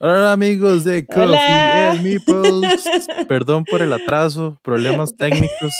Hola 0.00 0.32
amigos 0.32 0.84
de 0.84 1.04
Coffee 1.06 1.22
Hola. 1.24 1.90
and 1.90 2.02
Meeples. 2.02 2.88
Perdón 3.26 3.64
por 3.64 3.82
el 3.82 3.92
atraso, 3.92 4.58
problemas 4.62 5.16
técnicos. 5.16 5.72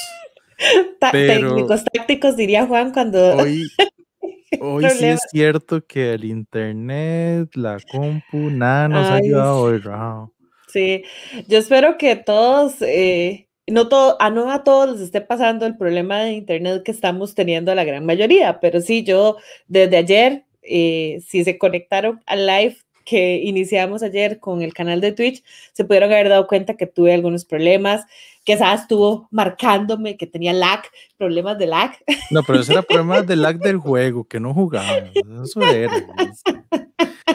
Ta- 1.00 1.12
Pero- 1.12 1.50
Técnicos, 1.54 1.84
tácticos, 1.84 2.36
diría 2.36 2.66
Juan 2.66 2.92
cuando... 2.92 3.36
Hoy, 3.36 3.68
hoy 4.60 4.90
sí 4.90 5.04
es 5.04 5.20
cierto 5.30 5.84
que 5.86 6.14
el 6.14 6.24
internet, 6.24 7.48
la 7.54 7.78
compu, 7.92 8.50
nada 8.50 8.88
nos 8.88 9.06
ha 9.06 9.14
Ay, 9.16 9.26
ayudado 9.26 9.60
hoy, 9.60 9.78
Rao. 9.78 10.32
Sí, 10.66 11.04
yo 11.46 11.58
espero 11.58 11.96
que 11.96 12.16
todos, 12.16 12.82
eh, 12.82 13.48
no 13.68 13.88
todo, 13.88 14.16
a 14.20 14.30
no 14.30 14.50
a 14.50 14.64
todos 14.64 14.90
les 14.92 15.00
esté 15.00 15.20
pasando 15.20 15.64
el 15.64 15.76
problema 15.78 16.18
de 16.20 16.32
internet 16.32 16.82
que 16.82 16.90
estamos 16.90 17.34
teniendo 17.36 17.72
la 17.74 17.84
gran 17.84 18.04
mayoría, 18.04 18.58
pero 18.60 18.80
sí, 18.80 19.04
yo 19.04 19.36
desde 19.68 19.96
ayer, 19.96 20.44
eh, 20.62 21.20
si 21.26 21.44
se 21.44 21.56
conectaron 21.56 22.20
al 22.26 22.46
live 22.46 22.76
que 23.08 23.36
iniciamos 23.36 24.02
ayer 24.02 24.38
con 24.38 24.60
el 24.62 24.74
canal 24.74 25.00
de 25.00 25.12
Twitch, 25.12 25.42
se 25.72 25.84
pudieron 25.84 26.12
haber 26.12 26.28
dado 26.28 26.46
cuenta 26.46 26.76
que 26.76 26.86
tuve 26.86 27.14
algunos 27.14 27.44
problemas, 27.44 28.04
que 28.44 28.56
Sara 28.56 28.74
estuvo 28.74 29.28
marcándome 29.30 30.16
que 30.16 30.26
tenía 30.26 30.52
lag, 30.52 30.82
problemas 31.16 31.58
de 31.58 31.66
lag. 31.66 31.92
No, 32.30 32.42
pero 32.42 32.60
ese 32.60 32.72
era 32.72 32.82
problema 32.88 33.22
del 33.22 33.42
lag 33.42 33.58
del 33.58 33.78
juego, 33.78 34.24
que 34.24 34.40
no 34.40 34.52
jugaba. 34.52 35.10
Eso 35.42 35.62
era. 35.62 35.94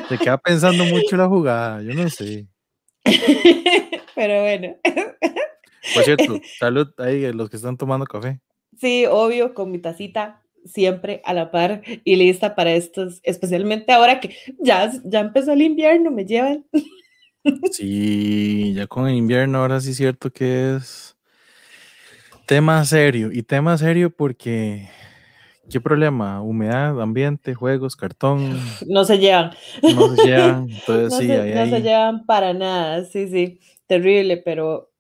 Se 0.10 0.18
queda 0.18 0.38
pensando 0.38 0.86
mucho 0.86 1.18
la 1.18 1.28
jugada, 1.28 1.82
yo 1.82 1.94
no 1.94 2.10
sé. 2.10 2.48
Pero 4.16 4.42
bueno, 4.42 4.76
Por 5.94 6.04
cierto, 6.04 6.40
salud 6.60 6.88
ahí 7.00 7.26
a 7.26 7.34
los 7.34 7.50
que 7.50 7.56
están 7.58 7.78
tomando 7.78 8.06
café. 8.06 8.40
sí, 8.80 9.06
obvio, 9.10 9.54
con 9.56 9.72
mi 9.72 9.80
tacita 9.80 10.43
siempre 10.66 11.22
a 11.26 11.34
la 11.34 11.52
par 11.52 11.82
y 12.04 12.16
lista 12.16 12.56
para 12.56 12.74
estos, 12.74 13.20
especialmente 13.24 13.92
ahora 13.92 14.20
que 14.20 14.36
ya, 14.60 14.92
ya 15.04 15.20
empezó 15.22 15.54
el 15.54 15.62
invierno, 15.62 16.12
me 16.12 16.26
llevan. 16.26 16.66
Sí, 17.72 18.74
ya 18.74 18.88
con 18.88 19.08
el 19.08 19.16
invierno 19.16 19.60
ahora 19.60 19.80
sí 19.82 19.92
es 19.92 19.98
cierto 19.98 20.32
que 20.32 20.76
es 20.76 21.16
tema 22.46 22.84
serio. 22.86 23.30
Y 23.32 23.44
tema 23.44 23.78
serio 23.78 24.10
porque, 24.16 24.88
¿qué 25.70 25.82
problema? 25.82 26.42
Humedad, 26.42 27.02
ambiente, 27.02 27.54
juegos, 27.54 27.96
cartón, 27.96 28.58
No 28.88 29.04
se 29.06 29.18
llevan, 29.18 29.52
no 29.82 30.16
se 30.16 30.28
llevan. 30.28 30.70
Entonces 30.72 31.12
no, 31.12 31.20
sí, 31.20 31.28
se, 31.28 31.40
ahí, 31.40 31.54
no 31.54 31.66
se 31.66 31.76
ahí- 31.76 31.84
llevan 31.84 32.26
para 32.26 32.54
nada, 32.54 33.06
sí, 33.06 33.28
sí, 33.28 33.60
terrible, 33.88 34.38
pero 34.38 34.93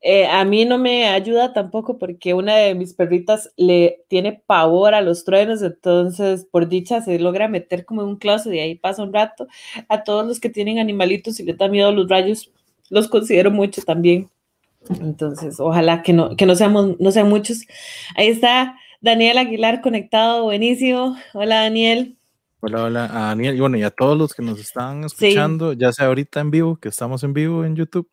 eh, 0.00 0.26
a 0.26 0.44
mí 0.44 0.64
no 0.64 0.78
me 0.78 1.06
ayuda 1.06 1.52
tampoco 1.52 1.98
porque 1.98 2.34
una 2.34 2.56
de 2.56 2.74
mis 2.74 2.94
perritas 2.94 3.50
le 3.56 4.04
tiene 4.08 4.42
pavor 4.46 4.94
a 4.94 5.00
los 5.00 5.24
truenos, 5.24 5.62
entonces 5.62 6.46
por 6.50 6.68
dicha 6.68 7.00
se 7.00 7.18
logra 7.18 7.48
meter 7.48 7.84
como 7.84 8.02
en 8.02 8.08
un 8.08 8.16
closet 8.16 8.52
y 8.52 8.60
ahí 8.60 8.74
pasa 8.74 9.02
un 9.02 9.12
rato. 9.12 9.46
A 9.88 10.04
todos 10.04 10.26
los 10.26 10.40
que 10.40 10.50
tienen 10.50 10.78
animalitos 10.78 11.40
y 11.40 11.44
les 11.44 11.56
da 11.56 11.68
miedo 11.68 11.92
los 11.92 12.08
rayos, 12.08 12.50
los 12.90 13.08
considero 13.08 13.50
mucho 13.50 13.82
también. 13.82 14.28
Entonces, 15.00 15.60
ojalá 15.60 16.02
que 16.02 16.12
no, 16.12 16.36
que 16.36 16.46
no 16.46 16.54
seamos, 16.54 16.98
no 17.00 17.10
sean 17.10 17.28
muchos. 17.28 17.66
Ahí 18.16 18.28
está 18.28 18.76
Daniel 19.00 19.38
Aguilar 19.38 19.80
conectado, 19.80 20.44
buenísimo. 20.44 21.16
Hola 21.32 21.62
Daniel. 21.62 22.16
Hola, 22.60 22.84
hola 22.84 23.04
a 23.04 23.26
Daniel. 23.28 23.56
Y 23.56 23.60
bueno, 23.60 23.76
y 23.76 23.82
a 23.82 23.90
todos 23.90 24.16
los 24.16 24.32
que 24.32 24.42
nos 24.42 24.58
están 24.58 25.04
escuchando, 25.04 25.74
ya 25.74 25.92
sea 25.92 26.06
ahorita 26.06 26.40
en 26.40 26.50
vivo, 26.50 26.76
que 26.76 26.88
estamos 26.88 27.22
en 27.22 27.34
vivo 27.34 27.64
en 27.64 27.76
YouTube, 27.76 28.08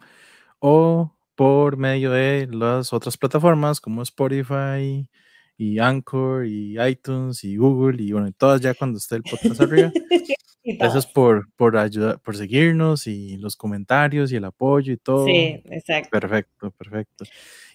o 0.59 1.11
por 1.35 1.77
medio 1.77 2.11
de 2.11 2.47
las 2.51 2.93
otras 2.93 3.17
plataformas 3.17 3.79
como 3.81 4.01
Spotify 4.03 5.09
y 5.57 5.79
Anchor 5.79 6.45
y 6.47 6.79
iTunes 6.81 7.43
y 7.43 7.57
Google 7.57 8.01
y 8.03 8.11
bueno, 8.11 8.27
y 8.27 8.33
todas 8.33 8.61
ya 8.61 8.73
cuando 8.73 8.97
esté 8.97 9.15
el 9.15 9.23
podcast 9.23 9.61
arriba. 9.61 9.91
Y 10.63 10.77
Gracias 10.77 11.07
por, 11.07 11.51
por 11.55 11.75
ayudar, 11.75 12.19
por 12.19 12.37
seguirnos 12.37 13.07
y 13.07 13.37
los 13.37 13.55
comentarios 13.55 14.31
y 14.31 14.35
el 14.35 14.45
apoyo 14.45 14.93
y 14.93 14.97
todo. 14.97 15.25
Sí, 15.25 15.61
exacto. 15.71 16.09
Perfecto, 16.11 16.71
perfecto. 16.71 17.25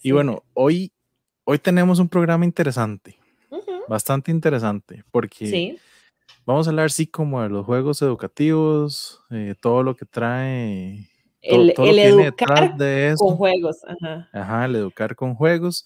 Y 0.02 0.08
Sí. 0.08 0.12
bueno, 0.12 0.44
hoy, 0.54 0.92
hoy 1.44 1.58
tenemos 1.58 1.98
un 1.98 2.08
programa 2.08 2.44
interesante, 2.44 3.18
Ujú, 3.50 3.72
bastante 3.88 4.30
interesante, 4.30 5.02
porque 5.10 5.46
Sí, 5.46 5.78
vamos 6.46 6.66
a 6.66 6.70
hablar 6.70 6.90
sí 6.92 7.06
como 7.08 7.42
de 7.42 7.48
los 7.50 7.66
juegos 7.66 8.02
educativos, 8.02 9.22
eh, 9.30 9.54
todo 9.60 9.82
lo 9.82 9.96
que 9.96 10.06
trae, 10.06 11.08
el, 11.48 11.74
todo 11.74 11.86
el 11.86 11.98
educar 11.98 12.76
de 12.76 13.14
con 13.18 13.28
eso. 13.28 13.36
juegos. 13.36 13.76
Ajá. 13.86 14.28
Ajá, 14.32 14.64
el 14.64 14.76
educar 14.76 15.14
con 15.16 15.34
juegos. 15.34 15.84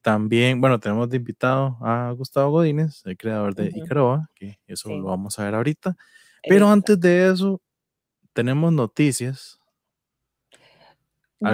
También, 0.00 0.60
bueno, 0.60 0.80
tenemos 0.80 1.08
de 1.08 1.18
invitado 1.18 1.78
a 1.80 2.10
Gustavo 2.12 2.50
Godínez, 2.50 3.02
el 3.06 3.16
creador 3.16 3.54
de 3.54 3.68
Ujú. 3.68 3.78
Icaroa, 3.78 4.30
que 4.34 4.58
eso 4.66 4.88
Sí. 4.88 4.96
lo 4.96 5.04
vamos 5.04 5.38
a 5.38 5.44
ver 5.44 5.54
ahorita. 5.54 5.96
Pero 6.42 6.64
Eso. 6.66 6.72
antes 6.72 7.00
de 7.00 7.30
eso, 7.30 7.60
tenemos 8.32 8.72
noticias. 8.72 9.58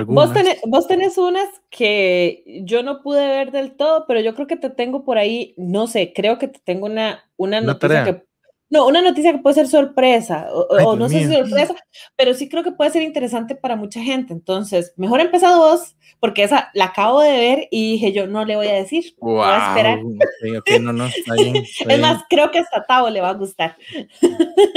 Vos 0.07 0.33
tenés, 0.35 0.61
vos 0.67 0.87
tenés 0.87 1.17
unas 1.17 1.49
que 1.71 2.63
yo 2.65 2.83
no 2.83 3.01
pude 3.03 3.27
ver 3.27 3.53
del 3.53 3.73
todo, 3.75 4.05
pero 4.07 4.21
yo 4.21 4.35
creo 4.35 4.47
que 4.47 4.57
te 4.57 4.69
tengo 4.69 5.03
por 5.03 5.17
ahí, 5.17 5.55
no 5.57 5.87
sé, 5.87 6.13
creo 6.15 6.39
que 6.39 6.49
te 6.49 6.59
tengo 6.61 6.85
una, 6.87 7.25
una 7.39 7.59
Una 7.59 7.73
noticia 7.73 7.89
tarea. 8.05 8.05
que... 8.05 8.28
No, 8.71 8.87
una 8.87 9.01
noticia 9.01 9.33
que 9.33 9.39
puede 9.39 9.55
ser 9.55 9.67
sorpresa, 9.69 10.49
o, 10.53 10.67
Ay, 10.77 10.99
no 10.99 11.09
sé 11.09 11.27
si 11.27 11.35
sorpresa, 11.35 11.75
pero 12.17 12.35
sí 12.35 12.51
creo 12.51 12.63
que 12.63 12.73
puede 12.73 12.91
ser 12.91 13.03
interesante 13.03 13.55
para 13.55 13.77
mucha 13.77 14.03
gente. 14.03 14.35
Entonces, 14.35 14.93
mejor 14.97 15.21
empezado 15.21 15.59
vos, 15.59 15.97
porque 16.21 16.43
esa 16.43 16.71
la 16.75 16.87
acabo 16.87 17.21
de 17.23 17.31
ver 17.31 17.69
y 17.71 17.93
dije 17.93 18.13
yo 18.13 18.27
no 18.27 18.45
le 18.45 18.57
voy 18.57 18.67
a 18.67 18.75
decir, 18.75 19.15
voy 19.21 19.41
a 19.43 19.69
esperar. 19.69 20.01
Guau, 20.03 20.17
ok, 20.17 20.59
ok, 20.59 20.81
no, 20.83 20.93
no, 20.93 21.07
está 21.07 21.35
bien. 21.35 21.57
está 21.81 21.95
Es 21.95 22.01
más, 22.01 22.25
creo 22.29 22.51
que 22.51 22.59
hasta 22.59 22.85
Tavo 22.85 23.09
le 23.09 23.23
va 23.23 23.31
a 23.31 23.35
gustar. 23.35 23.77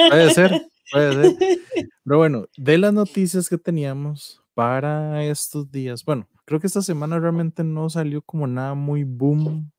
Puede 0.10 0.34
ser, 0.34 0.68
puede 0.92 1.14
ser. 1.14 1.36
Pero 2.06 2.18
bueno, 2.18 2.46
de 2.58 2.78
las 2.78 2.94
noticias 2.94 3.50
que 3.50 3.58
teníamos 3.58 4.42
para 4.54 5.24
estos 5.24 5.70
días, 5.70 6.04
bueno, 6.06 6.28
creo 6.46 6.60
que 6.60 6.68
esta 6.68 6.82
semana 6.82 7.20
realmente 7.20 7.64
no 7.64 7.90
salió 7.90 8.22
como 8.22 8.48
nada 8.48 8.74
muy 8.74 9.04
boom 9.04 9.72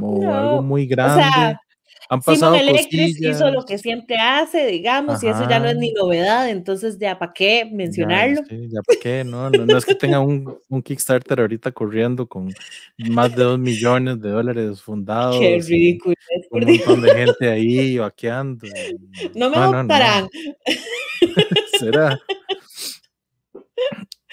o 0.00 0.28
algo 0.32 0.56
No, 0.56 0.62
muy 0.62 0.84
O 0.84 0.88
grande. 0.88 1.22
sea, 1.22 1.60
Han 2.08 2.20
pasado 2.20 2.56
Simon 2.58 2.68
Electric 2.70 3.16
hizo 3.20 3.50
lo 3.50 3.64
que 3.64 3.78
siempre 3.78 4.16
hace, 4.16 4.66
digamos, 4.66 5.22
y 5.22 5.28
eso 5.28 5.48
ya 5.48 5.58
no 5.60 5.68
es 5.68 5.76
ni 5.76 5.92
novedad, 5.92 6.48
entonces 6.50 6.98
ya 6.98 7.18
para 7.18 7.32
qué 7.32 7.64
Ya, 7.64 7.74
mencionarlo. 7.74 8.42
sí, 8.48 8.68
ya 8.70 8.80
para 8.82 8.98
qué, 9.00 9.24
no, 9.24 9.48
no, 9.50 9.66
no 9.66 9.76
es 9.78 9.84
que 9.86 9.94
tenga 9.94 10.20
un, 10.20 10.58
un 10.68 10.82
Kickstarter 10.82 11.40
ahorita 11.40 11.72
corriendo 11.72 12.26
con 12.26 12.52
más 12.98 13.34
de 13.34 13.42
dos 13.44 13.58
millones 13.58 14.20
de 14.20 14.30
dólares 14.30 14.82
fundados. 14.82 15.38
Qué 15.40 15.60
ridículo 15.66 16.14
por 16.50 16.62
Un 16.64 16.68
montón 16.70 17.02
de 17.02 17.10
gente 17.10 17.48
ahí 17.50 17.98
vaqueando. 17.98 18.66
y- 18.66 19.38
No 19.38 19.48
me 19.50 19.56
no, 19.56 19.82
no, 19.82 20.28
será. 21.78 22.20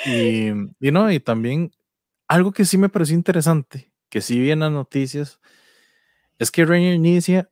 Y, 0.06 0.50
y 0.80 0.92
no, 0.92 1.12
y 1.12 1.20
también 1.20 1.72
algo 2.28 2.52
que 2.52 2.66
sí 2.66 2.78
me 2.78 2.90
pareció 2.90 3.16
interesante, 3.16 3.92
que 4.10 4.22
sí 4.22 4.40
vi 4.40 4.52
en 4.52 4.60
las 4.60 4.72
noticias, 4.72 5.40
es 6.38 6.52
que 6.52 6.66
Rainer 6.66 6.94
Inicia 6.94 7.50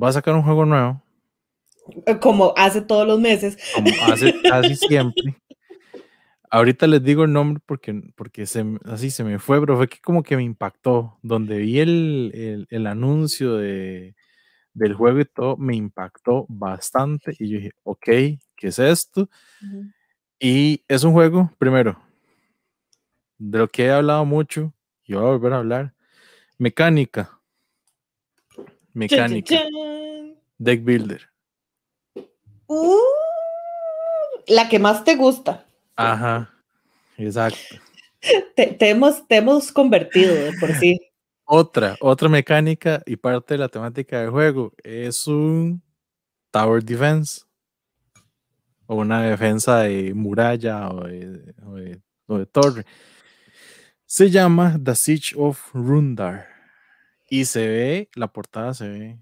va 0.00 0.08
a 0.08 0.12
sacar 0.12 0.34
un 0.34 0.42
juego 0.42 0.64
nuevo, 0.64 1.02
Como 2.20 2.52
hace 2.56 2.80
todos 2.80 3.06
los 3.06 3.20
meses. 3.20 3.58
como 3.74 3.90
hace 4.00 4.32
casi 4.42 4.74
siempre. 4.76 5.36
Ahorita 6.50 6.86
les 6.86 7.02
digo 7.02 7.24
el 7.24 7.32
nombre 7.32 7.60
porque, 7.66 8.00
porque 8.14 8.46
se, 8.46 8.64
así 8.84 9.10
se 9.10 9.24
me 9.24 9.38
fue, 9.38 9.58
pero 9.60 9.76
fue 9.76 9.88
que 9.88 9.98
como 10.00 10.22
que 10.22 10.36
me 10.36 10.42
impactó. 10.44 11.18
Donde 11.22 11.58
vi 11.58 11.80
el, 11.80 12.30
el- 12.34 12.66
el 12.70 12.86
anuncio 12.86 13.54
de, 13.56 14.14
del 14.72 14.94
juego 14.94 15.20
y 15.20 15.24
todo, 15.24 15.56
me 15.56 15.74
impactó 15.74 16.46
bastante. 16.48 17.34
Y 17.38 17.48
yo 17.50 17.56
dije, 17.58 17.70
ok, 17.82 18.04
¿qué 18.04 18.38
es 18.68 18.78
esto? 18.78 19.28
Y 20.38 20.84
es 20.88 21.02
un 21.02 21.12
juego, 21.12 21.50
primero, 21.58 21.98
de 23.38 23.58
lo 23.58 23.68
que 23.68 23.86
he 23.86 23.90
hablado 23.90 24.24
mucho, 24.24 24.72
y 25.04 25.14
voy 25.14 25.22
a 25.24 25.26
volver 25.30 25.52
a 25.54 25.58
hablar, 25.58 25.94
mecánica. 26.58 27.40
Chan, 29.08 29.30
Mecánica. 29.30 29.54
chan. 29.56 29.68
Deck 30.58 30.84
Builder. 30.84 31.20
Uh, 32.66 32.96
la 34.46 34.68
que 34.68 34.78
más 34.78 35.04
te 35.04 35.16
gusta. 35.16 35.66
Ajá, 35.96 36.50
exacto. 37.16 37.58
Te, 38.56 38.68
te 38.68 38.88
hemos, 38.88 39.28
te 39.28 39.36
hemos 39.36 39.70
convertido 39.70 40.34
de 40.34 40.52
por 40.58 40.72
sí. 40.76 40.98
Otra, 41.46 41.94
otra 42.00 42.30
mecánica 42.30 43.02
y 43.04 43.16
parte 43.16 43.52
de 43.52 43.58
la 43.58 43.68
temática 43.68 44.18
del 44.22 44.30
juego 44.30 44.72
es 44.82 45.26
un 45.26 45.82
Tower 46.50 46.82
Defense. 46.82 47.42
O 48.86 48.96
una 48.96 49.20
defensa 49.22 49.80
de 49.80 50.14
muralla 50.14 50.88
o 50.88 51.04
de, 51.06 51.54
o 51.66 51.74
de- 51.74 52.00
o 52.28 52.38
de 52.38 52.46
torre. 52.46 52.86
Se 54.06 54.30
llama 54.30 54.78
The 54.82 54.94
Siege 54.94 55.34
of 55.36 55.60
Rundar. 55.74 56.46
Y 57.34 57.46
se 57.46 57.66
ve, 57.66 58.08
la 58.14 58.28
portada 58.28 58.74
se 58.74 58.88
ve 58.88 59.18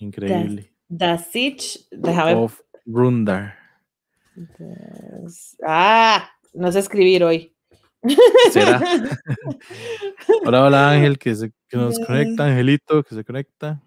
increíble. 0.00 0.72
The 0.88 1.18
Siege, 1.18 1.80
déjame. 1.90 2.34
Of 2.34 2.62
Rundar. 2.86 3.54
Ah, 5.62 6.30
no 6.54 6.72
sé 6.72 6.78
escribir 6.78 7.22
hoy. 7.24 7.54
¿Será? 8.50 8.80
Hola, 10.46 10.64
hola 10.64 10.90
Ángel, 10.92 11.18
que, 11.18 11.34
se, 11.34 11.52
que 11.68 11.76
nos 11.76 11.98
conecta, 11.98 12.46
Angelito, 12.46 13.02
que 13.02 13.14
se 13.14 13.22
conecta. 13.22 13.82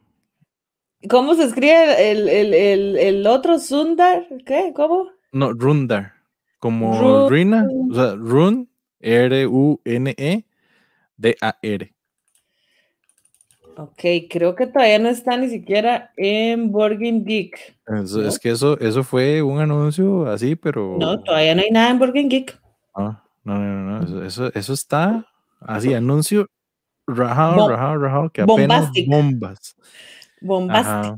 ¿Cómo 1.10 1.34
se 1.34 1.46
escribe 1.46 2.12
el, 2.12 2.30
el, 2.30 2.54
el, 2.54 2.98
el 3.00 3.26
otro 3.26 3.58
Sundar? 3.58 4.28
¿Qué? 4.46 4.72
¿Cómo? 4.76 5.10
No, 5.32 5.52
Rundar. 5.54 6.14
Como 6.60 7.28
Rina, 7.28 7.66
o 7.90 7.96
sea, 7.96 8.14
Run, 8.14 8.70
R-U-N-E, 9.00 10.46
D-A-R. 11.18 11.96
Ok, 13.78 14.02
creo 14.30 14.56
que 14.56 14.68
todavía 14.68 15.00
no 15.00 15.10
está 15.10 15.38
ni 15.38 15.50
siquiera 15.50 16.12
en 16.18 16.72
Borgin 16.72 17.26
Geek. 17.26 17.76
Es 18.26 18.40
que 18.40 18.52
eso, 18.52 18.80
eso 18.80 19.04
fue 19.04 19.42
un 19.42 19.60
anuncio 19.60 20.28
así, 20.28 20.56
pero. 20.56 20.98
No, 21.00 21.22
todavía 21.22 21.56
no 21.56 21.62
hay 21.62 21.72
nada 21.72 21.92
en 21.92 22.00
Borgin 22.00 22.30
Geek. 22.30 22.60
Ah, 22.94 23.24
no, 23.44 23.58
no, 23.58 24.02
no, 24.02 24.26
Eso, 24.26 24.52
eso 24.54 24.74
está 24.74 25.26
así, 25.62 25.94
anuncio 25.94 26.48
rajado, 27.08 27.70
rajado, 27.70 27.98
rajado, 27.98 28.30
que 28.30 28.42
apenas 28.42 28.90
bombas. 29.08 29.76
Bombastic. 30.42 31.16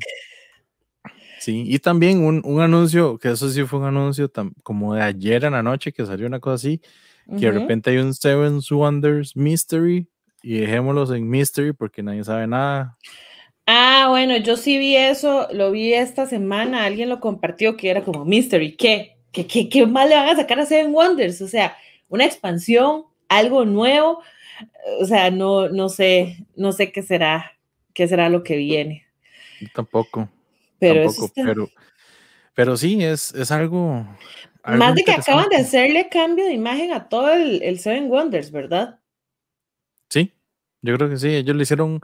Sí, 1.39 1.63
y 1.67 1.79
también 1.79 2.23
un, 2.23 2.41
un, 2.45 2.61
anuncio, 2.61 3.17
que 3.17 3.31
eso 3.31 3.49
sí 3.49 3.63
fue 3.65 3.79
un 3.79 3.85
anuncio 3.85 4.31
como 4.63 4.95
de 4.95 5.01
ayer 5.01 5.43
en 5.43 5.51
la 5.51 5.63
noche 5.63 5.91
que 5.91 6.05
salió 6.05 6.25
una 6.25 6.39
cosa 6.39 6.55
así, 6.55 6.81
que 7.37 7.45
de 7.47 7.51
repente 7.51 7.89
hay 7.89 7.97
un 7.97 8.13
Seven 8.13 8.59
Wonders 8.69 9.35
Mystery 9.35 10.07
y 10.43 10.59
dejémoslos 10.59 11.09
en 11.11 11.27
Mystery 11.27 11.73
porque 11.73 12.03
nadie 12.03 12.23
sabe 12.23 12.45
nada. 12.45 12.97
Ah, 13.65 14.07
bueno, 14.09 14.35
yo 14.37 14.57
sí 14.57 14.77
vi 14.77 14.97
eso, 14.97 15.47
lo 15.53 15.71
vi 15.71 15.93
esta 15.93 16.25
semana, 16.25 16.83
alguien 16.83 17.07
lo 17.07 17.21
compartió 17.21 17.77
que 17.77 17.89
era 17.89 18.03
como 18.03 18.25
Mystery, 18.25 18.75
¿qué? 18.75 19.15
¿Qué, 19.31 19.47
qué, 19.47 19.69
qué 19.69 19.87
más 19.87 20.07
le 20.07 20.15
van 20.15 20.27
a 20.27 20.35
sacar 20.35 20.59
a 20.59 20.65
Seven 20.65 20.93
Wonders? 20.93 21.41
O 21.41 21.47
sea, 21.47 21.75
una 22.09 22.25
expansión, 22.25 23.05
algo 23.29 23.63
nuevo, 23.65 24.21
o 24.99 25.05
sea, 25.05 25.31
no, 25.31 25.69
no 25.69 25.87
sé, 25.87 26.45
no 26.57 26.73
sé 26.73 26.91
qué 26.91 27.01
será, 27.01 27.53
qué 27.93 28.07
será 28.07 28.27
lo 28.29 28.43
que 28.43 28.57
viene. 28.57 29.07
Tampoco. 29.73 30.29
Pero, 30.77 31.09
pero, 31.33 31.69
pero 32.53 32.75
sí, 32.75 33.01
es, 33.01 33.33
es 33.33 33.49
algo, 33.49 34.05
Más 34.65 34.93
de 34.93 35.05
que 35.05 35.13
acaban 35.13 35.47
de 35.47 35.55
hacerle 35.55 36.09
cambio 36.09 36.45
de 36.45 36.51
imagen 36.51 36.91
a 36.91 37.07
todo 37.07 37.31
el, 37.31 37.63
el 37.63 37.79
Seven 37.79 38.09
Wonders, 38.09 38.51
¿verdad? 38.51 38.99
Yo 40.83 40.95
creo 40.95 41.09
que 41.09 41.17
sí. 41.17 41.29
Ellos 41.29 41.55
le 41.55 41.63
hicieron 41.63 42.01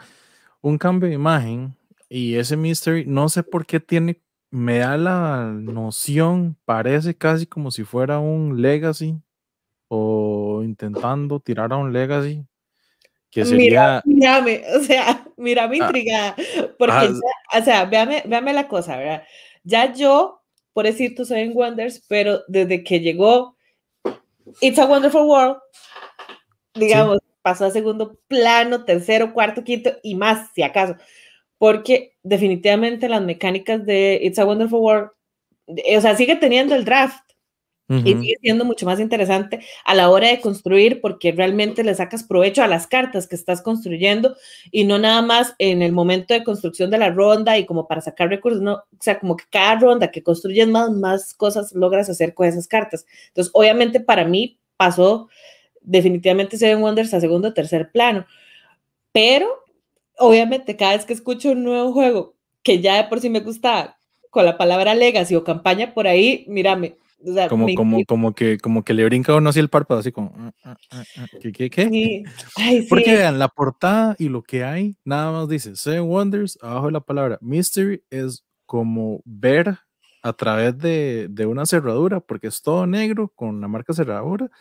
un 0.62 0.78
cambio 0.80 1.08
de 1.08 1.16
imagen 1.16 1.76
y 2.10 2.36
ese 2.36 2.58
Mystery, 2.58 3.06
no 3.06 3.30
sé 3.30 3.44
por 3.44 3.68
qué 3.68 3.80
tiene, 3.80 4.20
me 4.50 4.80
da 4.80 4.98
la 4.98 5.44
noción, 5.54 6.58
parece 6.66 7.16
casi 7.16 7.46
como 7.46 7.70
si 7.70 7.84
fuera 7.84 8.18
un 8.18 8.62
Legacy 8.62 9.16
o 9.90 10.62
intentando 10.64 11.40
tirar 11.40 11.72
a 11.72 11.78
un 11.78 11.94
Legacy. 11.94 12.44
Que 13.30 13.46
sería. 13.46 14.02
Mira, 14.06 14.42
mírame, 14.42 14.64
o 14.76 14.80
sea, 14.81 15.28
mírame 15.38 15.78
ah, 15.80 15.86
intrigada. 15.86 16.36
Porque, 16.80 17.12
ah, 17.52 17.60
o 17.60 17.64
sea, 17.64 17.86
véame, 17.86 18.24
véame 18.26 18.54
la 18.54 18.68
cosa, 18.68 18.98
¿verdad? 18.98 19.24
Ya 19.64 19.94
yo, 19.94 20.42
por 20.74 20.86
decir, 20.86 21.14
tú 21.16 21.26
soy 21.26 21.42
en 21.42 21.56
Wonders, 21.56 22.04
pero 22.08 22.42
desde 22.48 22.84
que 22.84 23.02
llegó 23.02 23.56
It's 24.62 24.80
a 24.80 24.86
Wonderful 24.86 25.28
World, 25.28 25.58
digamos, 26.74 27.20
pasó 27.42 27.66
a 27.66 27.72
segundo 27.72 28.20
plano, 28.28 28.86
tercero, 28.86 29.34
cuarto, 29.34 29.64
quinto 29.64 29.92
y 30.04 30.16
más, 30.16 30.50
si 30.54 30.62
acaso. 30.62 30.96
Porque 31.58 32.16
definitivamente 32.24 33.10
las 33.10 33.22
mecánicas 33.22 33.86
de 33.86 34.20
It's 34.24 34.40
a 34.40 34.46
Wonderful 34.46 34.80
World, 34.80 35.10
eh, 35.68 35.98
o 35.98 36.02
sea, 36.02 36.16
sigue 36.16 36.36
teniendo 36.36 36.76
el 36.76 36.86
draft 36.86 37.30
y 37.92 38.14
sigue 38.14 38.36
siendo 38.40 38.66
mucho 38.66 38.86
más 38.86 39.00
interesante 39.00 39.62
a 39.84 39.96
la 39.96 40.12
hora 40.12 40.28
de 40.28 40.40
construir 40.42 41.02
porque 41.02 41.32
realmente 41.32 41.84
le 41.84 41.96
sacas 41.96 42.24
provecho 42.24 42.62
a 42.62 42.68
las 42.68 42.86
cartas 42.86 43.26
que 43.28 43.36
estás 43.36 43.64
construyendo 43.64 44.36
y 44.70 44.84
no 44.84 45.00
nada 45.00 45.24
más 45.24 45.56
en 45.58 45.82
el 45.82 45.92
momento 45.92 46.36
de 46.36 46.44
construcción 46.44 46.92
de 46.92 47.00
la 47.00 47.10
ronda 47.10 47.58
y 47.58 47.66
como 47.66 47.88
para 47.88 48.02
sacar 48.02 48.30
recursos, 48.30 48.62
no, 48.62 48.76
o 48.76 48.84
sea, 49.00 49.20
como 49.20 49.36
que 49.36 49.46
cada 49.50 49.80
ronda 49.80 50.12
que 50.12 50.22
construyes 50.22 50.68
más, 50.68 50.92
más 50.92 51.34
cosas 51.34 51.74
logras 51.74 52.10
hacer 52.10 52.36
con 52.36 52.46
esas 52.46 52.68
cartas. 52.68 53.08
Entonces, 53.30 53.50
obviamente 53.56 54.00
para 54.00 54.24
mí 54.24 54.60
pasó 54.78 55.28
definitivamente 55.90 56.58
Seven 56.58 56.82
Wonders 56.82 57.14
a 57.14 57.20
segundo 57.20 57.50
o 57.50 57.54
tercer 57.54 57.92
plano. 57.92 58.26
Pero, 59.12 59.48
obviamente, 60.18 60.76
cada 60.76 60.96
vez 60.96 61.06
que 61.06 61.14
escucho 61.14 61.52
un 61.52 61.64
nuevo 61.64 61.92
juego 61.92 62.36
que 62.64 62.82
ya 62.82 62.98
de 62.98 63.06
por 63.06 63.20
sí 63.20 63.30
me 63.30 63.40
gusta 63.40 63.98
con 64.30 64.46
la 64.46 64.58
palabra 64.58 64.94
legacy 64.94 65.36
o 65.36 65.44
campaña 65.44 65.94
por 65.94 66.08
ahí, 66.08 66.46
mírame. 66.48 66.96
como, 67.50 67.68
como, 67.74 68.06
como, 68.06 68.34
que, 68.34 68.58
como 68.60 68.84
que 68.84 68.94
le 68.94 69.06
brinca 69.06 69.36
uno 69.36 69.50
así 69.50 69.60
el 69.60 69.70
párpado, 69.70 70.00
así 70.00 70.12
como, 70.12 70.34
ah, 70.38 70.52
ah, 70.64 70.76
ah, 70.92 71.26
¿qué, 71.42 71.52
qué, 71.52 71.70
qué? 71.70 72.24
Porque 72.88 73.16
vean, 73.16 73.40
la 73.40 73.48
portada 73.48 74.16
y 74.20 74.30
lo 74.30 74.44
que 74.44 74.64
hay, 74.64 74.96
nada 75.04 75.32
más 75.32 75.50
dice 75.50 75.76
Seven 75.76 76.04
Wonders, 76.04 76.60
abajo 76.62 76.88
de 76.88 76.92
la 76.92 77.02
palabra 77.02 77.40
Mystery, 77.42 78.04
es 78.12 78.44
como 78.66 79.22
ver 79.26 79.80
a 80.22 80.34
través 80.34 80.78
de, 80.78 81.28
de, 81.30 81.46
una 81.46 81.66
cerradura, 81.66 82.20
porque 82.20 82.48
es 82.48 82.62
todo 82.62 82.86
negro 82.86 83.30
con 83.30 83.62
la 83.62 83.68
marca 83.68 83.94
cerradura, 83.94 84.52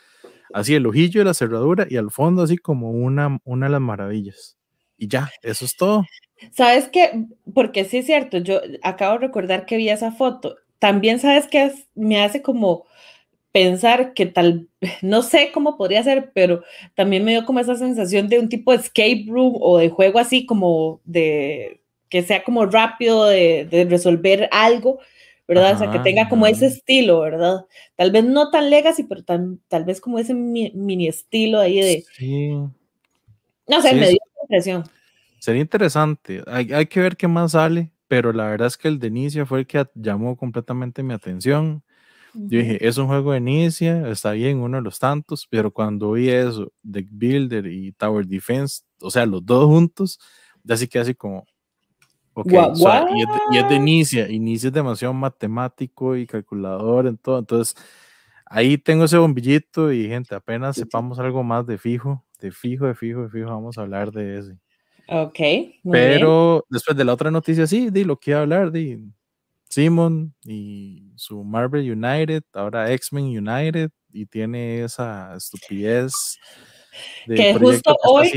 así 0.52 0.74
el 0.74 0.86
ojillo 0.86 1.20
de 1.20 1.24
la 1.26 1.34
cerradura 1.34 1.86
y 1.88 1.96
al 1.96 2.10
fondo 2.10 2.42
así 2.42 2.56
como 2.56 2.90
una, 2.90 3.38
una 3.44 3.66
de 3.66 3.72
las 3.72 3.80
maravillas. 3.80 4.58
Y 4.96 5.08
ya, 5.08 5.30
eso 5.42 5.64
es 5.64 5.76
todo. 5.76 6.04
¿Sabes 6.52 6.88
qué? 6.88 7.26
Porque 7.54 7.84
sí 7.84 7.98
es 7.98 8.06
cierto, 8.06 8.38
yo 8.38 8.60
acabo 8.82 9.14
de 9.14 9.26
recordar 9.26 9.66
que 9.66 9.76
vi 9.76 9.88
esa 9.88 10.12
foto. 10.12 10.56
También 10.78 11.18
sabes 11.18 11.46
que 11.46 11.72
me 11.94 12.20
hace 12.22 12.42
como 12.42 12.84
pensar 13.52 14.14
que 14.14 14.26
tal, 14.26 14.68
no 15.02 15.22
sé 15.22 15.50
cómo 15.52 15.76
podría 15.76 16.02
ser, 16.02 16.32
pero 16.34 16.62
también 16.94 17.24
me 17.24 17.32
dio 17.32 17.44
como 17.44 17.60
esa 17.60 17.76
sensación 17.76 18.28
de 18.28 18.38
un 18.38 18.48
tipo 18.48 18.72
de 18.72 18.78
escape 18.78 19.24
room 19.28 19.56
o 19.60 19.78
de 19.78 19.90
juego 19.90 20.18
así 20.18 20.46
como 20.46 21.00
de 21.04 21.80
que 22.08 22.22
sea 22.22 22.42
como 22.42 22.64
rápido 22.64 23.26
de, 23.26 23.66
de 23.70 23.84
resolver 23.84 24.48
algo 24.50 24.98
¿verdad? 25.48 25.74
o 25.74 25.78
sea, 25.78 25.90
que 25.90 25.98
tenga 26.00 26.28
como 26.28 26.46
ese 26.46 26.66
estilo, 26.66 27.20
¿verdad? 27.20 27.64
Tal 27.96 28.12
vez 28.12 28.22
no 28.24 28.50
tan 28.50 28.68
legacy, 28.68 29.04
pero 29.04 29.24
tal 29.24 29.84
vez 29.84 30.00
como 30.00 30.18
ese 30.18 30.34
mini 30.34 31.08
estilo 31.08 31.58
ahí 31.58 31.80
de... 31.80 32.04
Sí. 32.16 32.50
No 33.66 33.82
sé, 33.82 33.94
me 33.94 34.08
dio 34.10 34.18
impresión. 34.42 34.84
Sería 35.40 35.62
interesante. 35.62 36.42
Hay, 36.46 36.72
hay, 36.72 36.86
que 36.86 37.00
ver 37.00 37.16
qué 37.16 37.28
más 37.28 37.52
sale, 37.52 37.90
pero 38.08 38.32
la 38.32 38.46
verdad 38.46 38.68
es 38.68 38.76
que 38.76 38.88
el 38.88 38.98
de 38.98 39.08
Inicia 39.08 39.46
fue 39.46 39.60
el 39.60 39.66
que 39.66 39.86
llamó 39.94 40.36
completamente 40.36 41.02
mi 41.02 41.14
atención. 41.14 41.82
Yo 42.34 42.58
dije, 42.58 42.86
es 42.86 42.98
un 42.98 43.06
juego 43.06 43.32
de 43.32 43.38
Inicia, 43.38 44.08
está 44.10 44.32
bien, 44.32 44.58
uno 44.58 44.76
de 44.76 44.82
los 44.82 44.98
tantos, 44.98 45.46
pero 45.48 45.72
cuando 45.72 46.12
vi 46.12 46.28
eso, 46.28 46.70
Deck 46.82 47.08
Builder 47.10 47.66
y 47.66 47.92
Tower 47.92 48.26
Defense, 48.26 48.82
o 49.00 49.10
sea, 49.10 49.24
los 49.24 49.44
dos 49.44 49.64
juntos, 49.64 50.20
ya 50.62 50.76
sí 50.76 50.86
que 50.86 50.98
así 50.98 51.14
como, 51.14 51.46
Ok, 52.40 52.52
y, 52.52 53.58
es 53.58 53.68
de, 53.68 53.74
inicia, 53.74 54.28
inicia 54.28 54.68
es 54.68 54.72
demasiado 54.72 55.12
matemático 55.12 56.16
y 56.16 56.26
calculador 56.26 57.06
en 57.06 57.16
todo, 57.16 57.38
entonces 57.38 57.74
ahí 58.46 58.78
tengo 58.78 59.04
ese 59.04 59.18
bombillito 59.18 59.92
y 59.92 60.06
gente, 60.06 60.34
apenas 60.34 60.76
sepamos 60.76 61.18
algo 61.18 61.42
más 61.42 61.66
de 61.66 61.78
fijo, 61.78 62.24
de 62.40 62.52
fijo, 62.52 62.86
de 62.86 62.94
fijo, 62.94 63.22
de 63.22 63.28
fijo, 63.28 63.48
vamos 63.48 63.76
a 63.76 63.82
hablar 63.82 64.12
de 64.12 64.38
ese. 64.38 64.58
Ok. 65.08 65.38
Pero 65.90 66.64
después 66.68 66.96
de 66.96 67.04
la 67.04 67.14
otra 67.14 67.30
noticia, 67.30 67.66
sí, 67.66 67.90
di 67.90 68.04
lo 68.04 68.18
que 68.18 68.32
iba 68.32 68.40
a 68.40 68.42
hablar, 68.42 68.70
de 68.70 69.00
Simon 69.68 70.34
y 70.44 71.12
su 71.16 71.42
Marvel 71.44 71.90
United, 71.90 72.42
ahora 72.52 72.92
X-Men 72.92 73.24
United, 73.24 73.90
y 74.10 74.26
tiene 74.26 74.84
esa 74.84 75.34
estupidez 75.34 76.38
que 77.26 77.54
justo 77.54 77.96
hoy, 78.04 78.32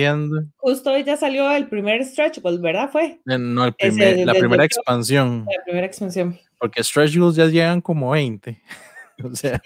justo 0.58 0.92
hoy 0.92 1.04
ya 1.04 1.18
salió 1.18 1.52
el 1.52 1.68
primer 1.68 2.04
stretch 2.06 2.40
goal, 2.42 2.60
¿verdad? 2.60 2.90
Fue. 2.92 3.20
Eh, 3.28 3.38
no, 3.38 3.66
el 3.66 3.74
primer, 3.74 4.26
la 4.26 4.34
primera 4.34 4.66
expansión. 4.66 5.46
La 5.46 5.64
primera 5.64 5.88
expansión. 5.88 6.40
Porque 6.58 6.84
stretch 6.84 7.18
goals 7.18 7.36
ya 7.36 7.48
llegan 7.48 7.82
como 7.82 8.12
20. 8.12 8.62
O 9.24 9.36
sea, 9.36 9.62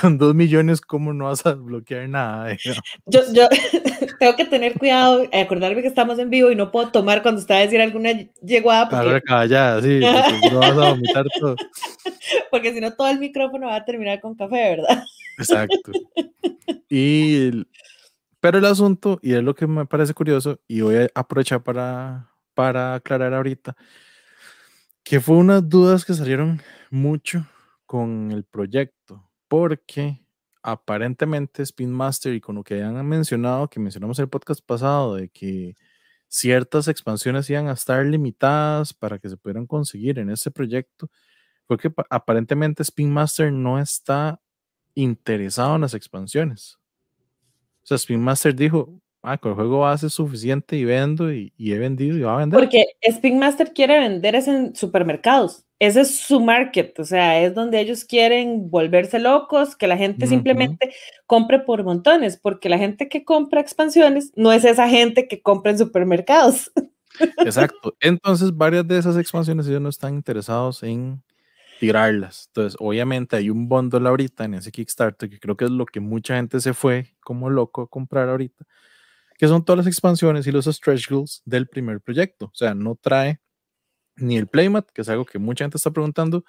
con 0.00 0.18
2 0.18 0.34
millones, 0.34 0.80
¿cómo 0.80 1.12
no 1.12 1.26
vas 1.26 1.44
a 1.46 1.54
bloquear 1.54 2.08
nada? 2.08 2.56
Yo, 3.06 3.20
yo 3.32 3.48
tengo 4.18 4.36
que 4.36 4.44
tener 4.44 4.78
cuidado, 4.78 5.28
acordarme 5.32 5.82
que 5.82 5.88
estamos 5.88 6.18
en 6.18 6.30
vivo 6.30 6.50
y 6.50 6.56
no 6.56 6.70
puedo 6.70 6.90
tomar 6.90 7.22
cuando 7.22 7.40
está 7.40 7.56
a 7.56 7.60
decir 7.60 7.80
alguna 7.80 8.12
yeguada. 8.42 8.88
Porque... 8.88 9.20
Sí, 9.82 10.00
vas 10.54 10.70
a 10.70 10.90
vomitar 10.90 11.26
todo. 11.38 11.56
Porque 12.50 12.72
si 12.72 12.80
no, 12.80 12.94
todo 12.94 13.08
el 13.08 13.18
micrófono 13.18 13.66
va 13.66 13.76
a 13.76 13.84
terminar 13.84 14.20
con 14.20 14.34
café, 14.34 14.76
¿verdad? 14.76 15.04
Exacto. 15.38 15.92
Y 16.88 17.50
pero 18.44 18.58
el 18.58 18.66
asunto, 18.66 19.18
y 19.22 19.32
es 19.32 19.42
lo 19.42 19.54
que 19.54 19.66
me 19.66 19.86
parece 19.86 20.12
curioso, 20.12 20.60
y 20.68 20.82
voy 20.82 20.96
a 20.96 21.08
aprovechar 21.14 21.62
para, 21.62 22.30
para 22.52 22.94
aclarar 22.96 23.32
ahorita, 23.32 23.74
que 25.02 25.18
fue 25.18 25.36
unas 25.36 25.66
dudas 25.66 26.04
que 26.04 26.12
salieron 26.12 26.60
mucho 26.90 27.46
con 27.86 28.30
el 28.32 28.44
proyecto, 28.44 29.26
porque 29.48 30.20
aparentemente 30.62 31.62
Spin 31.62 31.90
Master 31.90 32.34
y 32.34 32.40
con 32.42 32.56
lo 32.56 32.64
que 32.64 32.74
hayan 32.74 33.08
mencionado, 33.08 33.70
que 33.70 33.80
mencionamos 33.80 34.18
en 34.18 34.24
el 34.24 34.28
podcast 34.28 34.60
pasado, 34.62 35.14
de 35.14 35.30
que 35.30 35.74
ciertas 36.28 36.86
expansiones 36.88 37.48
iban 37.48 37.68
a 37.68 37.72
estar 37.72 38.04
limitadas 38.04 38.92
para 38.92 39.18
que 39.18 39.30
se 39.30 39.38
pudieran 39.38 39.66
conseguir 39.66 40.18
en 40.18 40.28
ese 40.28 40.50
proyecto, 40.50 41.08
fue 41.66 41.78
que 41.78 41.90
aparentemente 42.10 42.82
Spin 42.82 43.10
Master 43.10 43.50
no 43.50 43.80
está 43.80 44.38
interesado 44.94 45.76
en 45.76 45.80
las 45.80 45.94
expansiones. 45.94 46.78
O 47.84 47.86
sea, 47.86 47.96
Spin 47.96 48.20
Master 48.20 48.54
dijo, 48.54 48.98
ah, 49.22 49.36
con 49.36 49.50
el 49.50 49.56
juego 49.56 49.80
base 49.80 50.06
es 50.06 50.14
suficiente 50.14 50.76
y 50.76 50.84
vendo 50.84 51.32
y, 51.32 51.52
he 51.58 51.78
vendido 51.78 52.16
y 52.16 52.22
va 52.22 52.36
a 52.36 52.38
vender. 52.38 52.58
Porque 52.58 52.84
Spin 53.02 53.38
Master 53.38 53.74
quiere 53.74 53.98
vender 53.98 54.34
eso 54.34 54.52
en 54.52 54.74
supermercados. 54.74 55.66
ese 55.78 56.00
es 56.00 56.18
su 56.18 56.40
market, 56.40 56.98
o 56.98 57.04
sea, 57.04 57.40
es 57.42 57.54
donde 57.54 57.80
ellos 57.80 58.04
quieren 58.04 58.70
volverse 58.70 59.18
locos, 59.18 59.76
que 59.76 59.86
la 59.86 59.98
gente 59.98 60.26
simplemente 60.26 60.94
compre 61.26 61.58
por 61.58 61.84
montones, 61.84 62.38
porque 62.38 62.70
la 62.70 62.78
gente 62.78 63.08
que 63.08 63.24
compra 63.24 63.60
expansiones 63.60 64.32
no 64.34 64.50
es 64.50 64.64
esa 64.64 64.88
gente 64.88 65.28
que 65.28 65.42
compra 65.42 65.72
en 65.72 65.78
supermercados. 65.78 66.72
Exacto. 67.38 67.94
Entonces, 68.00 68.56
varias 68.56 68.88
de 68.88 68.98
esas 68.98 69.16
expansiones 69.18 69.66
ellos 69.66 69.82
no 69.82 69.90
están 69.90 70.14
interesados 70.14 70.82
en 70.82 71.22
tirarlas. 71.78 72.46
Entonces, 72.48 72.76
obviamente 72.80 73.36
hay 73.36 73.50
un 73.50 73.68
bundle 73.68 74.08
ahorita 74.08 74.44
en 74.44 74.54
ese 74.54 74.72
Kickstarter, 74.72 75.28
que 75.28 75.38
creo 75.38 75.56
que 75.56 75.66
es 75.66 75.70
lo 75.70 75.86
que 75.86 76.00
mucha 76.00 76.36
gente 76.36 76.60
se 76.60 76.74
fue 76.74 77.14
como 77.20 77.50
loco 77.50 77.82
a 77.82 77.88
comprar 77.88 78.28
ahorita, 78.28 78.64
que 79.38 79.48
son 79.48 79.64
todas 79.64 79.78
las 79.78 79.86
expansiones 79.86 80.46
y 80.46 80.52
los 80.52 80.66
stretch 80.66 81.10
goals 81.10 81.42
del 81.44 81.68
primer 81.68 82.00
proyecto. 82.00 82.46
O 82.46 82.54
sea, 82.54 82.74
no 82.74 82.96
trae 82.96 83.40
ni 84.16 84.36
el 84.36 84.46
playmat, 84.46 84.90
que 84.90 85.02
es 85.02 85.08
algo 85.08 85.24
que 85.24 85.38
mucha 85.38 85.64
gente 85.64 85.76
está 85.76 85.90
preguntando, 85.90 86.44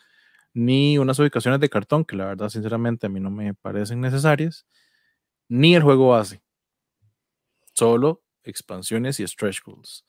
ni 0.53 0.97
unas 0.97 1.19
ubicaciones 1.19 1.59
de 1.59 1.69
cartón, 1.69 2.05
que 2.05 2.15
la 2.15 2.25
verdad, 2.25 2.49
sinceramente, 2.49 3.07
a 3.07 3.09
mí 3.09 3.19
no 3.19 3.29
me 3.31 3.53
parecen 3.53 4.01
necesarias, 4.01 4.65
ni 5.49 5.75
el 5.75 5.83
juego 5.83 6.09
base. 6.09 6.41
Solo 7.73 8.23
expansiones 8.43 9.19
y 9.19 9.27
stretch 9.27 9.61
goals. 9.63 10.05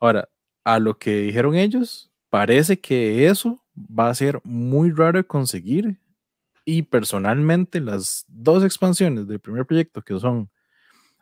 Ahora, 0.00 0.28
a 0.64 0.78
lo 0.78 0.98
que 0.98 1.18
dijeron 1.18 1.54
ellos, 1.54 2.10
parece 2.30 2.80
que 2.80 3.28
eso 3.28 3.65
va 3.76 4.08
a 4.08 4.14
ser 4.14 4.40
muy 4.44 4.90
raro 4.90 5.18
de 5.18 5.26
conseguir. 5.26 6.00
Y 6.64 6.82
personalmente, 6.82 7.80
las 7.80 8.24
dos 8.26 8.64
expansiones 8.64 9.28
del 9.28 9.38
primer 9.38 9.66
proyecto, 9.66 10.02
que 10.02 10.18
son 10.18 10.50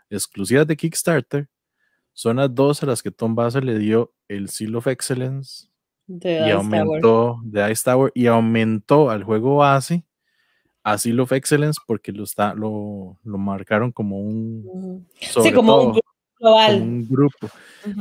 exclusivas 0.09 0.67
de 0.67 0.77
Kickstarter, 0.77 1.49
son 2.13 2.37
las 2.37 2.55
dos 2.55 2.83
a 2.83 2.87
las 2.87 3.03
que 3.03 3.11
Tom 3.11 3.35
Basel 3.35 3.67
le 3.67 3.79
dio 3.79 4.15
el 4.29 4.49
Seal 4.49 4.77
of 4.77 4.87
Excellence 4.87 5.69
y 6.07 6.51
aumentó 6.51 7.41
de 7.45 7.71
Ice 7.73 7.83
Tower 7.85 8.13
y 8.15 8.27
aumentó 8.27 9.11
al 9.11 9.25
juego 9.25 9.57
base 9.57 10.05
a 10.83 10.99
Seal 10.99 11.21
of 11.21 11.33
Excellence 11.33 11.81
porque 11.87 12.13
lo, 12.13 12.25
está, 12.25 12.55
lo, 12.55 13.19
lo 13.25 13.39
marcaron 13.39 13.91
como 13.91 14.21
un, 14.21 15.09
sí, 15.19 15.53
como 15.53 15.81
un 15.81 15.93
grupo 15.93 16.14
global. 16.45 16.83
un 16.83 17.09
grupo. 17.09 17.49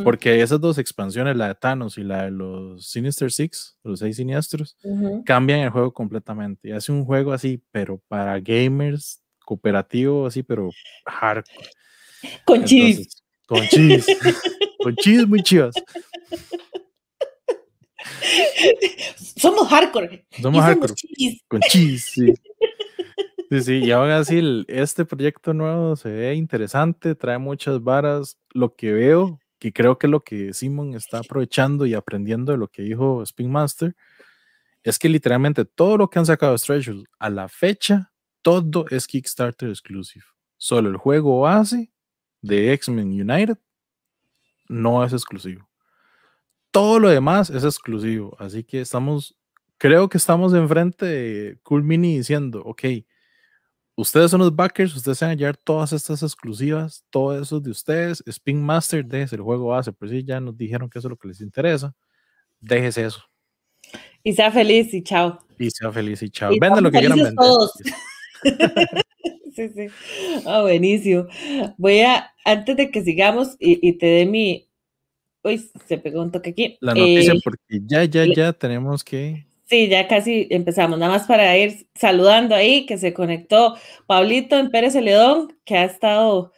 Porque 0.04 0.42
esas 0.42 0.60
dos 0.60 0.78
expansiones, 0.78 1.36
la 1.36 1.48
de 1.50 1.56
Thanos 1.56 1.98
y 1.98 2.04
la 2.04 2.24
de 2.24 2.32
los 2.32 2.88
Sinister 2.88 3.32
Six, 3.32 3.78
los 3.84 4.00
seis 4.00 4.18
siniestros, 4.18 4.78
cambian 5.26 5.62
el 5.62 5.70
juego 5.70 5.94
completamente. 5.94 6.70
Y 6.70 6.72
hace 6.72 6.92
un 6.92 7.06
juego 7.06 7.34
así, 7.34 7.62
pero 7.72 8.02
para 8.08 8.40
gamers, 8.40 9.22
cooperativo, 9.46 10.26
así, 10.26 10.44
pero 10.44 10.70
hardcore. 11.06 11.70
Con 12.46 12.64
cheese. 12.64 13.24
Con 13.46 13.62
cheese. 13.68 14.06
con 14.80 14.96
cheese 14.96 15.28
muy 15.28 15.42
chivas. 15.44 15.76
Somos 19.38 19.68
hardcore. 19.68 20.26
Somos 20.42 20.62
hardcore. 20.62 20.94
Con 21.48 21.62
cheese, 21.62 22.06
sí. 22.14 22.34
Sí, 23.54 23.62
sí, 23.62 23.74
y 23.86 23.92
ahora 23.92 24.18
así 24.18 24.66
este 24.68 25.06
proyecto 25.06 25.54
nuevo 25.54 25.96
se 25.96 26.10
ve 26.10 26.34
interesante, 26.34 27.14
trae 27.14 27.38
muchas 27.38 27.84
varas. 27.84 28.40
Lo 28.52 28.76
que 28.76 28.92
veo, 28.92 29.40
que 29.60 29.72
creo 29.72 30.00
que 30.00 30.08
lo 30.08 30.22
que 30.22 30.54
Simon 30.54 30.96
está 30.96 31.20
aprovechando 31.20 31.86
y 31.86 31.94
aprendiendo 31.94 32.52
de 32.54 32.58
lo 32.58 32.68
que 32.68 32.82
dijo 32.82 33.22
Spin 33.22 33.52
Master, 33.52 33.96
es 34.82 34.98
que 34.98 35.08
literalmente 35.08 35.66
todo 35.66 35.98
lo 35.98 36.10
que 36.10 36.18
han 36.18 36.26
sacado 36.26 36.56
de 36.56 37.04
a 37.20 37.30
la 37.30 37.48
fecha, 37.48 38.12
todo 38.42 38.88
es 38.90 39.06
Kickstarter 39.06 39.70
exclusive. 39.70 40.26
Solo 40.58 40.90
el 40.90 40.98
juego 40.98 41.42
base 41.42 41.92
de 42.42 42.74
X-Men 42.74 43.10
United 43.10 43.60
no 44.68 45.06
es 45.06 45.14
exclusivo. 45.14 45.70
Todo 46.72 46.98
lo 46.98 47.10
demás 47.10 47.52
es 47.52 47.64
exclusivo. 47.64 48.36
Así 48.40 48.64
que 48.64 48.82
estamos, 48.82 49.38
creo 49.78 50.10
que 50.10 50.18
estamos 50.18 50.56
enfrente 50.56 51.06
de 51.06 51.60
Cool 51.62 51.84
Mini 51.84 52.18
diciendo, 52.18 52.64
ok, 52.66 52.84
ustedes 53.96 54.32
son 54.32 54.40
los 54.40 54.56
backers, 54.56 54.96
ustedes 54.96 55.20
van 55.20 55.30
a 55.30 55.34
hallar 55.34 55.58
todas 55.58 55.94
estas 55.94 56.24
exclusivas, 56.24 57.04
todo 57.10 57.40
eso 57.40 57.60
de 57.60 57.72
ustedes. 57.72 58.24
Spin 58.26 58.62
Master, 58.62 59.06
déjese 59.06 59.36
el 59.36 59.42
juego 59.42 59.68
base, 59.68 59.92
pues 59.92 60.12
sí, 60.12 60.24
ya 60.24 60.40
nos 60.40 60.58
dijeron 60.58 60.90
que 60.90 61.00
eso 61.00 61.08
es 61.08 61.12
lo 61.12 61.18
que 61.18 61.28
les 61.28 61.42
interesa. 61.42 61.96
Déjese 62.60 63.06
eso. 63.06 63.22
Y 64.24 64.34
sea 64.34 64.52
feliz 64.52 64.94
y 64.94 65.04
chao. 65.04 65.40
Y 65.60 65.70
sea 65.70 65.92
feliz 65.92 66.22
y 66.24 66.30
chao. 66.30 66.52
Venden 66.60 66.84
lo 66.84 66.92
que 66.92 67.00
quieran 67.00 67.18
vender. 67.18 67.36
sí, 69.56 69.70
sí. 69.70 69.88
Ah, 70.46 70.62
buenísimo. 70.62 71.28
Voy 71.78 72.00
a, 72.02 72.32
antes 72.46 72.78
de 72.78 72.90
que 72.90 73.04
sigamos 73.04 73.56
y, 73.60 73.94
te 73.94 74.06
dé 74.06 74.26
mi. 74.26 74.70
Uy, 75.44 75.70
se 75.86 75.98
pegó 75.98 76.22
un 76.22 76.32
toque 76.32 76.52
aquí. 76.52 76.78
La 76.80 76.94
noticia, 76.94 77.34
eh, 77.34 77.40
porque 77.44 77.82
ya, 77.86 78.06
ya, 78.06 78.26
ya 78.34 78.54
tenemos 78.54 79.04
que. 79.04 79.46
Sí, 79.74 79.88
ya 79.88 80.08
casi 80.08 80.46
empezamos. 80.52 81.00
Nada 81.00 81.14
más 81.14 81.26
para 81.26 81.58
ir 81.58 81.88
saludando 81.96 82.54
ahí, 82.54 82.86
que 82.86 83.00
se 83.00 83.12
conectó 83.12 83.76
Pablito 84.06 84.56
en 84.56 84.70
Pérez 84.70 84.94
Celedón, 84.94 85.58
que 85.66 85.76
ha 85.76 85.84
estado 85.86 86.52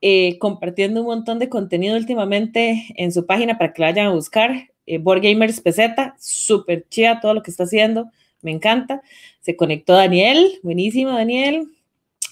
eh, 0.00 0.38
compartiendo 0.38 1.00
un 1.00 1.06
montón 1.08 1.38
de 1.38 1.50
contenido 1.50 1.98
últimamente 1.98 2.86
en 2.96 3.12
su 3.12 3.26
página 3.26 3.58
para 3.58 3.74
que 3.74 3.82
lo 3.82 3.88
vayan 3.88 4.06
a 4.06 4.12
buscar. 4.12 4.70
Eh, 4.86 4.96
Board 4.96 5.20
Gamers 5.20 5.60
Peseta, 5.60 6.16
súper 6.18 6.86
chida 6.88 7.20
todo 7.20 7.34
lo 7.34 7.42
que 7.42 7.50
está 7.50 7.64
haciendo, 7.64 8.10
me 8.40 8.52
encanta. 8.52 9.02
Se 9.42 9.54
conectó 9.54 9.92
Daniel, 9.92 10.58
buenísimo 10.62 11.10
Daniel. 11.10 11.68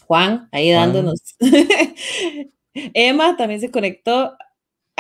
Juan, 0.06 0.48
ahí 0.52 0.70
dándonos. 0.70 1.20
Emma 2.94 3.36
también 3.36 3.60
se 3.60 3.70
conectó. 3.70 4.38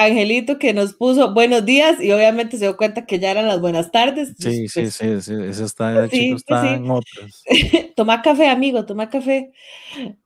Angelito 0.04 0.58
que 0.58 0.72
nos 0.72 0.94
puso 0.94 1.34
buenos 1.34 1.64
días 1.64 2.00
y 2.00 2.10
obviamente 2.12 2.56
se 2.56 2.64
dio 2.64 2.76
cuenta 2.76 3.04
que 3.06 3.18
ya 3.18 3.30
eran 3.30 3.46
las 3.46 3.60
buenas 3.60 3.90
tardes. 3.90 4.34
Sí, 4.38 4.68
sí, 4.68 4.80
pues 4.80 4.94
sí, 4.94 5.20
sí, 5.20 5.34
eso 5.46 5.64
está, 5.64 6.08
sí, 6.08 6.32
está 6.32 6.74
en 6.74 6.90
otras. 6.90 7.42
toma 7.96 8.22
café, 8.22 8.48
amigo, 8.48 8.86
toma 8.86 9.10
café. 9.10 9.52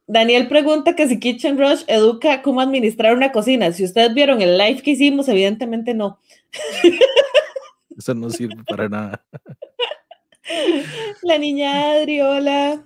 Daniel 0.06 0.48
pregunta 0.48 0.94
que 0.94 1.08
si 1.08 1.18
Kitchen 1.18 1.58
Rush 1.58 1.82
educa 1.86 2.42
cómo 2.42 2.60
administrar 2.60 3.16
una 3.16 3.32
cocina. 3.32 3.72
Si 3.72 3.84
ustedes 3.84 4.14
vieron 4.14 4.42
el 4.42 4.58
live 4.58 4.82
que 4.82 4.92
hicimos, 4.92 5.28
evidentemente 5.28 5.94
no. 5.94 6.18
Eso 7.98 8.14
no 8.14 8.30
sirve 8.30 8.62
para 8.64 8.88
nada. 8.88 9.24
La 11.22 11.38
niña 11.38 11.92
Adri, 11.92 12.20
hola. 12.20 12.84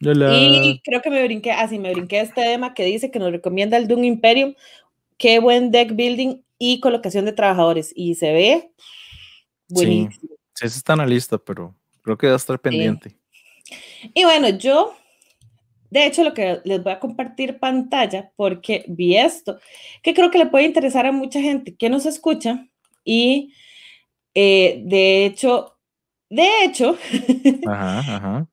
Y 0.00 0.80
creo 0.84 1.00
que 1.00 1.10
me 1.10 1.22
brinqué, 1.24 1.52
así 1.52 1.76
ah, 1.76 1.80
me 1.80 1.92
brinqué 1.92 2.20
este 2.20 2.42
tema 2.42 2.74
que 2.74 2.84
dice 2.84 3.10
que 3.10 3.18
nos 3.18 3.32
recomienda 3.32 3.76
el 3.76 3.88
Doom 3.88 4.04
Imperium. 4.04 4.54
Qué 5.24 5.38
buen 5.38 5.70
deck 5.70 5.96
building 5.96 6.42
y 6.58 6.80
colocación 6.80 7.24
de 7.24 7.32
trabajadores. 7.32 7.94
Y 7.96 8.14
se 8.14 8.30
ve 8.34 8.70
buenísimo. 9.70 10.10
Sí, 10.20 10.28
sí 10.52 10.66
eso 10.66 10.76
está 10.76 10.92
en 10.92 10.98
la 10.98 11.06
lista, 11.06 11.38
pero 11.38 11.74
creo 12.02 12.18
que 12.18 12.26
va 12.26 12.34
a 12.34 12.36
estar 12.36 12.60
pendiente. 12.60 13.16
Y 14.12 14.24
bueno, 14.24 14.50
yo, 14.50 14.94
de 15.88 16.04
hecho, 16.04 16.24
lo 16.24 16.34
que 16.34 16.60
les 16.64 16.82
voy 16.82 16.92
a 16.92 17.00
compartir 17.00 17.58
pantalla, 17.58 18.32
porque 18.36 18.84
vi 18.86 19.16
esto, 19.16 19.58
que 20.02 20.12
creo 20.12 20.30
que 20.30 20.36
le 20.36 20.44
puede 20.44 20.66
interesar 20.66 21.06
a 21.06 21.12
mucha 21.12 21.40
gente 21.40 21.74
que 21.74 21.88
nos 21.88 22.04
escucha. 22.04 22.68
Y 23.02 23.54
eh, 24.34 24.82
de 24.84 25.24
hecho, 25.24 25.78
de 26.28 26.50
hecho, 26.64 26.98
ajá, 27.66 27.98
ajá 28.00 28.48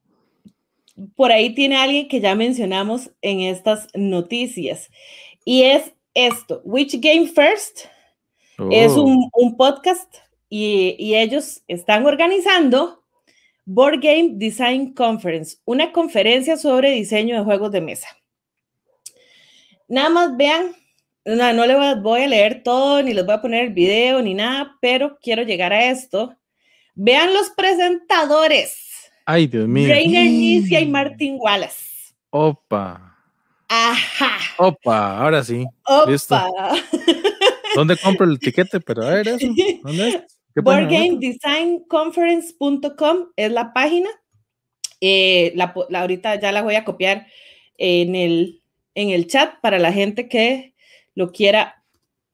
por 1.16 1.32
ahí 1.32 1.54
tiene 1.54 1.76
alguien 1.76 2.08
que 2.08 2.20
ya 2.20 2.34
mencionamos 2.34 3.10
en 3.20 3.40
estas 3.40 3.88
noticias. 3.94 4.90
Y 5.44 5.64
es 5.64 5.92
esto, 6.14 6.60
Which 6.64 6.94
Game 7.00 7.26
First 7.26 7.86
es 8.70 8.92
oh. 8.92 9.04
un, 9.32 9.56
podcast 9.56 10.14
y, 10.48 11.14
ellos 11.14 11.62
están 11.68 12.06
organizando 12.06 13.02
Board 13.64 14.00
Game 14.00 14.32
Design 14.34 14.92
Conference, 14.92 15.56
una 15.64 15.92
conferencia 15.92 16.56
sobre 16.56 16.90
diseño 16.90 17.36
de 17.38 17.44
juegos 17.44 17.72
de 17.72 17.80
mesa. 17.80 18.08
Nada 19.88 20.10
más 20.10 20.36
vean, 20.36 20.74
no, 21.24 21.52
no 21.52 21.66
les 21.66 22.02
voy 22.02 22.22
a 22.22 22.28
leer 22.28 22.62
todo, 22.62 23.02
ni 23.02 23.14
les 23.14 23.24
voy 23.24 23.34
a 23.34 23.42
poner 23.42 23.66
el 23.66 23.72
video, 23.72 24.22
ni 24.22 24.34
nada, 24.34 24.76
pero 24.80 25.18
quiero 25.20 25.42
llegar 25.42 25.72
a 25.72 25.90
esto. 25.90 26.36
Vean 26.94 27.32
los 27.32 27.50
presentadores 27.50 28.92
Ay, 29.24 29.46
Dios 29.46 29.68
mío. 29.68 29.94
Nicia 29.94 30.80
y 30.80 30.88
Martin 30.88 31.36
Wallace. 31.38 32.12
Opa. 32.30 33.11
Ajá. 33.74 34.36
Opa, 34.58 35.18
ahora 35.18 35.42
sí. 35.42 35.64
Opa. 35.86 36.12
¿Dónde 37.74 37.96
compro 37.96 38.26
el 38.26 38.38
tiquete? 38.38 38.80
Pero 38.80 39.02
a 39.02 39.14
ver 39.14 39.28
eso. 39.28 39.46
¿Dónde 39.82 40.08
es? 40.08 40.20
BoardGameDesignConference.com 40.54 43.28
es 43.34 43.50
la 43.50 43.72
página. 43.72 44.10
Eh, 45.00 45.54
la, 45.56 45.74
ahorita 45.94 46.38
ya 46.38 46.52
la 46.52 46.60
voy 46.60 46.74
a 46.74 46.84
copiar 46.84 47.28
en 47.78 48.14
el, 48.14 48.60
en 48.94 49.08
el 49.08 49.26
chat 49.26 49.58
para 49.62 49.78
la 49.78 49.90
gente 49.90 50.28
que 50.28 50.74
lo 51.14 51.32
quiera 51.32 51.82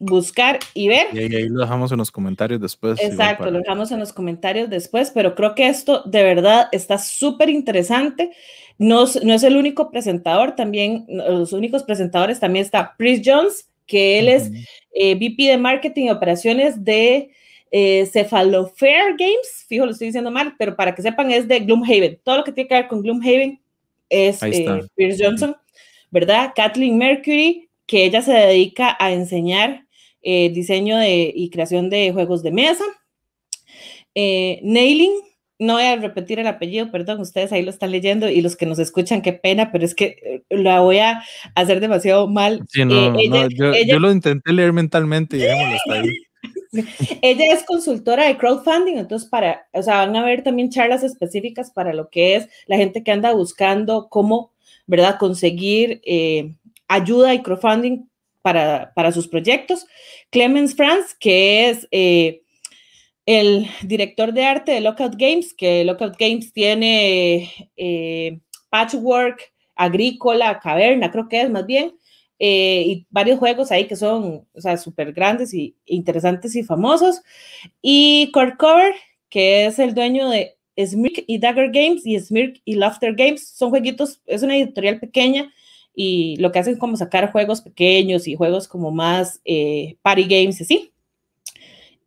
buscar 0.00 0.58
y 0.74 0.88
ver. 0.88 1.06
Y 1.12 1.20
ahí, 1.20 1.48
lo 1.48 1.60
dejamos 1.60 1.92
en 1.92 1.98
los 1.98 2.10
comentarios 2.10 2.60
después. 2.60 3.00
Exacto, 3.00 3.48
lo 3.48 3.60
dejamos 3.60 3.92
en 3.92 4.00
los 4.00 4.12
comentarios 4.12 4.68
después, 4.68 5.12
pero 5.12 5.36
creo 5.36 5.54
que 5.54 5.68
esto 5.68 6.02
de 6.04 6.24
verdad 6.24 6.66
está 6.72 6.98
súper 6.98 7.48
interesante. 7.48 8.32
No, 8.78 9.04
no, 9.24 9.34
es 9.34 9.42
el 9.42 9.56
único 9.56 9.90
presentador, 9.90 10.54
también 10.54 11.04
los 11.08 11.52
únicos 11.52 11.82
presentadores 11.82 12.38
también 12.38 12.64
está 12.64 12.94
Chris 12.96 13.22
Jones, 13.24 13.68
que 13.86 14.18
él 14.18 14.28
es 14.28 14.50
eh, 14.92 15.14
VP 15.14 15.48
de 15.48 15.58
Marketing 15.58 16.04
y 16.04 16.10
Operaciones 16.10 16.84
de 16.84 17.30
eh, 17.70 18.06
Cephalofair 18.06 19.16
Games, 19.18 19.66
fijo, 19.66 19.84
lo 19.84 19.92
estoy 19.92 20.08
diciendo 20.08 20.30
mal, 20.30 20.54
pero 20.58 20.76
para 20.76 20.94
que 20.94 21.02
sepan 21.02 21.30
es 21.30 21.48
de 21.48 21.60
Gloomhaven. 21.60 22.20
Todo 22.22 22.38
lo 22.38 22.44
que 22.44 22.52
tiene 22.52 22.68
que 22.68 22.74
ver 22.74 22.88
con 22.88 23.02
Gloomhaven 23.02 23.60
es 24.08 24.42
eh, 24.42 24.66
Pierce 24.94 25.24
Johnson, 25.24 25.56
¿verdad? 26.10 26.52
Kathleen 26.54 26.96
Mercury, 26.96 27.68
que 27.86 28.04
ella 28.04 28.22
se 28.22 28.32
dedica 28.32 28.96
a 28.98 29.12
enseñar 29.12 29.84
eh, 30.22 30.50
diseño 30.50 30.98
de, 30.98 31.32
y 31.34 31.50
creación 31.50 31.90
de 31.90 32.12
juegos 32.12 32.42
de 32.42 32.50
mesa. 32.50 32.84
Eh, 34.14 34.60
Nailing, 34.62 35.12
no 35.58 35.74
voy 35.74 35.82
a 35.84 35.96
repetir 35.96 36.38
el 36.38 36.46
apellido, 36.46 36.90
perdón, 36.90 37.20
ustedes 37.20 37.52
ahí 37.52 37.62
lo 37.62 37.70
están 37.70 37.90
leyendo 37.90 38.28
y 38.28 38.40
los 38.40 38.56
que 38.56 38.66
nos 38.66 38.78
escuchan, 38.78 39.22
qué 39.22 39.32
pena, 39.32 39.72
pero 39.72 39.84
es 39.84 39.94
que 39.94 40.42
la 40.50 40.80
voy 40.80 40.98
a 40.98 41.22
hacer 41.54 41.80
demasiado 41.80 42.28
mal. 42.28 42.64
Sí, 42.68 42.84
no, 42.84 43.16
yo, 43.48 43.98
lo 43.98 44.12
intenté 44.12 44.52
leer 44.52 44.72
mentalmente 44.72 45.36
y 45.36 45.42
está 45.42 45.94
ahí. 45.94 46.08
Ella 47.22 47.52
es 47.52 47.64
consultora 47.64 48.26
de 48.26 48.36
crowdfunding, 48.36 48.98
entonces 48.98 49.28
para, 49.28 49.66
o 49.72 49.82
sea, 49.82 49.98
van 49.98 50.14
a 50.16 50.20
haber 50.20 50.42
también 50.42 50.70
charlas 50.70 51.02
específicas 51.02 51.70
para 51.70 51.92
lo 51.92 52.08
que 52.08 52.36
es 52.36 52.48
la 52.66 52.76
gente 52.76 53.02
que 53.02 53.10
anda 53.10 53.32
buscando 53.32 54.08
cómo, 54.08 54.52
¿verdad?, 54.86 55.16
conseguir 55.18 56.00
eh, 56.04 56.54
ayuda 56.86 57.34
y 57.34 57.42
crowdfunding 57.42 58.08
para, 58.42 58.92
para, 58.94 59.12
sus 59.12 59.26
proyectos. 59.26 59.86
Clemens 60.30 60.74
Franz, 60.74 61.14
que 61.18 61.68
es 61.68 61.88
eh, 61.90 62.42
el 63.28 63.66
director 63.82 64.32
de 64.32 64.42
arte 64.46 64.72
de 64.72 64.80
Lockout 64.80 65.16
Games, 65.18 65.52
que 65.52 65.84
Lockout 65.84 66.16
Games 66.18 66.50
tiene 66.50 67.70
eh, 67.76 68.40
Patchwork, 68.70 69.52
Agrícola, 69.76 70.58
Caverna, 70.60 71.10
creo 71.10 71.28
que 71.28 71.42
es 71.42 71.50
más 71.50 71.66
bien, 71.66 71.94
eh, 72.38 72.84
y 72.86 73.06
varios 73.10 73.38
juegos 73.38 73.70
ahí 73.70 73.86
que 73.86 73.96
son, 73.96 74.46
o 74.54 74.60
sea, 74.62 74.78
súper 74.78 75.12
grandes 75.12 75.52
y 75.52 75.76
interesantes 75.84 76.56
y 76.56 76.62
famosos. 76.62 77.20
Y 77.82 78.30
Kurt 78.32 78.56
Cover, 78.56 78.94
que 79.28 79.66
es 79.66 79.78
el 79.78 79.92
dueño 79.94 80.30
de 80.30 80.56
Smirk 80.82 81.24
y 81.26 81.38
Dagger 81.38 81.70
Games 81.70 82.06
y 82.06 82.18
Smirk 82.18 82.62
y 82.64 82.76
Laughter 82.76 83.14
Games, 83.14 83.46
son 83.46 83.68
jueguitos, 83.68 84.22
es 84.24 84.42
una 84.42 84.56
editorial 84.56 85.00
pequeña 85.00 85.52
y 85.94 86.36
lo 86.38 86.50
que 86.50 86.60
hacen 86.60 86.72
es 86.72 86.80
como 86.80 86.96
sacar 86.96 87.30
juegos 87.30 87.60
pequeños 87.60 88.26
y 88.26 88.36
juegos 88.36 88.68
como 88.68 88.90
más 88.90 89.42
eh, 89.44 89.98
party 90.00 90.22
games 90.22 90.62
así. 90.62 90.94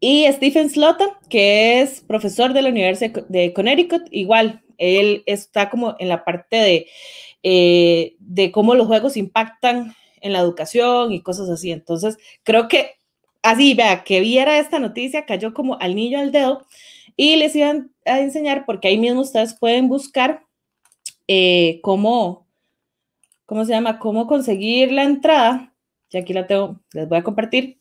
Y 0.04 0.26
Stephen 0.32 0.68
Slotta, 0.68 1.06
que 1.30 1.80
es 1.80 2.02
profesor 2.02 2.54
de 2.54 2.64
la 2.64 2.70
Universidad 2.70 3.28
de 3.28 3.54
Connecticut, 3.54 4.02
igual, 4.10 4.64
él 4.80 5.22
está 5.28 5.70
como 5.70 5.96
en 6.00 6.10
la 6.10 6.26
parte 6.26 6.56
de, 6.58 6.88
eh, 7.44 8.16
de 8.18 8.52
cómo 8.52 8.74
los 8.74 8.88
juegos 8.88 9.16
impactan 9.16 9.96
en 10.22 10.34
la 10.34 10.40
educación 10.40 11.12
y 11.14 11.22
cosas 11.22 11.50
así. 11.50 11.72
Entonces, 11.72 12.18
creo 12.42 12.68
que 12.68 12.96
así, 13.44 13.76
vea, 13.76 14.04
que 14.04 14.22
viera 14.22 14.58
esta 14.58 14.80
noticia, 14.80 15.28
cayó 15.28 15.54
como 15.54 15.80
al 15.80 15.96
niño 15.96 16.20
al 16.20 16.32
dedo 16.32 16.66
y 17.16 17.36
les 17.36 17.56
iban 17.56 17.92
a 18.04 18.20
enseñar, 18.22 18.66
porque 18.66 18.88
ahí 18.88 18.98
mismo 18.98 19.22
ustedes 19.22 19.54
pueden 19.54 19.88
buscar 19.88 20.44
eh, 21.28 21.80
cómo, 21.84 22.48
¿cómo 23.46 23.66
se 23.66 23.74
llama? 23.74 24.00
Cómo 24.00 24.26
conseguir 24.26 24.92
la 24.92 25.04
entrada. 25.04 25.76
Y 26.10 26.18
aquí 26.18 26.34
la 26.34 26.48
tengo, 26.48 26.80
les 26.94 27.08
voy 27.08 27.20
a 27.20 27.24
compartir, 27.24 27.80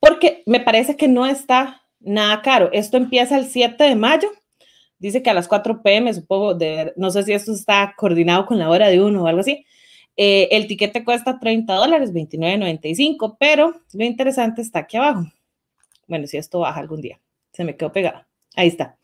porque 0.00 0.42
me 0.46 0.60
parece 0.60 0.96
que 0.96 1.06
no 1.06 1.26
está 1.26 1.82
nada 2.00 2.42
caro. 2.42 2.70
Esto 2.72 2.96
empieza 2.96 3.38
el 3.38 3.46
7 3.46 3.84
de 3.84 3.94
mayo. 3.94 4.28
Dice 4.98 5.22
que 5.22 5.30
a 5.30 5.34
las 5.34 5.48
4 5.48 5.82
pm, 5.82 6.12
supongo, 6.12 6.54
de, 6.54 6.92
no 6.96 7.10
sé 7.10 7.22
si 7.22 7.32
esto 7.32 7.52
está 7.52 7.94
coordinado 7.96 8.46
con 8.46 8.58
la 8.58 8.68
hora 8.68 8.88
de 8.88 9.02
uno 9.02 9.22
o 9.22 9.26
algo 9.26 9.40
así, 9.40 9.64
eh, 10.16 10.48
el 10.50 10.66
tiquete 10.66 11.04
cuesta 11.04 11.38
30 11.38 11.72
dólares, 11.72 12.12
29.95, 12.12 13.36
pero 13.38 13.80
lo 13.92 14.04
interesante 14.04 14.60
está 14.60 14.80
aquí 14.80 14.96
abajo. 14.96 15.24
Bueno, 16.06 16.26
si 16.26 16.36
esto 16.36 16.60
baja 16.60 16.80
algún 16.80 17.00
día, 17.00 17.20
se 17.52 17.64
me 17.64 17.76
quedó 17.76 17.92
pegado. 17.92 18.26
Ahí 18.56 18.68
está. 18.68 18.98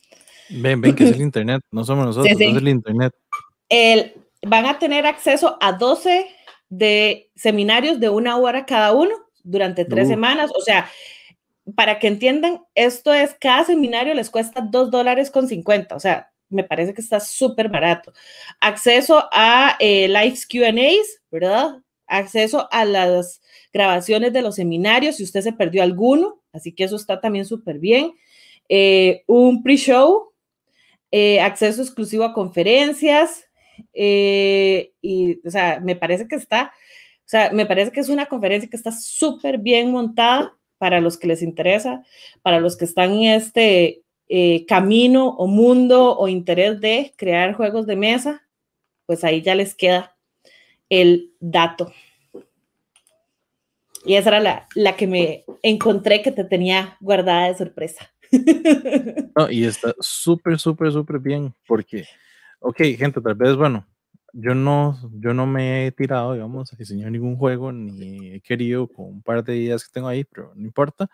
Ven, 0.50 0.80
ven, 0.80 0.94
que 0.94 1.04
es 1.04 1.12
el 1.12 1.22
internet, 1.22 1.62
no 1.70 1.84
somos 1.84 2.06
nosotros, 2.06 2.30
es 2.30 2.40
el 2.40 2.68
internet. 2.68 3.14
El, 3.68 4.14
van 4.46 4.66
a 4.66 4.78
tener 4.78 5.06
acceso 5.06 5.56
a 5.60 5.72
12 5.72 6.26
de 6.68 7.30
seminarios 7.34 8.00
de 8.00 8.08
una 8.10 8.36
hora 8.36 8.66
cada 8.66 8.92
uno 8.92 9.25
durante 9.46 9.84
tres 9.84 10.08
semanas. 10.08 10.50
O 10.54 10.60
sea, 10.60 10.88
para 11.74 11.98
que 11.98 12.08
entiendan, 12.08 12.62
esto 12.74 13.12
es, 13.12 13.34
cada 13.40 13.64
seminario 13.64 14.14
les 14.14 14.30
cuesta 14.30 14.60
2 14.60 14.90
dólares 14.90 15.30
con 15.30 15.48
50. 15.48 15.96
O 15.96 16.00
sea, 16.00 16.30
me 16.48 16.64
parece 16.64 16.94
que 16.94 17.00
está 17.00 17.20
súper 17.20 17.68
barato. 17.68 18.12
Acceso 18.60 19.24
a 19.32 19.76
eh, 19.80 20.08
live 20.08 20.38
QAs, 20.48 21.22
¿verdad? 21.30 21.82
Acceso 22.06 22.68
a 22.70 22.84
las 22.84 23.40
grabaciones 23.72 24.32
de 24.32 24.42
los 24.42 24.54
seminarios, 24.54 25.16
si 25.16 25.24
usted 25.24 25.40
se 25.40 25.52
perdió 25.52 25.82
alguno, 25.82 26.40
así 26.52 26.72
que 26.72 26.84
eso 26.84 26.96
está 26.96 27.20
también 27.20 27.44
súper 27.44 27.78
bien. 27.78 28.12
Eh, 28.68 29.24
un 29.26 29.62
pre-show, 29.62 30.32
eh, 31.10 31.40
acceso 31.40 31.82
exclusivo 31.82 32.24
a 32.24 32.32
conferencias, 32.32 33.44
y, 33.92 35.40
o 35.46 35.50
sea, 35.50 35.80
me 35.80 35.96
parece 35.96 36.26
que 36.28 36.36
está, 36.36 36.72
o 37.26 37.28
sea, 37.28 37.50
me 37.50 37.66
parece 37.66 37.90
que 37.90 37.98
es 37.98 38.08
una 38.08 38.26
conferencia 38.26 38.70
que 38.70 38.76
está 38.76 38.92
súper 38.92 39.58
bien 39.58 39.90
montada 39.90 40.56
para 40.78 41.00
los 41.00 41.18
que 41.18 41.26
les 41.26 41.42
interesa, 41.42 42.04
para 42.42 42.60
los 42.60 42.76
que 42.76 42.84
están 42.84 43.14
en 43.14 43.32
este 43.32 44.04
eh, 44.28 44.64
camino 44.66 45.30
o 45.30 45.48
mundo 45.48 46.16
o 46.16 46.28
interés 46.28 46.80
de 46.80 47.12
crear 47.16 47.54
juegos 47.54 47.84
de 47.88 47.96
mesa, 47.96 48.46
pues 49.06 49.24
ahí 49.24 49.42
ya 49.42 49.56
les 49.56 49.74
queda 49.74 50.16
el 50.88 51.32
dato. 51.40 51.92
Y 54.04 54.14
esa 54.14 54.28
era 54.28 54.38
la, 54.38 54.68
la 54.76 54.94
que 54.94 55.08
me 55.08 55.44
encontré 55.64 56.22
que 56.22 56.30
te 56.30 56.44
tenía 56.44 56.96
guardada 57.00 57.48
de 57.48 57.58
sorpresa. 57.58 58.12
No, 59.36 59.50
y 59.50 59.64
está 59.64 59.94
súper, 59.98 60.58
súper, 60.58 60.90
súper 60.92 61.18
bien, 61.18 61.52
porque, 61.66 62.06
ok, 62.60 62.78
gente, 62.96 63.20
tal 63.20 63.34
vez, 63.34 63.54
bueno, 63.54 63.86
yo 64.38 64.54
no, 64.54 64.98
yo 65.14 65.32
no 65.32 65.46
me 65.46 65.86
he 65.86 65.92
tirado, 65.92 66.34
digamos, 66.34 66.70
a 66.70 66.76
diseñar 66.76 67.10
ningún 67.10 67.36
juego, 67.36 67.72
ni 67.72 68.34
he 68.34 68.40
querido 68.42 68.86
con 68.86 69.06
un 69.06 69.22
par 69.22 69.42
de 69.42 69.54
días 69.54 69.84
que 69.84 69.92
tengo 69.92 70.08
ahí, 70.08 70.24
pero 70.24 70.52
no 70.54 70.66
importa. 70.66 71.08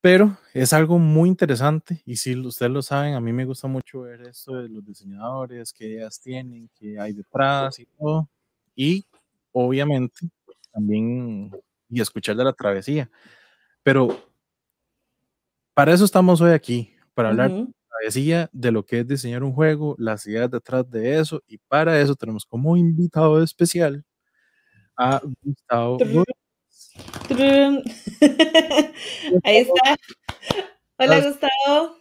Pero 0.00 0.36
es 0.52 0.72
algo 0.72 0.98
muy 0.98 1.28
interesante 1.28 2.02
y 2.04 2.16
si 2.16 2.36
ustedes 2.36 2.72
lo 2.72 2.82
saben, 2.82 3.14
a 3.14 3.20
mí 3.20 3.32
me 3.32 3.44
gusta 3.44 3.68
mucho 3.68 4.02
ver 4.02 4.22
esto 4.22 4.56
de 4.56 4.68
los 4.68 4.84
diseñadores, 4.84 5.72
qué 5.72 5.86
ideas 5.86 6.20
tienen, 6.20 6.68
qué 6.74 6.98
hay 6.98 7.12
detrás 7.12 7.78
y 7.78 7.86
todo. 7.86 8.28
Y 8.74 9.06
obviamente 9.52 10.28
también 10.72 11.52
y 11.88 12.00
escuchar 12.00 12.34
de 12.34 12.44
la 12.44 12.52
travesía. 12.52 13.08
Pero 13.84 14.08
para 15.72 15.92
eso 15.92 16.04
estamos 16.04 16.40
hoy 16.40 16.50
aquí, 16.50 16.92
para 17.14 17.28
hablar 17.28 17.52
de 17.52 17.60
la 17.60 17.66
travesía, 18.06 18.48
de 18.52 18.70
lo 18.70 18.84
que 18.84 19.00
es 19.00 19.08
diseñar 19.08 19.42
un 19.42 19.52
juego, 19.52 19.96
las 19.98 20.26
ideas 20.26 20.50
detrás 20.50 20.88
de 20.90 21.18
eso. 21.18 21.42
Y 21.48 21.58
para 21.58 22.00
eso 22.00 22.14
tenemos 22.14 22.44
como 22.44 22.76
invitado 22.76 23.42
especial 23.42 24.04
a 24.96 25.20
Gustavo. 25.42 25.98
Ahí 29.42 29.56
está. 29.56 29.96
Hola, 30.98 31.20
Gustavo. 31.20 31.96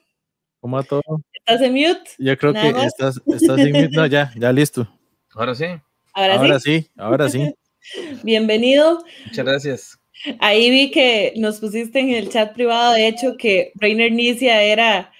¿Cómo 0.59 0.77
va 0.77 0.83
todo? 0.83 1.01
¿Estás 1.33 1.61
en 1.61 1.73
mute? 1.73 2.11
Yo 2.19 2.37
creo 2.37 2.53
que 2.53 2.69
estás, 2.85 3.19
estás 3.25 3.59
en 3.59 3.71
mute. 3.71 3.89
No, 3.89 4.05
ya, 4.05 4.31
ya 4.37 4.51
listo. 4.51 4.87
Ahora 5.33 5.55
sí. 5.55 5.65
Ahora, 6.13 6.59
sí? 6.59 6.87
ahora 6.97 7.29
sí. 7.29 7.53
Bienvenido. 8.23 9.03
Muchas 9.25 9.45
gracias. 9.45 9.99
Ahí 10.39 10.69
vi 10.69 10.91
que 10.91 11.33
nos 11.35 11.59
pusiste 11.59 11.99
en 11.99 12.11
el 12.11 12.29
chat 12.29 12.53
privado, 12.53 12.93
de 12.93 13.07
hecho, 13.07 13.35
que 13.37 13.73
Rainer 13.75 14.11
Nicia 14.11 14.61
era 14.61 15.11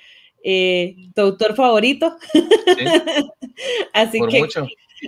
eh, 0.47 0.95
tu 1.15 1.21
autor 1.21 1.55
favorito. 1.55 2.15
Sí, 2.31 2.41
así 3.93 4.19
que, 4.29 4.39
mucho. 4.39 4.67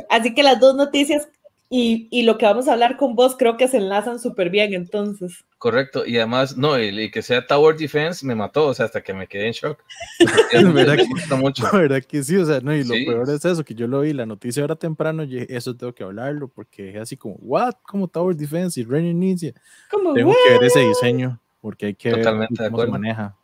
así 0.10 0.34
que 0.34 0.41
las 0.41 0.60
dos 0.60 0.76
noticias 0.76 1.30
y, 1.69 2.23
lo 2.23 2.38
que 2.38 2.45
vamos 2.45 2.67
a 2.67 2.73
hablar 2.73 2.95
con 2.95 3.15
vos 3.15 3.36
creo 3.38 3.58
que 3.58 3.67
se 3.67 3.78
enlazan 3.78 4.19
súper 4.19 4.50
bien 4.50 4.73
entonces. 4.73 5.43
Correcto, 5.58 6.06
y 6.06 6.17
además, 6.17 6.56
no, 6.56 6.80
y, 6.82 7.12
que 7.12 7.21
sea 7.21 7.45
Tower 7.45 7.76
Defense 7.76 8.26
me 8.26 8.36
mató, 8.36 8.67
o 8.67 8.73
sea, 8.73 8.86
hasta 8.86 9.02
que 9.02 9.13
me 9.13 9.28
quedé 9.28 9.47
en 9.47 9.54
shock. 9.54 9.84
Es 10.54 10.73
verdad 10.73 10.95
que, 10.95 11.06
gusta 11.06 11.36
mucho. 11.36 11.63
La 11.63 11.78
verdad 11.78 12.04
que 12.04 12.23
sí, 12.23 12.38
o 12.38 12.45
sea, 12.45 12.62
no, 12.62 12.73
y 12.73 12.84
lo 12.86 12.93
peor 12.93 13.30
es 13.30 13.43
eso, 13.43 13.65
que 13.65 13.76
yo 13.76 13.86
lo 13.86 14.02
vi, 14.02 14.13
la 14.13 14.26
noticia 14.26 14.63
ahora 14.63 14.76
temprano, 14.76 15.23
y 15.23 15.45
eso 15.50 15.76
tengo 15.76 15.93
que 15.93 16.04
hablarlo, 16.04 16.47
porque 16.47 16.91
es 16.91 16.97
así 16.97 17.17
como, 17.17 17.36
¿what? 17.36 17.76
Como 17.84 18.08
Tower 18.08 18.36
Defense 18.36 18.80
y 18.80 18.86
Rainy 18.86 19.10
Inicia. 19.10 19.54
Tengo 19.91 20.34
que 20.45 20.54
ver 20.54 20.63
ese 20.63 20.80
diseño, 20.80 21.39
porque 21.60 21.88
hay 21.88 21.95
que 21.95 22.12
Totalmente 22.12 22.63
ver 22.63 22.71
cómo 22.71 22.84
se 22.84 22.91
maneja. 22.91 23.36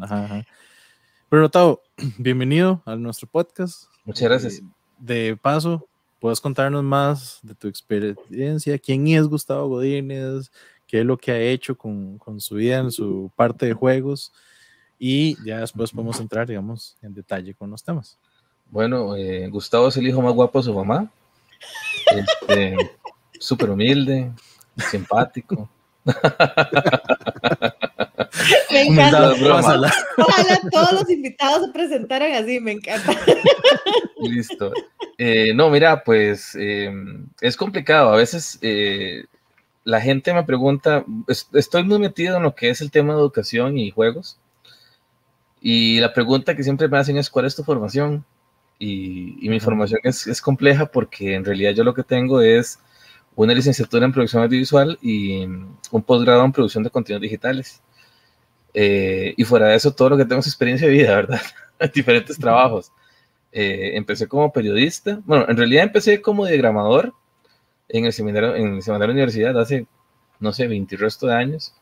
Ajá, 0.00 0.24
ajá. 0.24 0.46
Pero, 1.32 1.48
Tao, 1.50 1.80
bienvenido 2.18 2.82
a 2.84 2.94
nuestro 2.94 3.26
podcast. 3.26 3.84
Muchas 4.04 4.28
gracias. 4.28 4.62
de 4.98 5.34
paso, 5.40 5.88
¿Puedes 6.20 6.42
contarnos 6.42 6.84
más 6.84 7.38
de 7.42 7.54
tu 7.54 7.68
experiencia? 7.68 8.78
¿Quién 8.78 9.08
es 9.08 9.26
Gustavo 9.26 9.66
Godínez? 9.66 10.52
¿Qué 10.86 11.00
es 11.00 11.06
lo 11.06 11.16
que 11.16 11.32
ha 11.32 11.40
hecho 11.40 11.74
con, 11.74 12.18
con 12.18 12.38
su 12.38 12.56
vida 12.56 12.80
en 12.80 12.92
su 12.92 13.30
parte 13.34 13.64
de 13.64 13.72
juegos? 13.72 14.30
Y 14.98 15.42
ya 15.42 15.60
después 15.60 15.90
podemos 15.90 16.20
entrar, 16.20 16.46
digamos, 16.46 16.98
en 17.00 17.14
detalle 17.14 17.54
con 17.54 17.70
los 17.70 17.82
temas. 17.82 18.18
Bueno, 18.70 19.16
eh, 19.16 19.48
Gustavo 19.48 19.88
es 19.88 19.96
el 19.96 20.06
hijo 20.06 20.20
más 20.20 20.34
guapo 20.34 20.58
de 20.58 20.64
su 20.64 20.74
mamá. 20.74 21.10
Este, 22.14 22.76
súper 23.40 23.70
humilde, 23.70 24.30
simpático. 24.90 25.66
Me 28.70 28.82
encanta. 28.82 29.32
Ojalá, 29.32 29.92
ojalá 30.18 30.60
todos 30.70 30.92
los 30.92 31.10
invitados 31.10 31.66
se 31.66 31.72
presentaran 31.72 32.32
así, 32.32 32.60
me 32.60 32.72
encanta. 32.72 33.16
Listo. 34.18 34.72
Eh, 35.18 35.52
no, 35.54 35.70
mira, 35.70 36.02
pues 36.04 36.54
em, 36.54 37.26
es 37.40 37.56
complicado. 37.56 38.12
A 38.12 38.16
veces 38.16 38.58
eh, 38.62 39.24
la 39.84 40.00
gente 40.00 40.32
me 40.32 40.44
pregunta, 40.44 41.04
estoy 41.52 41.84
muy 41.84 41.98
metido 41.98 42.36
en 42.36 42.42
lo 42.42 42.54
que 42.54 42.70
es 42.70 42.80
el 42.80 42.90
tema 42.90 43.14
de 43.14 43.20
educación 43.20 43.78
y 43.78 43.90
juegos. 43.90 44.38
Y 45.60 46.00
la 46.00 46.12
pregunta 46.12 46.56
que 46.56 46.64
siempre 46.64 46.88
me 46.88 46.98
hacen 46.98 47.16
es, 47.16 47.30
¿cuál 47.30 47.46
es 47.46 47.54
tu 47.54 47.62
formación? 47.62 48.24
Y, 48.78 49.48
mi 49.48 49.60
formación 49.60 50.00
es, 50.02 50.26
es, 50.26 50.40
compleja 50.40 50.86
porque 50.86 51.34
en 51.34 51.44
realidad 51.44 51.72
yo 51.72 51.84
lo 51.84 51.94
que 51.94 52.02
tengo 52.02 52.40
es 52.40 52.80
una 53.36 53.54
licenciatura 53.54 54.04
en 54.04 54.12
producción 54.12 54.42
audiovisual 54.42 54.98
y 55.00 55.44
un 55.44 56.02
posgrado 56.04 56.44
en 56.44 56.52
producción 56.52 56.82
de 56.82 56.90
contenidos 56.90 57.22
digitales. 57.22 57.80
Eh, 58.74 59.34
y 59.36 59.44
fuera 59.44 59.68
de 59.68 59.76
eso, 59.76 59.92
todo 59.92 60.10
lo 60.10 60.16
que 60.16 60.24
tengo 60.24 60.40
es 60.40 60.46
experiencia 60.46 60.86
de 60.86 60.92
vida, 60.92 61.14
¿verdad? 61.16 61.40
Diferentes 61.94 62.38
trabajos. 62.38 62.92
Eh, 63.52 63.92
empecé 63.94 64.28
como 64.28 64.52
periodista. 64.52 65.20
Bueno, 65.24 65.46
en 65.48 65.56
realidad 65.56 65.84
empecé 65.84 66.22
como 66.22 66.46
diagramador 66.46 67.12
en 67.88 68.06
el 68.06 68.12
seminario, 68.12 68.56
en 68.56 68.74
el 68.74 68.82
seminario 68.82 69.14
de 69.14 69.20
la 69.20 69.24
universidad 69.24 69.60
hace, 69.60 69.86
no 70.40 70.52
sé, 70.52 70.66
20 70.66 70.94
y 70.94 70.98
resto 70.98 71.26
de 71.26 71.34
años. 71.34 71.74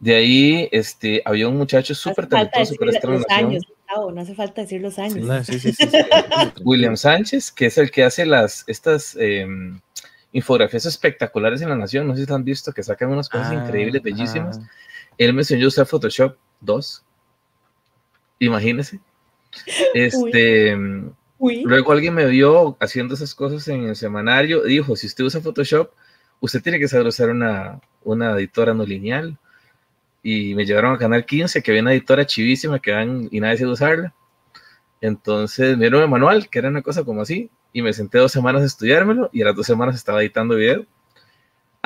De 0.00 0.14
ahí 0.14 0.68
este, 0.72 1.22
había 1.24 1.48
un 1.48 1.56
muchacho 1.56 1.94
súper 1.94 2.26
talentoso, 2.26 2.74
súper 2.74 3.00
años, 3.30 3.64
no 4.12 4.20
hace 4.20 4.34
falta 4.34 4.62
decir 4.62 4.80
los 4.80 4.98
años. 4.98 5.26
William 6.64 6.96
Sánchez, 6.96 7.50
que 7.50 7.66
es 7.66 7.78
el 7.78 7.90
que 7.90 8.04
hace 8.04 8.26
las, 8.26 8.64
estas 8.66 9.16
em, 9.18 9.80
infografías 10.32 10.86
espectaculares 10.86 11.62
en 11.62 11.70
la 11.70 11.76
nación. 11.76 12.06
No 12.06 12.16
sé 12.16 12.26
si 12.26 12.32
han 12.32 12.44
visto 12.44 12.72
que 12.72 12.82
sacan 12.82 13.10
unas 13.10 13.28
cosas 13.28 13.50
ah, 13.50 13.54
increíbles, 13.54 14.02
bellísimas. 14.02 14.60
Él 15.18 15.32
me 15.32 15.42
enseñó 15.42 15.66
a 15.66 15.68
usar 15.68 15.86
Photoshop 15.86 16.36
2. 16.60 17.04
Imagínese. 18.40 19.00
Este. 19.94 20.76
Luego 21.38 21.92
alguien 21.92 22.14
me 22.14 22.26
vio 22.26 22.76
haciendo 22.80 23.14
esas 23.14 23.34
cosas 23.34 23.66
en 23.68 23.84
el 23.84 23.96
semanario. 23.96 24.62
Dijo: 24.62 24.96
si 24.96 25.06
usted 25.06 25.24
usa 25.24 25.40
Photoshop, 25.40 25.90
usted 26.40 26.62
tiene 26.62 26.78
que 26.78 26.88
saber 26.88 27.06
usar 27.06 27.30
una, 27.30 27.80
una 28.04 28.32
editora 28.32 28.74
no 28.74 28.84
lineal 28.84 29.38
y 30.22 30.56
me 30.56 30.66
llevaron 30.66 30.94
a 30.94 30.98
Canal 30.98 31.24
15, 31.24 31.62
que 31.62 31.70
había 31.70 31.82
una 31.82 31.92
editora 31.92 32.26
chivísima 32.26 32.80
que 32.80 32.90
van 32.90 33.28
y 33.30 33.38
nadie 33.38 33.58
sabe 33.58 33.70
usarla. 33.70 34.14
Entonces 35.00 35.76
me 35.76 35.84
dieron 35.84 36.02
el 36.02 36.08
manual, 36.08 36.48
que 36.48 36.58
era 36.58 36.68
una 36.68 36.82
cosa 36.82 37.04
como 37.04 37.22
así, 37.22 37.48
y 37.72 37.80
me 37.80 37.92
senté 37.92 38.18
dos 38.18 38.32
semanas 38.32 38.62
a 38.62 38.66
estudiármelo 38.66 39.30
y 39.32 39.42
a 39.42 39.44
las 39.44 39.54
dos 39.54 39.66
semanas 39.66 39.94
estaba 39.94 40.20
editando 40.20 40.56
video. 40.56 40.84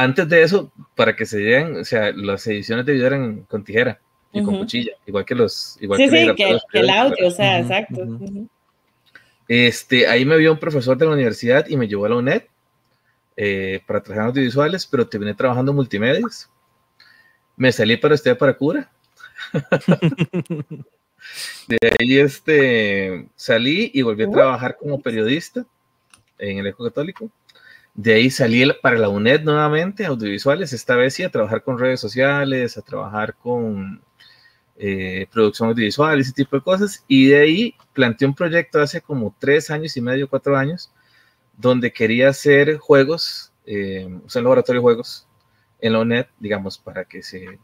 Antes 0.00 0.28
de 0.28 0.42
eso, 0.42 0.72
para 0.94 1.14
que 1.14 1.26
se 1.26 1.38
lleguen, 1.38 1.80
o 1.80 1.84
sea, 1.84 2.12
las 2.12 2.46
ediciones 2.46 2.86
de 2.86 2.92
video 2.92 3.08
eran 3.08 3.42
con 3.42 3.64
tijera 3.64 4.00
y 4.32 4.42
con 4.42 4.58
cuchilla, 4.58 4.92
igual 5.06 5.24
que 5.24 5.34
los... 5.34 5.76
Igual 5.80 5.98
sí, 5.98 6.08
que 6.08 6.10
sí, 6.10 6.34
que, 6.36 6.78
el 6.78 6.90
audio, 6.90 7.26
o 7.26 7.30
sea, 7.30 7.60
exacto. 7.60 8.06
Este, 9.48 10.06
ahí 10.06 10.24
me 10.24 10.36
vio 10.36 10.52
un 10.52 10.58
profesor 10.58 10.96
de 10.96 11.06
la 11.06 11.12
universidad 11.12 11.66
y 11.68 11.76
me 11.76 11.88
llevó 11.88 12.06
a 12.06 12.10
la 12.10 12.16
UNED 12.16 12.42
eh, 13.36 13.80
para 13.86 14.00
trabajar 14.00 14.24
en 14.24 14.30
audiovisuales, 14.30 14.86
pero 14.86 15.08
terminé 15.08 15.34
trabajando 15.34 15.72
en 15.72 15.76
multimedios 15.76 16.48
me 17.60 17.70
salí 17.72 17.98
para 17.98 18.14
estudiar 18.14 18.38
para 18.38 18.56
cura. 18.56 18.90
de 21.68 21.78
ahí 21.98 22.18
este, 22.18 23.28
salí 23.36 23.90
y 23.92 24.00
volví 24.00 24.24
a 24.24 24.30
trabajar 24.30 24.78
como 24.78 24.98
periodista 24.98 25.66
en 26.38 26.56
el 26.56 26.68
Eco 26.68 26.84
Católico. 26.84 27.30
De 28.02 28.14
ahí 28.14 28.30
salí 28.30 28.66
para 28.80 28.96
la 28.96 29.10
UNED 29.10 29.42
nuevamente, 29.42 30.06
audiovisuales, 30.06 30.72
esta 30.72 30.96
vez 30.96 31.12
sí 31.12 31.22
a 31.22 31.30
trabajar 31.30 31.62
con 31.62 31.78
redes 31.78 32.00
sociales, 32.00 32.78
a 32.78 32.80
trabajar 32.80 33.34
con 33.34 34.00
eh, 34.78 35.26
producción 35.30 35.68
audiovisual, 35.68 36.18
ese 36.18 36.32
tipo 36.32 36.56
de 36.56 36.62
cosas. 36.62 37.04
Y 37.08 37.26
de 37.26 37.40
ahí 37.40 37.74
planteé 37.92 38.26
un 38.26 38.34
proyecto 38.34 38.80
hace 38.80 39.02
como 39.02 39.36
tres 39.38 39.70
años 39.70 39.98
y 39.98 40.00
medio, 40.00 40.30
cuatro 40.30 40.56
años, 40.56 40.90
donde 41.58 41.92
quería 41.92 42.30
hacer 42.30 42.78
juegos, 42.78 43.52
eh, 43.66 44.08
laboratorio 44.34 44.80
de 44.80 44.82
juegos, 44.82 45.28
en 45.82 45.92
la 45.92 45.98
UNED, 45.98 46.24
digamos, 46.38 46.78
para 46.78 47.04
que 47.04 47.22
se, 47.22 47.58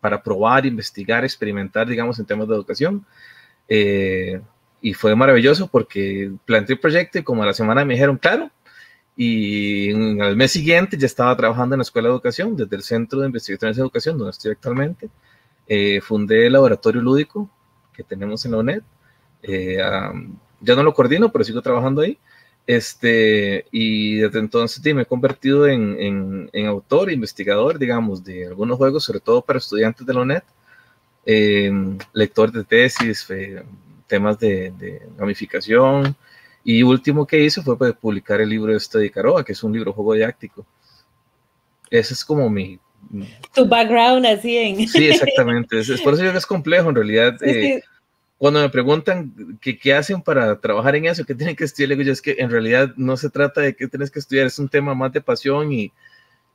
para 0.00 0.22
probar, 0.22 0.64
investigar, 0.64 1.24
experimentar, 1.24 1.88
digamos, 1.88 2.20
en 2.20 2.26
temas 2.26 2.46
de 2.46 2.54
educación. 2.54 3.04
Eh, 3.68 4.40
y 4.80 4.94
fue 4.94 5.16
maravilloso 5.16 5.66
porque 5.66 6.30
planteé 6.44 6.74
el 6.74 6.80
proyecto 6.80 7.18
y 7.18 7.24
como 7.24 7.42
a 7.42 7.46
la 7.46 7.52
semana 7.52 7.84
me 7.84 7.94
dijeron, 7.94 8.16
claro, 8.16 8.52
y 9.16 9.90
en 9.90 10.20
el 10.20 10.36
mes 10.36 10.52
siguiente 10.52 10.98
ya 10.98 11.06
estaba 11.06 11.34
trabajando 11.36 11.74
en 11.74 11.78
la 11.78 11.84
Escuela 11.84 12.08
de 12.08 12.14
Educación, 12.14 12.54
desde 12.54 12.76
el 12.76 12.82
Centro 12.82 13.20
de 13.20 13.26
Investigaciones 13.26 13.76
de 13.76 13.82
Educación, 13.82 14.18
donde 14.18 14.32
estoy 14.32 14.52
actualmente. 14.52 15.08
Eh, 15.66 16.00
fundé 16.02 16.46
el 16.46 16.52
laboratorio 16.52 17.00
lúdico 17.00 17.50
que 17.94 18.04
tenemos 18.04 18.44
en 18.44 18.52
la 18.52 18.58
UNED. 18.58 18.82
Eh, 19.42 19.78
ya 20.60 20.74
no 20.74 20.82
lo 20.82 20.94
coordino, 20.94 21.32
pero 21.32 21.44
sigo 21.44 21.62
trabajando 21.62 22.02
ahí. 22.02 22.18
Este, 22.66 23.66
y 23.70 24.16
desde 24.16 24.40
entonces 24.40 24.84
me 24.94 25.02
he 25.02 25.06
convertido 25.06 25.66
en, 25.66 26.50
en, 26.52 26.66
autor, 26.66 27.10
investigador, 27.12 27.78
digamos, 27.78 28.24
de 28.24 28.46
algunos 28.46 28.76
juegos, 28.76 29.04
sobre 29.04 29.20
todo 29.20 29.40
para 29.40 29.60
estudiantes 29.60 30.04
de 30.06 30.14
la 30.14 30.20
UNED, 30.20 30.42
em, 31.24 31.96
lector 32.12 32.50
de 32.52 32.64
tesis, 32.64 33.26
temas 34.06 34.38
de, 34.38 34.72
de, 34.78 35.02
gamificación. 35.16 36.16
Y 36.68 36.82
último 36.82 37.24
que 37.24 37.44
hice 37.44 37.62
fue 37.62 37.78
pues, 37.78 37.94
publicar 37.94 38.40
el 38.40 38.48
libro 38.48 38.74
este 38.74 38.98
de 38.98 39.08
Caroa, 39.08 39.44
que 39.44 39.52
es 39.52 39.62
un 39.62 39.72
libro 39.72 39.92
juego 39.92 40.14
didáctico. 40.14 40.66
Ese 41.88 42.12
es 42.12 42.24
como 42.24 42.50
mi... 42.50 42.76
Tu 43.54 43.68
background 43.68 44.26
así 44.26 44.56
en... 44.56 44.88
Sí, 44.88 45.06
exactamente. 45.06 45.78
Es, 45.78 46.00
por 46.00 46.14
eso 46.14 46.24
yo 46.24 46.32
que 46.32 46.38
es 46.38 46.44
complejo 46.44 46.88
en 46.88 46.96
realidad. 46.96 47.40
Eh, 47.40 47.80
cuando 48.36 48.58
me 48.58 48.68
preguntan 48.68 49.32
qué 49.60 49.94
hacen 49.94 50.20
para 50.20 50.58
trabajar 50.58 50.96
en 50.96 51.04
eso, 51.06 51.24
qué 51.24 51.36
tienen 51.36 51.54
que 51.54 51.62
estudiar, 51.62 51.90
le 51.90 51.94
digo 51.94 52.06
yo, 52.08 52.12
es 52.12 52.20
que 52.20 52.34
en 52.36 52.50
realidad 52.50 52.92
no 52.96 53.16
se 53.16 53.30
trata 53.30 53.60
de 53.60 53.76
qué 53.76 53.86
tienes 53.86 54.10
que 54.10 54.18
estudiar, 54.18 54.48
es 54.48 54.58
un 54.58 54.68
tema 54.68 54.92
más 54.92 55.12
de 55.12 55.20
pasión 55.20 55.72
y, 55.72 55.92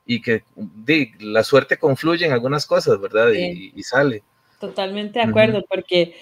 y 0.04 0.20
que 0.20 0.44
la 1.20 1.42
suerte 1.42 1.78
confluye 1.78 2.26
en 2.26 2.32
algunas 2.32 2.66
cosas, 2.66 3.00
¿verdad? 3.00 3.30
Y, 3.32 3.82
sale. 3.82 4.22
Totalmente 4.62 5.18
de 5.18 5.24
acuerdo, 5.24 5.64
porque 5.68 6.14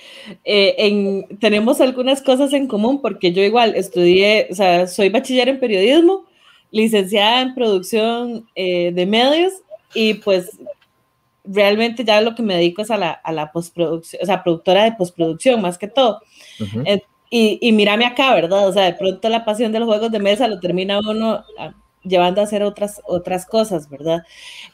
eh, 0.46 0.74
en, 0.78 1.38
tenemos 1.40 1.78
algunas 1.82 2.22
cosas 2.22 2.54
en 2.54 2.68
común, 2.68 3.02
porque 3.02 3.34
yo 3.34 3.42
igual 3.42 3.74
estudié, 3.76 4.48
o 4.50 4.54
sea, 4.54 4.86
soy 4.86 5.10
bachiller 5.10 5.50
en 5.50 5.60
periodismo, 5.60 6.24
licenciada 6.70 7.42
en 7.42 7.54
producción 7.54 8.48
eh, 8.54 8.92
de 8.94 9.04
medios 9.04 9.52
y 9.92 10.14
pues 10.14 10.58
realmente 11.44 12.02
ya 12.02 12.22
lo 12.22 12.34
que 12.34 12.42
me 12.42 12.54
dedico 12.54 12.80
es 12.80 12.90
a 12.90 12.96
la, 12.96 13.10
a 13.10 13.30
la 13.30 13.52
postproducción, 13.52 14.22
o 14.22 14.24
sea, 14.24 14.42
productora 14.42 14.84
de 14.84 14.92
postproducción 14.92 15.60
más 15.60 15.76
que 15.76 15.88
todo. 15.88 16.22
y, 17.28 17.58
y 17.60 17.72
mírame 17.72 18.06
acá, 18.06 18.34
¿verdad? 18.34 18.66
O 18.66 18.72
sea, 18.72 18.84
de 18.84 18.94
pronto 18.94 19.28
la 19.28 19.44
pasión 19.44 19.70
de 19.70 19.80
los 19.80 19.86
juegos 19.86 20.10
de 20.10 20.18
mesa 20.18 20.48
lo 20.48 20.60
termina 20.60 20.98
uno 21.00 21.44
ah, 21.58 21.74
llevando 22.04 22.40
a 22.40 22.44
hacer 22.44 22.62
otras, 22.62 23.02
otras 23.04 23.44
cosas, 23.44 23.90
¿verdad? 23.90 24.22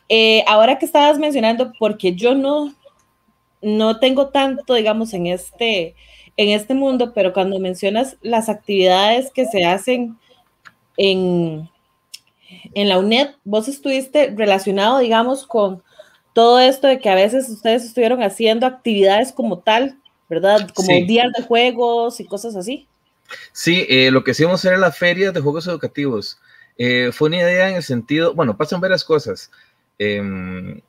Eh, 0.08 0.44
ahora 0.46 0.78
que 0.78 0.86
estabas 0.86 1.18
mencionando, 1.18 1.72
porque 1.80 2.14
yo 2.14 2.36
no, 2.36 2.72
no 3.62 3.98
tengo 3.98 4.28
tanto, 4.28 4.74
digamos, 4.74 5.14
en 5.14 5.26
este, 5.26 5.94
en 6.36 6.50
este 6.50 6.74
mundo, 6.74 7.12
pero 7.14 7.32
cuando 7.32 7.58
mencionas 7.58 8.16
las 8.22 8.48
actividades 8.48 9.30
que 9.32 9.46
se 9.46 9.64
hacen 9.64 10.18
en, 10.96 11.68
en 12.74 12.88
la 12.88 12.98
UNED, 12.98 13.30
vos 13.44 13.68
estuviste 13.68 14.32
relacionado, 14.36 14.98
digamos, 14.98 15.46
con 15.46 15.82
todo 16.32 16.60
esto 16.60 16.86
de 16.86 16.98
que 16.98 17.08
a 17.08 17.14
veces 17.14 17.48
ustedes 17.48 17.84
estuvieron 17.84 18.22
haciendo 18.22 18.66
actividades 18.66 19.32
como 19.32 19.60
tal, 19.60 19.98
¿verdad? 20.28 20.68
Como 20.74 20.88
días 20.88 21.28
de 21.36 21.42
juegos 21.42 22.20
y 22.20 22.26
cosas 22.26 22.56
así. 22.56 22.86
Sí, 23.52 23.86
eh, 23.88 24.10
lo 24.10 24.22
que 24.22 24.32
hicimos 24.32 24.64
era 24.64 24.76
la 24.76 24.92
feria 24.92 25.32
de 25.32 25.40
juegos 25.40 25.66
educativos. 25.66 26.38
Eh, 26.78 27.10
fue 27.12 27.28
una 27.28 27.38
idea 27.38 27.70
en 27.70 27.76
el 27.76 27.82
sentido, 27.82 28.34
bueno, 28.34 28.56
pasan 28.56 28.80
varias 28.80 29.02
cosas. 29.02 29.50
Em, 29.98 30.80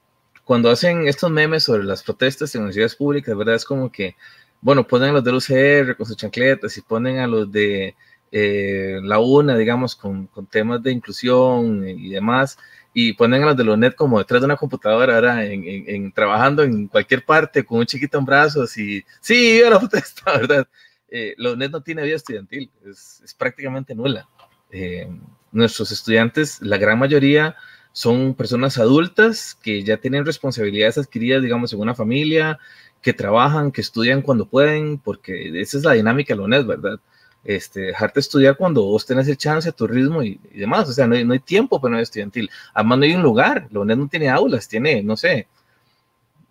cuando 0.47 0.69
hacen 0.69 1.09
estos 1.09 1.29
memes 1.29 1.65
sobre 1.65 1.83
las 1.83 2.01
protestas 2.03 2.55
en 2.55 2.61
universidades 2.61 2.95
públicas, 2.95 3.35
¿verdad? 3.35 3.55
Es 3.55 3.65
como 3.65 3.91
que, 3.91 4.15
bueno, 4.61 4.87
ponen 4.87 5.09
a 5.09 5.11
los 5.11 5.23
del 5.25 5.35
UCR 5.35 5.97
con 5.97 6.05
sus 6.05 6.15
chancletas 6.15 6.77
y 6.77 6.81
ponen 6.81 7.19
a 7.19 7.27
los 7.27 7.51
de 7.51 7.95
eh, 8.31 9.01
la 9.03 9.19
UNA, 9.19 9.57
digamos, 9.57 9.93
con, 9.93 10.27
con, 10.27 10.45
temas 10.47 10.81
de 10.81 10.93
inclusión 10.93 11.85
y 11.85 12.11
demás 12.11 12.57
y 12.93 13.11
ponen 13.11 13.43
a 13.43 13.47
los 13.47 13.57
de 13.57 13.65
los 13.65 13.77
net 13.77 13.93
como 13.93 14.19
detrás 14.19 14.39
de 14.39 14.45
una 14.45 14.55
computadora, 14.55 15.15
ahora 15.15 15.45
en, 15.45 15.63
en, 15.65 16.13
trabajando 16.13 16.63
en 16.63 16.87
cualquier 16.87 17.25
parte 17.25 17.65
con 17.65 17.79
un 17.79 17.85
chiquito 17.85 18.17
en 18.17 18.23
brazos 18.25 18.77
y 18.77 19.03
sí, 19.19 19.59
la 19.69 19.79
protesta, 19.79 20.31
¿verdad? 20.39 20.65
Eh, 21.09 21.35
los 21.37 21.57
net 21.57 21.71
no 21.71 21.81
tiene 21.81 22.03
vida 22.03 22.15
estudiantil, 22.15 22.71
es, 22.89 23.21
es 23.21 23.33
prácticamente 23.33 23.93
nula. 23.93 24.29
Eh, 24.71 25.09
nuestros 25.51 25.91
estudiantes, 25.91 26.61
la 26.61 26.77
gran 26.77 26.99
mayoría, 26.99 27.57
son 27.97 28.35
personas 28.35 28.77
adultas 28.77 29.57
que 29.63 29.83
ya 29.83 29.97
tienen 29.97 30.23
responsabilidades 30.23 30.99
adquiridas, 30.99 31.41
digamos, 31.41 31.73
en 31.73 31.79
una 31.79 31.95
familia, 31.95 32.59
que 33.01 33.11
trabajan, 33.11 33.71
que 33.71 33.81
estudian 33.81 34.21
cuando 34.21 34.45
pueden, 34.45 34.99
porque 34.99 35.59
esa 35.59 35.79
es 35.79 35.83
la 35.83 35.93
dinámica 35.93 36.35
de 36.35 36.47
net, 36.47 36.63
¿verdad? 36.63 36.99
este, 37.43 37.79
dejarte 37.81 38.19
estudiar 38.19 38.55
cuando 38.55 38.83
vos 38.83 39.03
tenés 39.03 39.27
el 39.27 39.37
chance 39.37 39.71
tu 39.71 39.87
ritmo 39.87 40.21
y, 40.21 40.39
demás. 40.53 40.87
O 40.89 40.93
sea, 40.93 41.07
no 41.07 41.15
hay, 41.15 41.25
no 41.25 41.33
hay 41.33 41.39
tiempo 41.39 41.81
para 41.81 41.95
no 41.95 41.99
estudiantil. 41.99 42.51
Además, 42.71 42.99
no 42.99 43.05
hay 43.05 43.15
un 43.15 43.23
lugar. 43.23 43.67
La 43.71 43.79
UNED 43.79 43.97
no 43.97 44.07
tiene 44.07 44.29
aulas, 44.29 44.67
tiene, 44.67 45.01
no 45.01 45.17
sé, 45.17 45.47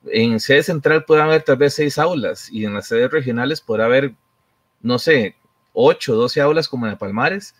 en 0.06 0.40
sede 0.40 0.64
central 0.64 1.04
puede 1.04 1.22
haber 1.22 1.42
tal 1.42 1.58
vez 1.58 1.74
seis 1.74 1.96
aulas 1.96 2.50
y 2.50 2.64
en 2.64 2.74
las 2.74 2.88
sedes 2.88 3.08
regionales 3.08 3.60
podrá 3.60 3.84
haber, 3.84 4.14
no 4.82 4.98
sé, 4.98 5.36
8, 5.74 6.14
12 6.16 6.40
aulas 6.40 6.68
como 6.68 6.86
en 6.86 6.92
la 6.92 6.98
Palmares 6.98 7.54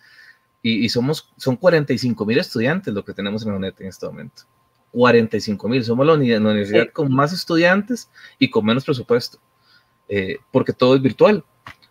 y, 0.69 0.89
somos, 0.89 1.31
son 1.37 1.55
45 1.55 2.25
mil 2.25 2.37
estudiantes 2.37 2.93
lo 2.93 3.03
que 3.03 3.13
tenemos 3.13 3.43
en 3.43 3.51
la 3.51 3.57
UNED 3.57 3.73
en 3.79 3.87
este 3.87 4.05
momento. 4.05 4.43
45 4.91 5.67
mil, 5.67 5.83
somos 5.83 6.05
la, 6.05 6.13
universidad 6.13 6.89
con 6.91 7.13
más 7.13 7.33
estudiantes 7.33 8.09
y 8.39 8.49
con 8.49 8.65
menos 8.65 8.85
presupuesto, 8.85 9.37
eh, 10.09 10.37
porque 10.51 10.73
todo 10.73 10.95
es 10.95 11.01
virtual. 11.01 11.43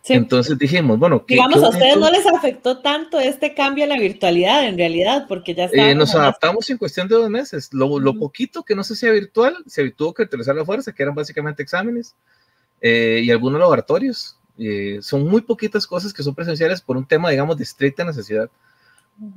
Entonces 0.09 0.57
dijimos, 0.57 0.97
bueno, 0.99 1.23
digamos, 1.27 1.61
a 1.61 1.69
ustedes 1.69 1.97
no 1.97 2.09
les 2.09 2.25
afectó 2.25 2.79
tanto 2.79 3.19
este 3.19 3.53
cambio 3.53 3.83
en 3.83 3.89
la 3.89 3.99
virtualidad, 3.99 4.65
en 4.65 4.77
realidad, 4.77 5.25
porque 5.27 5.53
ya 5.53 5.65
eh, 5.73 5.95
nos 5.95 6.15
adaptamos 6.15 6.69
en 6.69 6.77
cuestión 6.77 7.07
de 7.07 7.15
dos 7.15 7.29
meses. 7.29 7.73
Lo, 7.73 7.99
lo 7.99 8.17
poquito 8.17 8.63
que 8.63 8.75
no 8.75 8.83
se 8.83 8.93
hacía 8.93 9.11
virtual, 9.11 9.57
se 9.65 9.89
tuvo 9.91 10.13
que 10.13 10.23
utilizar 10.23 10.55
la 10.55 10.63
fuerza, 10.65 10.93
que 10.93 11.03
eran 11.03 11.15
básicamente 11.15 11.61
exámenes 11.61 12.15
eh, 12.81 13.21
y 13.23 13.31
algunos 13.31 13.59
laboratorios. 13.59 14.37
Eh, 14.57 14.99
son 15.01 15.27
muy 15.27 15.41
poquitas 15.41 15.85
cosas 15.85 16.13
que 16.13 16.23
son 16.23 16.33
presenciales 16.33 16.81
por 16.81 16.97
un 16.97 17.05
tema, 17.05 17.29
digamos, 17.29 17.57
de 17.57 17.63
estricta 17.63 18.03
necesidad. 18.03 18.49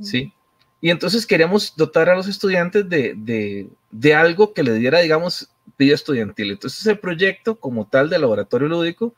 Sí. 0.01 0.33
Y 0.81 0.91
entonces 0.91 1.27
queríamos 1.27 1.75
dotar 1.77 2.09
a 2.09 2.17
los 2.17 2.27
estudiantes 2.27 2.89
de, 2.89 3.15
de, 3.17 3.69
de 3.91 4.15
algo 4.15 4.55
que 4.55 4.63
le 4.63 4.75
diera, 4.75 5.01
digamos, 5.01 5.51
vida 5.79 5.95
estudiantil. 5.95 6.51
Entonces 6.53 6.87
el 6.87 6.99
proyecto 6.99 7.57
como 7.57 7.87
tal 7.87 8.09
de 8.09 8.19
laboratorio 8.19 8.69
lúdico 8.69 9.15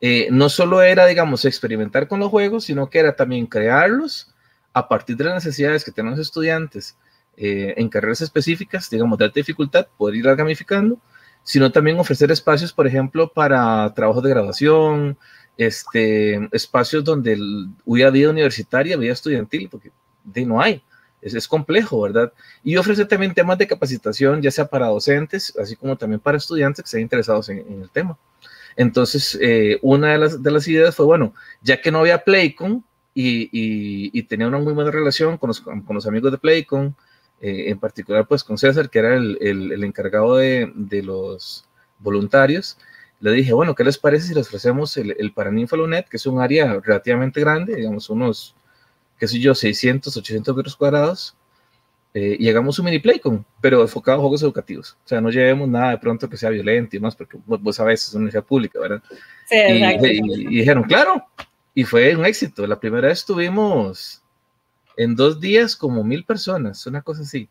eh, 0.00 0.28
no 0.30 0.48
solo 0.48 0.82
era, 0.82 1.06
digamos, 1.06 1.44
experimentar 1.44 2.08
con 2.08 2.20
los 2.20 2.28
juegos, 2.28 2.64
sino 2.64 2.90
que 2.90 2.98
era 2.98 3.14
también 3.14 3.46
crearlos 3.46 4.34
a 4.72 4.88
partir 4.88 5.16
de 5.16 5.24
las 5.24 5.34
necesidades 5.34 5.84
que 5.84 5.92
tenemos 5.92 6.18
estudiantes 6.18 6.96
eh, 7.36 7.74
en 7.76 7.88
carreras 7.88 8.20
específicas, 8.20 8.90
digamos, 8.90 9.16
de 9.18 9.26
alta 9.26 9.38
dificultad, 9.38 9.86
poder 9.96 10.16
ir 10.16 10.24
gamificando, 10.34 10.98
sino 11.44 11.70
también 11.70 11.98
ofrecer 11.98 12.30
espacios, 12.32 12.72
por 12.72 12.86
ejemplo, 12.86 13.32
para 13.32 13.92
trabajos 13.94 14.24
de 14.24 14.30
graduación, 14.30 15.18
este, 15.56 16.48
espacios 16.50 17.04
donde 17.04 17.38
hubiera 17.84 18.10
vida 18.10 18.30
universitaria, 18.30 18.96
vida 18.96 19.12
estudiantil, 19.12 19.68
porque 19.68 19.92
de 20.24 20.46
no 20.46 20.60
hay. 20.60 20.82
Es, 21.20 21.34
es, 21.34 21.46
complejo, 21.46 22.00
¿verdad? 22.00 22.32
Y 22.64 22.76
ofrecer 22.76 23.06
también 23.06 23.32
temas 23.32 23.56
de 23.56 23.68
capacitación, 23.68 24.42
ya 24.42 24.50
sea 24.50 24.66
para 24.66 24.88
docentes, 24.88 25.56
así 25.56 25.76
como 25.76 25.96
también 25.96 26.20
para 26.20 26.36
estudiantes 26.38 26.82
que 26.82 26.86
estén 26.86 27.02
interesados 27.02 27.48
en 27.48 27.82
el 27.82 27.90
tema. 27.90 28.18
Entonces, 28.76 29.38
eh, 29.40 29.78
una 29.82 30.12
de 30.12 30.18
las, 30.18 30.42
de 30.42 30.50
las, 30.50 30.66
ideas 30.68 30.94
fue, 30.94 31.06
bueno, 31.06 31.34
ya 31.60 31.80
que 31.80 31.90
no 31.90 32.00
había 32.00 32.24
Playcon 32.24 32.84
y, 33.14 33.50
y, 33.52 34.22
tenía 34.24 34.48
una 34.48 34.58
muy 34.58 34.72
buena 34.72 34.90
relación 34.90 35.36
con 35.36 35.48
los, 35.48 35.60
con 35.60 35.84
los 35.90 36.06
amigos 36.06 36.32
de 36.32 36.38
Playcon, 36.38 36.96
eh, 37.40 37.64
en 37.68 37.78
particular 37.78 38.26
pues 38.26 38.42
con 38.44 38.56
César, 38.56 38.88
que 38.88 39.00
era 39.00 39.14
el, 39.14 39.36
el, 39.40 39.84
encargado 39.84 40.36
de, 40.36 40.72
de, 40.74 41.02
los 41.02 41.66
voluntarios, 41.98 42.78
le 43.20 43.32
dije, 43.32 43.52
bueno, 43.52 43.74
¿qué 43.74 43.84
les 43.84 43.98
parece 43.98 44.28
si 44.28 44.34
les 44.34 44.46
ofrecemos 44.46 44.96
el, 44.96 45.14
el 45.18 45.32
Paraninfalonet, 45.32 46.08
que 46.08 46.16
es 46.16 46.26
un 46.26 46.40
área 46.40 46.80
relativamente 46.80 47.40
grande, 47.40 47.76
digamos 47.76 48.08
unos, 48.08 48.54
qué 49.22 49.28
sé 49.28 49.38
yo, 49.38 49.54
600, 49.54 50.16
800 50.16 50.56
metros 50.56 50.74
cuadrados, 50.74 51.36
eh, 52.12 52.36
y 52.40 52.48
hagamos 52.48 52.76
un 52.80 52.86
mini 52.86 52.98
playcon, 52.98 53.46
pero 53.60 53.80
enfocado 53.80 54.18
a 54.18 54.20
juegos 54.20 54.42
educativos. 54.42 54.98
O 55.04 55.06
sea, 55.08 55.20
no 55.20 55.30
llevemos 55.30 55.68
nada 55.68 55.90
de 55.90 55.98
pronto 55.98 56.28
que 56.28 56.36
sea 56.36 56.50
violento 56.50 56.96
y 56.96 56.98
más, 56.98 57.14
porque 57.14 57.38
vos, 57.46 57.76
sabés, 57.76 58.04
es 58.04 58.14
una 58.14 58.22
universidad 58.22 58.44
pública, 58.44 58.80
¿verdad? 58.80 59.00
Sí, 59.46 59.56
y, 59.56 60.46
y, 60.48 60.58
dijeron, 60.58 60.82
claro, 60.82 61.24
y 61.72 61.84
fue 61.84 62.16
un 62.16 62.26
éxito. 62.26 62.66
La 62.66 62.80
primera 62.80 63.06
vez 63.06 63.24
tuvimos 63.24 64.24
en 64.96 65.14
dos 65.14 65.38
días 65.38 65.76
como 65.76 66.02
mil 66.02 66.24
personas, 66.24 66.84
una 66.88 67.00
cosa 67.00 67.22
así. 67.22 67.48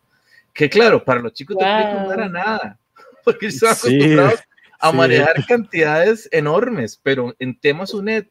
Que 0.52 0.68
claro, 0.68 1.02
para 1.02 1.22
los 1.22 1.32
chicos 1.32 1.56
de 1.56 1.64
Playcon 1.64 2.02
no 2.04 2.12
era 2.12 2.28
nada, 2.28 2.78
porque 3.24 3.46
estaban 3.46 3.76
acostumbrados 3.76 4.40
a 4.78 4.92
manejar 4.92 5.46
cantidades 5.46 6.28
enormes, 6.32 7.00
pero 7.02 7.34
en 7.38 7.58
temas 7.58 7.94
UNED, 7.94 8.26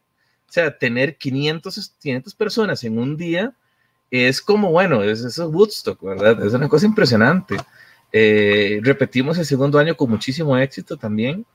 sea, 0.52 0.76
tener 0.76 1.16
500, 1.16 1.94
500 2.00 2.34
personas 2.34 2.84
en 2.84 2.98
un 2.98 3.16
día 3.16 3.54
es 4.10 4.42
como, 4.42 4.70
bueno, 4.70 5.02
es 5.02 5.24
eso 5.24 5.48
Woodstock, 5.48 6.02
¿verdad? 6.02 6.44
Es 6.44 6.52
una 6.52 6.68
cosa 6.68 6.86
impresionante. 6.86 7.56
Eh, 8.12 8.78
repetimos 8.82 9.38
el 9.38 9.46
segundo 9.46 9.78
año 9.78 9.96
con 9.96 10.10
muchísimo 10.10 10.56
éxito 10.58 10.98
también. 10.98 11.46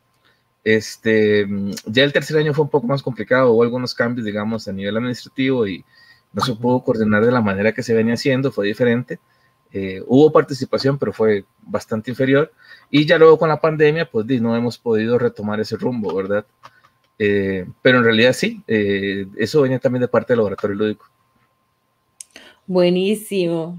Este, 0.64 1.48
ya 1.86 2.04
el 2.04 2.12
tercer 2.12 2.38
año 2.38 2.54
fue 2.54 2.66
un 2.66 2.72
poco 2.72 2.88
más 2.88 3.04
complicado, 3.04 3.52
hubo 3.52 3.64
algunos 3.64 3.94
cambios, 3.94 4.26
digamos, 4.26 4.68
a 4.68 4.74
nivel 4.74 4.98
administrativo 4.98 5.68
y 5.68 5.86
no 6.34 6.44
se 6.44 6.56
pudo 6.56 6.84
coordinar 6.84 7.24
de 7.24 7.32
la 7.32 7.42
manera 7.42 7.72
que 7.72 7.84
se 7.84 7.94
venía 7.94 8.16
haciendo, 8.16 8.52
fue 8.52 8.68
diferente. 8.68 9.20
Eh, 9.72 10.02
hubo 10.08 10.32
participación, 10.32 10.98
pero 10.98 11.14
fue 11.14 11.46
bastante 11.62 12.10
inferior. 12.10 12.52
Y 12.90 13.06
ya 13.06 13.18
luego 13.18 13.38
con 13.38 13.50
la 13.50 13.62
pandemia, 13.62 14.10
pues 14.10 14.26
no 14.42 14.56
hemos 14.56 14.78
podido 14.78 15.20
retomar 15.20 15.60
ese 15.60 15.78
rumbo, 15.78 16.16
¿verdad? 16.16 16.46
Eh, 17.20 17.66
pero 17.82 17.98
en 17.98 18.04
realidad 18.04 18.34
sí, 18.34 18.62
eso 18.68 19.62
venía 19.62 19.80
también 19.80 20.02
de 20.02 20.08
parte 20.08 20.34
del 20.34 20.38
laboratorio 20.38 20.76
lúdico. 20.76 21.10
Buenísimo. 22.66 23.78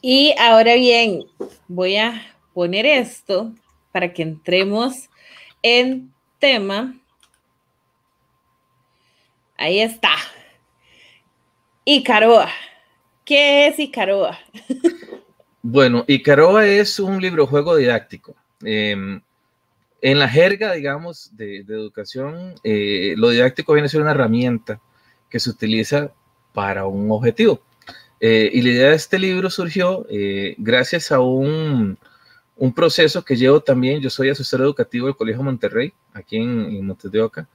Y 0.00 0.34
ahora 0.38 0.74
bien, 0.74 1.24
voy 1.68 1.96
a 1.96 2.22
poner 2.54 2.86
esto 2.86 3.52
para 3.92 4.12
que 4.12 4.22
entremos 4.22 5.08
en 5.62 6.12
tema. 6.38 6.94
Ahí 9.56 9.80
está. 9.80 10.14
Icaroa. 11.84 12.48
¿Qué 13.24 13.68
es 13.68 13.78
Icaroa? 13.78 14.38
Bueno, 15.64 16.04
Icaroa 16.08 16.66
es 16.66 16.98
un 16.98 17.22
libro 17.22 17.46
juego 17.46 17.76
didáctico. 17.76 18.34
Em, 18.64 19.22
en 20.02 20.18
la 20.18 20.28
jerga, 20.28 20.72
digamos, 20.72 21.30
de, 21.36 21.58
educación, 21.58 22.56
eh, 22.64 23.14
lo 23.16 23.30
didáctico 23.30 23.72
viene 23.72 23.86
a 23.86 23.88
ser 23.88 24.02
una 24.02 24.10
herramienta 24.10 24.80
que 25.30 25.38
se 25.38 25.48
utiliza 25.48 26.12
para 26.52 26.86
un 26.86 27.10
objetivo. 27.10 27.62
Eh, 28.20 28.50
y 28.52 28.62
la 28.62 28.70
idea 28.70 28.88
de 28.90 28.96
este 28.96 29.18
libro 29.18 29.48
surgió 29.48 30.06
eh, 30.10 30.54
gracias 30.58 31.10
a 31.12 31.20
un, 31.20 31.98
un, 32.56 32.74
proceso 32.74 33.24
que 33.24 33.36
llevo 33.36 33.60
también. 33.60 34.00
Yo 34.00 34.10
soy 34.10 34.28
asesor 34.28 34.60
educativo 34.60 35.06
del 35.06 35.16
Colegio 35.16 35.42
Monterrey, 35.42 35.92
aquí 36.12 36.36
en, 36.36 36.66
en 36.66 36.86
Montes 36.86 37.10
de 37.10 37.20
Oca. 37.20 37.48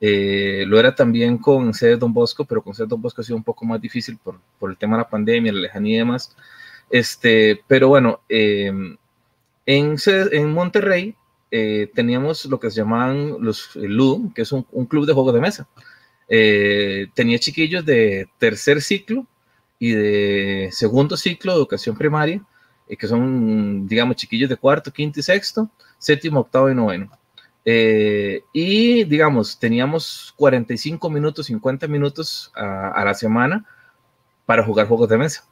Eh, 0.00 0.64
lo 0.66 0.80
era 0.80 0.94
también 0.94 1.38
con 1.38 1.72
sede 1.72 1.96
Don 1.96 2.12
Bosco, 2.12 2.44
pero 2.44 2.62
con 2.62 2.74
sede 2.74 2.88
Don 2.88 3.00
Bosco 3.00 3.20
ha 3.20 3.24
sido 3.24 3.36
un 3.36 3.44
poco 3.44 3.64
más 3.64 3.80
difícil 3.80 4.18
por, 4.18 4.40
por 4.58 4.70
el 4.70 4.76
tema 4.76 4.96
de 4.96 5.04
la 5.04 5.08
pandemia, 5.08 5.52
la 5.52 5.60
lejanía 5.60 5.94
y 5.94 5.98
demás. 5.98 6.36
Este, 6.90 7.62
pero 7.68 7.88
bueno, 7.88 8.20
en, 8.28 8.98
en 9.66 10.52
Monterrey 10.52 11.16
teníamos 11.94 12.46
lo 12.46 12.58
que 12.58 12.70
se 12.70 12.76
llamaban 12.76 13.36
los 13.40 13.76
Ludo, 13.76 14.32
que 14.34 14.42
es 14.42 14.52
un, 14.52 14.64
club 14.86 15.06
de 15.06 15.12
juegos 15.12 15.34
de 15.34 15.40
mesa. 15.40 15.68
tenía 17.14 17.38
chiquillos 17.38 17.84
de 17.84 18.28
tercer 18.38 18.80
ciclo 18.80 19.26
y 19.82 19.90
de 19.90 20.68
segundo 20.70 21.16
ciclo 21.16 21.52
de 21.52 21.58
educación 21.58 21.96
primaria, 21.96 22.40
eh, 22.86 22.96
que 22.96 23.08
son, 23.08 23.88
digamos, 23.88 24.14
chiquillos 24.14 24.48
de 24.48 24.56
cuarto, 24.56 24.92
quinto 24.92 25.18
y 25.18 25.24
sexto, 25.24 25.68
séptimo, 25.98 26.38
octavo 26.38 26.70
y 26.70 26.74
noveno. 26.76 27.10
Eh, 27.64 28.44
y, 28.52 29.02
digamos, 29.02 29.58
teníamos 29.58 30.32
45 30.36 31.10
minutos, 31.10 31.46
50 31.46 31.88
minutos 31.88 32.52
a, 32.54 33.02
la 33.04 33.12
semana 33.14 33.66
para 34.46 34.62
jugar 34.62 34.86
juegos 34.86 35.08
de 35.08 35.18
mesa. 35.18 35.44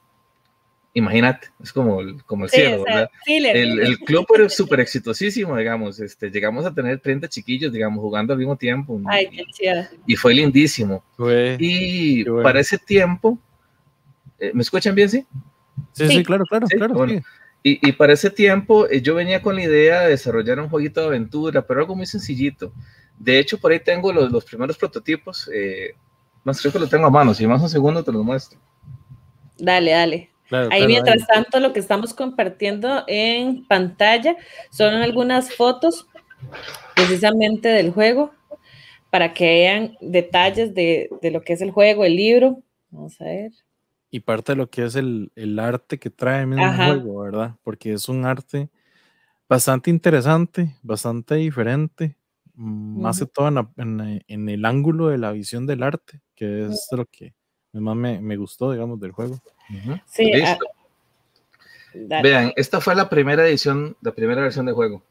Imagínate, 0.93 1.49
es 1.63 1.73
como 1.73 2.01
el, 2.01 2.23
como 2.25 2.45
el 2.45 2.51
cielo, 2.51 2.83
¿verdad? 2.83 3.09
el, 3.27 3.81
el, 3.81 3.99
club 4.01 4.27
era 4.35 4.49
súper 4.49 4.81
exitosísimo, 4.81 5.57
digamos, 5.57 6.01
este, 6.01 6.31
llegamos 6.31 6.67
a 6.67 6.75
tener 6.75 6.99
30 6.99 7.29
chiquillos, 7.29 7.73
digamos, 7.73 8.01
jugando 8.01 8.33
al 8.33 8.39
mismo 8.41 8.57
tiempo. 8.57 9.01
Ay, 9.07 9.29
qué 9.29 9.87
y 10.07 10.17
fue 10.17 10.35
lindísimo. 10.35 11.05
y 11.59 12.25
para 12.25 12.59
ese 12.59 12.77
tiempo, 12.77 13.39
eh, 14.41 14.53
¿Me 14.55 14.63
escuchan 14.63 14.95
bien, 14.95 15.09
sí? 15.09 15.27
Sí, 15.93 16.09
sí, 16.09 16.25
claro, 16.25 16.45
claro, 16.47 16.67
claro. 16.67 17.07
Y, 17.63 17.87
y, 17.87 17.93
para 17.93 18.15
ese 18.15 18.31
tiempo 18.31 18.89
eh, 18.89 19.03
yo 19.03 19.15
venía 19.15 19.43
con 19.43 19.55
la 19.55 19.63
idea 19.63 20.01
de 20.01 20.11
desarrollar 20.11 20.59
un 20.59 20.71
jueguito 20.71 21.03
de 21.03 21.09
aventura, 21.09 21.61
pero 21.67 21.81
algo 21.81 21.95
muy 21.95 22.07
sencillito. 22.07 22.73
De 23.19 23.39
hecho, 23.39 23.59
por 23.59 23.71
ahí 23.71 23.81
tengo 23.81 24.15
los, 24.15 24.33
los 24.33 24.47
primeros 24.47 24.79
prototipos. 24.79 25.51
Eh, 25.53 25.95
más 26.43 26.59
creo 26.59 26.73
que 26.73 26.79
lo 26.79 26.89
tengo 26.89 27.07
a 27.07 27.11
mano. 27.11 27.35
Si 27.35 27.47
más 27.47 27.61
un 27.61 27.69
segundo 27.69 28.03
te 28.03 28.13
los 28.13 28.25
muestro. 28.25 28.59
Dale, 29.59 29.91
dale. 29.91 30.31
Ahí 30.71 30.87
mientras 30.87 31.27
tanto 31.27 31.61
lo 31.61 31.73
que 31.73 31.81
estamos 31.81 32.15
compartiendo 32.15 33.05
en 33.07 33.67
pantalla 33.67 34.37
son 34.71 34.95
algunas 34.95 35.55
fotos 35.55 36.07
precisamente 36.95 37.69
del 37.69 37.93
juego 37.93 38.33
para 39.11 39.35
que 39.35 39.45
vean 39.45 39.97
detalles 40.01 40.75
de, 40.75 41.11
de 41.21 41.31
lo 41.31 41.43
que 41.43 41.55
es 41.55 41.61
el 41.61 41.71
juego, 41.71 42.05
el 42.05 42.17
libro. 42.17 42.63
Vamos 42.91 43.21
a 43.21 43.25
ver 43.25 43.53
y 44.11 44.21
parte 44.21 44.53
de 44.53 44.57
lo 44.57 44.69
que 44.69 44.85
es 44.85 44.97
el, 44.97 45.31
el 45.37 45.59
arte 45.59 45.99
que 45.99 46.11
trae 46.11 46.43
el 46.43 46.77
juego, 46.77 47.21
¿verdad? 47.21 47.57
Porque 47.63 47.93
es 47.93 48.09
un 48.09 48.27
arte 48.27 48.69
bastante 49.49 49.91
interesante, 49.91 50.77
bastante 50.83 51.37
diferente, 51.37 52.17
mm, 52.55 53.01
más 53.01 53.21
que 53.21 53.27
todo 53.27 53.49
en, 53.77 54.23
en, 54.27 54.49
el 54.49 54.65
ángulo 54.65 55.09
de 55.09 55.19
la 55.19 55.31
visión 55.33 55.67
del 55.67 55.83
arte, 55.83 56.21
que 56.35 56.67
es 56.67 56.89
lo 56.91 57.07
que 57.07 57.35
más 57.73 57.97
me, 57.97 58.21
me 58.21 58.37
gustó, 58.37 58.73
digamos, 58.73 58.99
del 58.99 59.13
juego. 59.13 59.39
Sí. 60.07 60.33
Ah, 60.45 60.59
Vean, 62.23 62.53
esta 62.57 62.81
fue 62.81 62.95
la 62.95 63.09
primera 63.09 63.47
edición, 63.47 63.97
la 64.01 64.13
primera 64.13 64.43
versión 64.43 64.67
del 64.67 64.75
juego. 64.75 65.03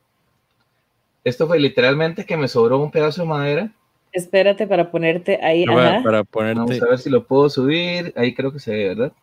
Esto 1.24 1.48
fue 1.48 1.60
literalmente 1.60 2.26
que 2.26 2.38
me 2.38 2.48
sobró 2.48 2.80
un 2.80 2.92
pedazo 2.92 3.22
de 3.22 3.28
madera. 3.28 3.72
Espérate 4.12 4.66
para 4.66 4.90
ponerte 4.90 5.40
ahí. 5.44 5.66
Para, 5.66 6.02
para 6.02 6.24
ponerte. 6.24 6.60
Vamos 6.60 6.82
a 6.82 6.86
ver 6.86 7.00
si 7.00 7.10
lo 7.10 7.26
puedo 7.26 7.50
subir. 7.50 8.14
Ahí 8.16 8.34
creo 8.34 8.52
que 8.52 8.60
se 8.60 8.72
ve, 8.72 8.88
¿verdad? 8.90 9.14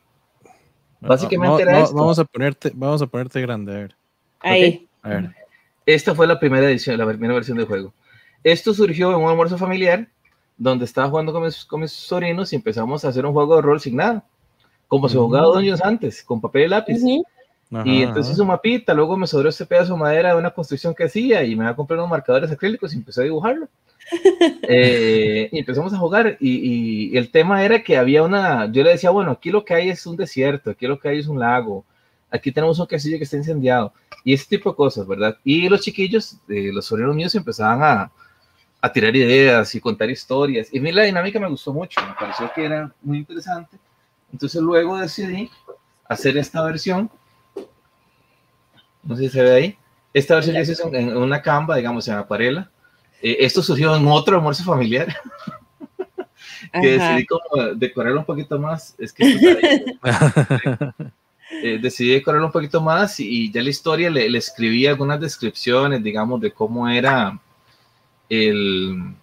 Básicamente 1.01 1.63
era 1.63 1.81
esto. 1.81 1.95
Vamos 1.95 2.19
a 2.19 2.25
ponerte, 2.25 2.71
vamos 2.75 3.03
a 3.03 3.07
ponerte 3.07 3.41
grande, 3.41 3.73
a 3.73 3.77
ver. 3.77 3.97
Ahí. 4.41 4.89
A 5.03 5.09
ver. 5.09 5.31
Esta 5.87 6.15
fue 6.15 6.27
la 6.27 6.39
primera 6.39 6.69
edición, 6.69 6.99
la 6.99 7.07
primera 7.07 7.35
versión 7.35 7.57
del 7.57 7.67
juego. 7.67 7.95
Esto 8.43 8.75
surgió 8.75 9.11
en 9.11 9.17
un 9.17 9.29
almuerzo 9.29 9.59
familiar 9.59 10.09
donde 10.57 10.85
estaba 10.85 11.09
jugando 11.09 11.33
con 11.33 11.45
mis, 11.45 11.65
con 11.65 11.81
mis 11.81 11.93
sobrinos 11.93 12.53
y 12.53 12.57
empezamos 12.57 13.05
a 13.05 13.09
hacer 13.09 13.27
un 13.27 13.33
juego 13.33 13.57
de 13.57 13.63
rol 13.63 13.81
sin 13.81 13.97
nada, 13.97 14.25
como 14.89 15.09
se 15.09 15.17
jugaba 15.17 15.59
años 15.59 15.81
antes, 15.83 16.23
con 16.23 16.41
papel 16.41 16.65
y 16.65 16.69
lápiz. 16.69 17.01
y 17.85 18.03
entonces 18.03 18.39
un 18.39 18.49
mapita, 18.49 18.95
luego 18.95 19.17
me 19.17 19.27
sobró 19.27 19.49
este 19.49 19.67
pedazo 19.67 19.95
de 19.95 20.01
madera 20.01 20.31
de 20.31 20.39
una 20.39 20.51
construcción 20.51 20.95
que 20.95 21.05
hacía 21.05 21.43
y 21.45 21.57
me 21.57 21.65
iba 21.65 21.71
a 21.71 21.77
comprar 21.77 21.99
unos 21.99 22.11
marcadores 22.11 22.51
acrílicos 22.51 22.93
y 22.93 22.97
empecé 22.97 23.21
a 23.21 23.25
dibujarlo. 23.25 23.69
Eh, 24.69 25.49
y 25.53 25.59
empezamos 25.61 25.93
a 25.93 25.99
jugar 25.99 26.37
y, 26.41 27.11
y, 27.11 27.17
el 27.17 27.31
tema 27.31 27.65
era 27.65 27.83
que 27.83 27.97
había 27.97 28.23
una, 28.25 28.67
yo 28.71 28.83
le 28.83 28.91
decía, 28.91 29.11
bueno, 29.11 29.33
aquí 29.33 29.51
lo 29.51 29.65
que 29.65 29.75
hay 29.75 29.91
es 29.91 30.07
un 30.07 30.17
desierto, 30.17 30.71
aquí 30.71 30.87
lo 30.87 30.99
que 30.99 31.09
hay 31.09 31.19
es 31.21 31.29
un 31.29 31.39
lago, 31.39 31.85
aquí 32.31 32.51
tenemos 32.51 32.79
un 32.79 32.87
castillo 32.87 33.19
que 33.19 33.25
está 33.25 33.37
incendiado 33.37 33.93
y 34.25 34.35
ese 34.35 34.47
tipo 34.49 34.71
de 34.71 34.77
cosas, 34.77 35.07
¿verdad? 35.07 35.37
Y 35.45 35.69
los 35.69 35.83
chiquillos, 35.83 36.37
eh, 36.49 36.71
los 36.73 36.85
sobrinos 36.85 37.15
míos 37.15 37.35
empezaban 37.37 37.81
a, 37.83 38.11
a 38.81 38.93
tirar 38.93 39.15
ideas 39.15 39.73
y 39.75 39.81
contar 39.81 40.11
historias. 40.11 40.69
Y 40.73 40.79
a 40.79 40.83
mí 40.83 40.91
la 40.93 41.05
dinámica 41.05 41.39
me 41.39 41.49
gustó 41.49 41.73
mucho, 41.73 42.01
me 42.01 42.15
pareció 42.15 42.51
que 42.55 42.65
era 42.65 42.93
muy 43.03 43.19
interesante. 43.19 43.77
Entonces 44.33 44.61
luego 44.61 44.99
decidí 44.99 45.51
hacer 46.09 46.37
esta 46.37 46.63
versión. 46.63 47.11
No 49.03 49.17
sé 49.17 49.25
si 49.25 49.31
se 49.31 49.43
ve 49.43 49.53
ahí. 49.53 49.79
Esta 50.13 50.35
versión 50.37 50.57
es 50.57 50.81
en 50.81 51.17
una 51.17 51.43
camba, 51.43 51.77
digamos, 51.77 52.09
en 52.09 52.15
acuarela. 52.15 52.71
Eh, 53.23 53.37
esto 53.41 53.63
surgió 53.63 53.95
en 53.97 54.07
otro 54.07 54.37
almuerzo 54.37 54.65
familiar. 54.65 55.15
que 56.73 56.99
decidí 56.99 57.27
como 57.27 57.75
decorarlo 57.75 58.21
un 58.21 58.27
poquito 58.27 58.59
más. 58.59 58.95
Es 58.99 59.13
que 59.13 59.25
eh, 61.63 61.79
decidí 61.81 62.11
decorarlo 62.11 62.47
un 62.47 62.53
poquito 62.53 62.81
más 62.81 63.21
y, 63.21 63.51
ya 63.53 63.63
la 63.63 63.71
historia 63.71 64.11
le, 64.11 64.29
le 64.29 64.39
escribí 64.39 64.87
algunas 64.87 65.21
descripciones, 65.21 66.03
digamos, 66.03 66.41
de 66.41 66.51
cómo 66.53 66.89
era 66.89 67.39
el, 68.29 69.15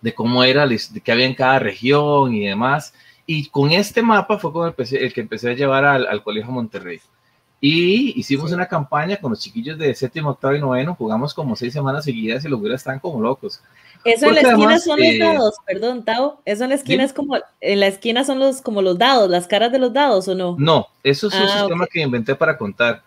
de 0.00 0.14
cómo 0.14 0.42
era, 0.44 0.66
de 0.66 1.00
qué 1.02 1.12
había 1.12 1.26
en 1.26 1.34
cada 1.34 1.58
región 1.58 2.34
y 2.34 2.46
demás. 2.46 2.94
Y 3.32 3.46
con 3.46 3.70
este 3.70 4.02
mapa 4.02 4.40
fue 4.40 4.50
como 4.50 4.66
el 4.66 5.12
que 5.12 5.20
empecé 5.20 5.50
a 5.50 5.54
llevar 5.54 5.84
al, 5.84 6.04
al 6.04 6.20
Colegio 6.20 6.50
Monterrey. 6.50 7.00
Y 7.60 8.18
hicimos 8.18 8.50
una 8.50 8.66
campaña 8.66 9.18
con 9.18 9.30
los 9.30 9.38
chiquillos 9.38 9.78
de 9.78 9.94
séptimo, 9.94 10.30
octavo 10.30 10.56
y 10.56 10.58
noveno, 10.58 10.96
jugamos 10.96 11.32
como 11.32 11.54
seis 11.54 11.72
semanas 11.72 12.04
seguidas 12.04 12.44
y 12.44 12.48
los 12.48 12.58
güeyes 12.58 12.80
están 12.80 12.98
como 12.98 13.20
locos. 13.20 13.62
Eso 14.04 14.26
en 14.26 14.34
la 14.34 14.40
esquina 14.40 14.78
son 14.80 14.98
los 14.98 15.08
eh, 15.08 15.18
dados, 15.20 15.54
perdón, 15.64 16.04
Tao. 16.04 16.40
Eso 16.44 16.64
en 16.64 16.70
la 16.70 16.74
esquina 16.74 17.04
es 17.04 17.12
como, 17.12 17.38
en 17.60 17.78
la 17.78 17.86
esquina 17.86 18.24
son 18.24 18.40
los 18.40 18.62
como 18.62 18.82
los 18.82 18.98
dados, 18.98 19.30
las 19.30 19.46
caras 19.46 19.70
de 19.70 19.78
los 19.78 19.92
dados, 19.92 20.26
¿o 20.26 20.34
no? 20.34 20.56
No, 20.58 20.88
eso 21.04 21.28
es 21.28 21.34
un 21.34 21.42
ah, 21.42 21.58
sistema 21.60 21.86
que 21.86 22.00
inventé 22.00 22.34
para 22.34 22.58
contar. 22.58 23.04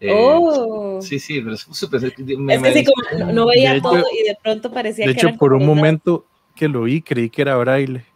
Eh, 0.00 0.10
oh. 0.10 1.02
Sí, 1.02 1.18
sí, 1.18 1.42
pero 1.42 1.54
es 1.54 1.66
súper. 1.70 2.02
Es 2.02 2.14
que 2.14 2.24
sí, 2.24 2.84
como 3.14 3.30
no 3.30 3.46
veía 3.46 3.78
todo 3.82 4.04
y 4.10 4.26
de 4.26 4.38
pronto 4.42 4.72
parecía 4.72 5.06
de 5.06 5.14
que. 5.14 5.20
De 5.20 5.28
hecho, 5.28 5.38
por 5.38 5.52
un 5.52 5.66
momento 5.66 6.24
que 6.54 6.66
lo 6.66 6.84
vi, 6.84 7.02
creí 7.02 7.28
que 7.28 7.42
era 7.42 7.58
braille. 7.58 8.06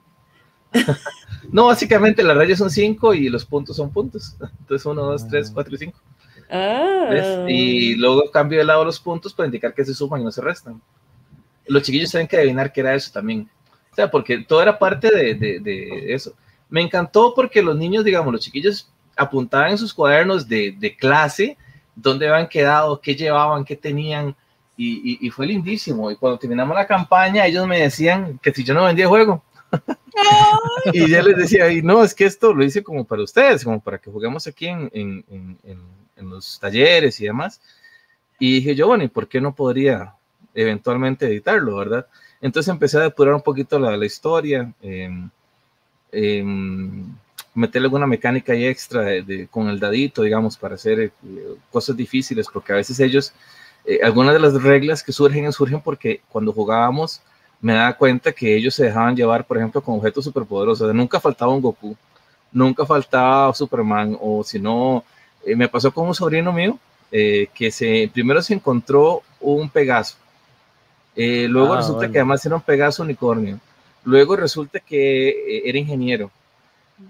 no, 1.50 1.66
básicamente 1.66 2.22
las 2.22 2.36
rayas 2.36 2.58
son 2.58 2.70
5 2.70 3.14
y 3.14 3.28
los 3.28 3.44
puntos 3.44 3.76
son 3.76 3.90
puntos. 3.90 4.36
Entonces, 4.60 4.84
1, 4.84 5.02
2, 5.02 5.28
3, 5.28 5.50
4 5.52 5.74
y 5.74 5.78
5. 5.78 6.00
Ah. 6.50 7.46
Y 7.48 7.94
luego 7.94 8.30
cambio 8.30 8.58
de 8.58 8.64
lado 8.64 8.84
los 8.84 9.00
puntos 9.00 9.32
para 9.32 9.46
indicar 9.46 9.72
que 9.72 9.84
se 9.84 9.94
suman 9.94 10.20
y 10.20 10.24
no 10.24 10.32
se 10.32 10.40
restan. 10.40 10.80
Los 11.66 11.82
chiquillos 11.82 12.10
tienen 12.10 12.26
que 12.26 12.36
adivinar 12.36 12.72
qué 12.72 12.80
era 12.80 12.94
eso 12.94 13.10
también. 13.12 13.48
O 13.92 13.94
sea, 13.94 14.10
porque 14.10 14.38
todo 14.38 14.62
era 14.62 14.78
parte 14.78 15.08
de, 15.10 15.34
de, 15.34 15.60
de 15.60 16.12
eso. 16.12 16.34
Me 16.68 16.80
encantó 16.80 17.32
porque 17.34 17.62
los 17.62 17.76
niños, 17.76 18.04
digamos, 18.04 18.32
los 18.32 18.42
chiquillos 18.42 18.88
apuntaban 19.16 19.72
en 19.72 19.78
sus 19.78 19.92
cuadernos 19.92 20.48
de, 20.48 20.74
de 20.78 20.96
clase 20.96 21.56
dónde 21.94 22.28
habían 22.28 22.48
quedado, 22.48 23.00
qué 23.00 23.14
llevaban, 23.14 23.64
qué 23.64 23.76
tenían, 23.76 24.34
y, 24.76 25.26
y, 25.26 25.28
fue 25.28 25.46
lindísimo. 25.46 26.10
Y 26.10 26.16
cuando 26.16 26.38
terminamos 26.38 26.74
la 26.74 26.86
campaña, 26.86 27.44
ellos 27.44 27.66
me 27.66 27.80
decían 27.80 28.38
que 28.42 28.50
si 28.50 28.64
yo 28.64 28.72
no 28.72 28.84
vendía 28.84 29.06
juego. 29.06 29.42
y 30.92 31.10
yo 31.10 31.22
les 31.22 31.36
decía, 31.36 31.70
y 31.70 31.82
no, 31.82 32.02
es 32.02 32.14
que 32.14 32.24
esto 32.24 32.52
lo 32.52 32.64
hice 32.64 32.82
como 32.82 33.04
para 33.04 33.22
ustedes, 33.22 33.64
como 33.64 33.80
para 33.80 33.98
que 33.98 34.10
juguemos 34.10 34.46
aquí 34.46 34.66
en, 34.66 34.90
en, 34.92 35.24
en, 35.64 36.30
los 36.30 36.60
talleres 36.60 37.20
y 37.20 37.24
demás. 37.24 37.60
Y 38.38 38.54
dije 38.54 38.74
yo, 38.74 38.86
bueno, 38.86 39.04
¿y 39.04 39.08
por 39.08 39.26
qué 39.26 39.40
no 39.40 39.54
podría 39.54 40.14
eventualmente 40.54 41.26
editarlo, 41.26 41.76
verdad? 41.76 42.06
Entonces 42.40 42.70
empecé 42.70 42.98
a 42.98 43.02
depurar 43.02 43.34
un 43.34 43.42
poquito 43.42 43.78
la, 43.78 43.96
la 43.96 44.06
historia. 44.06 44.72
Eh, 44.82 46.44
meterle 47.54 47.86
alguna 47.86 48.06
mecánica 48.06 48.54
y 48.54 48.64
extra 48.64 49.02
de, 49.02 49.48
con 49.50 49.68
el 49.68 49.80
dadito, 49.80 50.22
digamos, 50.22 50.56
para 50.56 50.74
hacer 50.76 51.00
eh, 51.00 51.10
cosas 51.70 51.96
difíciles, 51.96 52.46
porque 52.52 52.72
a 52.72 52.76
veces 52.76 53.00
ellos, 53.00 53.32
eh, 53.84 54.00
algunas 54.02 54.34
de 54.34 54.40
las 54.40 54.62
reglas 54.62 55.02
que 55.02 55.12
surgen, 55.12 55.52
surgen 55.52 55.80
porque 55.80 56.20
cuando 56.28 56.52
jugábamos 56.52 57.22
me 57.60 57.74
daba 57.74 57.92
cuenta 57.94 58.32
que 58.32 58.56
ellos 58.56 58.74
se 58.74 58.84
dejaban 58.84 59.16
llevar, 59.16 59.46
por 59.46 59.58
ejemplo, 59.58 59.82
con 59.82 59.96
objetos 59.96 60.24
superpoderosos. 60.24 60.94
Nunca 60.94 61.20
faltaba 61.20 61.52
un 61.52 61.60
Goku, 61.60 61.96
nunca 62.52 62.86
faltaba 62.86 63.52
Superman, 63.54 64.16
o 64.20 64.42
si 64.44 64.58
no, 64.58 65.04
eh, 65.44 65.56
me 65.56 65.68
pasó 65.68 65.92
con 65.92 66.06
un 66.06 66.14
sobrino 66.14 66.52
mío 66.52 66.78
que 67.10 67.72
se, 67.72 68.08
primero 68.14 68.40
se 68.40 68.54
encontró 68.54 69.22
un 69.40 69.68
Pegaso, 69.68 70.16
luego 71.16 71.72
ah, 71.72 71.78
resulta 71.78 72.08
que 72.08 72.18
además 72.18 72.46
era 72.46 72.54
un 72.54 72.62
Pegaso 72.62 73.02
unicornio, 73.02 73.58
luego 74.04 74.36
resulta 74.36 74.78
que 74.78 75.62
era 75.68 75.76
ingeniero 75.76 76.30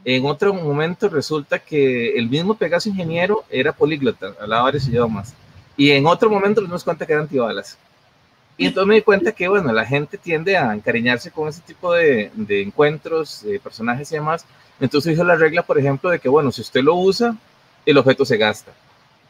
en 0.05 0.25
otro 0.27 0.55
momento 0.55 1.09
resulta 1.09 1.59
que 1.59 2.17
el 2.17 2.29
mismo 2.29 2.55
Pegaso 2.55 2.89
ingeniero 2.89 3.45
era 3.51 3.73
políglota, 3.73 4.35
hablaba 4.41 4.65
varios 4.65 4.87
idiomas. 4.89 5.35
Y 5.77 5.91
en 5.91 6.07
otro 6.07 6.31
momento 6.31 6.61
nos 6.61 6.71
dimos 6.71 6.85
cuenta 6.85 7.07
que 7.07 7.13
eran 7.13 7.25
antibalas. 7.25 7.79
Y 8.61 8.66
entonces 8.66 8.88
me 8.88 8.96
di 8.96 9.01
cuenta 9.01 9.33
que, 9.33 9.49
bueno, 9.49 9.73
la 9.73 9.87
gente 9.87 10.18
tiende 10.18 10.59
a 10.59 10.75
encariñarse 10.75 11.31
con 11.31 11.49
ese 11.49 11.62
tipo 11.62 11.94
de, 11.94 12.31
de 12.35 12.61
encuentros, 12.61 13.42
de 13.42 13.59
personajes 13.59 14.12
y 14.12 14.16
demás. 14.16 14.44
Entonces 14.79 15.14
hizo 15.14 15.25
la 15.25 15.35
regla, 15.35 15.62
por 15.62 15.79
ejemplo, 15.79 16.11
de 16.11 16.18
que, 16.18 16.29
bueno, 16.29 16.53
si 16.53 16.61
usted 16.61 16.83
lo 16.83 16.94
usa, 16.94 17.35
el 17.87 17.96
objeto 17.96 18.27
se 18.27 18.37
gasta. 18.37 18.70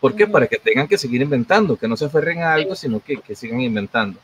¿Por 0.01 0.17
qué? 0.17 0.27
Para 0.27 0.49
que 0.49 0.59
tengan 0.59 0.89
que 0.89 0.99
seguir 0.99 1.23
inventando, 1.23 1.77
que 1.77 1.87
no 1.87 1.97
se 1.97 2.07
aferren 2.07 2.43
a 2.43 2.55
algo, 2.55 2.75
sino 2.75 2.99
que, 2.99 3.19
que 3.19 3.37
sigan 3.37 3.61
inventando. 3.61 4.19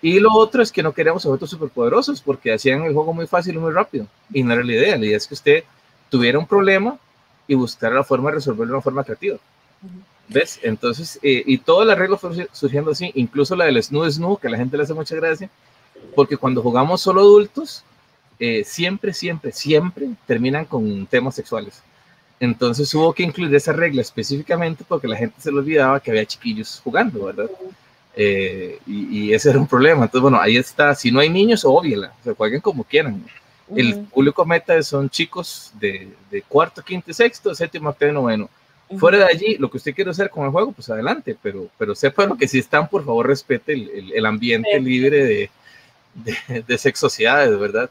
Y 0.00 0.20
lo 0.20 0.32
otro 0.32 0.62
es 0.62 0.70
que 0.70 0.84
no 0.84 0.92
queríamos 0.92 1.26
objetos 1.26 1.50
superpoderosos 1.50 2.22
porque 2.22 2.52
hacían 2.52 2.84
el 2.84 2.94
juego 2.94 3.12
muy 3.12 3.26
fácil 3.26 3.56
y 3.56 3.58
muy 3.58 3.72
rápido. 3.72 4.06
Y 4.32 4.44
no 4.44 4.52
era 4.52 4.62
la 4.62 4.72
idea. 4.72 4.96
La 4.96 5.04
idea 5.04 5.16
es 5.16 5.26
que 5.26 5.34
usted 5.34 5.64
tuviera 6.10 6.38
un 6.38 6.46
problema 6.46 6.96
y 7.48 7.56
buscara 7.56 7.96
la 7.96 8.04
forma 8.04 8.30
de 8.30 8.36
resolverlo 8.36 8.66
de 8.66 8.74
una 8.74 8.82
forma 8.82 9.02
creativa. 9.02 9.38
¿Ves? 10.28 10.60
Entonces, 10.62 11.18
eh, 11.22 11.42
y 11.46 11.58
todas 11.58 11.86
las 11.86 11.98
reglas 11.98 12.20
fueron 12.20 12.46
surgiendo 12.52 12.90
así, 12.90 13.10
incluso 13.14 13.56
la 13.56 13.64
del 13.64 13.82
snoo 13.82 14.10
snoo, 14.10 14.36
que 14.36 14.48
a 14.48 14.50
la 14.50 14.58
gente 14.58 14.76
le 14.76 14.82
hace 14.82 14.94
mucha 14.94 15.16
gracia, 15.16 15.48
porque 16.14 16.36
cuando 16.36 16.62
jugamos 16.62 17.00
solo 17.00 17.22
adultos, 17.22 17.82
eh, 18.38 18.62
siempre, 18.64 19.12
siempre, 19.12 19.52
siempre 19.52 20.08
terminan 20.26 20.64
con 20.64 21.06
temas 21.06 21.34
sexuales. 21.34 21.82
Entonces 22.40 22.94
hubo 22.94 23.12
que 23.12 23.24
incluir 23.24 23.54
esa 23.54 23.72
regla 23.72 24.00
específicamente 24.00 24.84
porque 24.86 25.08
la 25.08 25.16
gente 25.16 25.40
se 25.40 25.50
le 25.50 25.58
olvidaba 25.58 25.98
que 25.98 26.10
había 26.10 26.24
chiquillos 26.24 26.80
jugando, 26.84 27.24
¿verdad? 27.24 27.50
Eh, 28.14 28.78
y, 28.86 29.32
ese 29.32 29.50
era 29.50 29.58
un 29.58 29.66
problema. 29.66 30.04
Entonces, 30.04 30.22
bueno, 30.22 30.40
ahí 30.40 30.56
está. 30.56 30.94
Si 30.94 31.10
no 31.10 31.20
hay 31.20 31.28
niños, 31.28 31.64
óbviala. 31.64 32.12
O 32.20 32.24
sea, 32.24 32.34
jueguen 32.34 32.60
como 32.60 32.84
quieran. 32.84 33.24
El 33.74 34.06
público 34.06 34.44
meta 34.46 34.80
son 34.82 35.10
chicos 35.10 35.72
de, 35.78 36.08
de, 36.30 36.42
cuarto, 36.42 36.82
quinto, 36.82 37.12
sexto, 37.12 37.54
séptimo, 37.54 37.90
octavo, 37.90 38.12
noveno. 38.12 38.48
Fuera 38.96 39.18
de 39.18 39.24
allí, 39.24 39.56
lo 39.58 39.70
que 39.70 39.76
usted 39.76 39.94
quiere 39.94 40.10
hacer 40.10 40.30
con 40.30 40.44
el 40.44 40.50
juego, 40.50 40.72
pues 40.72 40.88
adelante, 40.88 41.36
pero, 41.42 41.68
pero 41.76 41.94
sepan 41.94 42.38
que 42.38 42.48
si 42.48 42.58
están, 42.58 42.88
por 42.88 43.04
favor, 43.04 43.26
respete 43.26 43.74
el, 43.74 44.12
el, 44.14 44.24
ambiente 44.24 44.80
libre 44.80 45.24
de, 45.24 45.50
de, 46.14 46.64
de 46.66 47.56
¿verdad? 47.56 47.90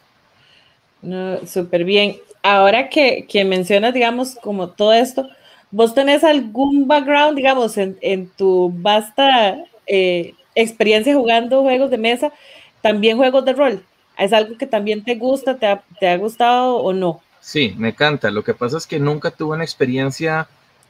No, 1.01 1.45
súper 1.45 1.83
bien. 1.83 2.17
Ahora 2.41 2.89
que, 2.89 3.27
que 3.29 3.45
mencionas, 3.45 3.93
digamos, 3.93 4.35
como 4.41 4.69
todo 4.69 4.93
esto, 4.93 5.27
¿vos 5.69 5.93
tenés 5.93 6.23
algún 6.23 6.87
background, 6.87 7.35
digamos, 7.35 7.77
en, 7.77 7.97
en 8.01 8.29
tu 8.29 8.71
vasta 8.73 9.57
eh, 9.85 10.33
experiencia 10.55 11.13
jugando 11.13 11.61
juegos 11.61 11.89
de 11.89 11.97
mesa, 11.97 12.33
también 12.81 13.17
juegos 13.17 13.45
de 13.45 13.53
rol. 13.53 13.83
¿Es 14.17 14.33
algo 14.33 14.57
que 14.57 14.65
también 14.65 15.03
te 15.03 15.15
gusta, 15.15 15.57
te 15.57 15.67
ha, 15.67 15.83
te 15.99 16.07
ha 16.09 16.17
gustado 16.17 16.77
o 16.77 16.91
no? 16.93 17.21
Sí, 17.39 17.73
me 17.77 17.89
encanta. 17.89 18.31
Lo 18.31 18.43
que 18.43 18.53
pasa 18.53 18.77
es 18.77 18.87
que 18.87 18.99
nunca 18.99 19.31
tuve 19.31 19.55
una 19.55 19.63
experiencia 19.63 20.47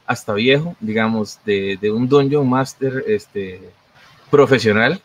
hasta 0.08 0.32
viejo, 0.32 0.74
digamos, 0.80 1.38
de, 1.44 1.78
de 1.78 1.92
un 1.92 2.08
Dungeon 2.08 2.48
Master 2.48 3.04
este, 3.06 3.60
profesional. 4.30 5.02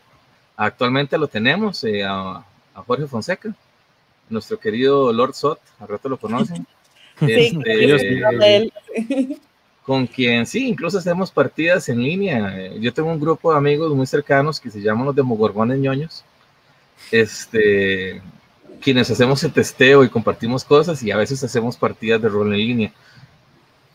Actualmente 0.56 1.18
lo 1.18 1.28
tenemos 1.28 1.84
eh, 1.84 2.02
a, 2.02 2.42
a, 2.74 2.82
Jorge 2.86 3.06
Fonseca, 3.06 3.54
nuestro 4.30 4.58
querido 4.58 5.12
Lord 5.12 5.34
Sot, 5.34 5.60
al 5.78 5.88
rato 5.88 6.08
lo 6.08 6.16
conocen. 6.16 6.66
sí, 7.20 7.60
este, 7.66 8.72
con 9.84 10.06
quien 10.06 10.46
sí, 10.46 10.68
incluso 10.68 10.96
hacemos 10.96 11.30
partidas 11.30 11.86
en 11.90 12.02
línea. 12.02 12.72
Yo 12.80 12.94
tengo 12.94 13.10
un 13.10 13.20
grupo 13.20 13.52
de 13.52 13.58
amigos 13.58 13.94
muy 13.94 14.06
cercanos 14.06 14.58
que 14.58 14.70
se 14.70 14.80
llaman 14.80 15.04
los 15.04 15.14
Demogorgones 15.14 15.78
ñoños, 15.80 16.24
este, 17.12 18.22
quienes 18.80 19.10
hacemos 19.10 19.44
el 19.44 19.52
testeo 19.52 20.02
y 20.02 20.08
compartimos 20.08 20.64
cosas 20.64 21.02
y 21.02 21.10
a 21.10 21.18
veces 21.18 21.44
hacemos 21.44 21.76
partidas 21.76 22.22
de 22.22 22.30
rol 22.30 22.54
en 22.54 22.58
línea. 22.58 22.92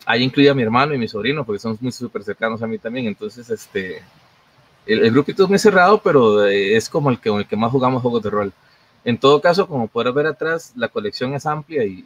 Ahí 0.06 0.22
incluye 0.22 0.48
a 0.48 0.54
mi 0.54 0.62
hermano 0.62 0.94
y 0.94 0.98
mi 0.98 1.08
sobrino, 1.08 1.44
porque 1.44 1.60
son 1.60 1.76
muy 1.80 1.92
súper 1.92 2.24
cercanos 2.24 2.62
a 2.62 2.66
mí 2.66 2.78
también. 2.78 3.06
Entonces, 3.06 3.48
este, 3.50 4.02
el, 4.86 5.10
grupito 5.10 5.44
es 5.44 5.48
muy 5.48 5.58
cerrado, 5.58 6.00
pero 6.02 6.46
eh, 6.46 6.76
es 6.76 6.88
como 6.88 7.10
el 7.10 7.20
que, 7.20 7.28
el 7.28 7.46
que 7.46 7.56
más 7.56 7.70
jugamos 7.70 8.02
juegos 8.02 8.22
de 8.22 8.30
rol. 8.30 8.52
En 9.04 9.18
todo 9.18 9.40
caso, 9.40 9.66
como 9.66 9.88
puedes 9.88 10.12
ver 10.12 10.26
atrás, 10.26 10.72
la 10.76 10.88
colección 10.88 11.34
es 11.34 11.46
amplia 11.46 11.84
y, 11.84 12.04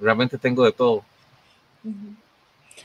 realmente 0.00 0.36
tengo 0.36 0.64
de 0.64 0.72
todo. 0.72 1.02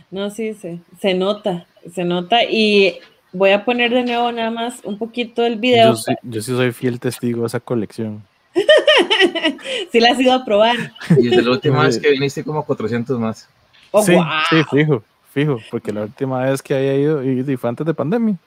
No, 0.10 0.30
sí, 0.30 0.54
se, 0.54 0.80
se 1.00 1.14
nota, 1.14 1.68
se 1.94 2.06
nota. 2.06 2.44
Y 2.44 3.00
voy 3.34 3.52
a 3.52 3.66
poner 3.66 3.92
de 3.92 4.04
nuevo 4.04 4.32
nada 4.32 4.52
más 4.52 4.80
un 4.84 4.98
poquito 4.98 5.46
el 5.46 5.58
video. 5.58 5.96
Yo 6.24 6.42
sí, 6.42 6.56
soy 6.56 6.72
fiel 6.72 7.00
testigo 7.00 7.42
de 7.42 7.48
esa 7.48 7.60
colección. 7.60 8.24
sí 9.92 10.00
la 10.00 10.12
has 10.12 10.20
ido 10.20 10.34
a 10.34 10.46
probar. 10.46 10.94
Y 11.18 11.30
desde 11.30 11.44
la 11.44 11.52
última 11.52 11.84
vez 11.86 12.00
que 12.00 12.12
viniste 12.12 12.44
como 12.44 12.66
400 12.66 13.20
más. 13.20 13.50
Oh, 13.92 14.02
sí, 14.02 14.16
sí, 14.50 14.64
fijo, 14.72 15.04
fijo, 15.34 15.60
porque 15.70 15.92
la 15.92 16.04
última 16.04 16.44
vez 16.44 16.62
que 16.62 16.74
había 16.74 16.96
ido, 16.96 17.24
y 17.24 17.58
fue 17.58 17.70
antes 17.70 17.86
de 17.86 17.94
pandemia. 17.94 18.38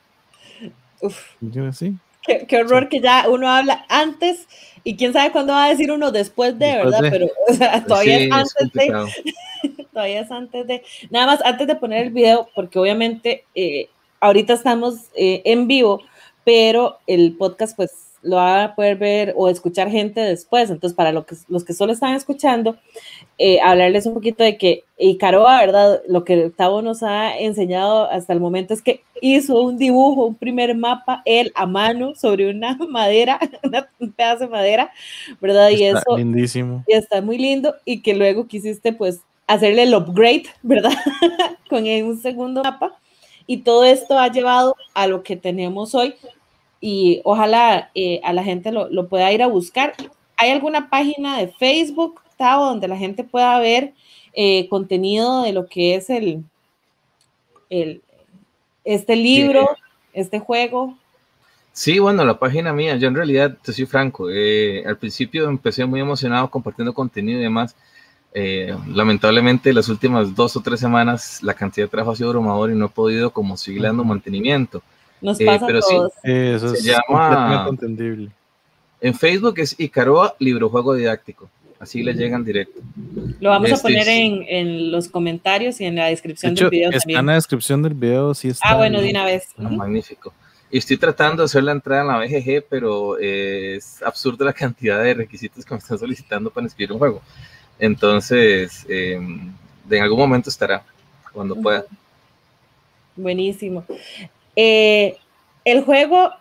Uf. 1.01 1.19
Yo 1.41 1.71
sí. 1.73 1.97
Qué, 2.27 2.57
horror 2.57 2.89
que 2.89 3.01
ya 3.01 3.27
uno 3.29 3.51
habla 3.51 3.85
antes 3.89 4.49
y 4.83 4.97
quién 4.97 5.13
sabe 5.13 5.31
cuándo 5.31 5.53
va 5.53 5.67
a 5.67 5.69
decir 5.69 5.93
uno 5.93 6.11
después 6.11 6.59
de, 6.59 6.77
¿verdad? 6.77 7.01
Pero 7.11 7.29
todavía 7.87 8.19
es 8.19 8.33
antes 8.33 8.73
de. 8.73 9.87
todavía 9.93 10.21
es 10.21 10.31
antes 10.31 10.67
de. 10.67 10.83
Nada 11.11 11.27
más 11.27 11.43
antes 11.45 11.67
de 11.67 11.77
poner 11.77 12.07
el 12.07 12.13
video, 12.13 12.49
porque 12.55 12.79
obviamente 12.79 13.45
eh, 13.55 13.91
ahorita 14.21 14.55
estamos 14.55 15.11
eh, 15.15 15.43
en 15.45 15.69
vivo, 15.69 16.03
pero 16.45 16.99
el 17.07 17.37
podcast 17.37 17.77
pues 17.77 18.14
lo 18.25 18.37
va 18.37 18.65
a 18.65 18.75
poder 18.75 18.97
ver 18.97 19.35
o 19.37 19.49
escuchar 19.49 19.91
gente 19.91 20.21
después. 20.21 20.71
Entonces, 20.71 20.97
para 20.97 21.13
lo 21.13 21.27
que, 21.27 21.37
los 21.49 21.63
que 21.65 21.75
solo 21.75 21.93
están 21.93 22.15
escuchando, 22.15 22.77
eh, 23.39 23.61
hablarles 23.61 24.07
un 24.07 24.15
poquito 24.15 24.43
de 24.43 24.57
que 24.57 24.85
Icaroa, 24.99 25.61
¿verdad? 25.61 26.03
Lo 26.09 26.25
que 26.25 26.47
Octavo 26.47 26.83
nos 26.83 27.03
ha 27.03 27.39
enseñado 27.39 28.11
hasta 28.11 28.33
el 28.33 28.41
momento 28.41 28.75
es 28.75 28.83
que 28.83 29.03
hizo 29.21 29.61
un 29.61 29.77
dibujo, 29.77 30.27
un 30.27 30.35
primer 30.35 30.75
mapa, 30.75 31.23
él 31.25 31.53
a 31.55 31.67
mano, 31.67 32.15
sobre 32.15 32.51
una 32.51 32.77
madera, 32.89 33.39
un 34.01 34.13
pedazo 34.13 34.45
de 34.45 34.51
madera, 34.51 34.91
¿verdad? 35.41 35.71
y 35.71 35.85
eso. 35.85 36.17
Lindísimo. 36.17 36.83
Y 36.87 36.95
está 36.95 37.21
muy 37.21 37.39
lindo. 37.39 37.75
Y 37.85 38.01
que 38.01 38.15
luego 38.15 38.47
quisiste, 38.47 38.93
pues, 38.93 39.21
hacerle 39.47 39.83
el 39.83 39.95
upgrade, 39.95 40.45
¿verdad? 40.63 40.95
Con 41.69 41.85
un 41.85 42.19
segundo 42.21 42.63
mapa. 42.63 42.97
Y 43.47 43.59
todo 43.59 43.85
esto 43.85 44.19
ha 44.19 44.29
llevado 44.29 44.75
a 44.95 45.07
lo 45.07 45.23
que 45.23 45.37
tenemos 45.37 45.95
hoy, 45.95 46.15
y 46.87 47.23
ojalá 47.25 47.91
eh, 47.95 48.21
a 48.25 48.35
la 48.35 48.45
gente 48.45 48.71
lo, 48.71 49.09
pueda 49.09 49.33
ir 49.33 49.43
a 49.43 49.47
buscar. 49.47 49.95
¿Hay 50.37 50.51
alguna 50.51 50.91
página 50.91 51.39
de 51.39 51.49
Facebook, 51.49 52.21
Tavo, 52.37 52.67
donde 52.67 52.89
la 52.89 52.99
gente 52.99 53.25
pueda 53.25 53.59
ver 53.59 53.95
eh, 54.35 54.69
contenido 54.69 55.45
de 55.45 55.55
lo 55.55 55.67
que 55.67 55.95
es 55.95 56.11
el, 56.11 56.45
el 57.71 58.03
este 58.85 59.17
libro, 59.17 59.67
este 60.13 60.41
juego? 60.41 60.95
Sí, 61.73 62.01
bueno, 62.01 62.23
la 62.23 62.39
página 62.39 62.75
mía, 62.75 62.97
yo 62.97 63.09
en 63.09 63.15
realidad, 63.15 63.57
te 63.63 63.73
soy 63.73 63.87
franco, 63.87 64.29
eh, 64.31 64.85
al 64.87 64.99
principio 64.99 65.49
empecé 65.49 65.87
muy 65.87 66.01
emocionado 66.01 66.51
compartiendo 66.51 66.93
contenido 66.93 67.41
y 67.41 67.45
demás. 67.45 67.75
lamentablemente 68.89 69.73
las 69.73 69.89
últimas 69.89 70.35
dos 70.35 70.55
o 70.55 70.61
tres 70.61 70.81
semanas 70.81 71.43
la 71.43 71.55
cantidad 71.55 71.87
de 71.87 71.91
trabajo 71.91 72.11
ha 72.11 72.17
sido 72.17 72.29
abrumador 72.29 72.71
y 72.71 72.75
no 72.75 72.87
he 72.87 72.89
podido 72.91 73.31
como 73.31 73.57
seguir 73.57 73.81
dando 73.81 74.05
mantenimiento. 74.05 74.83
Nos 75.25 75.41
eh, 75.41 75.47
pasa 75.47 75.67
pero 75.67 75.81
Sí, 75.81 75.91
eso 76.25 76.75
es 76.75 76.85
llama, 76.85 77.67
entendible. 77.71 78.31
En 79.01 79.15
Facebook 79.15 79.59
es 79.59 79.75
Icaroa 79.81 80.37
Librojuego 80.39 80.95
Didáctico. 80.95 81.49
Así 81.81 82.03
le 82.03 82.13
llegan 82.13 82.45
directo. 82.45 82.81
Lo 83.41 83.51
vamos 83.51 83.71
a 83.71 83.75
este, 83.75 83.89
poner 83.89 84.09
en, 84.09 84.45
en, 84.49 84.93
los 84.93 85.09
comentarios 85.09 85.81
y 85.81 85.87
en 85.87 85.97
la 85.97 86.07
descripción 86.07 86.55
del 86.55 86.69
video 86.69 86.91
está 86.91 87.19
en 87.19 87.27
la 87.27 87.35
descripción 87.35 87.83
del 87.83 87.95
video, 87.95 88.35
sí 88.35 88.49
está. 88.49 88.69
Ah, 88.69 88.77
bueno, 88.77 89.01
de 89.01 89.11
una 89.11 89.25
vez. 89.25 89.49
Ah, 89.59 89.63
magnífico. 89.69 90.33
Y 90.71 90.79
estoy 90.79 90.97
tratando 90.99 91.43
de 91.43 91.47
hacer 91.47 91.63
la 91.63 91.73
entrada 91.73 92.03
en 92.03 92.09
la 92.09 92.19
BGG, 92.19 92.67
pero 92.69 93.19
es 93.19 94.03
absurda 94.03 94.45
la 94.45 94.53
cantidad 94.53 95.03
de 95.03 95.15
requisitos 95.15 95.65
que 95.65 95.75
me 95.75 95.79
están 95.79 95.99
solicitando 95.99 96.51
para 96.51 96.65
inscribir 96.65 96.93
un 96.93 96.99
juego. 96.99 97.23
Entonces, 97.79 98.85
eh, 98.89 99.15
en 99.91 100.03
algún 100.03 100.19
momento 100.19 100.51
estará, 100.51 100.85
cuando 101.33 101.57
pueda. 101.57 101.85
Buenísimo. 103.17 103.85
Eh, 104.57 105.17
el 105.65 105.83
juego, 105.85 106.33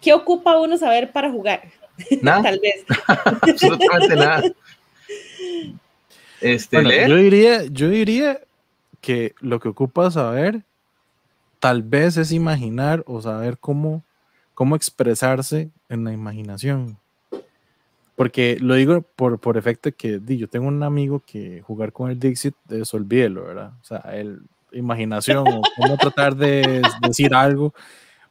¿qué 0.00 0.12
ocupa 0.12 0.58
uno 0.58 0.78
saber 0.78 1.12
para 1.12 1.30
jugar? 1.30 1.62
Nada. 2.22 2.42
Tal 2.42 2.60
vez. 2.60 2.84
Absolutamente 3.42 4.16
nada. 4.16 4.42
Este, 6.40 7.08
Yo 7.08 7.16
diría, 7.16 7.64
yo 7.66 7.90
diría 7.90 8.40
que 9.02 9.34
lo 9.40 9.60
que 9.60 9.68
ocupa 9.68 10.10
saber 10.10 10.62
tal 11.58 11.82
vez 11.82 12.16
es 12.16 12.32
imaginar 12.32 13.04
o 13.06 13.20
saber 13.20 13.58
cómo, 13.58 14.02
cómo 14.54 14.74
expresarse 14.74 15.70
en 15.90 16.04
la 16.04 16.12
imaginación. 16.12 16.96
Porque 18.16 18.56
lo 18.60 18.74
digo 18.74 19.02
por, 19.02 19.38
por 19.38 19.58
efecto 19.58 19.90
que 19.92 20.20
yo 20.26 20.48
tengo 20.48 20.68
un 20.68 20.82
amigo 20.82 21.22
que 21.26 21.62
jugar 21.62 21.92
con 21.92 22.10
el 22.10 22.18
Dixit, 22.18 22.54
eso 22.70 22.96
olvídelo, 22.96 23.44
¿verdad? 23.44 23.72
O 23.80 23.84
sea, 23.84 23.98
él 24.14 24.40
imaginación 24.72 25.46
o 25.46 25.62
cómo 25.76 25.96
tratar 25.96 26.34
de 26.34 26.82
decir 27.02 27.34
algo, 27.34 27.74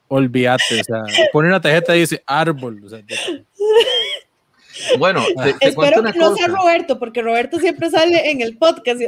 olvídate. 0.08 0.82
O 0.82 0.84
sea, 0.84 1.04
pone 1.32 1.48
una 1.48 1.62
tarjeta 1.62 1.96
y 1.96 2.02
dice 2.02 2.24
árbol. 2.26 2.82
bueno, 4.98 5.24
te, 5.44 5.56
espero 5.68 6.04
que 6.04 6.20
no 6.20 6.36
sea 6.36 6.48
Roberto, 6.48 7.00
porque 7.00 7.22
Roberto 7.22 7.60
siempre 7.60 7.90
sale 7.90 8.30
en 8.32 8.42
el 8.42 8.58
podcast. 8.58 9.00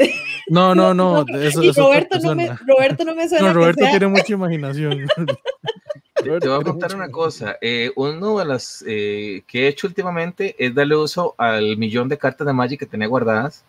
No, 0.48 0.74
no, 0.74 0.94
no. 0.94 1.26
Eso, 1.28 1.64
y 1.64 1.72
Roberto, 1.72 2.20
no 2.20 2.36
me, 2.36 2.56
Roberto 2.66 3.04
no 3.04 3.16
me 3.16 3.28
suena. 3.28 3.48
No, 3.48 3.54
Roberto 3.54 3.86
tiene 3.90 4.08
mucha 4.08 4.34
imaginación. 4.34 5.08
Te 6.24 6.30
voy 6.30 6.60
a 6.60 6.64
contar 6.64 6.96
una 6.96 7.10
cosa. 7.10 7.58
Eh, 7.62 7.92
uno 7.96 8.38
de 8.38 8.46
las 8.46 8.84
eh, 8.88 9.42
que 9.48 9.64
he 9.64 9.68
hecho 9.68 9.88
últimamente 9.88 10.56
es 10.60 10.76
darle 10.76 10.96
uso 10.96 11.34
al 11.38 11.78
millón 11.78 12.10
de 12.10 12.18
cartas 12.18 12.46
de 12.46 12.54
Magic 12.54 12.80
que 12.80 12.86
tenía 12.86 13.08
guardadas. 13.08 13.64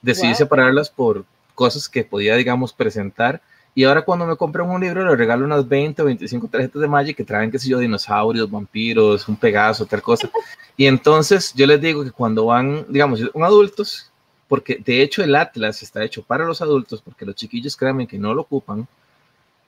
Decidí 0.00 0.34
separarlas 0.34 0.90
por, 0.90 1.24
cosas 1.54 1.88
que 1.88 2.04
podía, 2.04 2.36
digamos, 2.36 2.72
presentar. 2.72 3.40
Y 3.74 3.84
ahora 3.84 4.02
cuando 4.02 4.26
me 4.26 4.36
compran 4.36 4.70
un 4.70 4.80
libro, 4.80 5.04
le 5.04 5.16
regalo 5.16 5.44
unas 5.44 5.66
20 5.68 6.02
o 6.02 6.04
25 6.04 6.48
tarjetas 6.48 6.80
de 6.80 6.88
Magic 6.88 7.16
que 7.16 7.24
traen, 7.24 7.50
qué 7.50 7.58
sé 7.58 7.68
yo, 7.68 7.78
dinosaurios, 7.78 8.50
vampiros, 8.50 9.28
un 9.28 9.36
pegaso, 9.36 9.86
tal 9.86 10.02
cosa. 10.02 10.30
Y 10.76 10.86
entonces 10.86 11.54
yo 11.54 11.68
les 11.68 11.80
digo 11.80 12.02
que 12.02 12.10
cuando 12.10 12.46
van, 12.46 12.84
digamos, 12.88 13.20
son 13.20 13.44
adultos, 13.44 14.10
porque 14.48 14.82
de 14.84 15.02
hecho 15.02 15.22
el 15.22 15.36
Atlas 15.36 15.84
está 15.84 16.02
hecho 16.02 16.24
para 16.24 16.44
los 16.44 16.60
adultos, 16.60 17.00
porque 17.00 17.24
los 17.24 17.36
chiquillos 17.36 17.76
créanme 17.76 18.08
que 18.08 18.18
no 18.18 18.34
lo 18.34 18.42
ocupan, 18.42 18.88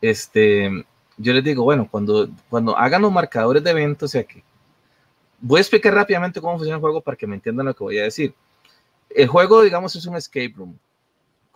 este, 0.00 0.84
yo 1.16 1.32
les 1.32 1.44
digo, 1.44 1.62
bueno, 1.62 1.86
cuando, 1.88 2.28
cuando 2.50 2.76
hagan 2.76 3.02
los 3.02 3.12
marcadores 3.12 3.62
de 3.62 3.70
eventos, 3.70 4.10
o 4.10 4.12
sea 4.12 4.24
que 4.24 4.42
voy 5.40 5.58
a 5.58 5.60
explicar 5.60 5.94
rápidamente 5.94 6.40
cómo 6.40 6.54
funciona 6.54 6.74
el 6.74 6.80
juego 6.80 7.00
para 7.00 7.16
que 7.16 7.28
me 7.28 7.36
entiendan 7.36 7.66
lo 7.66 7.74
que 7.74 7.84
voy 7.84 7.98
a 7.98 8.04
decir. 8.04 8.34
El 9.10 9.28
juego, 9.28 9.62
digamos, 9.62 9.94
es 9.94 10.06
un 10.06 10.16
escape 10.16 10.54
room 10.56 10.76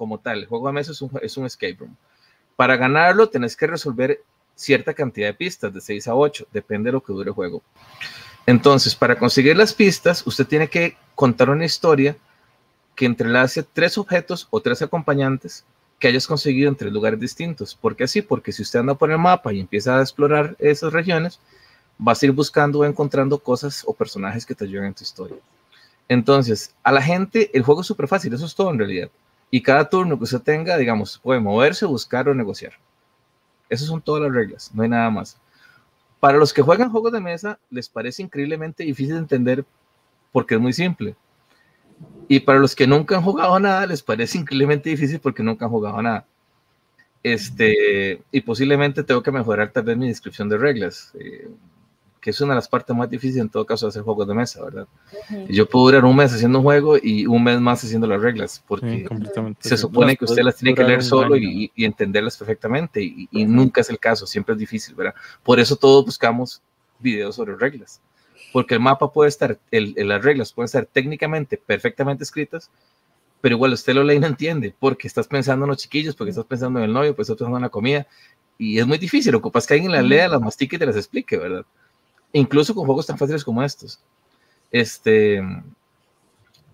como 0.01 0.17
tal. 0.17 0.39
El 0.39 0.47
juego 0.47 0.67
de 0.69 0.73
mesa 0.73 0.93
es 0.93 1.03
un, 1.03 1.11
es 1.21 1.37
un 1.37 1.45
escape 1.45 1.77
room. 1.79 1.95
Para 2.57 2.79
ganarlo, 2.79 3.29
tenés 3.29 3.55
que 3.55 3.67
resolver 3.67 4.23
cierta 4.55 4.95
cantidad 4.95 5.29
de 5.29 5.35
pistas, 5.35 5.75
de 5.75 5.81
6 5.83 6.09
a 6.09 6.15
8, 6.15 6.47
depende 6.51 6.89
de 6.89 6.93
lo 6.93 7.03
que 7.03 7.13
dure 7.13 7.29
el 7.29 7.35
juego. 7.35 7.63
Entonces, 8.47 8.95
para 8.95 9.19
conseguir 9.19 9.59
las 9.59 9.75
pistas, 9.75 10.27
usted 10.27 10.47
tiene 10.47 10.69
que 10.69 10.97
contar 11.15 11.51
una 11.51 11.67
historia 11.67 12.17
que 12.95 13.05
entrelace 13.05 13.63
tres 13.63 13.99
objetos 13.99 14.49
o 14.49 14.63
tres 14.63 14.81
acompañantes 14.81 15.67
que 15.99 16.09
hayas 16.09 16.27
conseguido 16.27 16.71
en 16.71 16.77
tres 16.77 16.91
lugares 16.91 17.21
distintos. 17.21 17.75
¿Por 17.75 17.95
qué 17.95 18.05
así? 18.05 18.23
Porque 18.23 18.53
si 18.53 18.63
usted 18.63 18.79
anda 18.79 18.95
por 18.95 19.11
el 19.11 19.19
mapa 19.19 19.53
y 19.53 19.61
empieza 19.61 19.99
a 19.99 20.01
explorar 20.01 20.57
esas 20.59 20.95
regiones, 20.95 21.41
vas 21.99 22.23
a 22.23 22.27
ir 22.27 22.33
buscando 22.33 22.79
o 22.79 22.85
encontrando 22.87 23.39
cosas 23.39 23.85
o 23.87 23.93
personajes 23.93 24.47
que 24.47 24.55
te 24.55 24.65
ayuden 24.65 24.87
en 24.87 24.95
tu 24.95 25.05
historia. 25.05 25.37
Entonces, 26.09 26.75
a 26.83 26.91
la 26.91 27.03
gente, 27.03 27.51
el 27.53 27.63
juego 27.63 27.83
es 27.83 27.87
súper 27.87 28.09
fácil, 28.09 28.33
eso 28.33 28.47
es 28.47 28.55
todo 28.55 28.71
en 28.71 28.79
realidad. 28.79 29.11
Y 29.51 29.63
cada 29.63 29.89
turno 29.89 30.17
que 30.17 30.25
usted 30.25 30.41
tenga, 30.41 30.77
digamos, 30.77 31.19
puede 31.19 31.41
moverse, 31.41 31.85
buscar 31.87 32.29
o 32.29 32.35
negociar. 32.35 32.73
Esas 33.69 33.89
son 33.89 34.01
todas 34.01 34.23
las 34.23 34.33
reglas, 34.33 34.71
no 34.75 34.83
hay 34.83 34.89
nada 34.89 35.11
más. 35.11 35.41
Para 36.21 36.39
los 36.39 36.53
que 36.53 36.63
juegan 36.63 36.91
juegos 36.91 37.13
de 37.13 37.21
mesa, 37.21 37.59
les 37.71 37.89
parece 37.89 38.23
increíblemente 38.23 38.85
difícil 38.85 39.15
de 39.15 39.21
entender 39.21 39.65
porque 40.33 40.55
es 40.55 40.61
muy 40.61 40.73
simple. 40.73 41.17
Y 42.29 42.41
para 42.41 42.59
los 42.59 42.75
que 42.77 42.87
nunca 42.87 43.17
han 43.17 43.23
jugado 43.23 43.59
nada, 43.59 43.87
les 43.87 44.03
parece 44.03 44.39
increíblemente 44.39 44.91
difícil 44.91 45.21
porque 45.21 45.43
nunca 45.43 45.65
han 45.65 45.71
jugado 45.71 46.01
nada. 46.03 46.27
Este, 47.23 48.23
y 48.33 48.41
posiblemente 48.41 49.03
tengo 49.03 49.23
que 49.23 49.33
mejorar 49.33 49.71
tal 49.73 49.85
vez 49.85 49.97
mi 49.97 50.09
descripción 50.09 50.49
de 50.49 50.59
reglas. 50.59 51.13
Eh, 51.19 51.49
que 52.21 52.31
es 52.31 52.41
una 52.41 52.53
de 52.53 52.57
las 52.57 52.69
partes 52.69 52.95
más 52.95 53.09
difíciles 53.09 53.43
en 53.43 53.49
todo 53.49 53.65
caso 53.65 53.87
de 53.87 53.91
hacer 53.91 54.03
juegos 54.03 54.29
de 54.29 54.35
mesa, 54.35 54.63
¿verdad? 54.63 54.87
Yo 55.49 55.67
puedo 55.67 55.87
durar 55.87 56.05
un 56.05 56.15
mes 56.15 56.33
haciendo 56.33 56.59
un 56.59 56.65
juego 56.65 56.97
y 57.03 57.27
un 57.27 57.43
mes 57.43 57.59
más 57.61 57.83
haciendo 57.83 58.07
las 58.07 58.21
reglas, 58.21 58.63
porque 58.67 59.07
se 59.61 59.77
supone 59.79 60.17
que 60.17 60.27
usted 60.27 60.43
las 60.43 60.57
tiene 60.57 60.75
que 60.75 60.85
leer 60.85 61.03
solo 61.03 61.37
y, 61.37 61.73
entenderlas 61.77 62.37
perfectamente, 62.37 63.03
y, 63.03 63.29
nunca 63.47 63.81
es 63.81 63.91
el 63.91 63.99
caso, 63.99 64.27
siempre 64.27 64.53
es 64.53 64.59
difícil, 64.59 64.95
¿verdad? 64.95 65.15
Por 65.43 65.59
eso 65.59 65.77
todos 65.77 66.05
buscamos 66.05 66.63
videos 66.99 67.37
sobre 67.37 67.57
reglas, 67.57 68.01
porque 68.53 68.75
el 68.75 68.81
mapa 68.81 69.11
puede 69.13 69.31
estar, 69.31 69.59
el, 69.71 69.95
las 69.97 70.23
reglas 70.23 70.53
pueden 70.53 70.67
estar 70.67 70.85
técnicamente 70.85 71.57
perfectamente 71.57 72.25
escritas, 72.25 72.71
pero 73.41 73.55
igual 73.55 73.73
usted 73.73 73.95
lo 73.95 74.05
lee 74.05 74.17
y 74.17 74.21
no 74.21 74.27
entiende, 74.27 74.75
porque 74.79 75.09
estás 75.09 75.27
pensando 75.27 75.65
en 75.65 75.71
los 75.71 75.79
chiquillos, 75.79 76.15
porque 76.15 76.31
estás 76.31 76.45
pensando 76.45 76.79
en 76.81 76.85
el 76.85 76.93
novio, 76.93 77.13
porque 77.13 77.23
estás 77.23 77.37
pensando 77.37 77.57
en 77.57 77.63
la 77.63 77.71
comida, 77.71 78.07
y 78.59 78.79
es 78.79 78.87
muy 78.87 78.99
difícil, 78.99 79.33
lo 79.33 79.41
que 79.41 79.51
pasa 79.51 79.65
es 79.65 79.69
que 79.69 79.75
alguien 79.75 79.93
la 79.93 80.03
lea, 80.03 80.29
las 80.29 80.43
mastique 80.43 80.77
y 80.77 80.79
te 80.79 80.85
las 80.85 80.97
explique, 80.97 81.39
¿verdad? 81.39 81.65
Incluso 82.33 82.75
con 82.75 82.87
juegos 82.87 83.07
tan 83.07 83.19
fáciles 83.19 83.45
como 83.45 83.63
estos. 83.63 84.01
Este, 84.71 85.43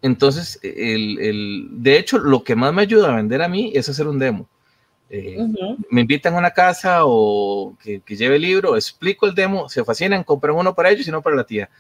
entonces, 0.03 0.59
el, 0.63 1.19
el, 1.19 1.69
de 1.71 1.99
hecho, 1.99 2.19
lo 2.19 2.45
que 2.45 2.55
más 2.55 2.73
me 2.73 2.83
ayuda 2.83 3.13
a 3.13 3.17
vender 3.17 3.43
a 3.43 3.49
mí 3.49 3.73
es 3.75 3.89
hacer 3.89 4.07
un 4.07 4.19
demo. 4.19 4.49
Eh, 5.09 5.39
me 5.91 6.01
invitan 6.01 6.35
a 6.35 6.39
una 6.39 6.51
casa 6.51 7.01
o 7.05 7.77
que, 7.83 8.01
que, 8.01 8.17
lleve 8.17 8.37
el 8.37 8.43
libro, 8.43 8.75
explico 8.75 9.27
el 9.27 9.35
demo, 9.35 9.69
se 9.69 9.85
fascinan, 9.85 10.25
compran 10.25 10.57
uno 10.57 10.75
para 10.75 10.91
ellos 10.91 11.07
y 11.07 11.13
no 11.13 11.23
para 11.23 11.37
la 11.37 11.45
tía. 11.45 11.71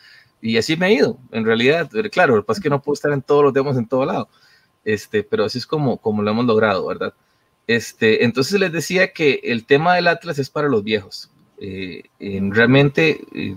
Y 0.41 0.57
así 0.59 0.77
me 0.77 0.89
he 0.89 0.95
ido, 0.95 1.18
en 1.33 1.45
realidad, 1.45 1.91
claro, 2.12 2.37
lo 2.37 2.43
que 2.43 2.47
pasa 2.47 2.59
es 2.61 2.62
que 2.62 2.70
no 2.70 2.83
puedo 2.83 2.95
estar 2.95 3.12
en 3.12 3.22
todos 3.22 3.43
los 3.43 3.53
demos 3.55 3.77
en 3.77 3.89
todo 3.89 4.05
lado, 4.05 4.29
este, 4.85 5.24
pero 5.24 5.45
así 5.45 5.59
es 5.59 5.66
como, 5.66 5.97
como 5.97 6.22
lo 6.22 6.31
hemos 6.31 6.45
logrado, 6.45 6.87
¿verdad? 6.87 7.14
Este, 7.66 8.24
entonces 8.24 8.61
les 8.61 8.70
decía 8.70 9.12
que 9.12 9.41
el 9.45 9.66
tema 9.66 9.97
del 9.97 10.09
Atlas 10.09 10.39
es 10.39 10.51
para 10.51 10.68
los 10.68 10.85
viejos. 10.85 11.31
Eh, 11.59 12.02
realmente 12.50 13.20
eh, 13.34 13.57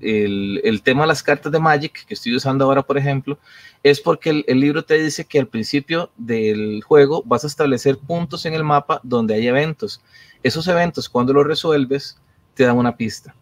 el, 0.00 0.60
el, 0.62 0.82
tema 0.82 1.02
de 1.02 1.08
las 1.08 1.22
cartas 1.22 1.50
de 1.50 1.58
Magic 1.58 2.06
que 2.06 2.14
estoy 2.14 2.36
usando 2.36 2.64
ahora, 2.64 2.82
por 2.82 2.96
ejemplo, 2.96 3.38
es 3.82 4.00
porque 4.00 4.30
el, 4.30 4.44
el, 4.46 4.60
libro 4.60 4.84
te 4.84 4.98
dice 4.98 5.24
que 5.24 5.40
al 5.40 5.48
principio 5.48 6.10
del 6.16 6.82
juego 6.84 7.22
vas 7.26 7.44
a 7.44 7.48
establecer 7.48 7.98
puntos 7.98 8.46
en 8.46 8.54
el 8.54 8.62
mapa 8.62 9.00
donde 9.02 9.34
hay 9.34 9.48
eventos. 9.48 10.00
Esos 10.42 10.68
eventos, 10.68 11.08
cuando 11.08 11.32
los 11.32 11.46
resuelves, 11.46 12.20
te 12.54 12.64
dan 12.64 12.76
una 12.76 12.96
pista. 12.96 13.34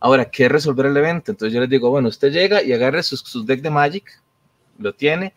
Ahora, 0.00 0.26
¿qué 0.26 0.44
es 0.44 0.52
resolver 0.52 0.86
el 0.86 0.96
evento? 0.96 1.32
Entonces 1.32 1.54
yo 1.54 1.60
les 1.60 1.70
digo, 1.70 1.90
bueno, 1.90 2.08
usted 2.08 2.30
llega 2.30 2.62
y 2.62 2.72
agarra 2.72 3.02
sus, 3.02 3.20
sus 3.20 3.46
deck 3.46 3.62
de 3.62 3.70
Magic, 3.70 4.20
lo 4.78 4.94
tiene, 4.94 5.32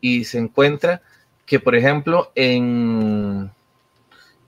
y 0.00 0.24
se 0.24 0.38
encuentra 0.38 1.02
que, 1.44 1.60
por 1.60 1.74
ejemplo, 1.74 2.32
en, 2.34 3.50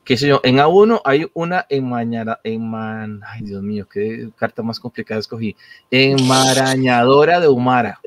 qué 0.08 0.16
sé 0.16 0.26
yo, 0.26 0.40
en 0.42 0.56
A1 0.56 1.02
hay 1.04 1.30
una 1.34 1.66
enmañada, 1.68 2.40
enman, 2.42 3.20
ay 3.26 3.42
Dios 3.42 3.62
mío, 3.62 3.86
qué 3.86 4.30
carta 4.36 4.62
más 4.62 4.80
complicada 4.80 5.20
escogí, 5.20 5.54
enmarañadora 5.90 7.40
de 7.40 7.48
Humara. 7.48 8.00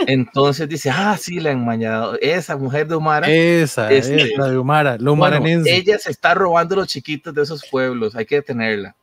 Entonces 0.00 0.68
dice, 0.68 0.90
ah, 0.90 1.16
sí, 1.16 1.38
la 1.38 1.52
enmañadora, 1.52 2.18
esa 2.20 2.56
mujer 2.56 2.88
de 2.88 2.96
Humara. 2.96 3.28
Esa, 3.30 3.92
este, 3.92 4.36
la 4.36 4.48
de 4.48 4.58
Humara, 4.58 4.96
la 4.98 5.12
humaranense. 5.12 5.72
ella 5.72 6.00
se 6.00 6.10
está 6.10 6.34
robando 6.34 6.74
los 6.74 6.88
chiquitos 6.88 7.32
de 7.32 7.42
esos 7.42 7.64
pueblos, 7.70 8.16
hay 8.16 8.26
que 8.26 8.34
detenerla, 8.34 8.96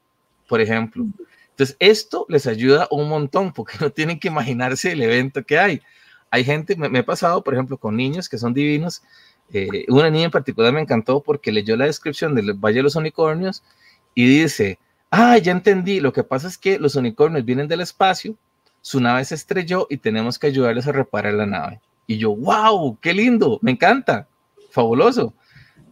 por 0.50 0.60
ejemplo. 0.60 1.06
Entonces, 1.52 1.78
esto 1.80 2.26
les 2.28 2.46
ayuda 2.46 2.90
un 2.92 3.08
montón 3.08 3.54
porque 3.54 3.78
no 3.80 3.90
tienen 3.90 4.20
que 4.20 4.28
imaginarse 4.28 4.92
el 4.92 5.02
evento 5.02 5.46
que 5.46 5.58
hay 5.58 5.82
hay 6.36 6.44
gente, 6.44 6.76
me, 6.76 7.00
he 7.00 7.04
pasado, 7.04 7.44
por 7.44 7.54
ejemplo, 7.54 7.78
con 7.78 7.96
niños 7.96 8.28
que 8.28 8.38
son 8.38 8.54
divinos. 8.54 9.02
Eh, 9.54 9.86
una 9.90 10.10
niña 10.10 10.26
en 10.26 10.32
particular 10.32 10.74
me 10.74 10.82
encantó 10.82 11.22
porque 11.22 11.52
leyó 11.52 11.78
la 11.78 11.86
descripción 11.86 12.36
del 12.36 12.54
Valle 12.54 12.78
de 12.78 12.84
los 12.84 12.96
Unicornios 12.96 13.64
y 14.14 14.26
dice, 14.28 14.80
ah, 15.12 15.38
ya 15.38 15.52
entendí, 15.52 16.00
lo 16.00 16.14
que 16.14 16.24
pasa 16.24 16.48
es 16.48 16.58
que 16.58 16.80
los 16.80 16.96
unicornios 16.96 17.46
vienen 17.46 17.68
del 17.68 17.82
espacio, 17.82 18.36
su 18.82 19.00
nave 19.00 19.26
se 19.26 19.36
estrelló 19.36 19.88
y 19.90 19.98
tenemos 19.98 20.40
que 20.40 20.48
ayudarles 20.48 20.88
a 20.88 20.92
reparar 20.92 21.34
la 21.34 21.46
nave. 21.46 21.82
Y 22.08 22.18
yo, 22.18 22.36
wow, 22.36 22.98
qué 23.02 23.14
lindo, 23.14 23.60
me 23.62 23.72
encanta, 23.72 24.28
fabuloso. 24.72 25.34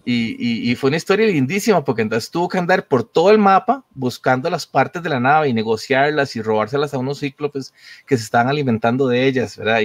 Y, 0.05 0.69
y, 0.69 0.75
fue 0.75 0.89
una 0.89 0.97
historia 0.97 1.25
lindísima 1.27 1.85
porque 1.85 2.01
entonces 2.01 2.29
tuvo 2.29 2.49
que 2.49 2.57
andar 2.57 2.89
por 2.89 3.05
todo 3.05 3.31
el 3.31 3.37
mapa 3.37 3.85
buscando 3.95 4.49
las 4.49 4.67
partes 4.67 5.01
de 5.01 5.07
la 5.07 5.21
nave 5.21 5.47
y 5.47 5.53
negociarlas 5.53 6.35
y 6.35 6.41
robárselas 6.41 6.93
a 6.93 6.97
unos 6.97 7.21
cíclopes 7.21 7.73
que 8.05 8.17
se 8.17 8.25
estaban 8.25 8.49
alimentando 8.49 9.07
de 9.07 9.25
ellas, 9.25 9.55
¿verdad? 9.55 9.79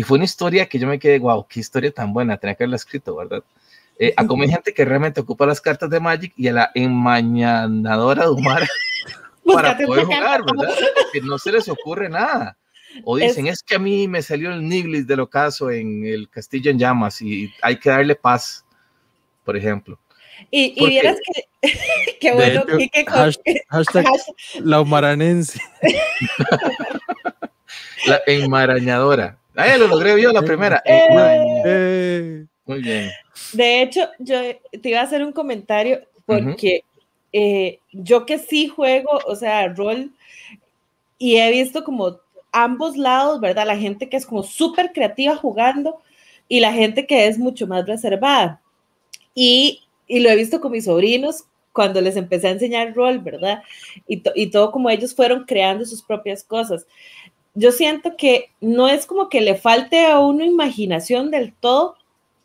Y 0.00 0.02
fue 0.02 0.16
una 0.16 0.24
historia 0.24 0.64
que 0.64 0.78
yo 0.78 0.86
me 0.86 0.98
quedé, 0.98 1.18
wow, 1.18 1.46
qué 1.46 1.60
historia 1.60 1.92
tan 1.92 2.14
buena, 2.14 2.38
tenía 2.38 2.54
que 2.54 2.64
haberla 2.64 2.76
escrito, 2.76 3.16
¿verdad? 3.16 3.44
Eh, 3.98 4.14
a 4.16 4.26
como 4.26 4.44
hay 4.44 4.48
gente 4.48 4.72
que 4.72 4.82
realmente 4.82 5.20
ocupa 5.20 5.44
las 5.44 5.60
cartas 5.60 5.90
de 5.90 6.00
Magic 6.00 6.32
y 6.38 6.48
a 6.48 6.54
la 6.54 6.70
enmañanadora 6.74 8.24
de 8.24 8.30
Humara 8.30 8.66
para 9.44 9.76
poder 9.76 10.06
jugar, 10.06 10.42
¿verdad? 10.42 10.74
Que 11.12 11.20
no 11.20 11.36
se 11.36 11.52
les 11.52 11.68
ocurre 11.68 12.08
nada. 12.08 12.56
O 13.04 13.18
dicen, 13.18 13.46
es, 13.46 13.62
que 13.62 13.74
a 13.74 13.78
mí 13.78 14.08
me 14.08 14.22
salió 14.22 14.50
el 14.50 14.66
Niglis 14.66 15.06
del 15.06 15.20
ocaso 15.20 15.70
en 15.70 16.06
el 16.06 16.30
castillo 16.30 16.70
en 16.70 16.78
llamas 16.78 17.20
y 17.20 17.52
hay 17.60 17.76
que 17.76 17.90
darle 17.90 18.14
paz 18.14 18.64
por 19.44 19.54
ejemplo. 19.54 19.98
Y, 20.50 20.82
y 20.82 20.88
vieras 20.88 21.18
que, 21.60 21.60
qué 22.22 22.32
bueno, 22.32 22.64
que, 22.64 23.04
hashtag, 23.68 24.06
la 24.60 24.80
humaranense. 24.80 25.60
la 28.06 28.22
enmarañadora. 28.26 29.36
Ah, 29.60 29.76
lo 29.76 29.86
logré 29.86 30.20
yo 30.20 30.32
la 30.32 30.42
primera. 30.42 30.82
Eh. 30.84 32.46
Muy 32.66 32.82
bien. 32.82 33.10
De 33.52 33.82
hecho, 33.82 34.08
yo 34.18 34.40
te 34.80 34.88
iba 34.88 35.00
a 35.00 35.04
hacer 35.04 35.24
un 35.24 35.32
comentario 35.32 36.00
porque 36.24 36.84
eh, 37.32 37.78
yo 37.92 38.26
que 38.26 38.38
sí 38.38 38.68
juego, 38.68 39.10
o 39.26 39.34
sea, 39.36 39.68
rol, 39.68 40.12
y 41.18 41.36
he 41.36 41.50
visto 41.50 41.84
como 41.84 42.18
ambos 42.52 42.96
lados, 42.96 43.40
¿verdad? 43.40 43.66
La 43.66 43.76
gente 43.76 44.08
que 44.08 44.16
es 44.16 44.26
como 44.26 44.42
súper 44.42 44.92
creativa 44.92 45.36
jugando 45.36 46.00
y 46.48 46.60
la 46.60 46.72
gente 46.72 47.06
que 47.06 47.26
es 47.26 47.38
mucho 47.38 47.66
más 47.66 47.86
reservada. 47.86 48.60
Y, 49.34 49.82
y, 50.06 50.20
lo 50.20 50.30
he 50.30 50.36
visto 50.36 50.60
con 50.60 50.72
mis 50.72 50.86
sobrinos 50.86 51.44
cuando 51.72 52.00
les 52.00 52.16
empecé 52.16 52.48
a 52.48 52.52
enseñar 52.52 52.94
rol, 52.94 53.20
¿verdad? 53.20 53.62
Y, 54.08 54.22
y 54.34 54.50
todo 54.50 54.72
como 54.72 54.90
ellos 54.90 55.14
fueron 55.14 55.44
creando 55.44 55.84
sus 55.84 56.02
propias 56.02 56.42
cosas. 56.42 56.86
Yo 57.60 57.72
siento 57.72 58.16
que 58.16 58.52
no 58.62 58.88
es 58.88 59.04
como 59.04 59.28
que 59.28 59.42
le 59.42 59.54
falte 59.54 60.06
a 60.06 60.18
uno 60.18 60.42
imaginación 60.46 61.30
del 61.30 61.52
todo, 61.52 61.94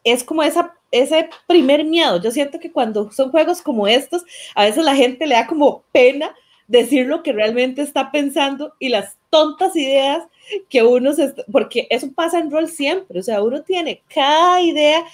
es 0.03 0.25
como 0.25 0.43
esa, 0.43 0.73
ese 0.91 1.29
primer 1.47 1.85
miedo. 1.85 2.21
Yo 2.21 2.31
siento 2.31 2.59
que 2.59 2.69
cuando 2.69 3.09
son 3.13 3.31
juegos 3.31 3.61
como 3.61 3.87
estos, 3.87 4.25
a 4.55 4.65
veces 4.65 4.83
la 4.83 4.93
gente 4.93 5.25
le 5.25 5.35
da 5.35 5.47
como 5.47 5.83
pena 5.93 6.35
decir 6.67 7.07
lo 7.07 7.23
que 7.23 7.31
realmente 7.31 7.81
está 7.81 8.11
pensando 8.11 8.73
y 8.77 8.89
las 8.89 9.17
tontas 9.29 9.73
ideas 9.77 10.21
que 10.67 10.83
uno 10.83 11.13
se, 11.13 11.33
porque 11.49 11.87
eso 11.89 12.11
pasa 12.13 12.37
en 12.39 12.51
rol 12.51 12.67
siempre, 12.67 13.17
o 13.17 13.23
sea, 13.23 13.41
uno 13.41 13.63
tiene 13.63 14.01
cada 14.13 14.61
idea 14.61 15.05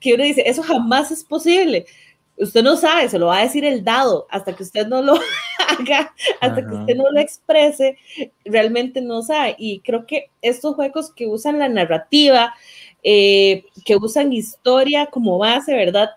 que 0.00 0.14
uno 0.14 0.24
dice, 0.24 0.42
eso 0.46 0.62
jamás 0.62 1.10
es 1.10 1.22
posible. 1.22 1.84
Usted 2.40 2.62
no 2.62 2.76
sabe, 2.76 3.08
se 3.08 3.18
lo 3.18 3.26
va 3.26 3.38
a 3.38 3.42
decir 3.42 3.64
el 3.64 3.84
dado, 3.84 4.26
hasta 4.30 4.54
que 4.54 4.62
usted 4.62 4.86
no 4.86 5.02
lo 5.02 5.14
haga, 5.68 6.12
hasta 6.40 6.66
que 6.66 6.74
usted 6.74 6.96
no 6.96 7.10
lo 7.10 7.20
exprese, 7.20 7.98
realmente 8.44 9.00
no 9.00 9.22
sabe. 9.22 9.54
Y 9.58 9.80
creo 9.80 10.06
que 10.06 10.30
estos 10.42 10.74
juegos 10.74 11.12
que 11.12 11.26
usan 11.26 11.58
la 11.58 11.68
narrativa, 11.68 12.54
eh, 13.02 13.64
que 13.84 13.96
usan 13.96 14.32
historia 14.32 15.06
como 15.06 15.38
base, 15.38 15.74
¿verdad? 15.74 16.10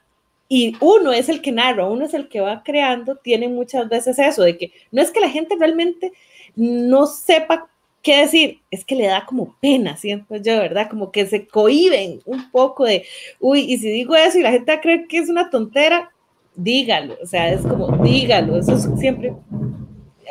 y 0.56 0.76
uno 0.82 1.12
es 1.12 1.30
el 1.30 1.42
que 1.42 1.52
narra, 1.52 1.88
uno 1.88 2.06
es 2.06 2.14
el 2.14 2.30
que 2.30 2.40
va 2.40 2.62
creando, 2.64 3.16
tiene 3.16 3.48
muchas 3.48 3.90
veces 3.90 4.20
eso 4.20 4.44
de 4.44 4.56
que 4.56 4.72
no 4.92 5.02
es 5.02 5.10
que 5.10 5.20
la 5.20 5.30
gente 5.30 5.56
realmente 5.58 6.14
no 6.56 7.08
sepa 7.08 7.68
qué 8.04 8.18
decir, 8.18 8.60
es 8.70 8.86
que 8.86 8.96
le 8.96 9.08
da 9.08 9.26
como 9.26 9.56
pena, 9.62 9.98
siento 9.98 10.36
yo, 10.36 10.60
¿verdad? 10.60 10.90
Como 10.92 11.12
que 11.12 11.26
se 11.26 11.48
cohiben 11.48 12.22
un 12.26 12.52
poco 12.52 12.84
de, 12.84 13.04
uy, 13.40 13.62
y 13.62 13.80
si 13.80 13.90
digo 13.90 14.16
eso 14.16 14.38
y 14.38 14.44
la 14.44 14.52
gente 14.52 14.72
va 14.72 14.78
a 14.78 14.82
creer 14.82 15.08
que 15.08 15.18
es 15.18 15.30
una 15.30 15.50
tontera, 15.50 16.12
dígalo, 16.56 17.18
o 17.22 17.26
sea, 17.26 17.52
es 17.52 17.62
como, 17.62 18.04
dígalo, 18.04 18.58
eso 18.58 18.76
es 18.76 18.88
siempre, 19.00 19.34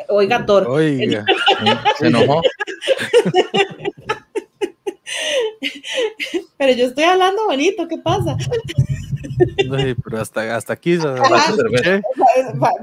oiga, 0.09 0.45
Thor. 0.45 0.67
Oiga, 0.67 1.25
se 1.99 2.07
enojó. 2.07 2.41
Pero 6.57 6.73
yo 6.73 6.85
estoy 6.85 7.03
hablando 7.03 7.45
bonito, 7.45 7.87
¿qué 7.87 7.97
pasa? 7.97 8.37
No, 9.67 9.77
pero 10.03 10.21
hasta, 10.21 10.55
hasta 10.55 10.73
aquí. 10.73 10.97
Va, 10.97 11.15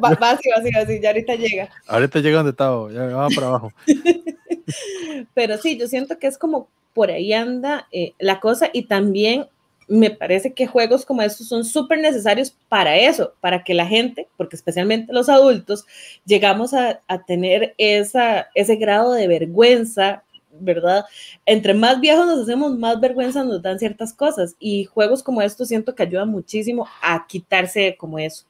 va, 0.03 0.31
así, 0.31 0.51
así, 0.57 0.71
así, 0.77 1.01
ya 1.01 1.11
ahorita 1.11 1.35
llega. 1.35 1.69
Ahorita 1.87 2.21
llega 2.21 2.39
donde 2.39 2.51
estaba, 2.51 2.91
ya 2.93 3.03
va 3.07 3.29
para 3.29 3.47
abajo. 3.49 3.73
Pero 5.35 5.59
sí, 5.59 5.79
yo 5.79 5.89
siento 5.89 6.19
que 6.19 6.27
es 6.27 6.39
como 6.39 6.69
por 6.95 7.11
ahí 7.11 7.33
anda 7.33 7.89
eh, 7.93 8.15
la 8.19 8.41
cosa 8.41 8.71
y 8.73 8.83
también 8.83 9.47
me 9.91 10.11
parece 10.11 10.55
que 10.55 10.69
juegos 10.69 11.05
como 11.05 11.21
estos 11.21 11.49
son 11.49 11.65
súper 11.65 11.99
necesarios 11.99 12.55
para 12.69 12.97
eso, 12.97 13.35
para 13.41 13.65
que 13.65 13.75
la 13.75 13.87
gente, 13.87 14.29
porque 14.37 14.55
especialmente 14.55 15.13
los 15.13 15.29
adultos, 15.29 15.85
llegamos 16.25 16.73
a, 16.75 17.01
tener 17.27 17.75
esa, 17.77 18.49
ese 18.55 18.77
grado 18.77 19.13
de 19.13 19.29
vergüenza 19.29 20.23
¿verdad? 20.53 21.05
Entre 21.47 21.75
más 21.75 22.01
viejos 22.01 22.27
nos 22.27 22.41
hacemos, 22.41 22.77
más 22.77 23.01
vergüenza 23.01 23.45
nos 23.45 23.63
dan 23.63 23.79
ciertas 23.79 24.13
cosas 24.13 24.57
y 24.59 24.85
juegos 24.85 25.23
como 25.23 25.43
estos 25.43 25.69
siento 25.69 25.95
que 25.95 26.03
ayudan 26.03 26.29
muchísimo 26.29 26.89
a 27.01 27.27
quitarse 27.27 27.97
como 27.97 28.19
eso. 28.19 28.45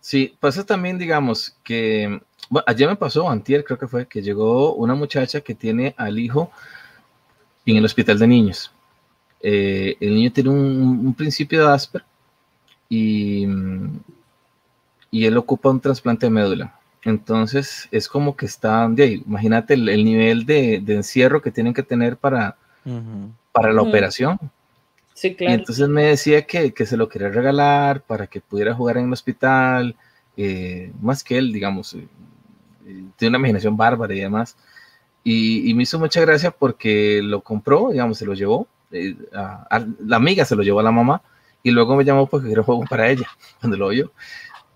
Sí, 0.00 0.34
pasa 0.40 0.64
también, 0.64 0.96
digamos, 0.96 1.56
que 1.64 2.20
ayer 2.66 2.88
me 2.88 2.96
pasó, 2.96 3.28
antier 3.28 3.64
creo 3.64 3.78
que 3.78 3.88
fue, 3.88 4.06
que 4.06 4.22
llegó 4.22 4.74
una 4.74 4.94
muchacha 4.94 5.40
que 5.40 5.54
tiene 5.54 5.94
al 5.98 6.18
hijo 6.18 6.50
en 7.66 7.76
el 7.76 7.84
hospital 7.84 8.18
de 8.18 8.28
niños. 8.28 8.72
Eh, 9.42 9.96
el 10.00 10.14
niño 10.14 10.32
tiene 10.32 10.50
un, 10.50 11.14
principio 11.14 11.66
de 11.66 11.72
Asper 11.72 12.04
y, 12.88 13.46
y 15.10 15.24
él 15.24 15.36
ocupa 15.36 15.70
un 15.70 15.80
trasplante 15.80 16.26
de 16.26 16.30
médula. 16.30 16.80
Entonces 17.02 17.88
es 17.90 18.08
como 18.08 18.36
que 18.36 18.46
está, 18.46 18.86
de 18.88 19.22
imagínate 19.26 19.74
el, 19.74 20.04
nivel 20.04 20.44
de, 20.44 20.74
encierro 20.88 21.40
que 21.40 21.50
tienen 21.50 21.72
que 21.72 21.82
tener 21.82 22.16
para, 22.16 22.56
para 23.52 23.72
la 23.72 23.82
operación. 23.82 24.38
Sí, 25.14 25.34
claro. 25.34 25.52
Y 25.52 25.54
entonces 25.54 25.88
me 25.88 26.04
decía 26.04 26.46
que, 26.46 26.72
que, 26.72 26.86
se 26.86 26.96
lo 26.96 27.08
quería 27.08 27.28
regalar 27.28 28.02
para 28.02 28.26
que 28.26 28.40
pudiera 28.40 28.74
jugar 28.74 28.98
en 28.98 29.06
el 29.06 29.12
hospital, 29.12 29.96
eh, 30.36 30.92
más 31.00 31.22
que 31.22 31.36
él, 31.36 31.52
digamos, 31.52 31.94
eh, 31.94 32.06
tiene 33.16 33.30
una 33.30 33.38
imaginación 33.38 33.76
bárbara 33.76 34.14
y 34.14 34.20
demás. 34.20 34.56
Y, 35.22 35.74
me 35.74 35.82
hizo 35.82 35.98
mucha 35.98 36.20
gracia 36.22 36.50
porque 36.50 37.20
lo 37.22 37.42
compró, 37.42 37.90
digamos, 37.90 38.18
se 38.18 38.24
lo 38.24 38.32
llevó, 38.34 38.66
eh, 38.92 39.16
la 39.32 40.16
amiga 40.16 40.44
se 40.44 40.56
lo 40.56 40.62
llevó 40.62 40.80
a 40.80 40.84
la 40.84 40.90
mamá 40.90 41.22
y 41.62 41.70
luego 41.70 41.96
me 41.96 42.04
llamó 42.04 42.26
porque 42.26 42.50
era 42.50 42.62
juego 42.62 42.84
para 42.88 43.08
ella, 43.10 43.28
cuando 43.60 43.76
lo 43.76 43.86
oyó. 43.86 44.10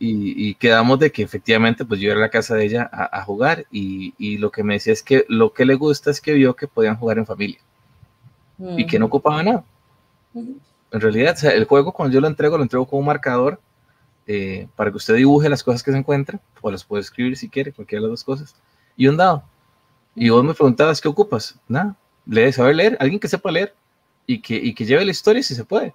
Y, 0.06 0.54
quedamos 0.56 0.98
de 0.98 1.10
que 1.10 1.22
efectivamente 1.22 1.84
pues 1.86 1.98
yo 1.98 2.10
iba 2.10 2.16
a 2.16 2.20
la 2.20 2.28
casa 2.28 2.54
de 2.56 2.66
ella 2.66 2.90
a, 2.92 3.22
jugar 3.22 3.64
y, 3.70 4.36
lo 4.36 4.50
que 4.50 4.62
me 4.62 4.74
decía 4.74 4.92
es 4.92 5.02
que 5.02 5.24
lo 5.28 5.54
que 5.54 5.64
le 5.64 5.76
gusta 5.76 6.10
es 6.10 6.20
que 6.20 6.34
vio 6.34 6.54
que 6.54 6.68
podían 6.68 6.96
jugar 6.96 7.16
en 7.16 7.24
familia 7.24 7.58
y 8.76 8.86
que 8.86 8.98
no 8.98 9.06
ocupaba 9.06 9.42
nada. 9.42 9.64
En 10.34 11.00
realidad, 11.00 11.42
el 11.44 11.64
juego 11.64 11.92
cuando 11.92 12.12
yo 12.12 12.20
lo 12.20 12.26
entrego, 12.26 12.58
lo 12.58 12.64
entrego 12.64 12.86
con 12.86 12.98
un 12.98 13.06
marcador 13.06 13.58
eh, 14.26 14.68
para 14.76 14.90
que 14.90 14.98
usted 14.98 15.14
dibuje 15.14 15.48
las 15.48 15.62
cosas 15.62 15.82
que 15.82 15.92
se 15.92 15.98
encuentran, 15.98 16.40
o 16.60 16.70
las 16.70 16.84
puede 16.84 17.00
escribir 17.00 17.36
si 17.38 17.48
quiere, 17.48 17.72
cualquiera 17.72 18.02
de 18.02 18.08
las 18.08 18.20
dos 18.20 18.24
cosas, 18.24 18.56
y 18.96 19.06
un 19.06 19.16
dado. 19.16 19.44
Y 20.14 20.28
vos 20.28 20.44
me 20.44 20.52
preguntabas, 20.52 21.00
¿qué 21.00 21.08
ocupas? 21.08 21.58
Nada, 21.66 21.96
lee, 22.26 22.52
saber 22.52 22.76
leer, 22.76 22.96
alguien 23.00 23.20
que 23.20 23.28
sepa 23.28 23.50
leer 23.50 23.74
y 24.26 24.40
que, 24.40 24.56
y 24.56 24.74
que 24.74 24.84
lleve 24.84 25.04
la 25.04 25.10
historia 25.10 25.42
si 25.42 25.54
se 25.54 25.64
puede. 25.64 25.94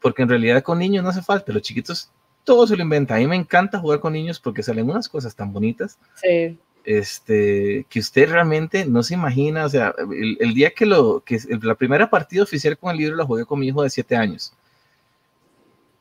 Porque 0.00 0.22
en 0.22 0.28
realidad 0.28 0.62
con 0.62 0.78
niños 0.78 1.02
no 1.02 1.10
hace 1.10 1.22
falta, 1.22 1.52
los 1.52 1.62
chiquitos 1.62 2.10
todo 2.44 2.66
se 2.66 2.76
lo 2.76 2.82
inventa. 2.82 3.14
A 3.14 3.18
mí 3.18 3.26
me 3.26 3.36
encanta 3.36 3.78
jugar 3.78 4.00
con 4.00 4.12
niños 4.12 4.40
porque 4.40 4.62
salen 4.62 4.88
unas 4.88 5.08
cosas 5.08 5.34
tan 5.34 5.52
bonitas. 5.52 5.98
Sí. 6.16 6.58
Este, 6.84 7.86
que 7.88 8.00
usted 8.00 8.30
realmente 8.30 8.86
no 8.86 9.02
se 9.02 9.14
imagina, 9.14 9.66
o 9.66 9.68
sea, 9.68 9.94
el, 9.98 10.54
día 10.54 10.70
que 10.70 10.86
lo, 10.86 11.20
que 11.20 11.38
la 11.62 11.74
primera 11.74 12.08
partida 12.08 12.42
oficial 12.42 12.78
con 12.78 12.90
el 12.90 12.96
libro 12.96 13.16
la 13.16 13.26
jugué 13.26 13.44
con 13.44 13.60
mi 13.60 13.68
hijo 13.68 13.82
de 13.82 13.90
7 13.90 14.16
años. 14.16 14.52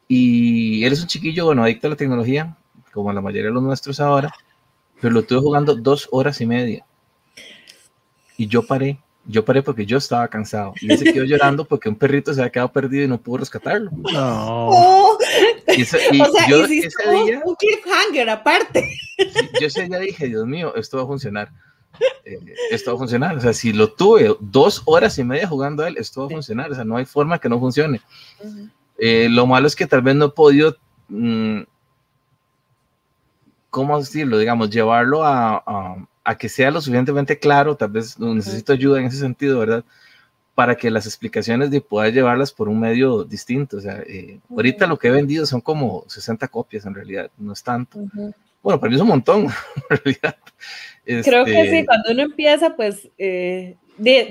Y 0.07 0.83
él 0.85 0.93
es 0.93 1.01
un 1.01 1.07
chiquillo, 1.07 1.45
bueno, 1.45 1.63
adicto 1.63 1.87
a 1.87 1.91
la 1.91 1.95
tecnología, 1.95 2.57
como 2.93 3.11
la 3.13 3.21
mayoría 3.21 3.49
de 3.49 3.53
los 3.53 3.61
nuestros 3.61 3.99
ahora, 3.99 4.33
pero 5.01 5.13
lo 5.13 5.19
estuve 5.19 5.39
jugando 5.39 5.75
dos 5.75 6.07
horas 6.11 6.39
y 6.41 6.45
media. 6.45 6.85
Y 8.37 8.47
yo 8.47 8.65
paré, 8.65 8.99
yo 9.25 9.45
paré 9.45 9.61
porque 9.61 9.85
yo 9.85 9.97
estaba 9.97 10.27
cansado. 10.27 10.73
Y 10.81 10.91
él 10.91 10.97
se 10.97 11.13
quedó 11.13 11.23
llorando 11.23 11.65
porque 11.65 11.89
un 11.89 11.95
perrito 11.95 12.33
se 12.33 12.41
había 12.41 12.51
quedado 12.51 12.71
perdido 12.71 13.03
y 13.03 13.07
no 13.07 13.21
pudo 13.21 13.37
rescatarlo. 13.37 13.91
No. 13.91 14.69
Oh. 14.69 15.17
Y, 15.67 15.83
o 15.83 15.85
sea, 15.85 16.47
yo 16.49 16.65
ese 16.65 17.11
día, 17.11 17.41
un 17.45 17.55
cliffhanger 17.55 18.29
aparte. 18.29 18.97
Yo 19.59 19.67
ese 19.67 19.87
día 19.87 19.99
dije, 19.99 20.27
Dios 20.27 20.45
mío, 20.47 20.73
esto 20.75 20.97
va 20.97 21.03
a 21.03 21.07
funcionar. 21.07 21.51
Eh, 22.25 22.39
esto 22.71 22.91
va 22.91 22.95
a 22.95 22.99
funcionar. 22.99 23.37
O 23.37 23.41
sea, 23.41 23.53
si 23.53 23.73
lo 23.73 23.93
tuve 23.93 24.35
dos 24.39 24.81
horas 24.85 25.17
y 25.19 25.23
media 25.23 25.47
jugando 25.47 25.83
a 25.83 25.89
él, 25.89 25.97
esto 25.97 26.21
va 26.21 26.27
a 26.27 26.31
funcionar. 26.31 26.71
O 26.71 26.75
sea, 26.75 26.83
no 26.83 26.97
hay 26.97 27.05
forma 27.05 27.39
que 27.39 27.49
no 27.49 27.59
funcione. 27.59 28.01
Eh, 28.97 29.27
lo 29.29 29.45
malo 29.45 29.67
es 29.67 29.75
que 29.75 29.87
tal 29.87 30.01
vez 30.01 30.15
no 30.15 30.25
he 30.25 30.29
podido, 30.29 30.75
mm, 31.07 31.61
¿cómo 33.69 33.99
decirlo? 33.99 34.37
Digamos, 34.37 34.69
llevarlo 34.69 35.23
a, 35.23 35.63
a, 35.65 35.95
que 36.37 36.49
sea 36.49 36.71
lo 36.71 36.81
suficientemente 36.81 37.39
claro. 37.39 37.75
Tal 37.75 37.89
vez 37.89 38.19
necesito 38.19 38.73
ayuda 38.73 38.99
en 38.99 39.07
ese 39.07 39.17
sentido, 39.17 39.59
¿verdad? 39.59 39.83
Para 40.55 40.75
que 40.75 40.91
las 40.91 41.05
explicaciones 41.05 41.71
de 41.71 41.81
pueda 41.81 42.09
llevarlas 42.09 42.51
por 42.51 42.69
un 42.69 42.79
medio 42.79 43.23
distinto. 43.23 43.77
O 43.77 43.81
sea, 43.81 44.03
eh, 44.07 44.39
ahorita 44.49 44.87
lo 44.87 44.99
que 44.99 45.07
he 45.07 45.11
vendido 45.11 45.45
son 45.45 45.61
como 45.61 46.05
60 46.07 46.47
copias 46.47 46.85
en 46.85 46.93
realidad, 46.93 47.31
no 47.37 47.53
es 47.53 47.63
tanto. 47.63 47.99
Bueno, 48.61 48.79
para 48.79 48.89
mí 48.89 48.95
es 48.95 49.01
un 49.01 49.07
montón, 49.07 49.45
en 49.89 49.97
realidad. 49.97 50.35
Creo 51.05 51.45
que 51.45 51.51
sí, 51.51 51.57
este 51.57 51.85
cuando 51.85 52.11
uno 52.11 52.21
empieza, 52.23 52.75
pues 52.75 53.09
eh, 53.17 53.77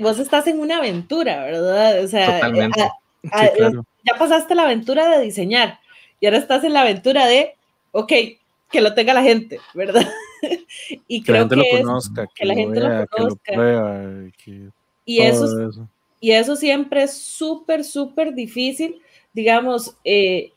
vos 0.01 0.19
estás 0.19 0.47
en 0.47 0.59
una 0.59 0.77
aventura, 0.77 1.43
¿verdad? 1.43 2.03
O 2.03 2.07
sea, 2.07 2.35
Totalmente. 2.35 2.87
claro 3.21 3.85
ya 4.03 4.17
pasaste 4.17 4.55
la 4.55 4.63
aventura 4.63 5.09
de 5.09 5.23
diseñar 5.23 5.79
y 6.19 6.25
ahora 6.25 6.37
estás 6.37 6.63
en 6.63 6.73
la 6.73 6.81
aventura 6.81 7.25
de, 7.25 7.55
ok, 7.91 8.13
que 8.71 8.81
lo 8.81 8.93
tenga 8.93 9.13
la 9.13 9.23
gente, 9.23 9.59
¿verdad? 9.73 10.07
y 11.07 11.23
que 11.23 11.31
la 11.31 11.39
gente 11.39 11.55
lo 11.55 11.63
conozca, 11.71 12.27
que, 12.33 12.45
la 12.45 12.55
gente 12.55 12.79
lo 12.79 13.07
conozca. 13.07 13.53
y 15.05 15.21
eso, 15.21 15.87
y 16.19 16.31
eso 16.31 16.55
siempre 16.55 17.03
es 17.03 17.13
súper, 17.13 17.83
súper 17.83 18.33
difícil. 18.33 19.01
Digamos, 19.33 19.95
eh, 20.03 20.51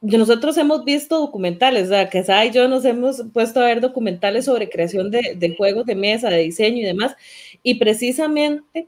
nosotros 0.00 0.56
hemos 0.56 0.84
visto 0.84 1.18
documentales, 1.18 1.88
¿verdad? 1.88 2.10
que 2.10 2.24
y 2.46 2.50
yo 2.52 2.68
nos 2.68 2.84
hemos 2.84 3.24
puesto 3.32 3.60
a 3.60 3.66
ver 3.66 3.80
documentales 3.80 4.44
sobre 4.44 4.70
creación 4.70 5.10
de, 5.10 5.34
de, 5.36 5.56
juegos 5.56 5.86
de 5.86 5.96
mesa, 5.96 6.30
de 6.30 6.38
diseño 6.38 6.78
y 6.78 6.84
demás, 6.84 7.16
y 7.62 7.74
precisamente 7.74 8.86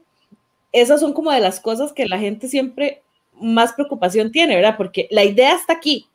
esas 0.71 1.01
son 1.01 1.11
como 1.11 1.31
de 1.31 1.41
las 1.41 1.59
cosas 1.59 1.91
que 1.91 2.05
la 2.05 2.17
gente 2.17 2.47
siempre 2.47 3.01
más 3.33 3.73
preocupación 3.73 4.31
tiene, 4.31 4.55
¿verdad? 4.55 4.77
Porque 4.77 5.07
la 5.11 5.25
idea 5.25 5.55
está 5.55 5.73
aquí, 5.73 6.07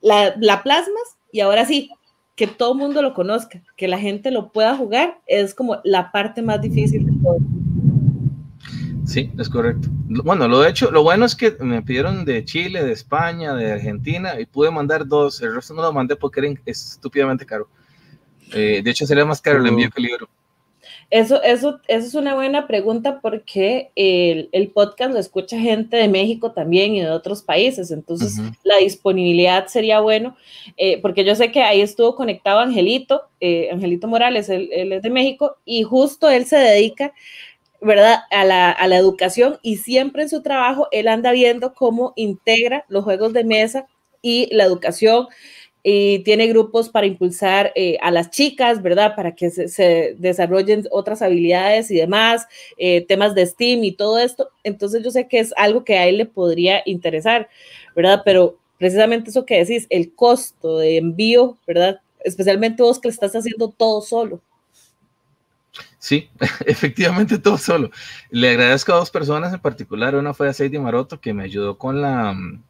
la, 0.00 0.34
la 0.38 0.62
plasmas 0.62 1.16
y 1.30 1.40
ahora 1.40 1.66
sí, 1.66 1.90
que 2.36 2.46
todo 2.46 2.72
el 2.72 2.78
mundo 2.78 3.02
lo 3.02 3.14
conozca, 3.14 3.62
que 3.76 3.88
la 3.88 3.98
gente 3.98 4.30
lo 4.30 4.50
pueda 4.50 4.76
jugar, 4.76 5.20
es 5.26 5.54
como 5.54 5.78
la 5.84 6.10
parte 6.10 6.42
más 6.42 6.60
difícil 6.60 7.06
de 7.06 7.12
todo. 7.22 7.38
Sí, 9.06 9.30
es 9.38 9.48
correcto. 9.48 9.88
Bueno, 10.08 10.48
lo 10.48 10.60
de 10.60 10.70
hecho, 10.70 10.90
lo 10.90 11.02
bueno 11.02 11.26
es 11.26 11.36
que 11.36 11.56
me 11.60 11.82
pidieron 11.82 12.24
de 12.24 12.44
Chile, 12.44 12.82
de 12.82 12.92
España, 12.92 13.54
de 13.54 13.72
Argentina 13.72 14.40
y 14.40 14.46
pude 14.46 14.70
mandar 14.70 15.06
dos. 15.06 15.40
El 15.42 15.54
resto 15.54 15.74
no 15.74 15.82
lo 15.82 15.92
mandé 15.92 16.16
porque 16.16 16.40
era 16.40 16.54
estúpidamente 16.64 17.44
caro. 17.44 17.68
Eh, 18.52 18.80
de 18.82 18.90
hecho, 18.90 19.06
sería 19.06 19.24
más 19.24 19.40
caro 19.40 19.58
el 19.58 19.66
envío 19.66 19.90
que 19.90 20.00
el 20.00 20.06
libro. 20.06 20.28
Eso, 21.10 21.42
eso, 21.42 21.80
eso 21.86 22.06
es 22.06 22.14
una 22.14 22.34
buena 22.34 22.66
pregunta 22.66 23.20
porque 23.20 23.90
el, 23.94 24.48
el, 24.52 24.70
podcast 24.70 25.12
lo 25.12 25.18
escucha 25.18 25.58
gente 25.58 25.96
de 25.96 26.08
México 26.08 26.52
también 26.52 26.94
y 26.94 27.00
de 27.00 27.10
otros 27.10 27.42
países, 27.42 27.90
entonces 27.90 28.40
la 28.64 28.78
disponibilidad 28.78 29.66
sería 29.66 30.00
bueno, 30.00 30.36
eh, 30.76 31.00
porque 31.00 31.24
yo 31.24 31.34
sé 31.34 31.52
que 31.52 31.62
ahí 31.62 31.80
estuvo 31.80 32.14
conectado 32.14 32.60
Angelito, 32.60 33.22
eh, 33.40 33.68
Angelito 33.70 34.08
Morales, 34.08 34.48
él, 34.48 34.70
es 34.72 35.02
de 35.02 35.10
México 35.10 35.56
y 35.64 35.82
justo 35.82 36.30
él 36.30 36.46
se 36.46 36.56
dedica, 36.56 37.12
¿verdad?, 37.80 38.20
a 38.30 38.44
la, 38.44 38.70
a 38.70 38.88
la 38.88 38.96
educación 38.96 39.58
y 39.62 39.76
siempre 39.76 40.22
en 40.22 40.28
su 40.28 40.42
trabajo 40.42 40.88
él 40.90 41.08
anda 41.08 41.32
viendo 41.32 41.74
cómo 41.74 42.12
integra 42.16 42.84
los 42.88 43.04
juegos 43.04 43.32
de 43.32 43.44
mesa 43.44 43.86
y 44.22 44.48
la 44.54 44.64
educación 44.64 45.28
y 45.86 46.20
tiene 46.20 46.46
grupos 46.46 46.88
para 46.88 47.06
impulsar 47.06 47.70
eh, 47.74 47.98
a 48.00 48.10
las 48.10 48.30
chicas, 48.30 48.82
¿verdad? 48.82 49.14
Para 49.14 49.34
que 49.34 49.50
se, 49.50 50.16
desarrollen 50.18 50.88
otras 50.90 51.20
habilidades 51.20 51.90
y 51.90 51.96
demás, 51.96 52.48
eh, 52.78 53.04
temas 53.06 53.34
de 53.34 53.44
STEAM 53.44 53.84
y 53.84 53.92
todo 53.92 54.18
esto. 54.18 54.48
Entonces 54.64 55.04
yo 55.04 55.10
sé 55.10 55.28
que 55.28 55.40
es 55.40 55.52
algo 55.58 55.84
que 55.84 55.98
a 55.98 56.06
él 56.06 56.16
le 56.16 56.24
podría 56.24 56.82
interesar, 56.86 57.50
¿verdad? 57.94 58.22
Pero 58.24 58.58
precisamente 58.78 59.28
eso 59.28 59.44
que 59.44 59.62
decís, 59.62 59.86
el 59.90 60.14
costo 60.14 60.78
de 60.78 60.96
envío, 60.96 61.58
¿verdad? 61.66 62.00
Especialmente 62.20 62.82
vos 62.82 62.98
que 62.98 63.08
le 63.08 63.12
estás 63.12 63.36
haciendo 63.36 63.68
todo 63.68 64.00
solo. 64.00 64.40
Sí, 65.98 66.30
efectivamente 66.64 67.36
todo 67.38 67.58
solo. 67.58 67.90
Le 68.30 68.48
agradezco 68.48 68.94
a 68.94 68.96
dos 68.96 69.10
personas 69.10 69.52
en 69.52 69.60
particular. 69.60 70.14
Una 70.14 70.32
fue 70.32 70.48
a 70.48 70.80
Maroto, 70.80 71.20
que 71.20 71.34
me 71.34 71.44
ayudó 71.44 71.76
con 71.76 72.00
la 72.00 72.32
mm, 72.32 72.62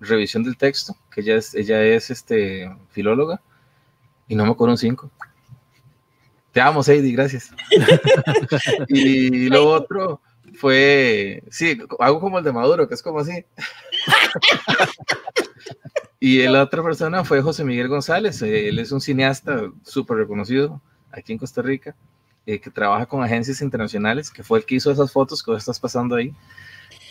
revisión 0.00 0.42
del 0.42 0.56
texto, 0.56 0.96
que 1.10 1.20
ella 1.20 1.36
es, 1.36 1.54
ella 1.54 1.84
es 1.84 2.10
este, 2.10 2.74
filóloga, 2.90 3.40
y 4.28 4.34
no 4.34 4.44
me 4.44 4.50
acuerdo 4.50 4.72
un 4.72 4.78
5. 4.78 5.10
Te 6.52 6.60
amo, 6.60 6.82
Sadie, 6.82 7.12
gracias. 7.12 7.52
y 8.88 9.48
lo 9.48 9.68
otro 9.68 10.20
fue, 10.54 11.42
sí, 11.50 11.78
algo 11.98 12.20
como 12.20 12.38
el 12.38 12.44
de 12.44 12.52
Maduro, 12.52 12.88
que 12.88 12.94
es 12.94 13.02
como 13.02 13.20
así. 13.20 13.44
y 16.20 16.42
la 16.48 16.62
otra 16.62 16.82
persona 16.82 17.24
fue 17.24 17.42
José 17.42 17.64
Miguel 17.64 17.88
González, 17.88 18.42
él 18.42 18.78
es 18.78 18.92
un 18.92 19.00
cineasta 19.00 19.70
súper 19.84 20.18
reconocido 20.18 20.80
aquí 21.12 21.32
en 21.32 21.38
Costa 21.38 21.62
Rica, 21.62 21.94
eh, 22.46 22.60
que 22.60 22.70
trabaja 22.70 23.06
con 23.06 23.22
agencias 23.22 23.60
internacionales, 23.60 24.30
que 24.30 24.42
fue 24.42 24.58
el 24.58 24.64
que 24.64 24.76
hizo 24.76 24.90
esas 24.90 25.12
fotos 25.12 25.42
que 25.42 25.50
vos 25.50 25.58
estás 25.58 25.78
pasando 25.78 26.16
ahí. 26.16 26.34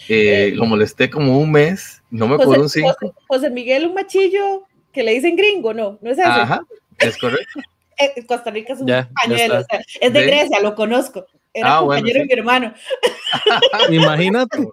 Eh, 0.10 0.52
lo 0.56 0.66
molesté 0.66 1.10
como 1.10 1.40
un 1.40 1.52
mes, 1.52 2.02
no 2.10 2.28
me 2.28 2.36
acuerdo 2.36 2.64
un 2.64 2.70
cinco. 2.70 3.14
José, 3.28 3.50
Miguel, 3.50 3.86
un 3.86 3.94
machillo 3.94 4.66
que 4.92 5.04
le 5.04 5.14
dicen 5.14 5.36
gringo, 5.36 5.74
¿no? 5.74 6.00
¿No 6.02 6.10
es 6.10 6.18
eso? 6.18 6.28
Ajá, 6.28 6.62
es 7.00 7.18
correcto. 7.18 7.60
Eh, 8.02 8.26
Costa 8.26 8.50
Rica 8.50 8.72
es 8.72 8.80
un 8.80 8.88
compañero, 8.88 9.60
es 10.00 10.14
de, 10.14 10.22
Grecia, 10.22 10.62
lo 10.62 10.74
conozco. 10.74 11.26
Era 11.54 11.76
ah, 11.76 11.80
compañero 11.82 12.20
de 12.22 12.28
mi 12.28 12.32
hermano. 12.32 12.74
imagínate, 13.90 14.70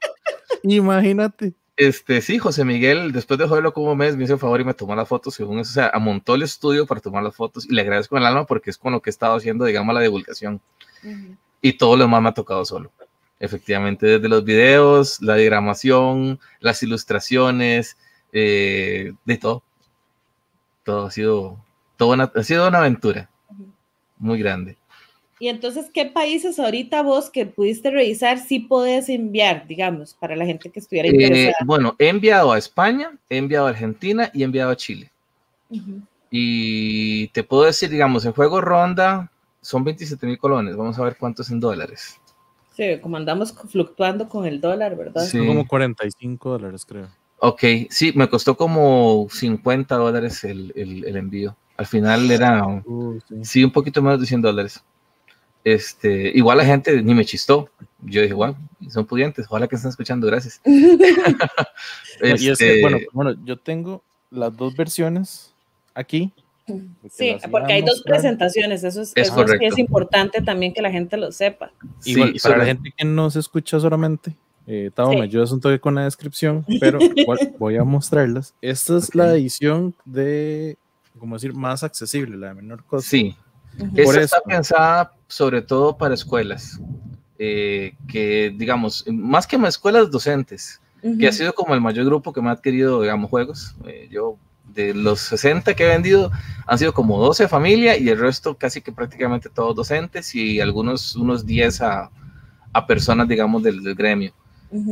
imagínate. 0.62 1.52
Este, 1.76 2.22
sí, 2.22 2.38
José 2.38 2.64
Miguel, 2.64 3.10
después 3.10 3.36
de 3.38 3.48
joderlo 3.48 3.72
como 3.72 3.90
un 3.90 3.98
mes, 3.98 4.16
me 4.16 4.22
hizo 4.22 4.34
el 4.34 4.38
favor 4.38 4.60
y 4.60 4.64
me 4.64 4.74
tomó 4.74 4.94
las 4.94 5.08
fotos, 5.08 5.34
según 5.34 5.58
eso, 5.58 5.70
o 5.70 5.74
sea, 5.74 5.88
amontó 5.88 6.36
el 6.36 6.42
estudio 6.42 6.86
para 6.86 7.00
tomar 7.00 7.24
las 7.24 7.34
fotos 7.34 7.66
y 7.66 7.74
le 7.74 7.82
agradezco 7.82 8.16
el 8.16 8.24
alma 8.24 8.46
porque 8.46 8.70
es 8.70 8.78
con 8.78 8.92
lo 8.92 9.02
que 9.02 9.10
he 9.10 9.12
estado 9.12 9.34
haciendo, 9.34 9.64
digamos, 9.64 9.92
la 9.92 10.02
divulgación. 10.02 10.60
Y 11.60 11.72
todo 11.72 11.96
lo 11.96 12.04
demás 12.04 12.22
me 12.22 12.28
ha 12.28 12.34
tocado 12.34 12.64
solo. 12.64 12.92
Efectivamente, 13.38 14.06
desde 14.06 14.28
los 14.28 14.44
videos, 14.44 15.20
la 15.20 15.36
diagramación, 15.36 16.40
las 16.60 16.82
ilustraciones, 16.82 17.96
eh, 18.32 19.12
de 19.24 19.36
todo. 19.36 19.62
Todo 20.84 21.06
ha 21.06 21.10
sido, 21.10 21.64
todo 21.96 22.14
ha 22.14 22.42
sido 22.42 22.68
una 22.68 22.78
aventura 22.78 23.28
muy 24.18 24.38
grande. 24.38 24.76
Y 25.38 25.48
entonces, 25.48 25.90
¿qué 25.92 26.06
países 26.06 26.58
ahorita 26.58 27.02
vos 27.02 27.28
que 27.28 27.44
pudiste 27.44 27.90
revisar 27.90 28.38
sí 28.38 28.60
podés 28.60 29.10
enviar, 29.10 29.66
digamos, 29.66 30.14
para 30.14 30.34
la 30.34 30.46
gente 30.46 30.70
que 30.70 30.80
estuviera 30.80 31.08
Eh, 31.08 31.12
interesada? 31.12 31.56
bueno, 31.66 31.94
he 31.98 32.08
enviado 32.08 32.52
a 32.52 32.58
España, 32.58 33.12
he 33.28 33.36
enviado 33.36 33.66
a 33.66 33.70
Argentina 33.70 34.30
y 34.32 34.40
he 34.40 34.44
enviado 34.44 34.70
a 34.70 34.76
Chile. 34.76 35.10
Y 36.30 37.28
te 37.28 37.44
puedo 37.44 37.64
decir, 37.64 37.90
digamos, 37.90 38.24
en 38.24 38.32
juego 38.32 38.62
ronda 38.62 39.30
son 39.60 39.84
27 39.84 40.26
mil 40.26 40.38
colones. 40.38 40.74
Vamos 40.74 40.98
a 40.98 41.02
ver 41.04 41.16
cuántos 41.18 41.50
en 41.50 41.60
dólares. 41.60 42.18
Sí, 42.76 42.98
como 43.00 43.16
andamos 43.16 43.54
fluctuando 43.70 44.28
con 44.28 44.44
el 44.44 44.60
dólar, 44.60 44.96
¿verdad? 44.96 45.24
Sí. 45.24 45.38
Son 45.38 45.46
como 45.46 45.66
45 45.66 46.50
dólares, 46.50 46.84
creo. 46.84 47.08
Ok, 47.38 47.62
sí, 47.88 48.12
me 48.14 48.28
costó 48.28 48.56
como 48.56 49.26
50 49.30 49.94
dólares 49.96 50.44
el, 50.44 50.72
el- 50.76 51.04
el 51.06 51.16
envío. 51.16 51.56
Al 51.78 51.86
final 51.86 52.30
era, 52.30 52.66
Uh, 52.84 53.18
sí. 53.28 53.34
sí, 53.44 53.64
un 53.64 53.70
poquito 53.72 54.02
menos 54.02 54.20
de 54.20 54.26
100 54.26 54.42
dólares. 54.42 54.82
Este, 55.64 56.30
igual 56.36 56.58
la 56.58 56.64
gente 56.64 57.02
ni 57.02 57.14
me 57.14 57.24
chistó. 57.24 57.68
Yo 58.02 58.22
dije, 58.22 58.34
wow, 58.34 58.54
son 58.88 59.04
pudientes. 59.06 59.46
Ojalá 59.48 59.66
que 59.68 59.76
estén 59.76 59.88
escuchando, 59.90 60.26
gracias. 60.26 60.60
Y 62.22 62.30
es 62.30 62.40
que, 62.40 62.50
Este, 62.52 62.80
bueno, 62.82 62.98
bueno, 63.12 63.34
yo 63.44 63.56
tengo 63.58 64.02
las 64.30 64.56
dos 64.56 64.74
versiones 64.76 65.54
aquí. 65.94 66.32
Sí, 67.10 67.36
porque 67.50 67.72
hay 67.74 67.82
dos 67.82 68.02
presentaciones, 68.04 68.82
eso 68.82 69.00
es, 69.02 69.12
Es 69.14 69.28
eso 69.28 69.40
es, 69.40 69.46
correcto. 69.46 69.66
es 69.66 69.78
importante 69.78 70.42
también 70.42 70.72
que 70.74 70.82
la 70.82 70.90
gente 70.90 71.16
lo 71.16 71.30
sepa. 71.32 71.70
sí, 72.00 72.12
Igual, 72.12 72.30
para 72.30 72.38
sobre- 72.40 72.58
la 72.58 72.64
gente 72.66 72.92
que 72.96 73.04
no 73.04 73.30
se 73.30 73.38
escucha 73.38 73.78
solamente, 73.78 74.36
eh, 74.66 74.90
Tavo, 74.92 75.12
Sí. 75.12 75.16
me 75.18 75.24
ayudas 75.24 75.52
un 75.52 75.60
toque 75.60 75.78
con 75.78 75.94
la 75.94 76.04
descripción, 76.04 76.64
pero 76.80 76.98
voy 77.58 77.76
a 77.76 77.84
mostrarlas. 77.84 78.54
Esta 78.60 78.96
es 78.96 79.14
la 79.14 79.26
Ok. 79.26 79.30
edición 79.34 79.94
de, 80.04 80.76
como 81.18 81.36
decir, 81.36 81.54
más 81.54 81.84
accesible, 81.84 82.36
la 82.36 82.48
de 82.48 82.54
menor 82.54 82.84
costo. 82.84 83.08
sí, 83.08 83.36
Ujú. 83.78 83.90
Por 83.92 84.14
Esa 84.16 84.20
está 84.22 84.40
pensada 84.40 85.12
sobre 85.28 85.60
todo 85.60 85.98
para 85.98 86.14
escuelas, 86.14 86.80
eh, 87.38 87.92
que 88.08 88.50
digamos, 88.56 89.04
más 89.06 89.46
que 89.46 89.56
escuelas 89.56 90.10
docentes, 90.10 90.80
que 91.20 91.28
ha 91.28 91.32
sido 91.32 91.52
como 91.54 91.74
el 91.74 91.80
mayor 91.82 92.06
grupo 92.06 92.32
que 92.32 92.40
me 92.40 92.48
ha 92.48 92.52
adquirido, 92.52 93.02
digamos, 93.02 93.28
juegos. 93.30 93.76
Eh, 93.86 94.08
yo, 94.10 94.38
de 94.76 94.94
los 94.94 95.20
60 95.20 95.74
que 95.74 95.84
he 95.84 95.88
vendido, 95.88 96.30
han 96.66 96.78
sido 96.78 96.92
como 96.92 97.18
12 97.18 97.48
familia 97.48 97.96
y 97.98 98.08
el 98.08 98.18
resto 98.18 98.54
casi 98.56 98.82
que 98.82 98.92
prácticamente 98.92 99.48
todos 99.48 99.74
docentes 99.74 100.34
y 100.34 100.60
algunos 100.60 101.16
unos 101.16 101.44
10 101.46 101.80
a, 101.80 102.10
a 102.72 102.86
personas, 102.86 103.26
digamos, 103.26 103.62
del, 103.62 103.82
del 103.82 103.94
gremio. 103.94 104.32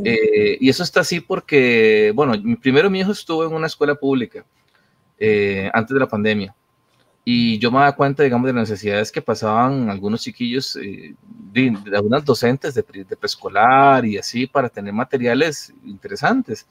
Eh, 0.03 0.57
y 0.59 0.69
eso 0.69 0.83
está 0.83 1.01
así 1.01 1.19
porque, 1.19 2.11
bueno, 2.15 2.33
primero 2.61 2.89
mi 2.89 3.01
hijo 3.01 3.11
estuvo 3.11 3.45
en 3.45 3.53
una 3.53 3.67
escuela 3.67 3.93
pública 3.93 4.43
eh, 5.19 5.69
antes 5.73 5.93
de 5.93 5.99
la 5.99 6.07
pandemia. 6.07 6.55
Y 7.23 7.57
yo 7.59 7.71
me 7.71 7.79
daba 7.79 7.95
cuenta, 7.95 8.23
digamos, 8.23 8.47
de 8.47 8.53
las 8.53 8.69
necesidades 8.69 9.11
que 9.11 9.21
pasaban 9.21 9.89
algunos 9.89 10.21
chiquillos, 10.21 10.75
eh, 10.77 11.15
de, 11.51 11.77
de 11.83 11.97
algunas 11.97 12.23
docentes 12.23 12.73
de, 12.75 12.83
de 12.83 13.17
preescolar 13.17 14.05
y 14.05 14.17
así, 14.17 14.47
para 14.47 14.69
tener 14.69 14.93
materiales 14.93 15.73
interesantes. 15.83 16.67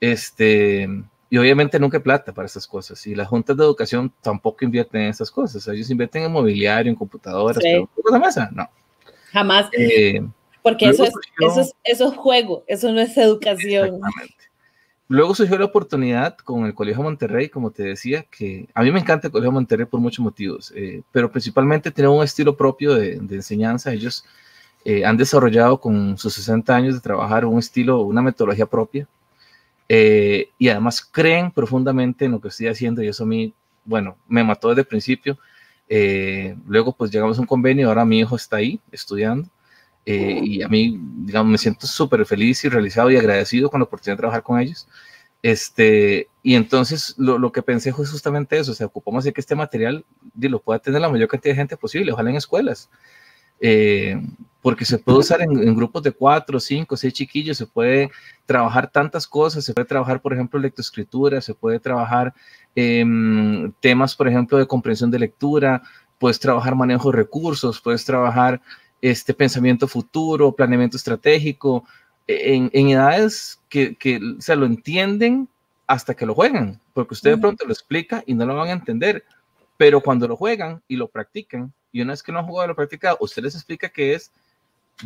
Este, 0.00 0.88
y 1.34 1.38
obviamente 1.38 1.80
nunca 1.80 1.96
hay 1.96 2.02
plata 2.04 2.32
para 2.32 2.46
esas 2.46 2.64
cosas. 2.64 3.04
Y 3.08 3.14
las 3.16 3.26
juntas 3.26 3.56
de 3.56 3.64
educación 3.64 4.12
tampoco 4.22 4.64
invierten 4.64 5.00
en 5.00 5.08
esas 5.08 5.32
cosas. 5.32 5.66
Ellos 5.66 5.90
invierten 5.90 6.22
en 6.22 6.30
mobiliario, 6.30 6.88
en 6.90 6.94
computadoras, 6.96 7.56
Sí. 7.60 7.70
pero 7.72 7.90
¿juegos 7.92 8.12
de 8.12 8.18
mesa? 8.20 8.50
No. 8.52 8.68
Jamás, 9.32 9.68
Eh, 9.72 10.24
porque 10.62 10.90
eso 10.90 11.02
es, 11.02 11.12
eso, 11.40 11.60
es, 11.62 11.74
eso 11.82 12.12
es 12.12 12.16
juego, 12.16 12.62
eso 12.68 12.92
no 12.92 13.00
es 13.00 13.16
educación. 13.18 13.96
Exactamente. 13.96 14.44
Luego 15.08 15.34
surgió 15.34 15.58
la 15.58 15.64
oportunidad 15.64 16.36
con 16.36 16.66
el 16.66 16.74
Colegio 16.74 17.02
Monterrey, 17.02 17.48
como 17.48 17.72
te 17.72 17.82
decía, 17.82 18.22
que 18.30 18.68
a 18.72 18.84
mí 18.84 18.92
me 18.92 19.00
encanta 19.00 19.26
el 19.26 19.32
Colegio 19.32 19.50
Monterrey 19.50 19.86
por 19.86 19.98
muchos 19.98 20.24
motivos, 20.24 20.72
eh, 20.76 21.02
pero 21.10 21.32
principalmente 21.32 21.90
tiene 21.90 22.10
un 22.10 22.22
estilo 22.22 22.56
propio 22.56 22.94
de, 22.94 23.18
de 23.18 23.34
enseñanza. 23.34 23.92
Ellos 23.92 24.24
eh, 24.84 25.04
han 25.04 25.16
desarrollado 25.16 25.80
con 25.80 26.16
sus 26.16 26.32
60 26.34 26.76
años 26.76 26.94
de 26.94 27.00
trabajar 27.00 27.44
un 27.44 27.58
estilo, 27.58 28.02
una 28.02 28.22
metodología 28.22 28.66
propia, 28.66 29.08
eh, 29.88 30.50
y 30.58 30.68
además 30.68 31.02
creen 31.02 31.50
profundamente 31.50 32.24
en 32.24 32.32
lo 32.32 32.40
que 32.40 32.48
estoy 32.48 32.68
haciendo, 32.68 33.02
y 33.02 33.08
eso 33.08 33.24
a 33.24 33.26
mí, 33.26 33.54
bueno, 33.84 34.16
me 34.28 34.44
mató 34.44 34.68
desde 34.68 34.82
el 34.82 34.86
principio. 34.86 35.38
Eh, 35.88 36.56
luego, 36.66 36.92
pues 36.96 37.10
llegamos 37.10 37.38
a 37.38 37.40
un 37.40 37.46
convenio, 37.46 37.88
ahora 37.88 38.04
mi 38.04 38.20
hijo 38.20 38.36
está 38.36 38.56
ahí 38.56 38.80
estudiando. 38.90 39.48
Eh, 40.06 40.40
y 40.42 40.62
a 40.62 40.68
mí, 40.68 40.98
digamos, 41.24 41.50
me 41.50 41.58
siento 41.58 41.86
súper 41.86 42.24
feliz 42.26 42.64
y 42.64 42.68
realizado 42.68 43.10
y 43.10 43.16
agradecido 43.16 43.70
con 43.70 43.80
la 43.80 43.84
oportunidad 43.84 44.16
de 44.16 44.20
trabajar 44.20 44.42
con 44.42 44.60
ellos. 44.60 44.86
Este, 45.42 46.28
y 46.42 46.54
entonces 46.54 47.14
lo, 47.18 47.38
lo 47.38 47.52
que 47.52 47.60
pensé 47.62 47.92
fue 47.92 48.06
justamente 48.06 48.58
eso, 48.58 48.72
o 48.72 48.74
sea, 48.74 48.86
ocupamos 48.86 49.24
de 49.24 49.32
que 49.34 49.42
este 49.42 49.54
material 49.54 50.06
lo 50.38 50.58
pueda 50.58 50.78
tener 50.78 51.02
la 51.02 51.10
mayor 51.10 51.28
cantidad 51.28 51.52
de 51.52 51.56
gente 51.56 51.76
posible, 51.76 52.12
ojalá 52.12 52.30
en 52.30 52.36
escuelas, 52.36 52.88
Eh, 53.66 54.20
porque 54.60 54.84
se 54.84 54.98
puede 54.98 55.20
usar 55.20 55.40
en, 55.40 55.50
en 55.56 55.74
grupos 55.74 56.02
de 56.02 56.12
cuatro, 56.12 56.60
cinco, 56.60 56.98
seis 56.98 57.14
chiquillos, 57.14 57.56
se 57.56 57.66
puede 57.66 58.10
trabajar 58.44 58.90
tantas 58.90 59.26
cosas, 59.26 59.64
se 59.64 59.72
puede 59.72 59.86
trabajar, 59.86 60.20
por 60.20 60.34
ejemplo, 60.34 60.60
lectoescritura, 60.60 61.40
se 61.40 61.54
puede 61.54 61.80
trabajar 61.80 62.34
em, 62.74 63.72
temas, 63.80 64.14
por 64.14 64.28
ejemplo, 64.28 64.58
de 64.58 64.66
comprensión 64.66 65.10
de 65.10 65.18
lectura, 65.18 65.82
puedes 66.18 66.38
trabajar 66.38 66.74
manejo 66.74 67.10
de 67.10 67.16
recursos, 67.16 67.80
puedes 67.80 68.04
trabajar 68.04 68.60
este 69.00 69.32
pensamiento 69.32 69.88
futuro, 69.88 70.52
planeamiento 70.52 70.98
estratégico, 70.98 71.86
en, 72.26 72.68
en 72.74 72.90
edades 72.90 73.62
que, 73.70 73.96
que 73.96 74.20
se 74.40 74.56
lo 74.56 74.66
entienden 74.66 75.48
hasta 75.86 76.14
que 76.14 76.26
lo 76.26 76.34
juegan, 76.34 76.82
porque 76.92 77.14
usted 77.14 77.30
de 77.30 77.38
pronto 77.38 77.64
lo 77.64 77.72
explica 77.72 78.22
y 78.26 78.34
no 78.34 78.44
lo 78.44 78.56
van 78.56 78.68
a 78.68 78.72
entender, 78.72 79.24
pero 79.78 80.02
cuando 80.02 80.28
lo 80.28 80.36
juegan 80.36 80.82
y 80.86 80.96
lo 80.96 81.08
practican, 81.08 81.72
y 81.94 82.02
una 82.02 82.12
vez 82.12 82.22
que 82.24 82.32
no 82.32 82.40
han 82.40 82.46
jugado 82.46 82.66
lo 82.66 82.74
practicado, 82.74 83.16
usted 83.20 83.44
les 83.44 83.54
explica 83.54 83.88
que 83.88 84.14
es, 84.14 84.32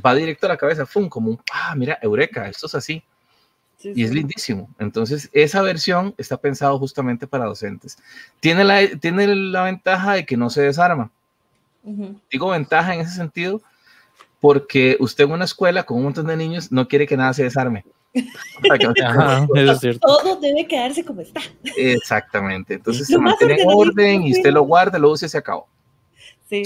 va 0.04 0.14
directo 0.14 0.46
a 0.46 0.48
la 0.48 0.56
cabeza, 0.56 0.86
¡fum! 0.86 1.06
como 1.08 1.30
un, 1.30 1.40
ah, 1.52 1.74
mira, 1.76 1.98
eureka, 2.00 2.48
esto 2.48 2.66
es 2.66 2.74
así, 2.74 3.04
Sí, 3.76 3.92
y 3.94 4.02
es 4.02 4.08
sí. 4.08 4.16
lindísimo. 4.16 4.68
Entonces, 4.80 5.30
esa 5.32 5.62
versión 5.62 6.12
está 6.18 6.36
pensado 6.36 6.78
justamente 6.80 7.28
para 7.28 7.44
docentes. 7.44 7.96
Tiene 8.40 8.64
la, 8.64 8.88
tiene 8.98 9.32
la 9.36 9.62
ventaja 9.62 10.14
de 10.14 10.26
que 10.26 10.36
no 10.36 10.50
se 10.50 10.62
desarma. 10.62 11.12
Ujú. 11.84 12.18
Digo 12.28 12.50
ventaja 12.50 12.94
en 12.94 13.02
ese 13.02 13.14
sentido 13.14 13.62
porque 14.40 14.96
usted 14.98 15.24
en 15.24 15.32
una 15.32 15.44
escuela 15.44 15.84
con 15.84 15.98
un 15.98 16.04
montón 16.04 16.26
de 16.26 16.36
niños 16.36 16.72
no 16.72 16.88
quiere 16.88 17.06
que 17.06 17.16
nada 17.16 17.32
se 17.34 17.44
desarme. 17.44 17.84
Ajá, 19.04 19.46
eso 19.54 19.72
es 19.72 19.78
cierto. 19.78 20.00
Todo 20.08 20.40
debe 20.40 20.66
quedarse 20.66 21.04
como 21.04 21.20
está. 21.20 21.40
Exactamente. 21.76 22.74
Entonces 22.74 23.08
Lo 23.10 23.18
se 23.18 23.22
mantiene 23.22 23.62
en 23.62 23.68
orden 23.68 24.22
y 24.24 24.32
usted 24.32 24.50
lo 24.50 24.62
guarda, 24.62 24.98
lo 24.98 25.10
usa 25.10 25.26
y 25.26 25.28
se 25.28 25.38
acabó. 25.38 25.68
Sí. 26.48 26.62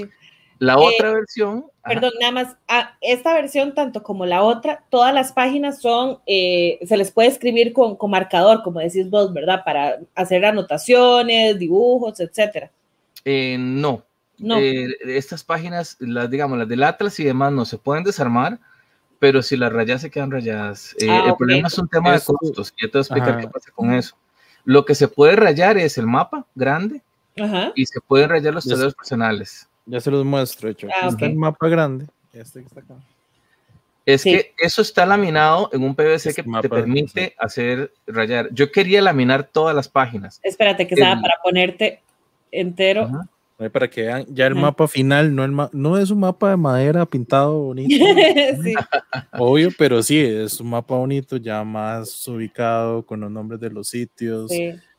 La 0.59 0.75
Eh, 0.75 0.77
otra 0.79 1.13
versión, 1.13 1.65
ajá, 1.83 1.95
Perdón, 1.95 2.13
nada 2.21 2.33
más, 2.33 2.57
ah, 2.69 2.95
esta 3.01 3.35
versión, 3.35 3.75
tanto 3.75 4.03
como 4.05 4.27
la 4.27 4.43
otra, 4.45 4.85
todas 4.91 5.13
las 5.13 5.33
páginas 5.33 5.81
son, 5.81 6.19
eh, 6.27 6.79
se 6.87 6.97
les 6.97 7.11
puede 7.11 7.29
escribir 7.29 7.73
con, 7.73 7.97
con 7.97 8.13
marcador, 8.13 8.63
como 8.63 8.79
decís 8.79 9.11
vos, 9.11 9.33
¿verdad? 9.33 9.63
Para 9.65 9.99
hacer 10.15 10.45
anotaciones, 10.45 11.59
dibujos, 11.59 12.21
etcétera. 12.21 12.71
eh, 13.25 13.57
no. 13.59 14.05
No. 14.39 14.59
Eh, 14.59 14.87
estas 15.05 15.45
páginas, 15.45 15.97
las 16.01 16.29
digamos, 16.31 16.59
las 16.59 16.69
del 16.69 16.83
Atlas 16.83 17.19
y 17.21 17.25
demás, 17.25 17.53
no 17.53 17.65
se 17.65 17.79
pueden 17.79 18.03
desarmar, 18.03 18.59
pero 19.21 19.41
si 19.43 19.57
las 19.57 19.73
rayas 19.73 20.01
se 20.01 20.11
quedan 20.11 20.31
rayadas. 20.33 20.97
Eh, 20.99 21.07
Ah, 21.09 21.23
el 21.27 21.31
ok. 21.33 21.39
problema 21.39 21.69
es 21.69 21.79
un 21.79 21.89
tema 21.89 22.15
Eso- 22.15 22.33
de 22.33 22.39
costos. 22.39 22.75
y 22.77 22.83
Yo 22.83 22.91
te 22.91 22.99
voy 22.99 23.01
a 23.01 23.03
explicar 23.03 23.29
Ajá. 23.31 23.41
qué 23.41 23.49
pasa 23.49 23.71
con 23.73 23.93
eso. 23.95 24.17
Lo 24.65 24.85
que 24.85 24.95
se 24.97 25.07
puede 25.09 25.37
rayar 25.37 25.77
es 25.79 25.97
el 25.99 26.07
mapa 26.09 26.45
grande 26.57 27.03
Ajá. 27.41 27.71
y 27.77 27.87
se 27.87 28.01
pueden 28.01 28.31
rayar 28.31 28.55
los 28.55 28.65
tableros 28.67 28.95
personales. 28.95 29.69
Ya 29.87 30.01
se 30.01 30.11
los 30.11 30.25
muestro, 30.25 30.69
hecho. 30.69 30.87
Ah, 30.91 31.09
está 31.09 31.27
ok. 31.27 31.33
el 31.33 31.37
mapa 31.37 31.69
grande. 31.69 32.07
Este 32.33 32.61
que 32.61 32.67
está 32.67 32.81
acá. 32.81 32.95
Es 34.05 34.23
Sí. 34.23 34.33
que 34.33 34.53
eso 34.59 34.83
está 34.83 35.07
laminado 35.07 35.71
en 35.73 35.83
un 35.85 35.95
PVC 35.95 36.31
Este 36.31 36.43
que 36.43 36.51
te 36.63 36.69
permite 36.69 37.35
hacer 37.39 37.93
rayar. 38.07 38.49
Yo 38.53 38.73
quería 38.73 39.01
laminar 39.01 39.45
todas 39.45 39.75
las 39.77 39.89
páginas. 39.89 40.41
Espérate, 40.43 40.87
que 40.89 40.95
El- 40.95 41.03
estaba 41.03 41.21
para 41.21 41.35
ponerte 41.43 42.01
entero. 42.51 43.03
Ajá. 43.05 43.29
Para 43.73 43.89
que 43.89 44.03
vean 44.03 44.25
ya 44.29 44.47
el 44.49 44.55
Ajá. 44.55 44.61
mapa 44.61 44.89
final, 44.89 45.33
no, 45.33 45.45
el 45.45 45.53
ma- 45.53 45.71
no 45.73 45.97
es 45.97 46.11
un 46.11 46.19
mapa 46.19 46.51
de 46.51 46.57
madera 46.57 47.07
pintado 47.07 47.57
bonito, 47.57 47.89
sí. 48.65 48.75
obvio, 49.39 49.69
pero 49.79 50.03
sí, 50.03 50.19
es 50.19 50.59
un 50.59 50.71
mapa 50.71 50.97
bonito, 50.97 51.37
ya 51.37 51.63
más 51.63 52.27
ubicado 52.27 53.07
con 53.07 53.21
los 53.21 53.31
nombres 53.31 53.61
de 53.61 53.71
los 53.71 53.87
sitios, 53.89 54.51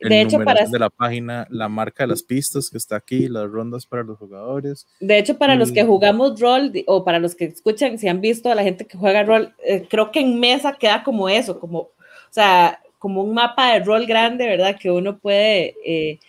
De 0.09 0.21
hecho, 0.21 0.39
para, 0.43 0.65
de 0.65 0.79
la 0.79 0.89
página, 0.89 1.47
la 1.49 1.69
marca 1.69 2.03
de 2.03 2.07
las 2.07 2.23
pistas 2.23 2.69
que 2.69 2.77
está 2.77 2.95
aquí, 2.95 3.27
las 3.27 3.49
rondas 3.49 3.85
para 3.85 4.03
los 4.03 4.17
jugadores. 4.17 4.87
de 4.99 5.17
hecho, 5.17 5.37
para 5.37 5.55
los 5.55 5.71
que 5.71 5.83
Mm. 5.83 5.87
jugamos 5.87 6.39
rol 6.39 6.71
o 6.87 7.03
para 7.03 7.19
los 7.19 7.35
que 7.35 7.45
escuchan, 7.45 7.97
si 7.97 8.07
han 8.07 8.21
visto 8.21 8.51
a 8.51 8.55
la 8.55 8.63
gente 8.63 8.85
que 8.85 8.97
juega 8.97 9.23
rol, 9.23 9.53
eh, 9.65 9.87
creo 9.89 10.11
que 10.11 10.19
en 10.19 10.39
mesa 10.39 10.73
queda 10.73 11.03
como 11.03 11.29
eso, 11.29 11.59
como, 11.59 11.79
o 11.79 11.91
sea, 12.29 12.79
como 12.99 13.21
un 13.21 13.33
mapa 13.33 13.73
de 13.73 13.79
rol 13.79 14.05
grande, 14.05 14.47
¿verdad? 14.47 14.77
Que 14.79 14.89
uno 14.89 15.17
puede, 15.17 15.75
eh, 15.85 16.19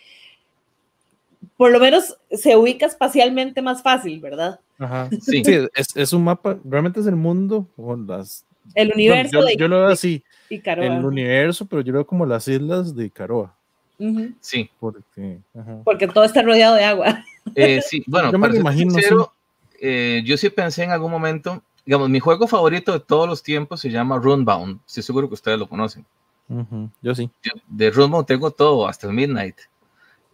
por 1.57 1.71
lo 1.71 1.79
menos 1.79 2.17
se 2.31 2.55
ubica 2.57 2.85
espacialmente 2.85 3.61
más 3.61 3.81
fácil, 3.81 4.19
¿verdad? 4.19 4.59
Ajá. 4.77 5.09
Sí, 5.21 5.41
sí 5.43 5.53
es, 5.73 5.95
es, 5.95 6.13
un 6.13 6.23
mapa, 6.23 6.59
realmente 6.63 6.99
es 6.99 7.07
el 7.07 7.15
mundo 7.15 7.69
o 7.77 7.95
las... 7.95 8.45
El 8.73 8.91
universo 8.93 9.31
yo, 9.31 9.45
de, 9.45 9.55
yo, 9.55 9.67
lo 9.67 9.77
veo 9.77 9.87
así, 9.87 10.23
el 10.49 11.05
universo, 11.05 11.67
pero 11.67 11.81
yo 11.81 11.93
veo 11.93 12.05
como 12.05 12.25
las 12.25 12.47
islas 12.47 12.95
de 12.95 13.11
Caroa. 13.11 13.55
Uh 13.97 14.05
-huh. 14.05 14.35
Sí. 14.39 14.69
Porque, 14.79 15.39
ajá. 15.57 15.81
Porque 15.83 16.07
todo 16.07 16.23
está 16.23 16.41
rodeado 16.41 16.75
de 16.75 16.83
agua. 16.83 17.23
Eh, 17.55 17.81
sí, 17.81 18.03
bueno, 18.07 18.31
Yo 18.31 18.39
me 18.39 18.47
para 18.47 18.59
imagino, 18.59 18.91
sincero, 18.91 19.31
eh, 19.79 20.21
yo 20.25 20.37
sí 20.37 20.49
pensé 20.49 20.83
en 20.83 20.91
algún 20.91 21.11
momento, 21.11 21.61
digamos, 21.85 22.09
mi 22.09 22.19
juego 22.19 22.47
favorito 22.47 22.91
de 22.93 22.99
todos 22.99 23.27
los 23.27 23.43
tiempos 23.43 23.81
se 23.81 23.89
llama 23.89 24.17
Runebound. 24.17 24.79
Estoy 24.87 25.03
seguro 25.03 25.27
que 25.27 25.35
ustedes 25.35 25.59
lo 25.59 25.67
conocen. 25.69 26.05
Ujú, 26.49 26.89
Yo 27.01 27.15
sí. 27.15 27.29
Yo 27.43 27.51
de 27.67 27.91
Runebound 27.91 28.25
tengo 28.27 28.51
todo, 28.51 28.87
hasta 28.87 29.07
el 29.07 29.13
Midnight. 29.13 29.57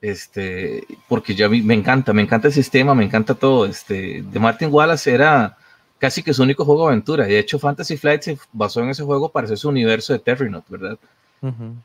Este, 0.01 0.83
porque 1.07 1.35
ya 1.35 1.47
me 1.47 1.73
encanta, 1.75 2.11
me 2.11 2.23
encanta 2.23 2.47
el 2.47 2.53
sistema, 2.53 2.95
me 2.95 3.05
encanta 3.05 3.35
todo. 3.35 3.65
Este, 3.65 4.23
de 4.23 4.39
Martin 4.39 4.69
Wallace 4.71 5.13
era 5.13 5.57
casi 5.99 6.23
que 6.23 6.33
su 6.33 6.41
único 6.41 6.65
juego 6.65 6.87
de 6.87 6.93
aventura. 6.93 7.25
De 7.25 7.37
hecho, 7.37 7.59
Fantasy 7.59 7.95
Flight 7.97 8.23
se 8.23 8.37
basó 8.51 8.81
en 8.81 8.89
ese 8.89 9.03
juego 9.03 9.29
para 9.29 9.45
hacer 9.45 9.57
su 9.59 9.69
universo 9.69 10.13
de 10.13 10.19
Terranaut, 10.19 10.67
¿verdad? 10.67 10.97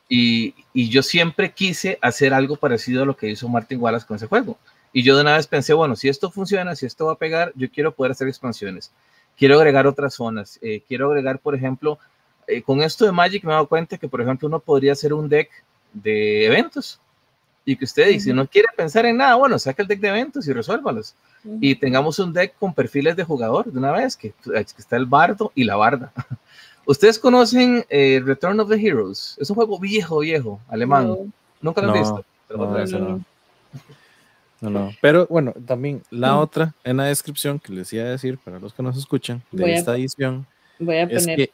Y, 0.08 0.54
y 0.74 0.88
yo 0.90 1.02
siempre 1.02 1.52
quise 1.52 1.98
hacer 2.02 2.34
algo 2.34 2.56
parecido 2.56 3.02
a 3.02 3.06
lo 3.06 3.16
que 3.16 3.30
hizo 3.30 3.48
Martin 3.48 3.80
Wallace 3.80 4.06
con 4.06 4.16
ese 4.16 4.26
juego. 4.26 4.58
Y 4.92 5.02
yo 5.02 5.14
de 5.14 5.22
una 5.22 5.36
vez 5.36 5.46
pensé, 5.46 5.74
bueno, 5.74 5.96
si 5.96 6.08
esto 6.08 6.30
funciona, 6.30 6.74
si 6.74 6.86
esto 6.86 7.06
va 7.06 7.12
a 7.12 7.16
pegar, 7.16 7.52
yo 7.54 7.70
quiero 7.70 7.92
poder 7.92 8.12
hacer 8.12 8.28
expansiones. 8.28 8.92
Quiero 9.36 9.56
agregar 9.56 9.86
otras 9.86 10.14
zonas. 10.14 10.58
eh, 10.62 10.82
quiero 10.88 11.08
agregar, 11.08 11.38
por 11.38 11.54
ejemplo, 11.54 11.98
eh, 12.46 12.62
con 12.62 12.80
esto 12.80 13.04
de 13.04 13.12
Magic 13.12 13.44
me 13.44 13.50
he 13.50 13.54
dado 13.54 13.66
cuenta 13.66 13.98
que, 13.98 14.08
por 14.08 14.20
ejemplo, 14.20 14.48
uno 14.48 14.60
podría 14.60 14.92
hacer 14.92 15.12
un 15.12 15.28
deck 15.28 15.50
de 15.92 16.46
eventos. 16.46 17.00
Y 17.64 17.76
que 17.76 17.84
usted 17.84 18.06
dice, 18.08 18.26
si 18.26 18.32
no 18.32 18.46
quiere 18.46 18.68
pensar 18.76 19.04
en 19.06 19.16
nada, 19.16 19.34
bueno, 19.34 19.58
saca 19.58 19.82
el 19.82 19.88
deck 19.88 19.98
de 20.00 20.08
eventos 20.08 20.46
y 20.46 20.52
resuélvalos. 20.52 21.14
Y 21.60 21.74
tengamos 21.74 22.18
un 22.18 22.32
deck 22.32 22.56
con 22.58 22.72
perfiles 22.72 23.16
de 23.16 23.24
jugador 23.24 23.70
de 23.70 23.78
una 23.78 23.92
vez, 23.92 24.16
que, 24.16 24.32
que 24.44 24.60
está 24.60 24.96
el 24.96 25.06
bardo 25.06 25.52
y 25.54 25.64
la 25.64 25.76
barda. 25.76 26.12
Ustedes 26.86 27.18
conocen 27.18 27.84
eh, 27.90 28.22
Return 28.24 28.58
of 28.60 28.68
the 28.70 28.76
Heroes. 28.76 29.36
Es 29.40 29.50
un 29.50 29.56
juego 29.56 29.78
viejo, 29.78 30.20
viejo, 30.20 30.60
alemán. 30.68 31.08
No. 31.08 31.18
Nunca 31.60 31.82
lo 31.82 31.88
han 31.88 31.94
No, 31.94 32.00
visto. 32.00 32.24
Pero 32.48 32.58
no, 32.60 32.64
otra 32.66 32.80
vez. 32.80 32.90
ese 32.90 32.98
no. 33.00 33.20
No, 34.60 34.70
no. 34.70 34.90
Pero 35.02 35.26
bueno, 35.28 35.52
también 35.66 36.02
la 36.10 36.32
Mm. 36.34 36.38
otra 36.38 36.74
en 36.82 36.96
la 36.96 37.04
descripción 37.04 37.58
que 37.58 37.72
les 37.74 37.92
iba 37.92 38.04
a 38.04 38.08
decir 38.08 38.38
para 38.38 38.58
los 38.58 38.72
que 38.72 38.82
nos 38.82 38.96
escuchan 38.96 39.42
de 39.52 39.62
Voy 39.64 39.72
a- 39.72 39.76
esta 39.76 39.94
edición 39.94 40.46
Voy 40.78 40.96
a 40.96 41.02
es 41.02 41.22
poner. 41.24 41.36
que 41.36 41.50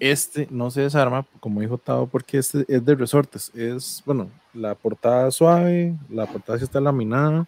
este 0.00 0.46
no 0.50 0.70
se 0.70 0.82
desarma, 0.82 1.24
como 1.40 1.62
dijo 1.62 1.78
Tavo, 1.78 2.06
porque 2.06 2.36
este 2.36 2.66
es 2.68 2.84
de 2.84 2.94
resortes. 2.94 3.50
Es, 3.54 4.02
bueno, 4.04 4.28
la 4.52 4.74
portada 4.74 5.30
suave, 5.30 5.94
la 6.10 6.26
portada 6.26 6.58
sí 6.58 6.64
está 6.64 6.78
laminada, 6.78 7.46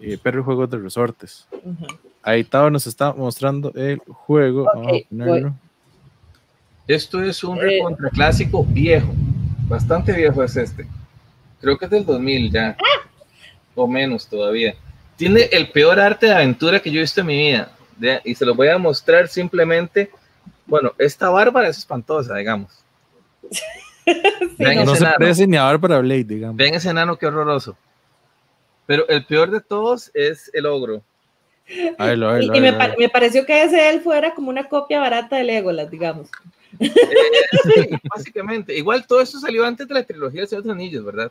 eh, 0.00 0.16
pero 0.22 0.38
el 0.38 0.44
juego 0.44 0.64
es 0.64 0.70
de 0.70 0.78
resortes. 0.78 1.46
Ahí 2.22 2.42
Tavo 2.42 2.70
nos 2.70 2.86
está 2.86 3.12
mostrando 3.12 3.70
el 3.74 3.98
juego. 3.98 4.64
Vamos 4.74 4.92
a. 5.10 5.54
Esto 6.94 7.22
es 7.22 7.42
un 7.42 7.58
Eh. 7.58 7.80
viejo. 8.68 9.12
Bastante 9.68 10.12
viejo 10.12 10.42
es 10.44 10.56
este. 10.56 10.86
Creo 11.60 11.78
que 11.78 11.86
es 11.86 11.90
del 11.90 12.04
2000 12.04 12.50
ya. 12.52 12.76
O 13.74 13.86
menos 13.86 14.28
todavía. 14.28 14.74
Tiene 15.16 15.42
el 15.52 15.70
peor 15.70 15.98
arte 15.98 16.26
de 16.26 16.34
aventura 16.34 16.80
que 16.80 16.90
yo 16.90 16.98
he 16.98 17.02
visto 17.02 17.20
en 17.22 17.26
mi 17.28 17.36
vida. 17.36 17.70
Y 18.24 18.34
se 18.34 18.44
lo 18.44 18.54
voy 18.54 18.68
a 18.68 18.76
mostrar 18.78 19.28
simplemente. 19.28 20.10
Bueno, 20.66 20.92
esta 20.98 21.30
bárbara 21.30 21.68
es 21.68 21.78
espantosa, 21.78 22.36
digamos. 22.36 22.72
Vean 24.58 24.84
No 24.84 24.92
ese 24.94 25.04
se 25.06 25.10
parece 25.12 25.46
ni 25.46 25.56
a 25.56 25.62
Bárbara 25.64 25.98
Blade, 26.00 26.24
digamos. 26.24 26.56
Vean 26.56 26.74
ese 26.74 26.90
enano, 26.90 27.16
qué 27.16 27.26
horroroso. 27.26 27.76
Pero 28.86 29.08
el 29.08 29.24
peor 29.24 29.50
de 29.50 29.60
todos 29.60 30.10
es 30.12 30.50
el 30.52 30.66
ogro. 30.66 31.02
A 31.98 32.06
verlo, 32.06 32.28
a 32.28 32.32
Y, 32.32 32.48
verlo, 32.48 32.52
a 32.52 32.56
y 32.56 32.60
me, 32.60 32.66
verlo, 32.72 32.76
a 32.76 32.78
pa- 32.78 32.86
verlo. 32.88 32.98
me 32.98 33.08
pareció 33.08 33.46
que 33.46 33.62
ese 33.62 33.88
elfo 33.90 34.12
era 34.12 34.34
como 34.34 34.50
una 34.50 34.68
copia 34.68 34.98
barata 34.98 35.36
de 35.36 35.44
Legolas, 35.44 35.88
digamos. 35.90 36.28
Eh, 36.80 36.88
sí, 37.64 37.88
básicamente. 38.14 38.76
Igual 38.76 39.06
todo 39.06 39.20
esto 39.20 39.38
salió 39.38 39.64
antes 39.64 39.86
de 39.86 39.94
la 39.94 40.02
trilogía 40.02 40.42
de 40.42 40.46
Señor 40.46 40.62
de 40.62 40.68
los 40.68 40.76
Anillos, 40.76 41.04
¿verdad? 41.04 41.30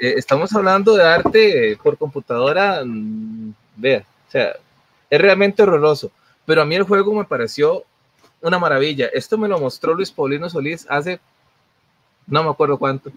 Eh, 0.00 0.14
estamos 0.16 0.52
hablando 0.54 0.94
de 0.96 1.04
arte 1.04 1.78
por 1.82 1.96
computadora, 1.96 2.82
mm, 2.84 3.52
vea, 3.76 4.04
o 4.28 4.30
sea, 4.30 4.56
es 5.10 5.20
realmente 5.20 5.62
horroroso. 5.62 6.10
Pero 6.46 6.62
a 6.62 6.64
mí 6.66 6.74
el 6.74 6.82
juego 6.82 7.14
me 7.14 7.24
pareció 7.24 7.84
una 8.40 8.58
maravilla. 8.58 9.06
Esto 9.12 9.38
me 9.38 9.48
lo 9.48 9.58
mostró 9.58 9.94
Luis 9.94 10.10
Paulino 10.10 10.50
Solís 10.50 10.86
hace, 10.90 11.20
no 12.26 12.42
me 12.42 12.50
acuerdo 12.50 12.78
cuánto. 12.78 13.10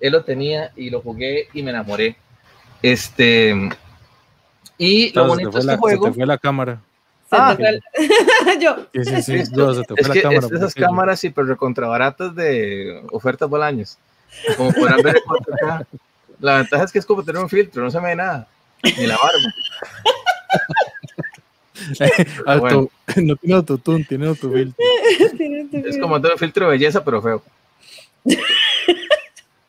Él 0.00 0.12
lo 0.12 0.24
tenía 0.24 0.72
y 0.76 0.90
lo 0.90 1.00
jugué 1.00 1.48
y 1.54 1.62
me 1.62 1.70
enamoré. 1.70 2.16
Este, 2.82 3.54
y 4.78 5.12
lo 5.12 5.22
se 5.22 5.28
bonito 5.28 5.50
de 5.50 5.64
la- 5.64 5.72
este 5.72 5.72
se 5.72 5.76
juego. 5.78 6.04
te 6.06 6.12
fue 6.12 6.26
la 6.26 6.38
cámara. 6.38 6.80
Se 7.30 7.36
Ah. 7.36 7.56
el- 7.58 7.80
Yo, 8.60 8.76
Sí, 8.92 9.04
sí, 9.04 9.22
sí. 9.22 9.42
Yo, 9.56 9.72
se 9.74 9.82
te 9.82 9.94
fue 9.94 10.00
es 10.00 10.08
la 10.08 10.14
que 10.14 10.22
cámara. 10.22 10.46
es 10.46 10.52
esas 10.52 10.74
cámaras 10.74 11.24
hiper 11.24 11.46
recontrabaratas 11.46 12.34
de 12.34 13.02
ofertas 13.12 13.48
bolaños. 13.48 13.96
Como 14.56 14.72
podrán 14.72 15.00
ver 15.02 15.16
en 15.16 15.22
4K. 15.22 15.86
La 16.40 16.56
ventaja 16.58 16.84
es 16.84 16.92
que 16.92 16.98
es 16.98 17.06
como 17.06 17.22
tener 17.22 17.40
un 17.42 17.48
filtro, 17.48 17.82
no 17.84 17.90
se 17.90 18.00
me 18.00 18.08
ve 18.08 18.16
nada. 18.16 18.48
Ni 18.82 19.06
la 19.06 19.16
barba. 19.16 19.38
Auto- 22.46 22.60
Bueno. 22.60 22.90
No 23.16 23.36
tiene 23.36 23.54
autotune, 23.56 24.04
tiene 24.04 24.26
autofiltro. 24.28 24.76
Es 25.84 25.98
como 25.98 26.20
tener 26.20 26.32
un 26.34 26.38
filtro 26.38 26.66
de 26.66 26.72
belleza, 26.72 27.04
pero 27.04 27.20
feo. 27.22 27.42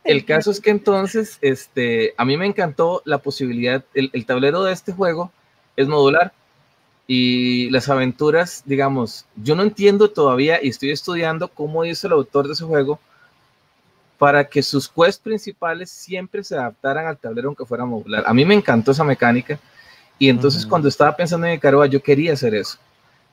El 0.04 0.26
caso 0.26 0.52
es 0.52 0.60
que 0.60 0.70
entonces, 0.72 1.38
este, 1.42 2.14
a 2.18 2.26
mí 2.26 2.36
me 2.38 2.46
encantó 2.46 3.02
la 3.06 3.20
posibilidad, 3.20 3.84
el, 3.94 4.10
el 4.14 4.26
tablero 4.26 4.64
de 4.64 4.74
este 4.74 4.92
juego 4.94 5.32
es 5.78 5.88
modular 5.88 6.34
y 7.14 7.70
las 7.72 7.90
aventuras, 7.90 8.64
digamos, 8.66 9.26
yo 9.36 9.54
no 9.54 9.64
entiendo 9.64 10.10
todavía 10.10 10.64
y 10.64 10.70
estoy 10.70 10.92
estudiando 10.92 11.50
cómo 11.50 11.84
hizo 11.84 12.08
el 12.08 12.14
autor 12.14 12.48
de 12.48 12.54
ese 12.54 12.64
juego 12.64 13.02
para 14.18 14.48
que 14.48 14.64
sus 14.64 14.88
quests 14.88 15.20
principales 15.20 15.90
siempre 15.90 16.42
se 16.42 16.56
adaptaran 16.56 17.08
al 17.08 17.18
tablero 17.18 17.50
aunque 17.50 17.66
fuera 17.66 17.84
modular. 17.84 18.24
A 18.26 18.34
mí 18.34 18.46
me 18.46 18.56
encantó 18.56 18.92
esa 18.92 19.04
mecánica 19.04 19.60
y 20.18 20.30
entonces 20.30 20.66
cuando 20.66 20.88
estaba 20.88 21.14
pensando 21.14 21.48
en 21.48 21.56
Icaroa 21.56 21.86
yo 21.88 22.02
quería 22.02 22.32
hacer 22.32 22.56
eso. 22.56 22.78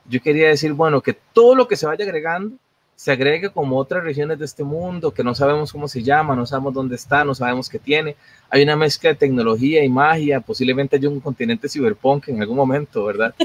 Yo 0.03 0.21
quería 0.21 0.49
decir, 0.49 0.73
bueno, 0.73 0.99
que 0.99 1.13
todo 1.13 1.55
lo 1.55 1.65
que 1.69 1.77
se 1.77 1.85
vaya 1.85 2.03
agregando 2.03 2.57
se 2.99 3.13
agregue 3.13 3.49
como 3.49 3.77
otras 3.77 4.03
regiones 4.03 4.37
de 4.39 4.43
este 4.43 4.61
mundo 4.61 5.13
que 5.13 5.23
no 5.23 5.33
sabemos 5.33 5.71
cómo 5.71 5.87
se 5.87 6.03
llama, 6.03 6.35
no 6.35 6.45
sabemos 6.45 6.73
dónde 6.73 6.97
está, 6.97 7.23
no 7.23 7.33
sabemos 7.33 7.69
qué 7.69 7.79
tiene. 7.79 8.17
Hay 8.49 8.61
una 8.61 8.75
mezcla 8.75 9.11
de 9.11 9.15
tecnología 9.15 9.81
y 9.85 9.87
magia, 9.87 10.41
posiblemente 10.41 10.97
haya 10.97 11.07
un 11.07 11.21
continente 11.21 11.69
cyberpunk 11.69 12.27
en 12.27 12.41
algún 12.41 12.57
momento, 12.57 13.05
¿verdad? 13.05 13.33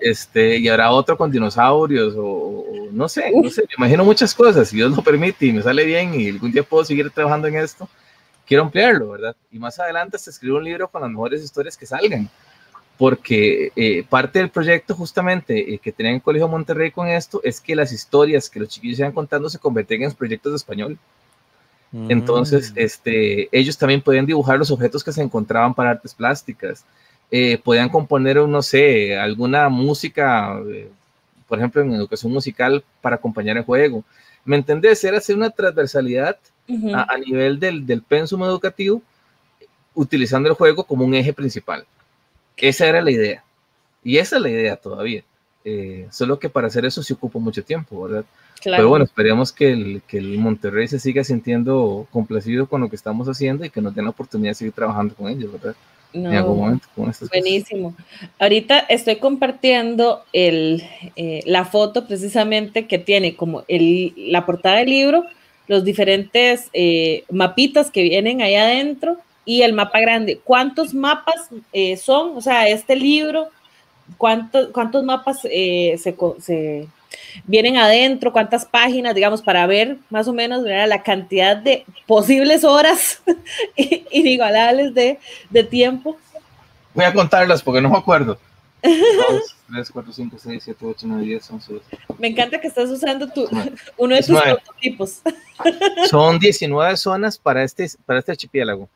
Este, 0.00 0.58
y 0.58 0.68
habrá 0.68 0.92
otro 0.92 1.16
con 1.16 1.28
dinosaurios 1.28 2.14
o, 2.16 2.24
o 2.24 2.88
no 2.92 3.08
sé, 3.08 3.32
no 3.34 3.50
sé, 3.50 3.62
me 3.62 3.74
imagino 3.78 4.04
muchas 4.04 4.32
cosas, 4.32 4.68
si 4.68 4.76
Dios 4.76 4.96
lo 4.96 5.02
permite 5.02 5.46
y 5.46 5.52
me 5.52 5.60
sale 5.60 5.84
bien 5.84 6.14
y 6.14 6.28
algún 6.28 6.52
día 6.52 6.62
puedo 6.62 6.84
seguir 6.84 7.10
trabajando 7.10 7.48
en 7.48 7.56
esto, 7.56 7.88
quiero 8.46 8.62
ampliarlo, 8.62 9.10
¿verdad? 9.10 9.34
Y 9.50 9.58
más 9.58 9.78
adelante 9.80 10.18
se 10.18 10.30
escribe 10.30 10.56
un 10.56 10.64
libro 10.64 10.86
con 10.88 11.02
las 11.02 11.10
mejores 11.10 11.42
historias 11.42 11.76
que 11.76 11.84
salgan 11.86 12.30
porque 12.98 13.72
eh, 13.76 14.04
parte 14.08 14.40
del 14.40 14.50
proyecto 14.50 14.94
justamente 14.94 15.72
eh, 15.74 15.78
que 15.78 15.92
tenía 15.92 16.12
en 16.12 16.20
Colegio 16.20 16.48
Monterrey 16.48 16.90
con 16.90 17.06
esto 17.06 17.40
es 17.44 17.60
que 17.60 17.76
las 17.76 17.92
historias 17.92 18.50
que 18.50 18.58
los 18.58 18.68
chiquillos 18.68 18.98
iban 18.98 19.12
contando 19.12 19.48
se 19.48 19.58
convertían 19.58 20.02
en 20.02 20.12
proyectos 20.12 20.52
de 20.52 20.56
español. 20.56 20.98
Entonces, 22.10 22.72
Mm. 22.72 22.78
este, 22.78 23.48
ellos 23.50 23.78
también 23.78 24.02
podían 24.02 24.26
dibujar 24.26 24.58
los 24.58 24.70
objetos 24.70 25.02
que 25.02 25.12
se 25.12 25.22
encontraban 25.22 25.72
para 25.72 25.90
artes 25.90 26.12
plásticas, 26.12 26.84
eh, 27.30 27.56
podían 27.64 27.88
componer, 27.88 28.36
no 28.36 28.62
sé, 28.62 29.16
alguna 29.16 29.68
música, 29.70 30.60
eh, 30.68 30.90
por 31.48 31.58
ejemplo, 31.58 31.80
en 31.80 31.92
educación 31.94 32.30
musical 32.32 32.84
para 33.00 33.16
acompañar 33.16 33.56
el 33.56 33.64
juego. 33.64 34.04
¿Me 34.44 34.56
entendés? 34.56 35.02
Era 35.04 35.16
hacer 35.18 35.36
una 35.36 35.50
transversalidad 35.50 36.36
Ujú. 36.68 36.94
a, 36.94 37.06
a 37.08 37.16
nivel 37.16 37.58
del, 37.58 37.86
del 37.86 38.02
pensum 38.02 38.42
educativo, 38.44 39.00
utilizando 39.94 40.48
el 40.50 40.54
juego 40.56 40.84
como 40.84 41.04
un 41.04 41.14
eje 41.14 41.32
principal. 41.32 41.86
Esa 42.60 42.86
era 42.86 43.00
la 43.02 43.10
idea. 43.10 43.44
Y 44.04 44.18
esa 44.18 44.36
es 44.36 44.42
la 44.42 44.50
idea 44.50 44.76
todavía. 44.76 45.22
Eh, 45.64 46.06
solo 46.10 46.38
que 46.38 46.48
para 46.48 46.68
hacer 46.68 46.84
eso 46.86 47.02
se 47.02 47.14
ocupa 47.14 47.38
mucho 47.38 47.62
tiempo, 47.62 48.02
¿verdad? 48.02 48.24
Claro. 48.60 48.78
Pero 48.78 48.88
bueno, 48.88 49.04
esperemos 49.04 49.52
que 49.52 49.70
el, 49.70 50.02
que 50.06 50.18
el 50.18 50.38
Monterrey 50.38 50.88
se 50.88 50.98
siga 50.98 51.22
sintiendo 51.24 52.06
complacido 52.10 52.66
con 52.66 52.80
lo 52.80 52.88
que 52.88 52.96
estamos 52.96 53.28
haciendo 53.28 53.64
y 53.64 53.70
que 53.70 53.80
nos 53.80 53.94
den 53.94 54.04
la 54.04 54.10
oportunidad 54.10 54.52
de 54.52 54.54
seguir 54.54 54.72
trabajando 54.72 55.14
con 55.14 55.28
ellos, 55.28 55.52
¿verdad? 55.52 55.76
No. 56.12 56.30
En 56.30 56.38
algún 56.38 56.58
momento 56.58 56.88
con 56.96 57.10
estas 57.10 57.28
cosas. 57.28 57.42
Buenísimo. 57.42 57.94
Ahorita 58.38 58.78
estoy 58.78 59.16
compartiendo 59.16 60.24
el, 60.32 60.82
eh, 61.16 61.42
la 61.44 61.66
foto 61.66 62.06
precisamente 62.06 62.86
que 62.86 62.98
tiene 62.98 63.36
como 63.36 63.64
el, 63.68 64.14
la 64.16 64.46
portada 64.46 64.78
del 64.78 64.88
libro, 64.88 65.24
los 65.66 65.84
diferentes 65.84 66.70
eh, 66.72 67.24
mapitas 67.30 67.90
que 67.90 68.02
vienen 68.02 68.40
ahí 68.40 68.54
adentro 68.54 69.18
y 69.48 69.62
el 69.62 69.72
mapa 69.72 69.98
grande. 69.98 70.38
¿Cuántos 70.44 70.92
mapas 70.92 71.48
eh, 71.72 71.96
son? 71.96 72.36
O 72.36 72.40
sea, 72.42 72.68
este 72.68 72.94
libro, 72.94 73.48
¿cuántos, 74.18 74.68
cuántos 74.74 75.02
mapas 75.04 75.38
eh, 75.44 75.96
se, 75.96 76.14
se, 76.38 76.86
vienen 77.46 77.78
adentro, 77.78 78.30
cuántas 78.30 78.66
páginas, 78.66 79.14
digamos, 79.14 79.40
para 79.40 79.66
ver 79.66 79.96
más 80.10 80.28
o 80.28 80.34
menos 80.34 80.64
la 80.64 81.02
cantidad 81.02 81.56
de 81.56 81.86
posibles 82.06 82.62
horas 82.62 83.22
inigualables 84.10 84.92
de, 84.92 85.18
de 85.48 85.64
tiempo. 85.64 86.18
Voy 86.92 87.06
a 87.06 87.14
contarlas 87.14 87.62
porque 87.62 87.80
no 87.80 87.88
me 87.88 87.96
acuerdo. 87.96 88.38
2, 88.82 89.56
3, 89.72 89.90
4, 89.90 90.12
5, 90.12 90.36
6, 90.40 90.62
7, 90.62 90.84
8, 90.84 91.06
9, 91.08 91.24
10, 91.24 91.50
11, 91.52 91.72
12. 91.72 91.84
Me 92.18 92.28
encanta 92.28 92.60
que 92.60 92.66
estás 92.66 92.90
usando 92.90 93.26
tu, 93.28 93.48
uno 93.96 94.14
de 94.14 94.22
tus 94.22 94.38
prototipos. 94.38 95.22
Son 96.10 96.38
19 96.38 96.98
zonas 96.98 97.38
para 97.38 97.64
este, 97.64 97.88
para 98.04 98.18
este 98.18 98.32
archipiélago. 98.32 98.90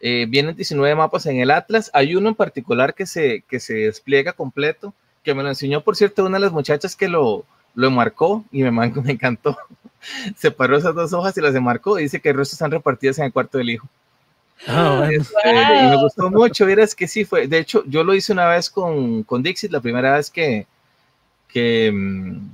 Eh, 0.00 0.26
vienen 0.28 0.56
19 0.56 0.94
mapas 0.94 1.26
en 1.26 1.38
el 1.40 1.50
Atlas. 1.50 1.90
Hay 1.94 2.14
uno 2.16 2.28
en 2.28 2.34
particular 2.34 2.94
que 2.94 3.06
se, 3.06 3.42
que 3.48 3.60
se 3.60 3.74
despliega 3.74 4.32
completo, 4.32 4.92
que 5.22 5.34
me 5.34 5.42
lo 5.42 5.48
enseñó, 5.48 5.82
por 5.82 5.96
cierto, 5.96 6.24
una 6.24 6.36
de 6.36 6.44
las 6.44 6.52
muchachas 6.52 6.96
que 6.96 7.08
lo, 7.08 7.44
lo 7.74 7.90
marcó 7.90 8.44
y 8.50 8.62
me, 8.62 8.70
me 8.72 9.12
encantó. 9.12 9.56
Separó 10.36 10.76
esas 10.76 10.94
dos 10.94 11.12
hojas 11.12 11.36
y 11.36 11.40
las 11.40 11.54
marcó 11.54 11.98
y 11.98 12.04
dice 12.04 12.20
que 12.20 12.30
el 12.30 12.36
resto 12.36 12.54
están 12.54 12.70
repartidas 12.70 13.18
en 13.18 13.26
el 13.26 13.32
cuarto 13.32 13.58
del 13.58 13.70
hijo. 13.70 13.88
Ah, 14.66 15.08
este, 15.10 15.50
y 15.50 15.90
me 15.90 15.96
gustó 15.96 16.30
mucho, 16.30 16.64
vieras 16.64 16.94
que 16.94 17.06
sí 17.06 17.24
fue. 17.24 17.46
De 17.46 17.58
hecho, 17.58 17.84
yo 17.86 18.04
lo 18.04 18.14
hice 18.14 18.32
una 18.32 18.46
vez 18.46 18.70
con, 18.70 19.22
con 19.22 19.42
Dixit, 19.42 19.70
la 19.70 19.80
primera 19.80 20.16
vez 20.16 20.30
que, 20.30 20.66
que, 21.48 21.92
mm, 21.92 22.48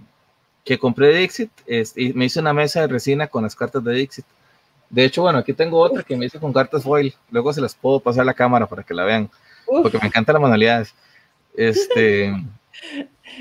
que 0.65 0.79
compré 0.79 1.17
Dixit, 1.17 1.51
este, 1.67 2.03
y 2.03 2.13
me 2.13 2.25
hice 2.25 2.41
una 2.41 2.53
mesa 2.53 2.81
de 2.81 2.89
resina 2.89 3.29
con 3.29 3.45
las 3.45 3.55
cartas 3.55 3.85
de 3.85 3.93
Dixit. 3.93 4.25
De 4.93 5.07
hecho, 5.07 5.23
bueno, 5.23 5.39
aquí 5.39 5.55
tengo 5.55 5.81
otra 5.81 6.03
que 6.03 6.17
me 6.17 6.27
hice 6.27 6.39
con 6.39 6.53
cartas 6.53 6.83
foil. 6.85 7.15
Luego 7.31 7.53
se 7.53 7.63
las 7.63 7.75
puedo 7.75 7.99
pasar 7.99 8.23
a 8.23 8.27
la 8.27 8.35
cámara 8.35 8.67
para 8.67 8.83
que 8.83 8.93
la 8.93 9.05
vean, 9.05 9.31
porque 9.67 9.99
me 9.99 10.07
encantan 10.07 10.35
las 10.35 10.43
manualidades. 10.43 10.95
Este. 11.57 12.33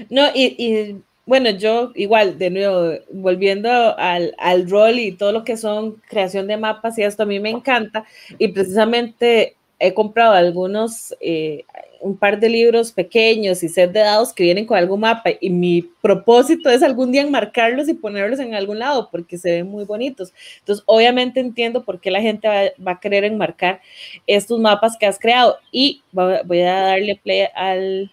No, 0.09 0.27
y, 0.33 0.55
y 0.57 1.01
bueno, 1.25 1.49
yo 1.49 1.91
igual, 1.95 2.37
de 2.37 2.49
nuevo, 2.49 2.93
volviendo 3.11 3.69
al, 3.97 4.33
al, 4.37 4.69
rol 4.69 4.99
y 4.99 5.11
todo 5.11 5.33
lo 5.33 5.43
que 5.43 5.57
son 5.57 6.01
creación 6.07 6.47
de 6.47 6.55
mapas 6.55 6.97
y 6.97 7.03
esto 7.03 7.23
a 7.23 7.25
mí 7.25 7.41
me 7.41 7.49
encanta 7.49 8.05
y 8.37 8.47
precisamente 8.49 9.57
he 9.81 9.95
comprado 9.95 10.33
algunos, 10.33 11.15
eh, 11.19 11.65
un 11.99 12.15
par 12.15 12.39
de 12.39 12.49
libros 12.49 12.91
pequeños 12.91 13.63
y 13.63 13.69
set 13.69 13.91
de 13.91 14.01
dados 14.01 14.31
que 14.31 14.43
vienen 14.43 14.67
con 14.67 14.77
algún 14.77 14.99
mapa 14.99 15.31
y 15.39 15.49
mi 15.49 15.81
propósito 16.01 16.69
es 16.69 16.83
algún 16.83 17.11
día 17.11 17.23
enmarcarlos 17.23 17.89
y 17.89 17.95
ponerlos 17.95 18.39
en 18.39 18.53
algún 18.53 18.77
lado 18.77 19.09
porque 19.11 19.39
se 19.39 19.51
ven 19.51 19.67
muy 19.67 19.83
bonitos. 19.83 20.31
Entonces, 20.59 20.83
obviamente 20.85 21.39
entiendo 21.39 21.83
por 21.83 21.99
qué 21.99 22.11
la 22.11 22.21
gente 22.21 22.47
va, 22.47 22.61
va 22.85 22.91
a 22.93 22.99
querer 22.99 23.23
enmarcar 23.23 23.81
estos 24.27 24.59
mapas 24.59 24.97
que 24.97 25.07
has 25.07 25.17
creado 25.17 25.57
y 25.71 26.03
voy 26.11 26.61
a 26.61 26.81
darle 26.81 27.19
play 27.23 27.47
al, 27.55 28.11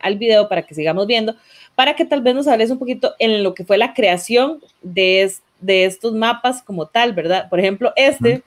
al 0.00 0.16
video 0.16 0.48
para 0.48 0.62
que 0.62 0.74
sigamos 0.76 1.08
viendo 1.08 1.34
para 1.74 1.96
que 1.96 2.04
tal 2.04 2.20
vez 2.20 2.34
nos 2.34 2.46
hables 2.46 2.70
un 2.70 2.78
poquito 2.78 3.14
en 3.18 3.42
lo 3.42 3.54
que 3.54 3.64
fue 3.64 3.78
la 3.78 3.94
creación 3.94 4.60
de, 4.82 5.32
de 5.60 5.86
estos 5.86 6.12
mapas 6.12 6.62
como 6.62 6.84
tal, 6.84 7.14
¿verdad? 7.14 7.48
Por 7.48 7.58
ejemplo, 7.58 7.94
este, 7.96 8.42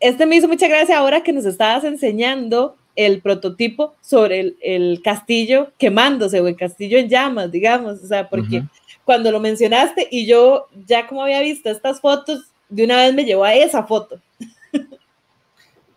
este 0.00 0.26
me 0.26 0.36
hizo 0.36 0.48
mucha 0.48 0.68
gracia 0.68 0.98
ahora 0.98 1.22
que 1.22 1.32
nos 1.32 1.44
estabas 1.44 1.84
enseñando 1.84 2.76
el 2.94 3.20
prototipo 3.20 3.94
sobre 4.00 4.40
el, 4.40 4.56
el, 4.62 5.02
castillo 5.02 5.72
quemándose 5.78 6.40
o 6.40 6.48
el 6.48 6.56
castillo 6.56 6.98
en 6.98 7.08
llamas, 7.08 7.52
digamos, 7.52 8.02
o 8.02 8.06
sea, 8.06 8.28
porque 8.28 8.62
cuando 9.04 9.30
lo 9.30 9.38
mencionaste 9.38 10.08
y 10.10 10.26
yo 10.26 10.68
ya 10.86 11.06
como 11.06 11.22
había 11.22 11.40
visto 11.42 11.70
estas 11.70 12.00
fotos, 12.00 12.50
de 12.68 12.84
una 12.84 12.96
vez 12.96 13.14
me 13.14 13.24
llevó 13.24 13.44
a 13.44 13.54
esa 13.54 13.84
foto. 13.84 14.20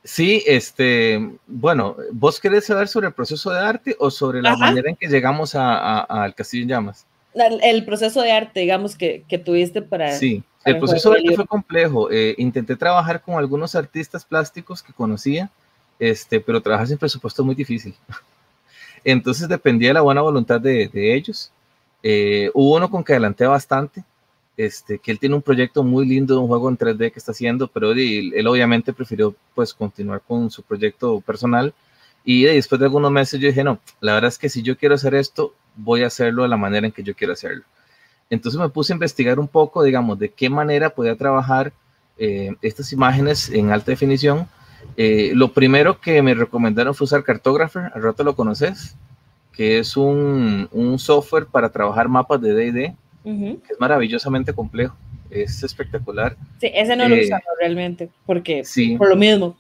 Sí, 0.04 0.44
este, 0.48 1.20
bueno, 1.46 1.96
¿vos 2.12 2.40
querés 2.40 2.66
saber 2.66 2.88
sobre 2.88 3.08
el 3.08 3.14
proceso 3.14 3.52
de 3.52 3.60
arte 3.60 3.96
o 4.00 4.10
sobre 4.10 4.42
la 4.42 4.56
manera 4.56 4.90
en 4.90 4.96
que 4.96 5.08
llegamos 5.08 5.54
al 5.56 6.34
Castillo 6.34 6.64
en 6.64 6.70
Llamas? 6.70 7.06
El, 7.36 7.86
proceso 7.86 8.22
de 8.22 8.32
arte, 8.32 8.62
digamos, 8.62 8.96
que, 8.96 9.24
tuviste 9.44 9.82
para... 9.82 10.14
Sí, 10.14 10.44
el 10.70 10.80
proceso 10.80 11.12
de 11.12 11.20
arte 11.20 11.36
fue 11.36 11.48
complejo. 11.48 12.10
Eh, 12.12 12.36
intenté 12.38 12.76
trabajar 12.76 13.22
con 13.22 13.36
algunos 13.36 13.76
artistas 13.76 14.26
plásticos 14.26 14.82
que 14.84 14.94
conocía, 14.94 15.50
este, 16.00 16.40
pero 16.40 16.62
trabajar 16.62 16.88
sin 16.88 16.98
presupuesto 16.98 17.42
es 17.42 17.46
muy 17.46 17.56
difícil. 17.56 17.96
Entonces 19.04 19.48
dependía 19.48 19.90
de 19.90 19.96
la 19.96 20.02
buena 20.02 20.22
voluntad 20.22 20.60
de, 20.60 20.90
ellos. 20.94 21.52
Eh, 22.04 22.50
hubo 22.54 22.76
uno 22.76 22.90
con 22.90 23.04
que 23.04 23.14
adelanté 23.14 23.46
bastante, 23.46 24.04
este, 24.58 25.00
que 25.00 25.12
él 25.12 25.20
tiene 25.20 25.36
un 25.36 25.42
proyecto 25.42 25.84
muy 25.84 26.06
lindo 26.06 26.36
de 26.36 26.42
un 26.42 26.48
juego 26.48 26.70
en 26.70 26.78
3D 26.78 27.12
que 27.12 27.20
está 27.20 27.32
haciendo, 27.32 27.68
pero 27.68 27.92
él, 27.92 28.34
él 28.36 28.48
obviamente 28.48 28.94
prefirió 28.94 29.36
pues 29.56 29.74
continuar 29.74 30.22
con 30.22 30.52
su 30.52 30.64
proyecto 30.64 31.22
personal 31.22 31.74
y 32.24 32.44
después 32.44 32.80
de 32.80 32.86
algunos 32.86 33.12
meses 33.12 33.40
yo 33.40 33.48
dije, 33.48 33.64
no, 33.64 33.80
la 34.02 34.14
verdad 34.14 34.28
es 34.28 34.38
que 34.38 34.50
si 34.50 34.62
yo 34.62 34.78
quiero 34.78 34.96
hacer 34.96 35.16
esto, 35.16 35.54
voy 35.76 36.04
a 36.04 36.08
hacerlo 36.08 36.44
de 36.44 36.50
la 36.50 36.58
manera 36.58 36.86
en 36.86 36.92
que 36.94 37.04
yo 37.04 37.16
quiero 37.16 37.34
hacerlo. 37.34 37.64
Entonces 38.30 38.60
me 38.60 38.70
puse 38.70 38.94
a 38.94 38.96
investigar 38.96 39.40
un 39.40 39.48
poco, 39.48 39.84
digamos, 39.84 40.20
de 40.20 40.30
qué 40.30 40.50
manera 40.50 40.90
podía 40.92 41.16
trabajar 41.16 41.74
eh, 42.18 42.56
estas 42.62 42.94
imágenes 42.94 43.50
en 43.50 43.72
alta 43.72 43.92
definición. 43.92 44.48
Eh, 44.98 45.32
lo 45.34 45.54
primero 45.54 46.00
que 46.00 46.22
me 46.22 46.34
recomendaron 46.34 46.94
fue 46.94 47.06
usar 47.06 47.24
Cartographer, 47.24 47.92
al 47.94 48.04
rato 48.04 48.24
lo 48.24 48.36
conoces, 48.36 48.96
que 49.52 49.80
es 49.80 49.98
un, 49.98 50.70
un 50.72 51.00
software 51.00 51.48
para 51.48 51.70
trabajar 51.70 52.08
mapas 52.08 52.42
de 52.42 52.54
D&D 52.54 52.96
es 53.70 53.80
maravillosamente 53.80 54.54
complejo, 54.54 54.96
es 55.30 55.62
espectacular. 55.64 56.36
Sí, 56.60 56.72
ese 56.74 56.96
no 56.96 57.08
lo 57.08 57.16
he 57.16 57.22
eh, 57.22 57.26
usado 57.26 57.44
realmente, 57.60 58.10
porque 58.26 58.64
sí. 58.64 58.98
por 58.98 59.10
lo 59.10 59.16
mismo. 59.16 59.58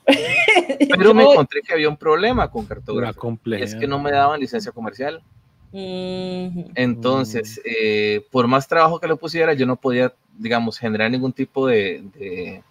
Pero 0.89 1.13
me 1.13 1.24
encontré 1.24 1.61
que 1.61 1.74
había 1.74 1.89
un 1.89 1.97
problema 1.97 2.49
con 2.49 2.65
cartografía. 2.65 3.59
Es 3.59 3.76
que 3.76 3.88
no 3.88 3.99
me 3.99 4.11
daban 4.11 4.39
licencia 4.39 4.72
comercial. 4.72 5.22
Entonces, 5.72 7.61
eh, 7.63 8.26
por 8.32 8.47
más 8.47 8.67
trabajo 8.67 8.99
que 8.99 9.07
le 9.07 9.15
pusiera, 9.15 9.53
yo 9.53 9.65
no 9.65 9.76
podía, 9.76 10.13
digamos, 10.38 10.78
generar 10.78 11.11
ningún 11.11 11.34
tipo 11.34 11.67
de, 11.67 12.63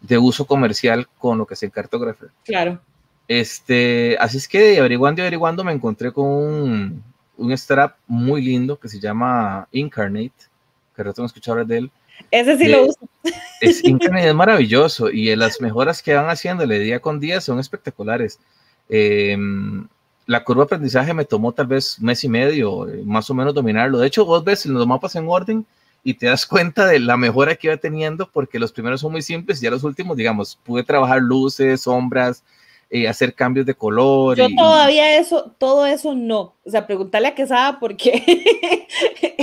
de, 0.00 0.18
uso 0.18 0.44
comercial 0.44 1.08
con 1.18 1.38
lo 1.38 1.46
que 1.46 1.54
es 1.54 1.62
el 1.62 1.70
cartógrafo. 1.70 2.26
Claro. 2.44 2.80
Este, 3.26 4.16
así 4.20 4.36
es 4.36 4.46
que 4.46 4.78
averiguando 4.78 5.20
y 5.20 5.22
averiguando 5.22 5.64
me 5.64 5.72
encontré 5.72 6.12
con 6.12 6.26
un, 6.26 7.02
un 7.38 7.52
strap 7.52 7.96
muy 8.06 8.42
lindo 8.42 8.78
que 8.78 8.88
se 8.88 9.00
llama 9.00 9.66
Incarnate, 9.72 10.32
que 10.94 11.02
rato 11.02 11.22
no 11.22 11.26
escuchado 11.26 11.64
de 11.64 11.78
él. 11.78 11.90
Ese 12.30 12.58
sí 12.58 12.68
lo 12.68 12.86
uso. 12.86 12.98
Es, 13.60 13.82
Incarnate 13.84 14.28
es 14.28 14.34
maravilloso 14.34 15.08
y 15.08 15.34
las 15.34 15.60
mejoras 15.60 16.02
que 16.02 16.14
van 16.14 16.28
haciéndole 16.28 16.78
día 16.78 17.00
con 17.00 17.18
día 17.18 17.40
son 17.40 17.58
espectaculares. 17.58 18.38
Em, 18.88 19.88
la 20.26 20.44
curva 20.44 20.62
de 20.62 20.66
aprendizaje 20.66 21.14
me 21.14 21.24
tomó 21.24 21.52
tal 21.52 21.66
vez 21.66 21.98
un 21.98 22.06
mes 22.06 22.24
y 22.24 22.28
medio, 22.28 22.88
eh, 22.88 23.02
más 23.04 23.28
o 23.30 23.34
menos 23.34 23.54
dominarlo. 23.54 23.98
De 23.98 24.06
hecho, 24.06 24.24
vos 24.24 24.44
ves 24.44 24.66
los 24.66 24.86
mapas 24.86 25.16
en 25.16 25.28
orden 25.28 25.66
y 26.02 26.14
te 26.14 26.26
das 26.26 26.46
cuenta 26.46 26.86
de 26.86 26.98
la 26.98 27.16
mejora 27.16 27.56
que 27.56 27.68
iba 27.68 27.76
teniendo 27.76 28.28
porque 28.30 28.58
los 28.58 28.72
primeros 28.72 29.00
son 29.00 29.12
muy 29.12 29.22
simples 29.22 29.60
y 29.60 29.64
ya 29.64 29.70
los 29.70 29.84
últimos, 29.84 30.16
digamos, 30.16 30.58
pude 30.64 30.82
trabajar 30.82 31.20
luces, 31.20 31.82
sombras, 31.82 32.42
eh, 32.90 33.08
hacer 33.08 33.34
cambios 33.34 33.66
de 33.66 33.74
color. 33.74 34.36
Yo 34.36 34.48
todavía 34.54 35.18
eso, 35.18 35.52
todo 35.58 35.86
eso 35.86 36.14
no. 36.14 36.54
O 36.64 36.70
sea, 36.70 36.86
preguntarle 36.86 37.28
a 37.28 37.34
Quesada 37.34 37.80
porque 37.80 38.86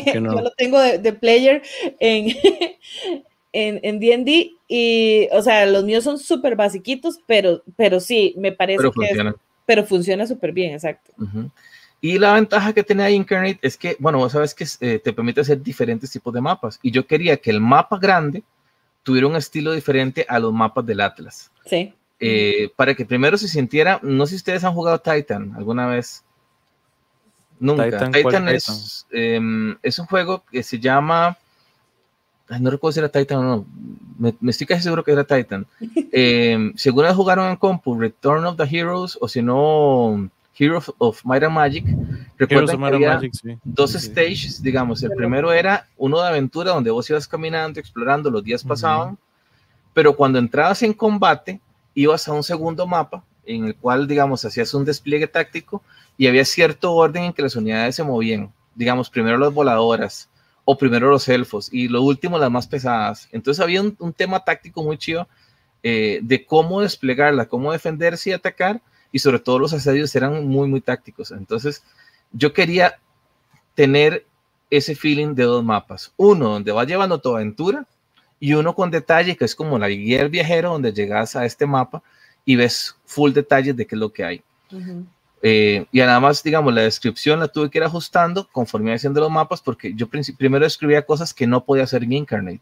yo 0.14 0.22
lo 0.22 0.52
tengo 0.52 0.80
de, 0.80 1.14
player 1.14 1.62
en 2.00 2.36
en 3.54 4.00
D&D 4.00 4.54
y, 4.74 5.28
o 5.34 5.42
sea, 5.42 5.66
los 5.66 5.84
míos 5.84 6.06
son 6.06 6.18
súper 6.18 6.56
basiquitos, 6.56 7.20
pero, 7.26 7.62
pero 7.76 8.00
sí, 8.00 8.34
me 8.38 8.54
parece 8.54 8.78
pero 8.78 8.92
que 8.94 9.08
funciona. 9.08 9.36
Pero 9.72 9.86
funciona 9.86 10.28
súper 10.28 10.52
bien, 10.52 10.74
exacto. 10.74 11.14
Y 12.02 12.20
la 12.20 12.34
ventaja 12.34 12.74
que 12.74 12.84
tiene 12.84 13.10
Incarnate 13.10 13.60
es 13.62 13.78
que, 13.78 13.96
bueno, 14.00 14.18
vos 14.18 14.34
sabes 14.34 14.54
que 14.54 14.66
eh, 14.82 15.00
te 15.00 15.14
permite 15.14 15.40
hacer 15.40 15.64
diferentes 15.64 16.12
tipos 16.12 16.34
de 16.34 16.42
mapas. 16.42 16.78
Y 16.82 16.92
yo 16.92 17.08
quería 17.08 17.38
que 17.38 17.52
el 17.52 17.62
mapa 17.62 17.98
grande 17.98 18.44
tuviera 19.02 19.28
un 19.28 19.38
estilo 19.38 19.72
diferente 19.72 20.26
a 20.28 20.40
los 20.40 20.52
mapas 20.52 20.86
del 20.86 21.00
Atlas. 21.00 21.54
Sí. 21.66 21.94
Eh, 22.20 22.70
para 22.76 22.96
que 22.96 23.06
primero 23.06 23.38
se 23.38 23.48
sintiera, 23.48 24.02
no 24.04 24.26
sé 24.26 24.32
si 24.32 24.36
ustedes 24.38 24.66
han 24.66 24.74
jugado 24.74 25.00
Titan 25.00 25.54
alguna 25.56 25.88
vez. 25.88 26.26
Nunca. 27.58 27.86
Titan, 28.12 28.50
es, 28.50 29.08
em, 29.10 29.78
es, 29.82 30.00
un 30.00 30.06
juego 30.06 30.44
que 30.52 30.64
se 30.64 30.80
llama, 30.80 31.38
no 32.60 32.70
recuerdo 32.70 32.94
si 32.94 33.00
era 33.00 33.10
Titan 33.10 33.38
o 33.38 33.44
no, 33.44 33.66
me, 34.18 34.52
estoy 34.52 34.68
casi 34.68 34.84
seguro 34.84 35.04
que 35.04 35.12
era 35.12 35.24
Titan. 35.24 35.66
eh, 36.12 36.72
vez 36.76 37.16
jugaron 37.16 37.50
en 37.50 37.56
compu 37.56 37.98
Return 37.98 38.46
of 38.46 38.58
the 38.58 38.64
Heroes 38.64 39.18
o 39.22 39.28
si 39.28 39.42
no 39.42 40.30
Heroes 40.58 40.92
of 40.98 41.24
Might 41.26 41.44
and 41.44 41.54
Magic, 41.54 41.86
recuerden 42.38 42.80
que 42.80 42.86
había 42.86 43.22
dos 43.64 43.94
stages, 43.94 44.62
digamos, 44.62 45.02
el 45.02 45.12
primero 45.12 45.52
era 45.52 45.88
uno 45.98 46.22
de 46.22 46.28
aventura 46.28 46.72
donde 46.72 46.92
vos 46.92 47.10
ibas 47.10 47.28
caminando, 47.28 47.80
explorando, 47.80 48.30
los 48.30 48.44
días 48.44 48.64
pasaban, 48.64 49.18
pero 49.94 50.16
cuando 50.16 50.38
entrabas 50.38 50.84
en 50.84 50.94
combate, 50.94 51.60
ibas 51.96 52.28
a 52.28 52.34
un 52.34 52.44
segundo 52.44 52.86
mapa 52.86 53.24
en 53.46 53.66
el 53.66 53.76
cual, 53.76 54.08
digamos, 54.08 54.46
hacías 54.46 54.74
un 54.74 54.86
despliegue 54.86 55.28
táctico 55.28 55.82
y 56.18 56.28
había 56.28 56.46
cierto 56.46 56.94
orden 56.94 57.24
en 57.24 57.34
que 57.34 57.42
las 57.42 57.56
unidades 57.56 57.96
se 57.96 58.04
movían. 58.04 58.52
Digamos, 58.76 59.10
primero 59.10 59.38
las 59.38 59.54
voladoras 59.54 60.30
o 60.66 60.78
primero 60.78 61.10
los 61.10 61.28
elfos 61.28 61.70
y 61.72 61.88
lo 61.88 62.02
último 62.02 62.38
las 62.38 62.52
más 62.52 62.68
pesadas. 62.68 63.28
Entonces 63.32 63.62
había 63.62 63.82
un, 63.82 64.14
tema 64.14 64.44
táctico 64.44 64.84
muy 64.84 64.98
chido 64.98 65.28
eh, 65.84 66.20
de 66.24 66.46
cómo 66.46 66.82
desplegarla, 66.82 67.48
cómo 67.48 67.72
defenderse 67.72 68.30
y 68.30 68.34
atacar 68.34 68.82
y 69.12 69.20
sobre 69.20 69.40
todo 69.40 69.60
los 69.60 69.74
asedios 69.74 70.16
eran 70.16 70.48
muy, 70.48 70.68
muy 70.68 70.82
tácticos. 70.82 71.32
Entonces 71.32 71.84
yo 72.32 72.54
quería 72.54 73.00
tener 73.76 74.26
ese 74.70 74.96
feeling 74.96 75.36
de 75.36 75.44
dos 75.44 75.64
mapas. 75.64 76.14
Uno 76.18 76.50
donde 76.50 76.72
vas 76.72 76.88
llevando 76.88 77.20
tu 77.20 77.36
aventura 77.36 77.86
y 78.40 78.54
uno 78.54 78.74
con 78.74 78.90
detalle, 78.90 79.36
que 79.36 79.46
es 79.46 79.56
como 79.56 79.78
la 79.78 79.90
guía 79.90 80.20
del 80.20 80.30
viajero, 80.30 80.72
donde 80.72 80.94
llegas 80.94 81.36
a 81.36 81.46
este 81.46 81.66
mapa 81.66 82.02
y 82.46 82.56
ves 82.56 82.96
full 83.06 83.32
detalles 83.34 83.76
de 83.76 83.86
qué 83.86 83.96
es 83.96 84.00
lo 84.00 84.12
que 84.12 84.24
hay. 84.24 84.44
Eh, 85.44 85.86
y 85.92 86.00
nada 86.00 86.20
más, 86.20 86.44
digamos, 86.44 86.74
la 86.74 86.82
descripción 86.82 87.40
la 87.40 87.48
tuve 87.48 87.70
que 87.70 87.80
ir 87.80 87.84
ajustando 87.84 88.48
conforme 88.52 88.90
iba 88.90 88.96
haciendo 88.96 89.22
los 89.22 89.32
mapas, 89.32 89.62
porque 89.62 89.94
yo 89.96 90.08
primero 90.08 90.66
escribía 90.66 91.02
cosas 91.04 91.34
que 91.34 91.48
no 91.48 91.66
podía 91.66 91.84
hacer 91.84 92.04
en 92.04 92.14
Incarnate. 92.14 92.62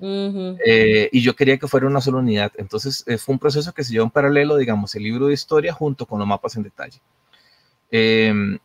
Eh, 0.00 1.08
y 1.12 1.20
yo 1.20 1.34
quería 1.34 1.58
que 1.58 1.66
fuera 1.66 1.86
una 1.86 2.00
sola 2.00 2.18
unidad. 2.18 2.52
Entonces 2.56 3.04
eh, 3.06 3.18
fue 3.18 3.34
un 3.34 3.38
proceso 3.38 3.72
que 3.72 3.84
se 3.84 3.92
llevó 3.92 4.04
en 4.04 4.10
paralelo, 4.10 4.56
digamos, 4.56 4.94
el 4.94 5.02
libro 5.02 5.26
de 5.26 5.34
historia 5.34 5.72
junto 5.72 6.06
con 6.06 6.18
los 6.18 6.28
mapas 6.28 6.56
en 6.56 6.62
detalle. 6.62 7.00
Em, 7.90 8.58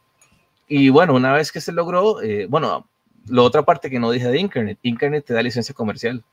y 0.68 0.90
bueno, 0.90 1.14
una 1.14 1.34
vez 1.34 1.52
que 1.52 1.60
se 1.60 1.72
logró, 1.72 2.20
bueno, 2.50 2.88
la 3.28 3.42
otra 3.42 3.64
parte 3.64 3.90
que 3.90 4.00
no 4.00 4.12
dije 4.12 4.28
de 4.28 4.40
Incarnate, 4.40 4.80
Incarnate 4.84 5.22
te 5.22 5.34
da 5.34 5.42
licencia 5.42 5.76
comercial, 5.76 6.24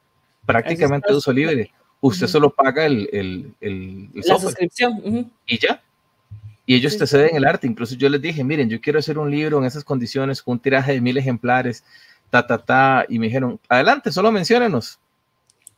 prácticamente 0.46 1.12
uso 1.12 1.32
libre. 1.32 1.72
Usted 2.00 2.28
solo 2.28 2.50
paga 2.50 2.86
el, 2.86 3.08
el, 3.12 3.54
el, 3.60 4.08
la 4.14 4.38
suscripción. 4.38 5.32
Y 5.46 5.58
ya. 5.58 5.82
Y 6.70 6.76
ellos 6.76 6.96
te 6.96 7.04
ceden 7.04 7.34
el 7.34 7.44
arte. 7.44 7.66
Incluso 7.66 7.96
yo 7.96 8.08
les 8.08 8.22
dije, 8.22 8.44
miren, 8.44 8.70
yo 8.70 8.80
quiero 8.80 9.00
hacer 9.00 9.18
un 9.18 9.28
libro 9.28 9.58
en 9.58 9.64
esas 9.64 9.82
condiciones 9.82 10.40
con 10.40 10.52
un 10.52 10.60
tiraje 10.60 10.92
de 10.92 11.00
mil 11.00 11.16
ejemplares, 11.16 11.82
ta, 12.30 12.46
ta, 12.46 12.58
ta. 12.58 13.06
Y 13.08 13.18
me 13.18 13.26
dijeron, 13.26 13.58
adelante, 13.68 14.12
solo 14.12 14.30
menciónenos. 14.30 15.00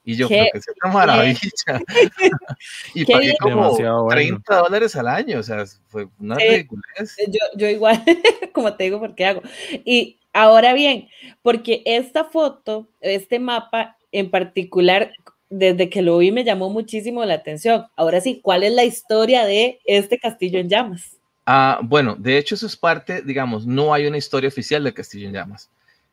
Y 0.05 0.17
yo 0.17 0.29
creo 0.29 0.45
que 0.53 0.59
es 0.59 0.67
una 0.85 0.93
maravilla. 0.93 1.41
y 2.95 3.07
pagué 3.07 3.35
como 3.41 3.75
30 4.07 4.55
dólares 4.55 4.95
al 4.95 5.09
año, 5.09 5.39
o 5.39 5.43
sea, 5.43 5.65
fue 5.87 6.09
una 6.19 6.37
ridiculez. 6.37 7.17
Yo, 7.27 7.41
yo 7.57 7.69
igual, 7.71 8.05
como 8.53 8.75
te 8.75 8.85
digo, 8.85 9.01
porque 9.01 9.25
hago. 9.25 9.41
Y 9.87 10.19
ahora 10.35 10.75
bien, 10.75 11.09
porque 11.41 11.83
esta 11.87 12.25
foto, 12.25 12.87
este 13.01 13.39
mapa 13.39 13.97
en 14.11 14.31
particular, 14.31 15.11
desde 15.53 15.91
que 15.91 16.01
lo 16.01 16.17
vi 16.17 16.33
me 16.33 16.45
llamó 16.45 16.71
muchísimo 16.71 17.25
la 17.27 17.35
atención. 17.35 17.87
Ahora 17.95 18.23
sí, 18.23 18.41
¿cuál 18.43 18.63
es 18.63 18.73
la 18.73 18.85
historia 18.85 19.45
de 19.45 19.81
este 19.85 20.19
castillo 20.19 20.59
en 20.59 20.71
llamas? 20.71 21.19
Ah, 21.45 21.79
bueno, 21.83 22.17
de 22.19 22.39
hecho 22.39 22.55
eso 22.55 22.67
es 22.67 22.77
parte, 22.77 23.21
digamos, 23.21 23.67
no 23.67 23.93
hay 23.93 24.07
una 24.07 24.17
historia 24.17 24.49
oficial 24.49 24.83
del 24.83 24.95
castillo 24.95 25.29
en 25.29 25.35
llamas. 25.35 25.71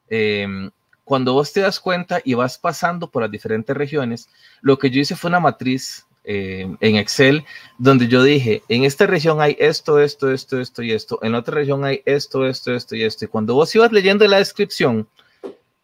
Em, 0.10 0.70
cuando 1.06 1.34
vos 1.34 1.54
te 1.54 1.62
das 1.62 1.80
cuenta 1.80 2.20
y 2.26 2.34
vas 2.34 2.58
pasando 2.58 3.10
por 3.10 3.22
las 3.22 3.32
diferentes 3.32 3.76
regiones, 3.76 4.28
lo 4.62 4.78
que 4.78 4.90
yo 4.90 5.00
hice 5.00 5.16
fue 5.16 5.30
una 5.30 5.40
matriz 5.40 6.06
em, 6.26 6.76
en 6.82 6.98
Excel 6.98 7.46
donde 7.78 8.10
yo 8.10 8.22
dije, 8.22 8.62
en 8.68 8.84
esta 8.84 9.08
región 9.08 9.40
hay 9.40 9.56
esto, 9.58 10.02
esto, 10.02 10.32
esto, 10.32 10.60
esto 10.60 10.84
y 10.84 10.92
esto, 10.92 11.18
en 11.22 11.34
otra 11.34 11.56
región 11.56 11.86
hay 11.86 12.02
esto, 12.06 12.46
esto, 12.46 12.74
esto 12.76 12.96
y 12.96 13.04
esto. 13.04 13.24
Y 13.24 13.30
cuando 13.30 13.54
vos 13.54 13.74
ibas 13.74 13.94
leyendo 13.94 14.28
la 14.28 14.38
descripción, 14.38 15.08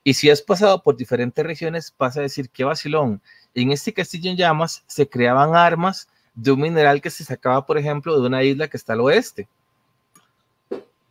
y 0.07 0.13
si 0.13 0.29
has 0.29 0.41
pasado 0.41 0.83
por 0.83 0.95
diferentes 0.95 1.43
regiones, 1.43 1.93
vas 1.97 2.15
a 2.15 2.21
decir, 2.21 2.51
qué 2.51 2.63
vacilón, 2.63 3.23
en 3.55 3.71
este 3.71 3.93
castillo 3.93 4.29
en 4.29 4.37
llamas 4.37 4.83
se 4.85 5.07
creaban 5.07 5.55
armas 5.55 6.07
de 6.35 6.51
un 6.51 6.59
mineral 6.59 7.01
que 7.01 7.09
se 7.09 7.23
sacaba, 7.23 7.65
por 7.65 7.77
ejemplo, 7.77 8.19
de 8.19 8.27
una 8.27 8.43
isla 8.43 8.67
que 8.67 8.77
está 8.77 8.93
al 8.93 9.01
oeste. 9.01 9.47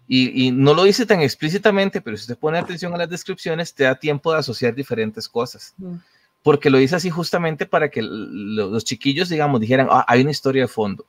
Y, 0.06 0.50
no 0.52 0.74
lo 0.74 0.84
dice 0.84 1.06
tan 1.06 1.22
explícitamente, 1.22 2.02
pero 2.02 2.16
si 2.18 2.24
usted 2.24 2.36
pone 2.36 2.58
atención 2.58 2.92
a 2.92 2.98
las 2.98 3.08
descripciones, 3.08 3.72
te 3.72 3.84
da 3.84 3.94
tiempo 3.94 4.32
de 4.32 4.38
asociar 4.38 4.74
diferentes 4.74 5.26
cosas. 5.28 5.74
Mm. 5.78 5.94
Porque 6.42 6.68
lo 6.68 6.76
dice 6.76 6.94
así 6.94 7.08
justamente 7.08 7.64
para 7.64 7.88
que 7.88 8.02
los 8.02 8.84
chiquillos, 8.84 9.30
digamos, 9.30 9.62
dijeran, 9.62 9.88
ah, 9.90 10.04
hay 10.06 10.20
una 10.20 10.30
historia 10.30 10.62
de 10.62 10.68
fondo. 10.68 11.06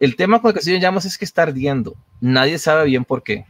El 0.00 0.16
tema 0.16 0.42
con 0.42 0.48
el 0.48 0.54
castillo 0.54 0.74
en 0.74 0.82
llamas 0.82 1.04
es 1.04 1.16
que 1.16 1.24
está 1.24 1.42
ardiendo. 1.42 1.94
Nadie 2.20 2.58
sabe 2.58 2.86
bien 2.86 3.04
por 3.04 3.22
qué. 3.22 3.46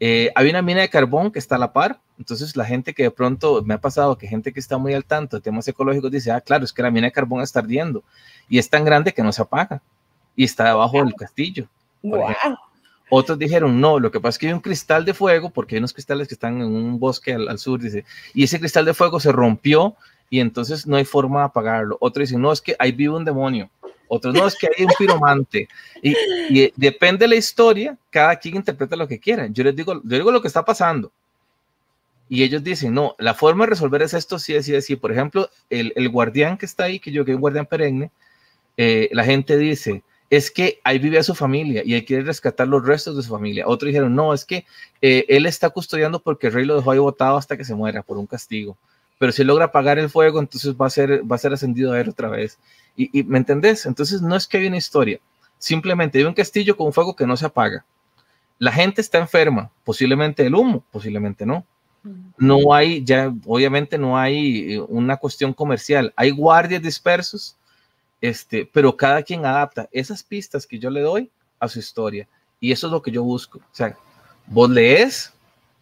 Eh, 0.00 0.30
hay 0.34 0.50
una 0.50 0.62
mina 0.62 0.80
de 0.80 0.88
carbón 0.88 1.30
que 1.30 1.38
está 1.38 1.56
a 1.56 1.58
la 1.58 1.72
par, 1.72 2.00
entonces 2.18 2.56
la 2.56 2.64
gente 2.64 2.94
que 2.94 3.04
de 3.04 3.10
pronto 3.10 3.62
me 3.62 3.74
ha 3.74 3.80
pasado 3.80 4.18
que 4.18 4.26
gente 4.26 4.52
que 4.52 4.60
está 4.60 4.76
muy 4.76 4.92
al 4.92 5.04
tanto 5.04 5.36
de 5.36 5.42
temas 5.42 5.66
ecológicos 5.68 6.10
dice, 6.10 6.30
ah, 6.32 6.40
claro, 6.40 6.64
es 6.64 6.72
que 6.72 6.82
la 6.82 6.90
mina 6.90 7.06
de 7.06 7.12
carbón 7.12 7.42
está 7.42 7.60
ardiendo 7.60 8.02
y 8.48 8.58
es 8.58 8.68
tan 8.68 8.84
grande 8.84 9.12
que 9.12 9.22
no 9.22 9.32
se 9.32 9.42
apaga 9.42 9.82
y 10.34 10.44
está 10.44 10.64
debajo 10.68 10.98
del 10.98 11.14
castillo. 11.14 11.68
Otros 13.10 13.38
dijeron, 13.38 13.80
no, 13.80 14.00
lo 14.00 14.10
que 14.10 14.18
pasa 14.18 14.30
es 14.30 14.38
que 14.38 14.46
hay 14.48 14.52
un 14.52 14.60
cristal 14.60 15.04
de 15.04 15.14
fuego, 15.14 15.50
porque 15.50 15.76
hay 15.76 15.78
unos 15.78 15.92
cristales 15.92 16.26
que 16.26 16.34
están 16.34 16.60
en 16.60 16.66
un 16.66 16.98
bosque 16.98 17.34
al, 17.34 17.48
al 17.48 17.58
sur, 17.58 17.80
dice, 17.80 18.04
y 18.32 18.44
ese 18.44 18.58
cristal 18.58 18.84
de 18.84 18.94
fuego 18.94 19.20
se 19.20 19.30
rompió 19.30 19.94
y 20.28 20.40
entonces 20.40 20.86
no 20.86 20.96
hay 20.96 21.04
forma 21.04 21.40
de 21.40 21.46
apagarlo. 21.46 21.96
Otros 22.00 22.28
dicen, 22.28 22.40
no, 22.40 22.50
es 22.50 22.60
que 22.60 22.74
ahí 22.78 22.92
vive 22.92 23.14
un 23.14 23.24
demonio 23.24 23.70
otros 24.08 24.34
no, 24.34 24.46
es 24.46 24.56
que 24.56 24.66
hay 24.66 24.84
un 24.84 24.92
piromante. 24.98 25.68
Y, 26.02 26.14
depende 26.76 27.24
de 27.24 27.28
la 27.28 27.36
historia, 27.36 27.96
cada 28.10 28.36
quien 28.36 28.56
interpreta 28.56 28.96
lo 28.96 29.08
que 29.08 29.18
quiera. 29.18 29.46
Yo 29.48 29.64
les 29.64 29.74
digo, 29.74 29.94
yo 29.94 30.16
digo 30.16 30.30
lo 30.30 30.42
que 30.42 30.48
está 30.48 30.64
pasando. 30.64 31.10
Y 32.28 32.42
ellos 32.42 32.62
dicen, 32.64 32.94
no, 32.94 33.14
la 33.18 33.34
forma 33.34 33.64
de 33.64 33.70
resolver 33.70 34.02
es 34.02 34.14
esto, 34.14 34.38
sí, 34.38 34.60
sí, 34.62 34.80
sí. 34.80 34.96
Por 34.96 35.12
ejemplo, 35.12 35.48
el, 35.70 35.92
el 35.96 36.08
guardián 36.08 36.56
que 36.56 36.66
está 36.66 36.84
ahí, 36.84 36.98
que 36.98 37.12
yo 37.12 37.24
que 37.24 37.32
es 37.32 37.34
un 37.36 37.40
guardián 37.40 37.66
perenne, 37.66 38.10
eh, 38.76 39.08
la 39.12 39.24
gente 39.24 39.56
dice, 39.56 40.02
es 40.30 40.50
que 40.50 40.80
ahí 40.84 40.98
vive 40.98 41.18
a 41.18 41.22
su 41.22 41.34
familia 41.34 41.82
y 41.84 41.94
él 41.94 42.04
quiere 42.04 42.24
rescatar 42.24 42.66
los 42.66 42.84
restos 42.84 43.16
de 43.16 43.22
su 43.22 43.30
familia. 43.30 43.66
Otros 43.66 43.88
dijeron, 43.88 44.14
no, 44.14 44.34
es 44.34 44.44
que 44.44 44.66
eh, 45.00 45.24
él 45.28 45.46
está 45.46 45.70
custodiando 45.70 46.20
porque 46.20 46.48
el 46.48 46.54
rey 46.54 46.64
lo 46.64 46.76
dejó 46.76 46.90
ahí 46.90 46.98
botado 46.98 47.36
hasta 47.36 47.56
que 47.56 47.64
se 47.64 47.74
muera 47.74 48.02
por 48.02 48.16
un 48.16 48.26
castigo. 48.26 48.76
Pero 49.18 49.32
si 49.32 49.44
logra 49.44 49.66
apagar 49.66 49.98
el 49.98 50.10
fuego, 50.10 50.40
entonces 50.40 50.74
va 50.74 50.86
a 50.86 50.90
ser, 50.90 51.30
va 51.30 51.36
a 51.36 51.38
ser 51.38 51.52
ascendido 51.52 51.92
a 51.92 52.00
él 52.00 52.08
otra 52.08 52.28
vez. 52.28 52.58
Y, 52.96 53.22
¿Me 53.24 53.38
entendés? 53.38 53.86
Entonces 53.86 54.22
no 54.22 54.36
es 54.36 54.46
que 54.46 54.58
hay 54.58 54.66
una 54.66 54.76
historia, 54.76 55.18
simplemente 55.58 56.18
hay 56.18 56.24
un 56.24 56.34
castillo 56.34 56.76
con 56.76 56.86
un 56.86 56.92
fuego 56.92 57.16
que 57.16 57.26
no 57.26 57.36
se 57.36 57.46
apaga. 57.46 57.84
La 58.58 58.70
gente 58.70 59.00
está 59.00 59.18
enferma, 59.18 59.70
posiblemente 59.82 60.46
el 60.46 60.54
humo, 60.54 60.84
posiblemente 60.90 61.44
no. 61.44 61.64
No 62.36 62.74
hay, 62.74 63.02
ya 63.02 63.32
obviamente 63.46 63.96
no 63.96 64.18
hay 64.18 64.74
eh, 64.74 64.80
una 64.88 65.16
cuestión 65.16 65.54
comercial, 65.54 66.12
hay 66.16 66.30
guardias 66.30 66.82
dispersos, 66.82 67.56
este, 68.20 68.68
pero 68.70 68.94
cada 68.94 69.22
quien 69.22 69.46
adapta 69.46 69.88
esas 69.90 70.22
pistas 70.22 70.66
que 70.66 70.78
yo 70.78 70.90
le 70.90 71.00
doy 71.00 71.30
a 71.58 71.68
su 71.68 71.78
historia. 71.78 72.28
Y 72.60 72.72
eso 72.72 72.86
es 72.86 72.92
lo 72.92 73.02
que 73.02 73.10
yo 73.10 73.22
busco. 73.22 73.58
O 73.58 73.74
sea, 73.74 73.96
vos 74.46 74.70
lees, 74.70 75.32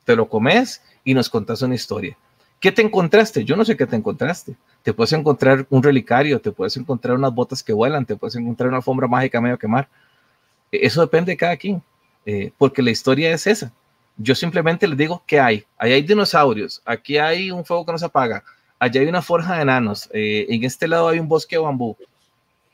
te 0.04 0.16
lo 0.16 0.28
comes 0.28 0.82
y 1.04 1.14
nos 1.14 1.28
contás 1.28 1.62
una 1.62 1.74
historia. 1.74 2.16
¿Qué 2.62 2.70
te 2.70 2.80
encontraste? 2.80 3.44
Yo 3.44 3.56
no 3.56 3.64
sé 3.64 3.76
qué 3.76 3.86
te 3.88 3.96
encontraste. 3.96 4.54
Te 4.84 4.94
puedes 4.94 5.12
encontrar 5.12 5.66
un 5.68 5.82
relicario, 5.82 6.40
te 6.40 6.52
puedes 6.52 6.76
encontrar 6.76 7.16
unas 7.16 7.34
botas 7.34 7.60
que 7.60 7.72
vuelan, 7.72 8.06
te 8.06 8.14
puedes 8.14 8.36
encontrar 8.36 8.68
una 8.68 8.76
alfombra 8.76 9.08
mágica 9.08 9.40
medio 9.40 9.58
quemar. 9.58 9.88
E, 10.70 10.86
eso 10.86 11.00
depende 11.00 11.32
de 11.32 11.36
cada 11.36 11.56
quien, 11.56 11.82
eh, 12.24 12.52
porque 12.56 12.80
la 12.80 12.92
historia 12.92 13.32
es 13.32 13.48
esa. 13.48 13.72
Yo 14.16 14.36
simplemente 14.36 14.86
les 14.86 14.96
digo 14.96 15.24
qué 15.26 15.40
hay. 15.40 15.64
Ahí 15.76 15.92
hay 15.92 16.02
dinosaurios, 16.02 16.80
aquí 16.84 17.18
hay 17.18 17.50
un 17.50 17.64
fuego 17.64 17.84
que 17.84 17.90
no 17.90 17.98
se 17.98 18.06
apaga, 18.06 18.44
allá 18.78 19.00
hay 19.00 19.08
una 19.08 19.22
forja 19.22 19.56
de 19.56 19.62
enanos, 19.62 20.08
eh, 20.12 20.46
en 20.48 20.62
este 20.62 20.86
lado 20.86 21.08
hay 21.08 21.18
un 21.18 21.26
bosque 21.26 21.56
de 21.56 21.62
bambú. 21.62 21.96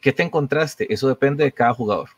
¿Qué 0.02 0.12
te 0.12 0.22
encontraste? 0.22 0.92
Eso 0.92 1.08
depende 1.08 1.44
de 1.44 1.52
cada 1.52 1.72
jugador. 1.72 2.10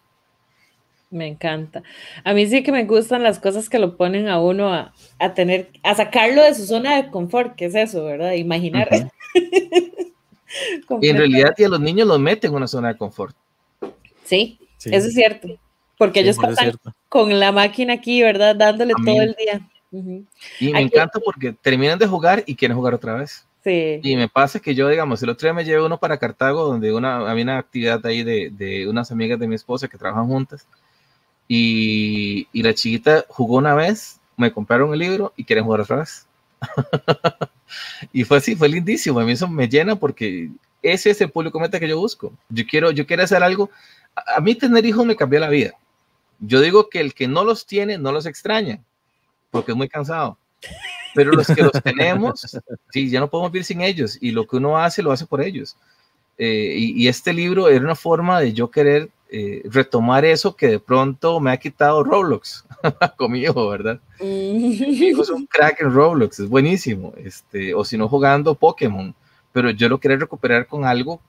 Me 1.11 1.27
encanta. 1.27 1.83
A 2.23 2.33
mí 2.33 2.47
sí 2.47 2.63
que 2.63 2.71
me 2.71 2.85
gustan 2.85 3.25
las 3.25 3.41
cosas 3.41 3.69
que 3.69 3.81
lo 3.81 3.97
ponen 3.97 4.29
a 4.29 4.41
uno 4.41 4.73
a, 4.73 5.35
tener, 5.35 5.71
a 5.83 5.97
sacarlo 5.97 6.43
de 6.45 6.55
su 6.55 6.67
zona 6.67 7.03
de 7.03 7.11
confort, 7.11 7.57
que 7.57 7.65
es 7.65 7.75
eso, 7.75 8.05
¿verdad? 8.05 8.33
Imaginar. 8.35 8.89
y 11.01 11.09
en 11.09 11.17
realidad 11.17 11.53
y 11.59 11.65
a 11.65 11.69
los 11.69 11.81
niños 11.81 12.07
los 12.07 12.21
meten 12.21 12.51
en 12.51 12.57
una 12.57 12.69
zona 12.69 12.89
de 12.89 12.97
confort. 12.97 13.35
Sí, 14.25 14.61
eso 14.85 15.09
es 15.09 15.15
cierto. 15.15 15.49
Porque 15.99 16.21
ellos 16.21 16.37
pasan 16.37 16.75
con 17.09 17.41
la 17.41 17.51
máquina 17.51 17.95
aquí, 17.95 18.23
¿verdad? 18.23 18.55
Dándole 18.55 18.95
todo 19.05 19.21
el 19.21 19.35
día. 19.35 19.69
Y 20.61 20.73
me 20.73 20.81
encanta 20.81 21.19
porque 21.19 21.53
terminan 21.53 21.99
de 21.99 22.07
jugar 22.07 22.45
y 22.47 22.55
quieren 22.55 22.77
jugar 22.77 22.95
otra 22.95 23.15
vez. 23.15 23.45
Sí. 23.65 24.01
Y 24.03 24.17
me 24.17 24.29
pasa 24.29 24.61
que 24.61 24.77
yo, 24.77 24.89
digamos, 24.89 25.23
el 25.23 25.29
otro 25.31 25.47
día 25.47 25.53
me 25.53 25.65
llevé 25.65 25.85
uno 25.85 25.99
para 25.99 26.19
Cartago, 26.19 26.65
donde 26.65 26.95
una, 26.95 27.29
había 27.29 27.43
una 27.43 27.59
actividad 27.59 28.05
ahí 28.07 28.23
de, 28.23 28.51
de 28.51 28.89
unas 28.89 29.11
amigas 29.11 29.39
de 29.41 29.49
mi 29.49 29.57
esposa 29.57 29.89
que 29.89 29.99
trabajan 29.99 30.29
juntas. 30.29 30.67
Y, 31.53 32.47
la 32.63 32.73
chiquita 32.75 33.25
jugó 33.27 33.57
una 33.57 33.75
vez, 33.75 34.21
me 34.37 34.53
compraron 34.53 34.93
el 34.93 35.01
libro 35.01 35.33
y 35.37 35.43
quieren 35.43 35.65
jugar 35.65 35.81
otra 35.81 35.97
vez. 35.97 36.25
y 38.13 38.23
fue 38.23 38.39
así, 38.39 38.55
fue 38.55 38.69
lindísimo. 38.69 39.19
A 39.19 39.25
mí 39.25 39.33
eso 39.33 39.49
me 39.49 39.69
llena 39.69 39.97
porque 39.97 40.49
ese 40.81 41.11
es 41.11 41.21
el 41.21 41.33
público 41.33 41.59
meta 41.59 41.81
que 41.81 41.89
yo 41.89 41.99
busco. 41.99 42.33
Yo 42.51 42.65
quiero, 42.71 42.93
yo 42.93 43.05
quiero 43.05 43.25
hacer 43.25 43.43
algo. 43.43 43.69
A, 44.15 44.41
mí 44.41 44.55
tener 44.55 44.87
hijos 44.87 45.05
me 45.05 45.17
cambió 45.17 45.41
la 45.41 45.49
vida. 45.49 45.73
Yo 46.39 46.61
digo 46.61 46.89
que 46.89 47.01
el 47.01 47.15
que 47.15 47.27
no 47.27 47.43
los 47.43 47.67
tiene 47.67 47.99
no 47.99 48.13
los 48.13 48.27
extraña 48.27 48.81
porque 49.51 49.73
es 49.73 49.77
muy 49.77 49.89
cansado. 49.89 50.39
Pero 51.17 51.33
los 51.33 51.49
que 51.49 51.65
los 51.65 51.73
tenemos, 51.83 52.47
sí, 52.93 53.11
ya 53.11 53.19
no 53.19 53.29
podemos 53.29 53.51
vivir 53.51 53.65
sin 53.65 53.81
ellos 53.81 54.17
y 54.21 54.31
lo 54.31 54.47
que 54.47 54.59
uno 54.59 54.79
hace 54.79 55.03
lo 55.03 55.11
hace 55.11 55.27
por 55.27 55.41
ellos. 55.41 55.77
Eh, 56.39 56.75
y, 56.77 57.03
y, 57.03 57.09
este 57.09 57.33
libro 57.33 57.69
era 57.69 57.85
una 57.85 57.97
forma 57.97 58.41
de 58.41 58.53
yo 58.53 58.71
querer 58.71 59.11
eh, 59.33 59.63
retomar 59.65 60.25
eso 60.25 60.57
que 60.57 60.67
de 60.67 60.81
pronto 60.81 61.39
me 61.41 61.53
ha 61.53 61.57
quitado 61.57 62.03
Roblox 62.03 62.65
conmigo, 63.17 63.69
¿verdad? 63.69 64.01
Mi 64.21 64.75
hijo 64.75 65.23
es 65.23 65.31
un 65.31 65.47
crack 65.47 65.81
en 65.83 65.93
Roblox, 65.93 66.41
es 66.41 66.49
buenísimo, 66.49 67.13
este, 67.17 67.75
o 67.75 67.85
si 67.85 67.97
no 67.97 68.09
jugando 68.09 68.55
Pokémon, 68.55 69.15
pero 69.53 69.71
yo 69.71 69.89
lo 69.89 69.99
quería 69.99 70.19
recuperar 70.19 70.67
con 70.67 70.85
algo 70.85 71.21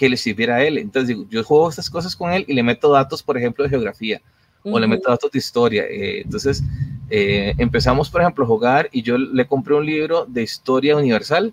que 0.00 0.08
le 0.08 0.16
sirviera 0.16 0.56
a 0.56 0.62
él. 0.62 0.78
Entonces 0.78 1.08
digo, 1.08 1.26
yo 1.28 1.44
juego 1.44 1.68
estas 1.68 1.90
cosas 1.90 2.16
con 2.16 2.32
él 2.32 2.46
y 2.48 2.54
le 2.54 2.62
meto 2.62 2.90
datos, 2.90 3.22
por 3.22 3.36
ejemplo, 3.36 3.64
de 3.64 3.68
geografía, 3.68 4.22
o 4.62 4.78
le 4.78 4.86
meto 4.86 5.10
datos 5.10 5.30
de 5.30 5.38
historia. 5.38 5.84
Eh, 5.84 6.22
entonces, 6.22 6.62
eh, 7.10 7.52
empezamos, 7.58 8.08
por 8.08 8.22
ejemplo, 8.22 8.44
a 8.44 8.48
jugar 8.48 8.88
y 8.92 9.02
yo 9.02 9.18
le 9.18 9.46
compré 9.46 9.74
un 9.74 9.84
libro 9.84 10.24
de 10.26 10.42
historia 10.42 10.96
universal. 10.96 11.52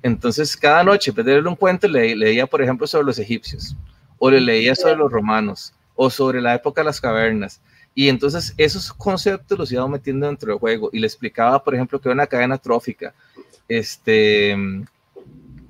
Entonces, 0.00 0.56
cada 0.56 0.84
noche, 0.84 1.10
en 1.10 1.16
vez 1.16 1.26
de 1.26 1.32
leer 1.32 1.48
un 1.48 1.56
cuento, 1.56 1.88
le, 1.88 2.14
leía, 2.14 2.46
por 2.46 2.62
ejemplo, 2.62 2.86
sobre 2.86 3.06
los 3.06 3.18
egipcios, 3.18 3.74
o 4.18 4.30
le 4.30 4.40
leía 4.40 4.74
sobre 4.74 4.96
los 4.96 5.10
romanos, 5.10 5.74
o 5.94 6.10
sobre 6.10 6.40
la 6.40 6.54
época 6.54 6.80
de 6.80 6.86
las 6.86 7.00
cavernas. 7.00 7.60
Y 7.94 8.08
entonces 8.08 8.52
esos 8.58 8.92
conceptos 8.92 9.58
los 9.58 9.72
iba 9.72 9.88
metiendo 9.88 10.26
dentro 10.26 10.52
del 10.52 10.58
juego 10.58 10.90
y 10.92 10.98
le 10.98 11.06
explicaba, 11.06 11.62
por 11.64 11.74
ejemplo, 11.74 11.98
que 11.98 12.08
era 12.08 12.14
una 12.14 12.26
cadena 12.26 12.58
trófica. 12.58 13.14
Este, 13.68 14.56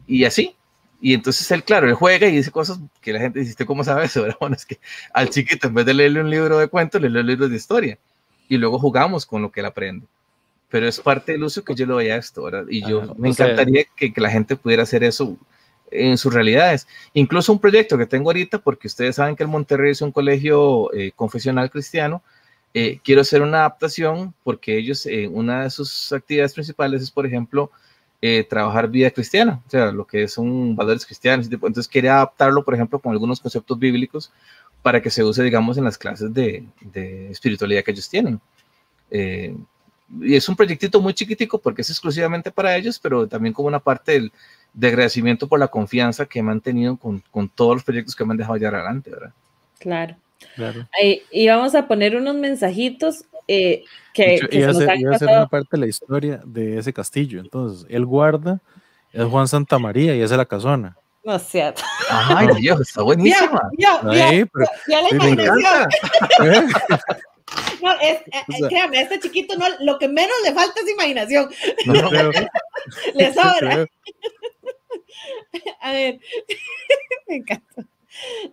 y 0.06 0.24
así. 0.24 0.56
Y 1.00 1.14
entonces 1.14 1.48
él, 1.50 1.62
claro, 1.62 1.86
él 1.88 1.94
juega 1.94 2.26
y 2.26 2.36
dice 2.36 2.50
cosas 2.50 2.80
que 3.00 3.12
la 3.12 3.20
gente 3.20 3.40
dice, 3.40 3.64
¿cómo 3.64 3.84
sabe 3.84 4.06
eso? 4.06 4.26
Bueno, 4.40 4.56
es 4.56 4.66
que 4.66 4.78
al 5.12 5.30
chiquito, 5.30 5.68
en 5.68 5.74
vez 5.74 5.86
de 5.86 5.94
leerle 5.94 6.20
un 6.20 6.30
libro 6.30 6.58
de 6.58 6.68
cuentos, 6.68 7.00
le 7.00 7.10
lee 7.10 7.22
libros 7.22 7.50
de 7.50 7.56
historia 7.56 7.98
y 8.48 8.56
luego 8.56 8.78
jugamos 8.78 9.26
con 9.26 9.42
lo 9.42 9.52
que 9.52 9.60
él 9.60 9.66
aprende. 9.66 10.06
Pero 10.68 10.88
es 10.88 10.98
parte 10.98 11.32
del 11.32 11.44
uso 11.44 11.62
que 11.62 11.74
yo 11.74 11.86
lo 11.86 11.96
veía 11.96 12.16
esto, 12.16 12.42
¿verdad? 12.42 12.64
Y 12.68 12.84
yo 12.84 13.14
me 13.16 13.28
encantaría 13.28 13.84
que, 13.94 14.12
que, 14.12 14.20
la 14.20 14.30
gente 14.30 14.56
pudiera 14.56 14.82
hacer 14.82 15.04
eso 15.04 15.36
en 15.90 16.18
sus 16.18 16.32
realidades. 16.32 16.86
Incluso 17.14 17.52
un 17.52 17.60
proyecto 17.60 17.96
que 17.98 18.06
tengo 18.06 18.30
ahorita, 18.30 18.58
porque 18.58 18.88
ustedes 18.88 19.16
saben 19.16 19.36
que 19.36 19.42
el 19.42 19.48
Monterrey 19.48 19.92
es 19.92 20.02
un 20.02 20.12
colegio 20.12 20.92
eh, 20.94 21.12
confesional 21.14 21.70
cristiano, 21.70 22.22
eh, 22.74 23.00
quiero 23.02 23.22
hacer 23.22 23.40
una 23.42 23.58
adaptación 23.60 24.34
porque 24.44 24.76
ellos, 24.76 25.06
eh, 25.06 25.28
una 25.28 25.64
de 25.64 25.70
sus 25.70 26.12
actividades 26.12 26.52
principales 26.54 27.02
es, 27.02 27.10
por 27.10 27.26
ejemplo, 27.26 27.70
trabajar 28.48 28.88
vida 28.88 29.08
cristiana, 29.12 29.62
o 29.64 29.70
sea, 29.70 29.92
lo 29.92 30.04
que 30.04 30.26
son 30.26 30.74
valores 30.74 31.06
cristianos. 31.06 31.46
Entonces 31.48 31.86
quería 31.86 32.16
adaptarlo, 32.16 32.64
por 32.64 32.74
ejemplo, 32.74 32.98
con 32.98 33.12
algunos 33.12 33.38
conceptos 33.38 33.78
bíblicos 33.78 34.32
para 34.86 35.02
que 35.02 35.10
se 35.10 35.24
use, 35.24 35.42
digamos, 35.42 35.76
en 35.78 35.82
las 35.82 35.98
clases 35.98 36.32
de, 36.32 36.64
espiritualidad 37.28 37.82
que 37.82 37.90
ellos 37.90 38.08
tienen. 38.08 38.40
Eh, 39.10 39.52
y 40.20 40.36
es 40.36 40.48
un 40.48 40.54
proyectito 40.54 41.00
muy 41.00 41.12
chiquitico 41.12 41.58
porque 41.58 41.82
es 41.82 41.90
exclusivamente 41.90 42.52
para 42.52 42.76
ellos, 42.76 42.96
pero 43.00 43.26
también 43.26 43.52
como 43.52 43.66
una 43.66 43.80
parte 43.80 44.12
del, 44.12 44.32
de 44.76 44.88
agradecimiento 44.88 45.48
por 45.48 45.58
la 45.58 45.68
confianza 45.68 46.26
que 46.26 46.42
me 46.42 46.52
han 46.52 46.60
tenido 46.60 46.96
con, 46.98 47.22
con, 47.30 47.48
todos 47.48 47.76
los 47.76 47.84
proyectos 47.84 48.14
que 48.14 48.24
me 48.24 48.32
han 48.32 48.36
dejado 48.36 48.58
llevar 48.58 48.76
adelante, 48.76 49.10
¿verdad? 49.10 49.32
Claro. 49.78 50.16
claro. 50.54 50.86
y 51.30 51.48
vamos 51.48 51.74
a 51.74 51.88
poner 51.88 52.14
unos 52.14 52.36
mensajitos 52.36 53.24
eh, 53.48 53.84
que, 54.12 54.38
y 54.50 54.62
a 54.62 54.74
ser 54.74 55.28
una 55.28 55.46
parte 55.46 55.68
de 55.72 55.78
la 55.78 55.86
historia 55.86 56.42
de 56.44 56.78
ese 56.78 56.92
castillo. 56.92 57.40
Entonces, 57.40 57.86
él 57.88 58.04
guarda, 58.04 58.60
es 59.12 59.24
Juan 59.24 59.48
Santa 59.48 59.78
María 59.78 60.14
y 60.14 60.20
es 60.20 60.30
la 60.30 60.44
casona. 60.44 60.96
No 61.24 61.38
sea. 61.38 61.74
Ay, 62.10 62.48
Dios, 62.60 62.80
está 62.82 63.02
buenísima. 63.02 63.60
Ya, 63.78 64.00
ya, 64.12 64.32
ya, 64.32 64.48
ya 64.88 65.02
la 65.02 65.10
imaginación. 65.10 65.58
No, 67.82 67.92
es, 68.00 68.18
eh, 68.18 68.68
créame, 68.68 68.98
a 68.98 69.02
este 69.02 69.20
chiquito 69.20 69.56
no, 69.56 69.66
lo 69.80 69.98
que 69.98 70.08
menos 70.08 70.34
le 70.44 70.52
falta 70.52 70.80
es 70.80 70.90
imaginación. 70.90 71.50
No, 71.86 72.10
le 73.14 73.32
sobra. 73.34 73.86
A 75.80 75.92
ver, 75.92 76.20
me 77.28 77.36
encanta. 77.36 77.86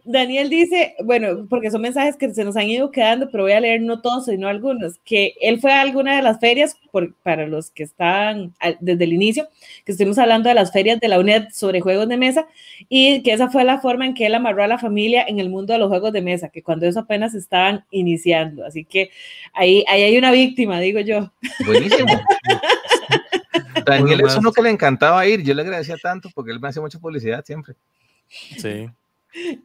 Daniel 0.04 0.50
dice, 0.50 0.96
bueno, 1.04 1.48
porque 1.50 1.72
son 1.72 1.82
mensajes 1.82 2.18
que 2.18 2.34
se 2.34 2.44
nos 2.44 2.58
han 2.58 2.70
ido 2.70 2.92
quedando, 2.92 3.30
pero 3.32 3.44
voy 3.44 3.54
a 3.54 3.60
leer 3.60 3.82
no 3.82 4.02
todos, 4.02 4.26
sino 4.26 4.48
algunos, 4.48 5.00
que 5.06 5.34
él 5.42 5.60
fue 5.60 5.72
a 5.72 5.82
alguna 5.82 6.16
de 6.16 6.22
las 6.22 6.40
ferias, 6.40 6.76
por, 6.92 7.14
para 7.24 7.48
los 7.48 7.72
que 7.72 7.84
están 7.84 8.54
desde 8.80 9.04
el 9.04 9.14
inicio, 9.14 9.48
que 9.86 9.94
estuvimos 9.94 10.18
hablando 10.18 10.50
de 10.50 10.56
las 10.56 10.72
ferias 10.72 11.00
de 11.00 11.08
la 11.08 11.20
UNED 11.20 11.48
sobre 11.54 11.82
juegos 11.82 12.08
de 12.10 12.18
mesa, 12.18 12.48
y 12.90 13.24
que 13.24 13.34
esa 13.34 13.50
fue 13.50 13.64
la 13.64 13.80
forma 13.80 14.06
en 14.06 14.14
que 14.14 14.26
él 14.26 14.36
amarró 14.36 14.64
a 14.64 14.68
la 14.68 14.78
familia 14.78 15.26
en 15.28 15.40
el 15.40 15.50
mundo 15.50 15.74
de 15.74 15.80
los 15.80 15.90
juegos 15.90 16.12
de 16.12 16.22
mesa, 16.22 16.50
que 16.50 16.64
cuando 16.64 16.86
eso 16.86 17.00
apenas 17.00 17.34
estaban 17.34 17.86
iniciando. 17.92 18.66
Así 18.66 18.84
que 18.84 19.10
ahí, 19.54 19.84
ahí 19.88 20.04
hay 20.04 20.18
una 20.18 20.32
víctima, 20.32 20.80
digo 20.80 21.00
yo. 21.00 21.32
Buenísimo. 21.66 22.08
Daniel 23.86 24.22
es 24.26 24.36
uno 24.38 24.52
que 24.52 24.62
le 24.62 24.70
encantaba 24.70 25.26
ir, 25.26 25.44
yo 25.44 25.54
le 25.54 25.62
agradecía 25.62 25.98
tanto 25.98 26.30
porque 26.34 26.52
él 26.52 26.60
me 26.60 26.70
hace 26.70 26.80
mucha 26.80 27.00
publicidad 27.00 27.44
siempre. 27.46 27.76
Sí. 28.58 28.90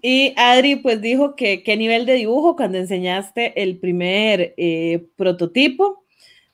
Y 0.02 0.32
Adri 0.36 0.76
pues 0.76 1.00
dijo 1.00 1.36
que 1.36 1.62
qué 1.62 1.76
nivel 1.76 2.06
de 2.06 2.14
dibujo 2.14 2.56
cuando 2.56 2.78
enseñaste 2.78 3.62
el 3.62 3.78
primer 3.78 4.54
eh, 4.56 5.04
prototipo. 5.16 6.04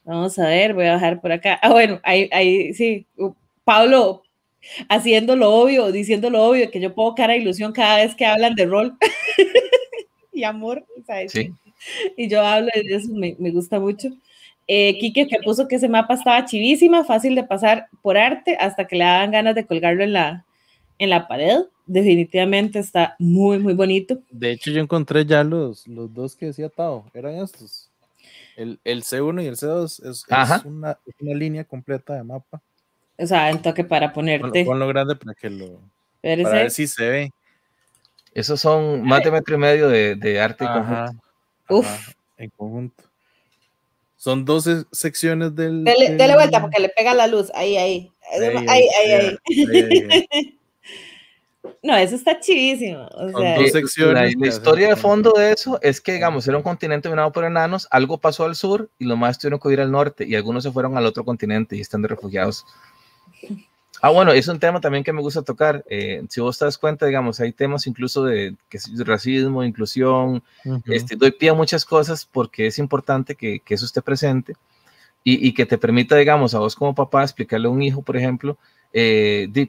Vamos 0.05 0.39
a 0.39 0.49
ver, 0.49 0.75
voy 0.75 0.87
a 0.87 0.95
bajar 0.95 1.21
por 1.21 1.33
acá. 1.33 1.59
Ah, 1.63 1.71
bueno, 1.71 2.01
ahí, 2.03 2.29
ahí 2.33 2.75
sí, 2.75 3.07
Pablo 3.65 4.23
haciendo 4.89 5.37
lo 5.37 5.53
obvio, 5.53 5.93
diciendo 5.93 6.31
lo 6.31 6.43
obvio, 6.43 6.71
que 6.71 6.81
yo 6.81 6.95
puedo 6.95 7.15
cara 7.15 7.37
ilusión 7.37 7.73
cada 7.73 7.97
vez 7.99 8.15
que 8.15 8.27
hablan 8.27 8.55
de 8.55 8.67
rol 8.67 8.97
y 10.33 10.45
amor. 10.45 10.85
Sí. 11.29 11.53
Y 12.17 12.29
yo 12.29 12.41
hablo 12.43 12.69
de 12.75 12.97
eso, 12.97 13.13
me, 13.13 13.37
me 13.39 13.51
gusta 13.51 13.79
mucho. 13.79 14.09
Eh, 14.67 14.99
Quique 14.99 15.27
que 15.27 15.39
puso 15.45 15.69
que 15.69 15.77
ese 15.77 15.89
mapa 15.89 16.15
estaba 16.15 16.45
chivísima, 16.47 17.05
fácil 17.05 17.35
de 17.35 17.45
pasar 17.45 17.89
por 18.03 18.17
arte, 18.17 18.57
hasta 18.59 18.87
que 18.87 18.97
le 18.97 19.05
daban 19.05 19.31
ganas 19.31 19.55
de 19.55 19.67
colgarlo 19.67 20.03
en 20.03 20.15
la, 20.15 20.47
en 20.99 21.11
la 21.11 21.29
pared 21.29 21.65
definitivamente 21.87 22.79
está 22.79 23.17
muy, 23.19 23.59
muy 23.59 23.75
bonito. 23.75 24.19
De 24.31 24.53
hecho, 24.53 24.71
yo 24.71 24.81
encontré 24.81 25.25
ya 25.25 25.45
los, 25.45 25.87
los 25.87 26.13
dos 26.13 26.37
que 26.37 26.47
decía 26.47 26.69
Tao, 26.69 27.05
eran 27.15 27.37
estos. 27.37 27.91
El, 28.57 28.79
el 28.85 29.03
C1 29.03 29.43
y 29.43 29.47
el 29.47 29.57
C2 29.57 29.85
es, 29.85 30.01
es 30.01 30.25
una, 30.65 30.99
una, 31.21 31.35
línea 31.35 31.65
completa 31.65 32.15
de 32.15 32.23
mapa. 32.23 32.63
O 33.19 33.27
sea, 33.27 33.51
en 33.51 33.61
toque 33.61 33.85
para 33.85 34.13
ponerte. 34.13 34.65
Ponlo, 34.65 34.87
grande 34.87 35.17
para 35.17 35.35
que 35.35 35.51
lo. 35.51 35.81
Para 36.23 36.51
ver 36.51 36.71
si 36.71 36.87
se 36.87 37.09
ve. 37.09 37.31
Esos 38.33 38.61
son 38.61 39.03
más 39.03 39.23
de 39.23 39.31
metro 39.31 39.57
y 39.57 39.59
medio 39.59 39.89
de, 39.89 40.17
de 40.17 40.41
arte 40.41 40.65
Ajá, 40.65 41.13
Uf. 41.69 41.87
en 42.37 42.51
conjunto. 42.51 43.05
Son 44.17 44.45
12 44.45 44.85
secciones 44.91 45.55
del. 45.55 45.85
Dele, 45.85 46.17
dele, 46.17 46.35
vuelta 46.35 46.61
porque 46.61 46.81
le 46.81 46.89
pega 46.89 47.15
la 47.15 47.27
luz. 47.27 47.51
Ahí, 47.55 47.77
ahí. 47.77 48.13
Ahí, 48.33 48.67
ahí, 48.69 48.89
ahí. 48.89 49.39
ahí, 49.49 50.07
ahí. 50.11 50.59
no, 51.83 51.97
eso 51.97 52.15
está 52.15 52.41
chivísimo. 52.41 53.09
La, 53.39 54.31
historia 54.47 54.89
de 54.89 54.97
fondo 54.97 55.33
de 55.33 55.53
eso 55.53 55.79
es 55.83 56.01
que, 56.01 56.13
digamos, 56.13 56.47
era 56.49 56.57
un 56.57 56.63
continente 56.63 57.09
dominado 57.09 57.33
por 57.33 57.45
enanos, 57.45 57.87
algo 57.91 58.19
pasó 58.19 58.45
al 58.45 58.57
sur 58.57 58.91
y 58.99 59.05
los 59.05 59.19
más 59.19 59.39
tuvieron 59.39 59.61
que 59.61 59.73
ir 59.73 59.81
al 59.81 59.91
norte 59.91 60.27
y 60.27 60.35
algunos 60.35 60.63
se 60.63 60.73
fueron 60.73 60.97
al 60.97 61.07
otro 61.07 61.25
continente 61.25 61.77
y 61.77 61.81
están 61.81 62.03
de 62.03 62.09
refugiados. 62.09 62.67
Ah, 64.03 64.11
bueno, 64.11 64.33
es 64.33 64.49
un 64.49 64.59
tema 64.59 64.81
también 64.81 65.05
que 65.05 65.13
me 65.13 65.23
gusta 65.23 65.43
tocar. 65.43 65.85
Eh, 65.89 66.23
si 66.29 66.41
vos 66.41 66.59
te 66.59 66.65
das 66.67 66.77
cuenta, 66.77 67.07
digamos, 67.07 67.41
hay 67.41 67.53
temas 67.53 67.87
incluso 67.87 68.25
de, 68.25 68.55
que 68.69 68.79
racismo, 69.05 69.65
inclusión. 69.65 70.43
este, 70.87 71.17
doy 71.17 71.31
pie 71.31 71.51
a 71.51 71.55
muchas 71.55 71.85
cosas 71.85 72.27
porque 72.31 72.67
es 72.67 72.79
importante 72.79 73.35
que, 73.35 73.61
que 73.61 73.75
eso 73.75 73.87
esté 73.87 74.03
presente 74.03 74.55
y, 75.23 75.49
y, 75.49 75.55
que 75.55 75.65
te 75.65 75.79
permita, 75.79 76.17
digamos, 76.17 76.55
a 76.55 76.59
vos 76.59 76.77
como 76.77 76.95
papá 76.95 77.23
explicarle 77.23 77.69
a 77.69 77.71
un 77.71 77.83
hijo, 77.83 78.03
por 78.03 78.17
ejemplo, 78.17 78.59
eh, 78.95 79.69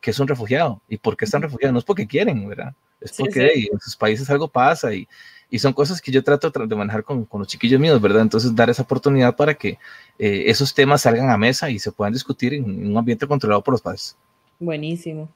que 0.00 0.10
es 0.10 0.18
un 0.18 0.26
refugiado. 0.26 0.80
¿Y 0.88 0.96
por 0.96 1.16
qué 1.16 1.26
están 1.26 1.42
refugiados? 1.42 1.72
No 1.72 1.78
es 1.78 1.84
porque 1.84 2.06
quieren, 2.06 2.48
¿verdad? 2.48 2.74
Es 3.00 3.12
porque 3.12 3.68
en 3.72 3.80
sus 3.80 3.96
países 3.96 4.28
algo 4.30 4.48
pasa 4.48 4.94
y, 4.94 5.06
y, 5.50 5.58
son 5.58 5.72
cosas 5.72 6.00
que 6.00 6.10
yo 6.10 6.22
trato 6.22 6.50
de 6.50 6.76
manejar 6.76 7.04
con, 7.04 7.24
con, 7.24 7.40
los 7.40 7.48
chiquillos 7.48 7.80
míos, 7.80 8.00
¿verdad? 8.00 8.22
Entonces, 8.22 8.54
dar 8.54 8.70
esa 8.70 8.82
oportunidad 8.82 9.36
para 9.36 9.54
que 9.54 9.78
eh, 10.18 10.44
esos 10.46 10.72
temas 10.72 11.02
salgan 11.02 11.30
a 11.30 11.36
mesa 11.36 11.68
y 11.70 11.78
se 11.78 11.92
puedan 11.92 12.12
discutir 12.12 12.54
en, 12.54 12.86
un 12.86 12.96
ambiente 12.96 13.26
controlado 13.26 13.62
por 13.62 13.72
los 13.72 13.82
padres. 13.82 14.16
Buenísimo. 14.58 15.28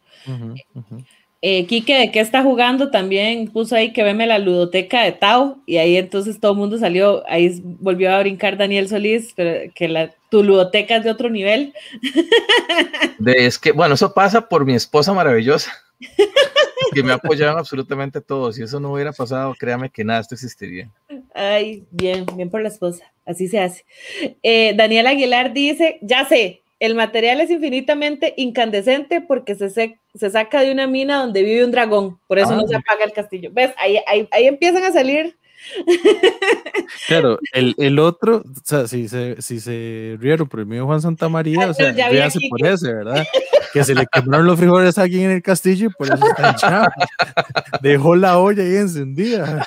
Eh, 1.43 1.67
Quique, 1.67 1.99
¿de 1.99 2.11
qué 2.11 2.21
está 2.21 2.43
jugando? 2.43 2.91
También 2.91 3.49
puso 3.49 3.77
ahí 3.77 3.93
que 3.93 4.03
veme 4.03 4.27
la 4.27 4.39
ludoteca 4.39 5.03
de 5.03 5.13
Tao 5.13 5.59
y 5.67 5.77
ahí 5.77 5.97
entonces 5.97 6.41
todo 6.41 6.53
el 6.53 6.59
mundo 6.59 6.79
salió, 6.79 7.23
ahí 7.29 7.61
volvió 7.63 8.15
a 8.15 8.21
brincar 8.21 8.57
Daniel 8.57 8.89
Solís, 8.89 9.33
pero 9.37 9.71
que 9.75 9.89
la, 9.89 10.15
tu 10.31 10.43
ludoteca 10.43 10.97
es 10.97 11.05
de 11.05 11.11
otro 11.11 11.29
nivel. 11.31 11.75
De, 13.19 13.47
es 13.47 13.59
que, 13.59 13.73
bueno, 13.73 13.95
eso 13.95 14.13
pasa 14.13 14.49
por 14.49 14.65
mi 14.65 14.75
esposa 14.75 15.13
maravillosa, 15.13 15.73
que 16.95 17.03
me 17.03 17.13
apoyaron 17.13 17.59
absolutamente 17.59 18.21
todos. 18.21 18.57
Si 18.57 18.63
eso 18.63 18.81
no 18.81 18.93
hubiera 18.93 19.13
pasado, 19.13 19.55
créame 19.59 19.91
que 19.91 20.05
nada, 20.05 20.21
esto 20.21 20.35
existiría. 20.35 20.91
Ay, 21.35 21.85
bien, 21.91 22.27
bien 22.35 22.51
por 22.51 22.63
la 22.63 22.69
esposa, 22.69 23.05
así 23.25 23.49
se 23.49 23.61
hace. 23.61 23.85
Eh, 24.43 24.75
Daniel 24.77 25.07
Aguilar 25.07 25.53
dice, 25.53 25.99
ya 26.03 26.27
sé, 26.27 26.63
el 26.79 26.95
material 26.95 27.41
es 27.41 27.51
infinitamente 27.51 28.35
incandescente 28.37 29.21
porque 29.21 29.55
se, 29.55 29.71
se, 29.71 30.31
saca 30.31 30.61
de 30.61 30.73
una 30.73 30.87
mina 30.87 31.21
donde 31.21 31.43
vive 31.43 31.65
un 31.65 31.71
dragón, 31.71 32.21
por 32.27 32.39
eso 32.39 32.55
no 32.55 32.63
ah. 32.63 32.69
se 32.69 32.77
apaga 32.77 33.05
el 33.05 33.13
castillo. 33.13 33.51
¿Ves? 33.53 33.73
Ahí, 33.79 33.99
ahí, 34.07 34.29
ahí 34.31 34.47
empiezan 34.47 34.85
a 34.85 34.93
salir. 34.93 35.37
Claro, 37.09 37.39
el, 37.53 37.75
el, 37.79 37.99
otro, 37.99 38.39
o 38.39 38.65
sea, 38.65 38.87
si 38.87 39.09
se, 39.09 39.41
si 39.41 39.59
se 39.59 40.17
rieron 40.21 40.49
por 40.49 40.61
el 40.61 40.67
mío 40.67 40.87
Juan 40.87 41.01
Santa 41.01 41.29
María, 41.29 41.71
o 41.71 41.75
sea, 41.75 41.93
véase 41.93 42.39
por 42.49 42.65
ese, 42.65 42.93
¿verdad? 42.93 43.27
Que 43.73 43.83
se 43.83 43.95
le 43.95 44.07
quemaron 44.07 44.47
los 44.47 44.59
frijoles 44.59 44.99
aquí 44.99 45.23
en 45.23 45.31
el 45.31 45.43
castillo 45.43 45.89
y 45.89 45.91
por 45.91 46.07
eso 46.07 46.27
está 46.27 46.51
echado. 46.51 46.89
Dejó 47.83 48.17
la 48.17 48.39
olla 48.39 48.63
ahí 48.63 48.77
encendida. 48.77 49.65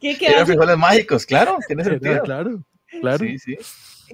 ¿Qué, 0.00 0.16
qué 0.16 0.44
frijoles 0.44 0.76
mágicos, 0.76 1.26
claro, 1.26 1.56
tiene 1.66 1.84
sentido. 1.84 2.22
Claro, 2.22 2.62
claro. 3.00 3.18
Sí, 3.18 3.38
sí. 3.38 3.56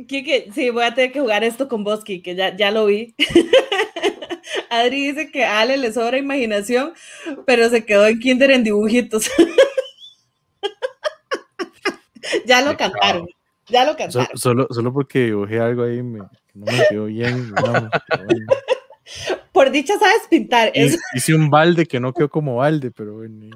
Kike, 0.07 0.51
sí, 0.53 0.71
voy 0.71 0.85
a 0.85 0.95
tener 0.95 1.13
que 1.13 1.21
jugar 1.21 1.45
esto 1.45 1.69
con 1.69 1.85
vos, 1.85 2.05
que 2.05 2.21
ya, 2.21 2.57
ya 2.57 2.71
lo 2.71 2.87
vi. 2.87 3.15
Adri 4.71 5.13
dice 5.13 5.31
que 5.31 5.45
a 5.45 5.61
Ale 5.61 5.77
le 5.77 5.93
sobra 5.93 6.19
imaginación, 6.19 6.95
pero 7.47 7.69
se 7.69 7.85
quedó 7.85 8.07
en 8.07 8.19
kinder 8.19 8.51
en 8.51 8.65
dibujitos. 8.65 9.31
ya 12.47 12.63
lo 12.63 12.77
cantaron. 12.77 13.29
Ya 13.69 13.85
lo 13.85 13.97
cantaron. 13.97 14.37
solo, 14.37 14.67
solo 14.71 14.93
porque 14.93 15.27
dibujé 15.27 15.61
algo 15.61 15.85
ahí 15.85 16.03
me, 16.03 16.19
no 16.19 16.67
me 16.67 16.83
quedó 16.89 17.07
bien. 17.07 17.53
Por 19.53 19.71
dicha 19.71 19.99
sabes 19.99 20.23
pintar. 20.29 20.73
Hice 20.75 21.35
un 21.35 21.49
balde 21.49 21.87
que 21.87 22.01
no 22.01 22.13
quedó 22.13 22.29
como 22.29 22.57
balde, 22.57 22.91
pero 22.91 23.15
bueno. 23.15 23.47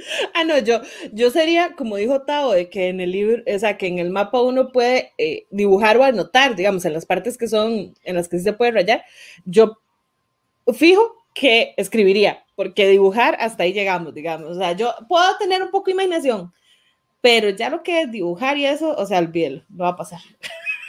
Ah, 0.34 0.44
no, 0.44 0.58
yo, 0.58 0.80
yo 1.12 1.30
sería, 1.30 1.74
como 1.76 1.96
dijo 1.96 2.22
Tao, 2.22 2.52
de 2.52 2.68
que 2.68 2.88
en 2.88 3.00
el 3.00 3.12
libro, 3.12 3.42
o 3.46 3.58
sea, 3.58 3.78
que 3.78 3.86
en 3.86 3.98
el 3.98 4.10
mapa 4.10 4.40
uno 4.40 4.72
puede 4.72 5.12
eh, 5.18 5.46
dibujar 5.50 5.96
o 5.96 6.04
anotar, 6.04 6.56
digamos, 6.56 6.84
en 6.84 6.92
las 6.92 7.06
partes 7.06 7.38
que 7.38 7.48
son, 7.48 7.94
en 8.02 8.16
las 8.16 8.28
que 8.28 8.38
sí 8.38 8.44
se 8.44 8.52
puede 8.52 8.72
rayar, 8.72 9.04
yo 9.44 9.78
fijo 10.74 11.16
que 11.34 11.74
escribiría, 11.76 12.44
porque 12.56 12.88
dibujar 12.88 13.36
hasta 13.40 13.64
ahí 13.64 13.72
llegamos, 13.72 14.14
digamos, 14.14 14.56
o 14.56 14.58
sea, 14.58 14.72
yo 14.72 14.92
puedo 15.08 15.36
tener 15.38 15.62
un 15.62 15.70
poco 15.70 15.86
de 15.86 15.92
imaginación, 15.92 16.52
pero 17.20 17.50
ya 17.50 17.70
lo 17.70 17.82
que 17.82 18.02
es 18.02 18.10
dibujar 18.10 18.56
y 18.58 18.66
eso, 18.66 18.94
o 18.96 19.06
sea, 19.06 19.18
olvídelo, 19.18 19.62
no 19.68 19.84
va 19.84 19.90
a 19.90 19.96
pasar. 19.96 20.20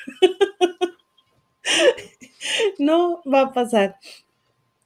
no 2.80 3.22
va 3.32 3.42
a 3.42 3.54
pasar. 3.54 3.98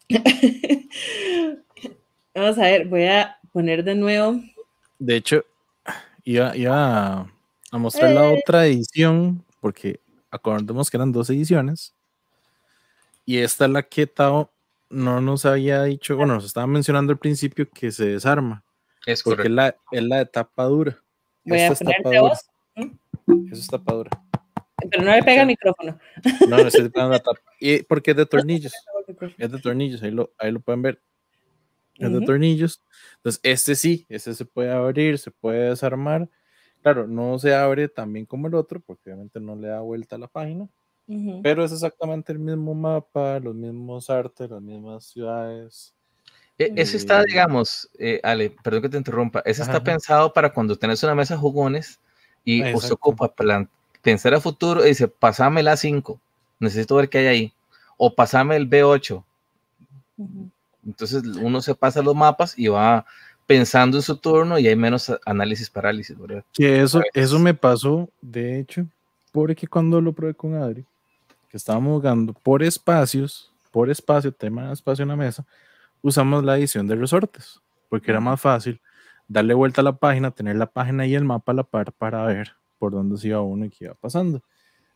Vamos 2.36 2.58
a 2.58 2.62
ver, 2.64 2.88
voy 2.88 3.06
a 3.06 3.38
poner 3.56 3.86
de 3.86 3.96
nuevo. 3.96 4.42
De 5.00 5.16
hecho, 5.16 5.46
iba, 6.26 6.52
a, 7.72 7.78
mostrar 7.80 8.12
la 8.12 8.30
eh. 8.30 8.38
otra 8.38 8.66
edición, 8.66 9.46
porque 9.62 10.02
acordemos 10.30 10.92
que 10.92 10.98
eran 10.98 11.14
dos 11.14 11.30
ediciones. 11.30 11.94
Y 13.26 13.38
esta 13.38 13.64
es 13.64 13.72
la 13.72 13.84
que 13.84 14.08
Tao 14.08 14.52
no 14.90 15.22
nos 15.22 15.46
había 15.46 15.84
dicho, 15.84 16.18
bueno, 16.18 16.34
nos 16.36 16.44
estaba 16.44 16.68
mencionando 16.68 17.14
al 17.14 17.18
principio 17.18 17.66
que 17.70 17.94
se 17.94 18.08
desarma. 18.08 18.62
Es 19.06 19.24
porque 19.24 19.44
es 19.44 19.52
la, 19.52 19.74
es 19.90 20.04
la 20.04 20.18
de 20.18 20.26
tapa 20.26 20.66
dura. 20.66 20.98
Voy 21.46 21.62
a 21.62 21.74
ponerte 21.74 22.20
vos. 22.20 22.46
Eso 22.76 23.62
es 23.62 23.68
tapa 23.68 23.94
dura. 23.94 24.12
Pero 24.92 25.02
no 25.02 25.16
le 25.16 25.24
pega 25.24 25.44
el 25.44 25.48
micrófono. 25.48 25.98
No, 26.50 26.58
no 26.58 26.68
estoy 26.68 26.90
pegando 26.90 27.14
la 27.14 27.20
tapa. 27.20 27.40
Y 27.62 27.84
porque 27.84 28.12
es 28.12 28.18
de 28.18 28.26
tornillos. 28.26 28.74
Es 29.38 29.50
de 29.50 29.60
tornillos, 29.60 30.04
ahí 30.04 30.12
lo, 30.12 30.34
ahí 30.38 30.52
lo 30.52 30.60
pueden 30.60 30.82
ver. 30.82 31.00
Es 31.98 32.12
de 32.12 32.22
tornillos. 32.22 32.82
Entonces, 33.18 33.40
este 33.44 33.76
sí, 33.76 34.06
este 34.10 34.34
se 34.34 34.46
puede 34.46 34.72
abrir, 34.72 35.18
se 35.18 35.32
puede 35.32 35.70
desarmar. 35.70 36.30
Claro, 36.82 37.08
no 37.08 37.40
se 37.40 37.56
abre 37.56 37.88
también 37.88 38.26
como 38.26 38.48
el 38.48 38.56
otro, 38.56 38.80
porque 38.80 39.10
obviamente 39.10 39.40
no 39.40 39.56
le 39.56 39.70
da 39.70 39.80
vuelta 39.80 40.18
a 40.18 40.20
la 40.20 40.28
página. 40.28 40.68
Pero 41.44 41.64
es 41.64 41.72
exactamente 41.72 42.32
el 42.32 42.40
mismo 42.40 42.74
mapa, 42.74 43.40
los 43.40 43.54
mismos 43.54 44.10
artes, 44.10 44.50
las 44.50 44.62
mismas 44.62 45.06
ciudades. 45.06 45.94
E, 46.58 46.72
ese 46.76 46.98
está, 46.98 47.24
digamos, 47.24 47.90
eh, 48.00 48.20
Ale, 48.24 48.56
perdón 48.64 48.82
que 48.82 48.90
te 48.90 48.98
interrumpa, 48.98 49.42
ese 49.46 49.62
está 49.62 49.84
pensado 49.84 50.34
para 50.34 50.52
cuando 50.52 50.76
tenés 50.76 51.04
una 51.04 51.14
mesa 51.14 51.38
jugones 51.38 52.00
y 52.44 52.64
se 52.80 52.94
ocupa 52.94 53.34
pensar 54.02 54.34
a 54.34 54.40
futuro 54.40 54.84
y 54.86 54.90
dice, 54.90 55.08
pasame 55.08 55.64
la 55.64 55.78
5, 55.78 56.20
necesito 56.60 56.96
ver 56.96 57.10
qué 57.10 57.20
hay 57.20 57.28
ahí, 57.28 57.54
o 57.98 58.16
pasame 58.16 58.56
el 58.56 58.70
B8. 58.70 59.24
Entonces 60.86 61.24
uno 61.24 61.62
se 61.62 61.76
pasa 61.76 62.02
los 62.02 62.16
mapas 62.16 62.58
y 62.58 62.68
va 62.68 63.06
pensando 63.46 63.98
en 63.98 64.04
su 64.04 64.18
turno 64.18 64.58
y 64.58 64.68
hay 64.68 64.76
menos 64.76 65.12
análisis 65.26 65.70
parálisis, 65.70 66.18
¿verdad? 66.18 66.44
Que 66.54 66.82
eso, 66.82 67.02
eso 67.14 67.40
me 67.40 67.54
pasó, 67.54 68.10
de 68.22 68.60
hecho, 68.60 68.86
porque 69.32 69.68
cuando 69.68 70.02
lo 70.02 70.14
probé 70.14 70.34
con 70.34 70.56
Adri, 70.56 70.86
que 71.50 71.58
estábamos 71.58 71.98
jugando 71.98 72.34
por 72.34 72.64
espacios, 72.64 73.52
por 73.72 73.90
espacio, 73.90 74.32
tema 74.32 74.68
de 74.68 74.74
espacio 74.74 75.04
en 75.04 75.10
la 75.10 75.16
mesa, 75.16 75.46
usamos 76.02 76.44
la 76.44 76.58
edición 76.58 76.88
de 76.88 76.96
resortes, 76.96 77.60
porque 77.90 78.12
era 78.12 78.20
más 78.20 78.40
fácil 78.40 78.80
darle 79.28 79.54
vuelta 79.54 79.82
a 79.82 79.84
la 79.84 79.96
página, 79.96 80.32
tener 80.32 80.56
la 80.56 80.68
página 80.68 81.06
y 81.06 81.16
el 81.16 81.26
mapa 81.26 81.52
a 81.52 81.56
la 81.56 81.64
par 81.64 81.92
para 81.92 82.24
ver 82.26 82.54
por 82.78 82.92
dónde 82.92 83.18
se 83.18 83.30
iba 83.30 83.42
uno 83.42 83.66
y 83.66 83.70
qué 83.70 83.86
iba 83.86 83.96
pasando. 83.96 84.42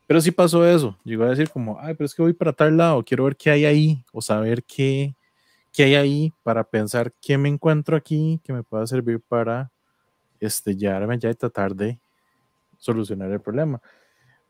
Pero 0.08 0.22
sí 0.22 0.32
pasó 0.32 0.66
eso. 0.68 0.98
Llegó 1.04 1.24
a 1.24 1.30
decir 1.30 1.50
como, 1.50 1.80
ay, 1.80 1.94
pero 1.94 2.06
es 2.06 2.16
que 2.16 2.22
voy 2.22 2.34
para 2.34 2.54
tal 2.54 2.78
lado, 2.78 3.04
quiero 3.04 3.26
ver 3.26 3.36
qué 3.36 3.52
hay 3.52 3.66
ahí, 3.66 4.04
o 4.12 4.22
saber 4.22 4.64
qué, 4.64 5.16
qué 5.74 5.84
hay 5.84 5.96
ahí 5.96 6.34
para 6.44 6.64
pensar 6.64 7.14
qué 7.22 7.38
me 7.38 7.50
encuentro 7.50 7.96
aquí 7.96 8.40
que 8.44 8.54
me 8.54 8.64
pueda 8.64 8.86
servir 8.88 9.20
para 9.22 9.72
este, 10.40 10.76
llevarme 10.76 11.20
ya 11.20 11.30
y 11.30 11.36
tratar 11.36 11.76
de 11.76 12.00
solucionar 12.78 13.32
el 13.32 13.42
problema. 13.42 13.82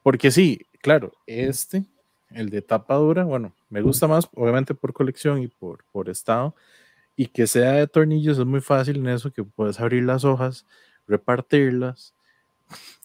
Porque 0.03 0.31
sí, 0.31 0.65
claro, 0.81 1.11
este, 1.25 1.85
el 2.31 2.49
de 2.49 2.61
tapa 2.61 2.95
dura, 2.95 3.23
bueno, 3.23 3.53
me 3.69 3.81
gusta 3.81 4.07
más, 4.07 4.29
obviamente 4.35 4.73
por 4.73 4.93
colección 4.93 5.41
y 5.41 5.47
por, 5.47 5.83
por 5.91 6.09
estado, 6.09 6.55
y 7.15 7.27
que 7.27 7.47
sea 7.47 7.73
de 7.73 7.87
tornillos 7.87 8.37
es 8.37 8.45
muy 8.45 8.61
fácil 8.61 8.97
en 8.97 9.09
eso, 9.09 9.31
que 9.31 9.43
puedes 9.43 9.79
abrir 9.79 10.03
las 10.03 10.23
hojas, 10.23 10.65
repartirlas. 11.07 12.13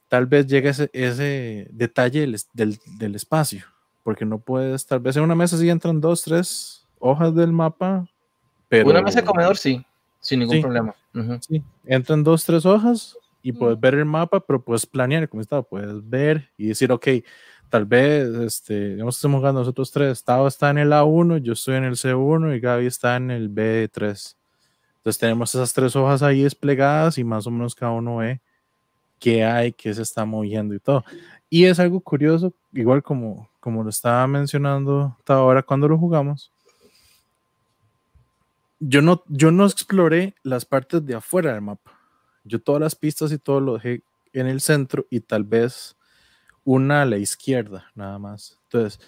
Tal 0.09 0.27
vez 0.27 0.47
llegue 0.47 0.69
ese, 0.69 1.69
detalle 1.73 2.21
del, 2.53 2.79
del, 2.85 3.15
espacio, 3.17 3.65
porque 4.05 4.25
no 4.25 4.39
puedes, 4.39 4.87
tal 4.87 5.01
vez 5.01 5.17
en 5.17 5.25
una 5.25 5.35
mesa 5.35 5.59
sí 5.59 5.69
entran 5.69 6.01
dos, 6.01 6.23
tres 6.23 6.84
hojas 7.05 7.35
del 7.35 7.53
mapa, 7.53 8.09
pero... 8.69 8.89
Una 8.89 9.03
mesa 9.03 9.21
de 9.21 9.27
comedor 9.27 9.57
sí, 9.57 9.85
sin 10.21 10.41
ningún 10.41 10.63
problema. 10.63 10.95
Sí, 11.41 11.63
entran 11.85 12.25
dos, 12.25 12.45
tres 12.45 12.65
hojas 12.65 13.17
y 13.43 13.53
puedes 13.53 13.79
ver 13.79 13.95
el 13.95 14.07
mapa, 14.07 14.41
pero 14.41 14.63
puedes 14.63 14.87
planear, 14.87 15.29
como 15.29 15.43
estaba, 15.43 15.63
puedes 15.63 16.09
ver 16.09 16.51
y 16.57 16.69
decir, 16.69 16.91
ok, 16.91 17.07
tal 17.69 17.85
vez, 17.85 18.29
este, 18.37 18.91
digamos, 18.91 19.17
estamos 19.17 19.39
jugando 19.39 19.61
nosotros 19.61 19.93
tres, 19.93 20.25
Tavo 20.25 20.49
está 20.49 20.71
en 20.71 20.79
el 20.79 20.93
A1, 20.93 21.39
yo 21.39 21.53
estoy 21.53 21.77
en 21.77 21.85
el 21.85 21.97
C1 21.97 22.57
y 22.57 22.61
Gaby 22.61 22.87
está 22.87 23.17
en 23.17 23.31
el 23.31 23.51
B3. 23.51 24.37
Entonces 24.97 25.21
tenemos 25.21 25.55
esas 25.55 25.75
tres 25.75 25.95
hojas 25.95 26.23
ahí 26.23 26.43
desplegadas 26.43 27.19
y 27.19 27.25
más 27.25 27.47
o 27.47 27.51
menos 27.51 27.75
cada 27.75 27.93
uno 27.93 28.17
ve 28.17 28.41
qué 29.19 29.45
hay, 29.45 29.73
qué 29.73 29.93
se 29.93 30.01
está 30.01 30.25
moviendo 30.25 30.75
y 30.75 30.81
todo. 30.81 31.05
Y 31.51 31.67
es 31.67 31.79
algo 31.79 32.01
curioso, 32.01 32.55
igual 32.73 33.03
como, 33.03 33.51
como 33.61 33.85
lo 33.85 33.91
estaba 33.91 34.27
mencionando 34.27 35.17
ahora 35.27 35.63
cuando 35.63 35.87
lo 35.87 35.99
jugamos. 35.99 36.54
Yo 38.87 39.01
no, 39.01 39.23
yo 39.29 39.51
no 39.51 39.65
exploré 39.65 40.35
las 40.43 40.67
partes 40.67 41.05
de 41.07 41.15
afuera 41.15 41.55
del 41.55 41.63
mapa. 41.63 41.99
Yo 42.45 42.61
todas 42.61 42.83
las 42.83 42.95
pistas 42.95 43.33
y 43.33 43.39
todo 43.39 43.61
lo 43.61 43.75
dejé 43.75 44.03
en 44.35 44.47
el 44.47 44.61
centro 44.61 45.07
y 45.09 45.21
tal 45.21 45.45
vez 45.45 45.97
una 46.65 47.03
a 47.03 47.07
la 47.07 47.17
izquierda, 47.17 47.91
nada 47.95 48.19
más. 48.19 48.59
Entonces, 48.65 49.01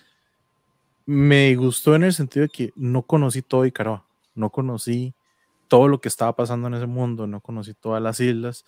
me 1.04 1.54
gustó 1.56 1.94
en 1.94 2.04
el 2.04 2.14
sentido 2.14 2.44
de 2.44 2.48
que 2.48 2.72
no 2.74 3.02
conocí 3.02 3.42
todo 3.42 3.66
Icaroa, 3.66 4.06
no 4.34 4.48
conocí 4.50 5.14
todo 5.68 5.88
lo 5.88 6.00
que 6.00 6.08
estaba 6.08 6.34
pasando 6.34 6.68
en 6.68 6.74
ese 6.74 6.86
mundo, 6.86 7.26
no 7.26 7.40
conocí 7.40 7.74
todas 7.74 8.02
las 8.02 8.18
islas 8.18 8.64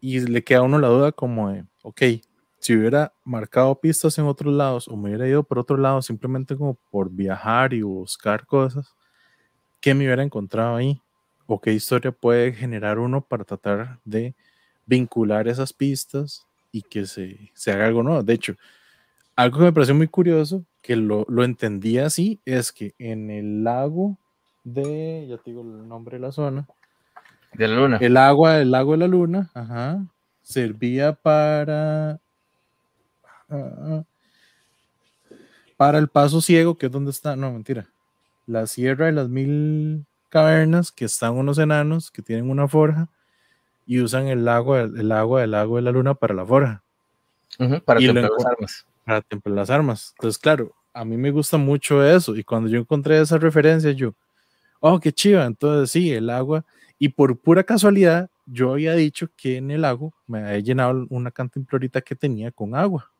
y 0.00 0.20
le 0.20 0.44
queda 0.44 0.60
a 0.60 0.62
uno 0.62 0.78
la 0.78 0.88
duda 0.88 1.10
como 1.10 1.50
de, 1.50 1.64
ok, 1.82 2.02
si 2.60 2.76
hubiera 2.76 3.12
marcado 3.24 3.74
pistas 3.80 4.18
en 4.18 4.26
otros 4.26 4.54
lados 4.54 4.86
o 4.86 4.96
me 4.96 5.08
hubiera 5.08 5.28
ido 5.28 5.42
por 5.42 5.58
otro 5.58 5.76
lado 5.76 6.00
simplemente 6.00 6.56
como 6.56 6.74
por 6.90 7.10
viajar 7.10 7.74
y 7.74 7.82
buscar 7.82 8.46
cosas, 8.46 8.94
¿qué 9.84 9.92
me 9.92 10.06
hubiera 10.06 10.22
encontrado 10.22 10.76
ahí? 10.76 10.98
¿O 11.46 11.60
qué 11.60 11.74
historia 11.74 12.10
puede 12.10 12.54
generar 12.54 12.98
uno 12.98 13.20
para 13.20 13.44
tratar 13.44 13.98
de 14.02 14.34
vincular 14.86 15.46
esas 15.46 15.74
pistas 15.74 16.46
y 16.72 16.80
que 16.80 17.04
se, 17.04 17.50
se 17.52 17.70
haga 17.70 17.84
algo 17.84 18.02
nuevo. 18.02 18.22
De 18.22 18.32
hecho, 18.32 18.54
algo 19.36 19.58
que 19.58 19.64
me 19.64 19.72
pareció 19.74 19.94
muy 19.94 20.08
curioso, 20.08 20.64
que 20.80 20.96
lo, 20.96 21.26
lo 21.28 21.44
entendí 21.44 21.98
así, 21.98 22.40
es 22.46 22.72
que 22.72 22.94
en 22.98 23.30
el 23.30 23.62
lago 23.62 24.16
de, 24.64 25.26
ya 25.28 25.36
te 25.36 25.50
digo 25.50 25.60
el 25.60 25.86
nombre 25.86 26.16
de 26.16 26.22
la 26.22 26.32
zona, 26.32 26.66
de 27.52 27.68
la 27.68 27.76
luna. 27.76 27.98
El 28.00 28.16
agua 28.16 28.54
del 28.54 28.70
lago 28.70 28.92
de 28.92 28.98
la 28.98 29.06
luna, 29.06 29.50
ajá, 29.52 30.02
servía 30.40 31.12
para 31.12 32.18
ah, 33.50 34.02
para 35.76 35.98
el 35.98 36.08
paso 36.08 36.40
ciego, 36.40 36.78
que 36.78 36.86
es 36.86 36.92
donde 36.92 37.10
está, 37.10 37.36
no, 37.36 37.52
mentira, 37.52 37.86
la 38.46 38.66
sierra 38.66 39.06
de 39.06 39.12
las 39.12 39.28
mil 39.28 40.04
cavernas, 40.28 40.90
que 40.90 41.04
están 41.04 41.34
unos 41.34 41.58
enanos 41.58 42.10
que 42.10 42.22
tienen 42.22 42.50
una 42.50 42.68
forja, 42.68 43.08
y 43.86 44.00
usan 44.00 44.26
el 44.28 44.48
agua, 44.48 44.82
el 44.82 45.12
agua 45.12 45.42
del 45.42 45.52
lago 45.52 45.76
de 45.76 45.82
la 45.82 45.92
luna 45.92 46.14
para 46.14 46.34
la 46.34 46.44
forja. 46.44 46.82
para 47.84 48.00
templar 48.00 48.30
las 48.30 48.46
armas. 48.46 48.86
Para 49.04 49.20
templar 49.20 49.54
las 49.54 49.70
armas. 49.70 50.14
Entonces, 50.16 50.38
claro, 50.38 50.72
a 50.92 51.04
mí 51.04 51.16
me 51.16 51.30
gusta 51.30 51.56
mucho 51.56 52.04
eso. 52.04 52.34
Y 52.36 52.44
cuando 52.44 52.68
yo 52.68 52.78
encontré 52.78 53.20
esa 53.20 53.38
referencia, 53.38 53.90
yo, 53.92 54.14
oh, 54.80 54.98
qué 54.98 55.12
chiva. 55.12 55.44
Entonces, 55.44 55.90
sí, 55.90 56.12
el 56.12 56.30
agua. 56.30 56.64
Y 56.98 57.10
por 57.10 57.38
pura 57.38 57.62
casualidad, 57.64 58.30
yo 58.46 58.72
había 58.72 58.94
dicho 58.94 59.28
que 59.36 59.56
en 59.56 59.70
el 59.70 59.82
lago 59.82 60.14
me 60.26 60.38
había 60.38 60.58
llenado 60.60 61.06
una 61.10 61.30
cantimplorita 61.30 62.00
que 62.00 62.14
tenía 62.14 62.50
con 62.50 62.74
agua. 62.74 63.10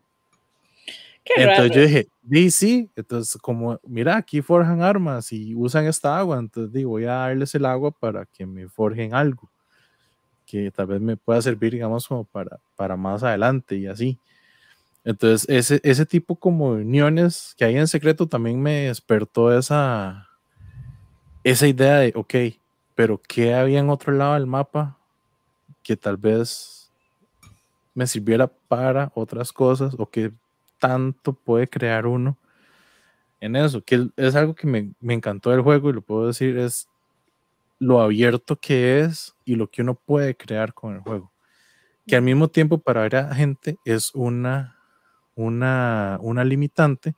Entonces 1.36 1.72
yo 1.74 1.82
dije, 1.82 2.50
sí, 2.50 2.90
entonces 2.96 3.40
como, 3.40 3.80
mira, 3.86 4.16
aquí 4.16 4.42
forjan 4.42 4.82
armas 4.82 5.32
y 5.32 5.54
usan 5.54 5.86
esta 5.86 6.18
agua, 6.18 6.38
entonces 6.38 6.72
digo, 6.72 6.90
voy 6.90 7.04
a 7.04 7.14
darles 7.14 7.54
el 7.54 7.64
agua 7.64 7.90
para 7.90 8.26
que 8.26 8.44
me 8.46 8.68
forjen 8.68 9.14
algo 9.14 9.50
que 10.46 10.70
tal 10.70 10.86
vez 10.86 11.00
me 11.00 11.16
pueda 11.16 11.40
servir, 11.42 11.72
digamos, 11.72 12.06
como 12.06 12.24
para, 12.24 12.60
para 12.76 12.96
más 12.96 13.22
adelante 13.22 13.76
y 13.76 13.86
así. 13.86 14.18
Entonces, 15.04 15.48
ese, 15.48 15.80
ese 15.82 16.06
tipo 16.06 16.36
como 16.36 16.74
de 16.74 16.82
uniones 16.82 17.54
que 17.58 17.64
hay 17.64 17.76
en 17.76 17.88
secreto 17.88 18.26
también 18.26 18.60
me 18.60 18.86
despertó 18.86 19.56
esa, 19.56 20.28
esa 21.42 21.66
idea 21.66 21.98
de, 21.98 22.12
ok, 22.14 22.34
pero 22.94 23.20
¿qué 23.26 23.54
había 23.54 23.80
en 23.80 23.90
otro 23.90 24.12
lado 24.12 24.34
del 24.34 24.46
mapa 24.46 24.96
que 25.82 25.96
tal 25.96 26.16
vez 26.16 26.90
me 27.92 28.06
sirviera 28.06 28.46
para 28.46 29.12
otras 29.14 29.52
cosas 29.52 29.94
o 29.98 30.06
qué 30.06 30.32
tanto 30.84 31.32
puede 31.32 31.66
crear 31.66 32.06
uno 32.06 32.36
en 33.40 33.56
eso, 33.56 33.82
que 33.82 34.10
es 34.18 34.34
algo 34.34 34.54
que 34.54 34.66
me, 34.66 34.92
me 35.00 35.14
encantó 35.14 35.50
del 35.50 35.62
juego 35.62 35.88
y 35.88 35.94
lo 35.94 36.02
puedo 36.02 36.26
decir, 36.26 36.58
es 36.58 36.88
lo 37.78 38.02
abierto 38.02 38.56
que 38.56 39.00
es 39.00 39.34
y 39.46 39.54
lo 39.54 39.70
que 39.70 39.80
uno 39.80 39.94
puede 39.94 40.36
crear 40.36 40.74
con 40.74 40.94
el 40.94 41.00
juego. 41.00 41.32
Que 42.06 42.16
al 42.16 42.22
mismo 42.22 42.48
tiempo 42.48 42.76
para 42.76 43.00
ver 43.00 43.16
a 43.16 43.34
gente 43.34 43.78
es 43.86 44.14
una, 44.14 44.76
una, 45.34 46.18
una 46.20 46.44
limitante, 46.44 47.14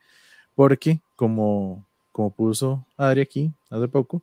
porque 0.54 1.00
como, 1.16 1.84
como 2.12 2.32
puso 2.32 2.86
Adri 2.96 3.20
aquí 3.20 3.52
hace 3.68 3.88
poco, 3.88 4.22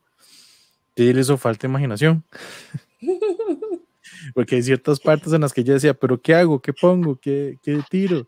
que 0.96 1.12
le 1.12 1.20
hizo 1.20 1.36
falta 1.36 1.66
imaginación. 1.66 2.24
porque 4.34 4.56
hay 4.56 4.62
ciertas 4.62 4.98
partes 5.00 5.34
en 5.34 5.42
las 5.42 5.52
que 5.52 5.64
yo 5.64 5.74
decía, 5.74 5.92
pero 5.92 6.18
¿qué 6.18 6.34
hago? 6.34 6.62
¿Qué 6.62 6.72
pongo? 6.72 7.16
¿Qué, 7.20 7.58
qué 7.62 7.82
tiro? 7.90 8.26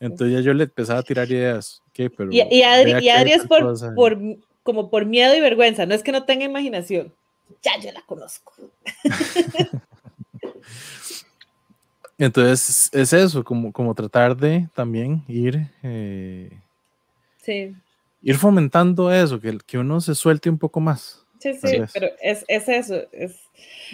Entonces 0.00 0.36
ya 0.36 0.40
yo 0.42 0.54
le 0.54 0.64
empezaba 0.64 1.00
a 1.00 1.02
tirar 1.02 1.30
ideas. 1.30 1.82
¿Qué? 1.92 2.10
Pero 2.10 2.30
y, 2.32 2.42
y 2.50 2.62
Adri, 2.62 3.04
y 3.04 3.08
Adri 3.08 3.32
es 3.32 3.46
por, 3.46 3.94
por, 3.94 4.18
como 4.62 4.90
por 4.90 5.06
miedo 5.06 5.34
y 5.34 5.40
vergüenza, 5.40 5.86
no 5.86 5.94
es 5.94 6.02
que 6.02 6.12
no 6.12 6.24
tenga 6.24 6.44
imaginación 6.44 7.12
ya 7.62 7.78
yo 7.80 7.92
la 7.92 8.02
conozco. 8.02 8.52
Entonces 12.18 12.90
es 12.92 13.12
eso, 13.12 13.44
como, 13.44 13.72
como 13.72 13.94
tratar 13.94 14.36
de 14.36 14.68
también 14.74 15.22
ir, 15.28 15.70
eh, 15.84 16.50
ir 18.22 18.36
fomentando 18.36 19.12
eso, 19.12 19.40
que, 19.40 19.56
que 19.64 19.78
uno 19.78 20.00
se 20.00 20.16
suelte 20.16 20.50
un 20.50 20.58
poco 20.58 20.80
más. 20.80 21.24
Sí, 21.38 21.54
sí, 21.54 21.78
pero 21.92 22.08
es, 22.20 22.44
es 22.48 22.68
eso. 22.68 22.96
Es... 23.12 23.36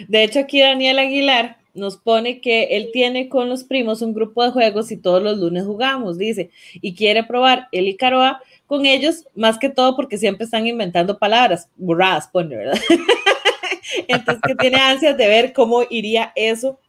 De 0.07 0.23
hecho, 0.23 0.39
aquí 0.39 0.59
Daniel 0.59 0.97
Aguilar 0.97 1.59
nos 1.75 1.97
pone 1.97 2.41
que 2.41 2.75
él 2.77 2.89
tiene 2.91 3.29
con 3.29 3.49
los 3.49 3.63
primos 3.63 4.01
un 4.01 4.13
grupo 4.13 4.43
de 4.43 4.51
juegos 4.51 4.91
y 4.91 4.97
todos 4.97 5.21
los 5.21 5.37
lunes 5.37 5.65
jugamos, 5.65 6.17
dice, 6.17 6.49
y 6.73 6.95
quiere 6.95 7.23
probar 7.23 7.67
el 7.71 7.87
Icaroa 7.87 8.41
con 8.65 8.85
ellos, 8.85 9.27
más 9.35 9.59
que 9.59 9.69
todo 9.69 9.95
porque 9.95 10.17
siempre 10.17 10.45
están 10.45 10.65
inventando 10.65 11.19
palabras, 11.19 11.69
burradas, 11.75 12.27
pone, 12.29 12.55
¿verdad? 12.55 12.79
Entonces, 14.07 14.41
que 14.47 14.55
tiene 14.55 14.77
ansias 14.77 15.17
de 15.17 15.27
ver 15.27 15.53
cómo 15.53 15.83
iría 15.89 16.31
eso 16.35 16.79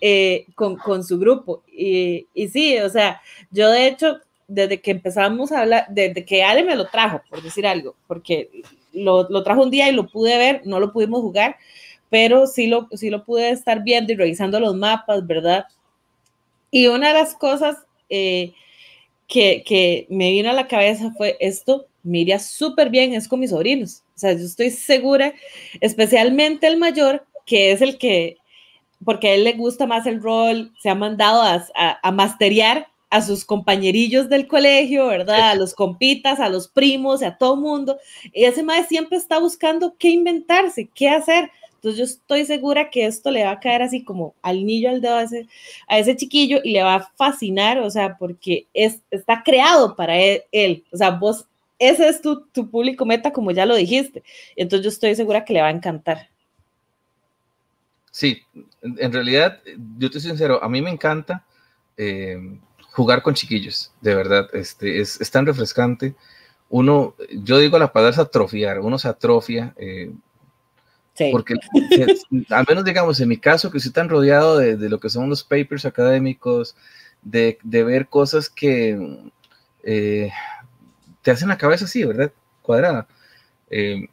eh, 0.00 0.46
con, 0.54 0.76
con, 0.76 1.04
su 1.04 1.18
grupo. 1.18 1.62
Y, 1.72 2.26
y, 2.34 2.48
sí, 2.48 2.78
o 2.78 2.90
sea, 2.90 3.22
yo 3.50 3.70
de 3.70 3.86
hecho, 3.86 4.18
desde 4.48 4.80
que 4.80 4.90
empezamos 4.90 5.52
a 5.52 5.60
hablar, 5.60 5.86
desde 5.88 6.24
que 6.24 6.42
Ale 6.42 6.64
me 6.64 6.76
lo 6.76 6.86
trajo, 6.86 7.22
por 7.30 7.42
decir 7.42 7.66
algo, 7.66 7.96
porque 8.06 8.50
lo, 8.92 9.28
lo 9.30 9.42
trajo 9.42 9.62
un 9.62 9.70
día 9.70 9.88
y 9.88 9.92
lo 9.92 10.06
pude 10.06 10.36
ver, 10.36 10.62
no 10.64 10.80
lo 10.80 10.92
pudimos 10.92 11.20
jugar, 11.20 11.56
pero 12.14 12.46
sí 12.46 12.68
lo, 12.68 12.86
sí 12.92 13.10
lo 13.10 13.24
pude 13.24 13.50
estar 13.50 13.82
viendo 13.82 14.12
y 14.12 14.14
revisando 14.14 14.60
los 14.60 14.76
mapas, 14.76 15.26
¿verdad? 15.26 15.64
Y 16.70 16.86
una 16.86 17.08
de 17.08 17.14
las 17.14 17.34
cosas 17.34 17.76
eh, 18.08 18.52
que, 19.26 19.64
que, 19.66 20.06
me 20.10 20.30
vino 20.30 20.48
a 20.48 20.52
la 20.52 20.68
cabeza 20.68 21.12
fue 21.16 21.36
esto, 21.40 21.86
me 22.04 22.38
súper 22.38 22.88
bien, 22.88 23.14
es 23.14 23.26
con 23.26 23.40
mis 23.40 23.50
sobrinos. 23.50 24.04
O 24.14 24.18
sea, 24.20 24.32
yo 24.32 24.44
estoy 24.44 24.70
segura, 24.70 25.34
especialmente 25.80 26.68
el 26.68 26.76
mayor, 26.76 27.26
que 27.46 27.72
es 27.72 27.82
el 27.82 27.98
que, 27.98 28.36
porque 29.04 29.30
a 29.30 29.34
él 29.34 29.42
le 29.42 29.54
gusta 29.54 29.84
más 29.84 30.06
el 30.06 30.22
rol, 30.22 30.72
se 30.80 30.90
ha 30.90 30.94
mandado 30.94 31.42
a, 31.42 31.66
a, 31.74 31.98
a 32.00 32.12
masterear 32.12 32.86
a 33.10 33.22
sus 33.22 33.44
compañerillos 33.44 34.28
del 34.28 34.46
colegio, 34.46 35.08
¿verdad? 35.08 35.50
A 35.50 35.54
los 35.56 35.74
compitas, 35.74 36.38
a 36.38 36.48
los 36.48 36.68
primos, 36.68 37.24
a 37.24 37.36
todo 37.36 37.56
mundo. 37.56 37.98
Y 38.32 38.44
ese 38.44 38.62
maestro 38.62 38.90
siempre 38.90 39.18
está 39.18 39.40
buscando 39.40 39.96
qué 39.98 40.10
inventarse, 40.10 40.88
qué 40.94 41.08
hacer. 41.08 41.50
Entonces 41.84 41.98
yo 41.98 42.04
estoy 42.04 42.46
segura 42.46 42.88
que 42.88 43.04
esto 43.04 43.30
le 43.30 43.44
va 43.44 43.50
a 43.50 43.60
caer 43.60 43.82
así 43.82 44.04
como 44.04 44.34
al 44.40 44.64
niño 44.64 44.88
al 44.88 45.02
dedo 45.02 45.16
a 45.16 45.22
ese, 45.24 45.48
a 45.86 45.98
ese 45.98 46.16
chiquillo 46.16 46.60
y 46.64 46.72
le 46.72 46.82
va 46.82 46.94
a 46.94 47.10
fascinar, 47.16 47.78
o 47.80 47.90
sea, 47.90 48.16
porque 48.16 48.66
es, 48.72 49.02
está 49.10 49.42
creado 49.44 49.94
para 49.94 50.18
él, 50.18 50.44
él. 50.50 50.84
O 50.90 50.96
sea, 50.96 51.10
vos 51.10 51.44
ese 51.78 52.08
es 52.08 52.22
tu, 52.22 52.46
tu, 52.46 52.70
público 52.70 53.04
meta, 53.04 53.34
como 53.34 53.50
ya 53.50 53.66
lo 53.66 53.76
dijiste. 53.76 54.22
Entonces 54.56 54.82
yo 54.82 54.88
estoy 54.88 55.14
segura 55.14 55.44
que 55.44 55.52
le 55.52 55.60
va 55.60 55.66
a 55.66 55.72
encantar. 55.72 56.30
Sí, 58.10 58.40
en 58.80 59.12
realidad, 59.12 59.60
yo 59.98 60.10
te 60.10 60.20
soy 60.20 60.30
sincero, 60.30 60.64
a 60.64 60.68
mí 60.70 60.80
me 60.80 60.88
encanta 60.88 61.44
eh, 61.98 62.38
jugar 62.92 63.20
con 63.20 63.34
chiquillos, 63.34 63.92
de 64.00 64.14
verdad, 64.14 64.48
este, 64.54 65.02
es, 65.02 65.18
tan 65.30 65.44
refrescante. 65.44 66.14
Uno, 66.70 67.14
yo 67.30 67.58
digo 67.58 67.78
la 67.78 67.92
palabra 67.92 68.22
atrofiar, 68.22 68.80
uno 68.80 68.98
se 68.98 69.08
atrofia. 69.08 69.74
Eh, 69.76 70.10
sí. 71.14 71.30
Porque 71.32 71.54
al 72.50 72.66
menos 72.68 72.84
digamos 72.84 73.20
en 73.20 73.28
mi 73.28 73.38
caso 73.38 73.70
que 73.70 73.78
estoy 73.78 73.92
tan 73.92 74.08
rodeado 74.08 74.58
de, 74.58 74.76
de 74.76 74.88
lo 74.88 75.00
que 75.00 75.08
son 75.08 75.28
los 75.28 75.42
papers 75.42 75.84
académicos, 75.84 76.76
de, 77.22 77.58
de 77.62 77.84
ver 77.84 78.08
cosas 78.08 78.48
que 78.48 78.98
eh, 79.82 80.30
te 81.22 81.30
hacen 81.30 81.48
la 81.48 81.58
cabeza 81.58 81.86
así, 81.86 82.04
¿verdad? 82.04 82.32
Cuadrada. 82.62 83.08
Eh, 83.70 84.08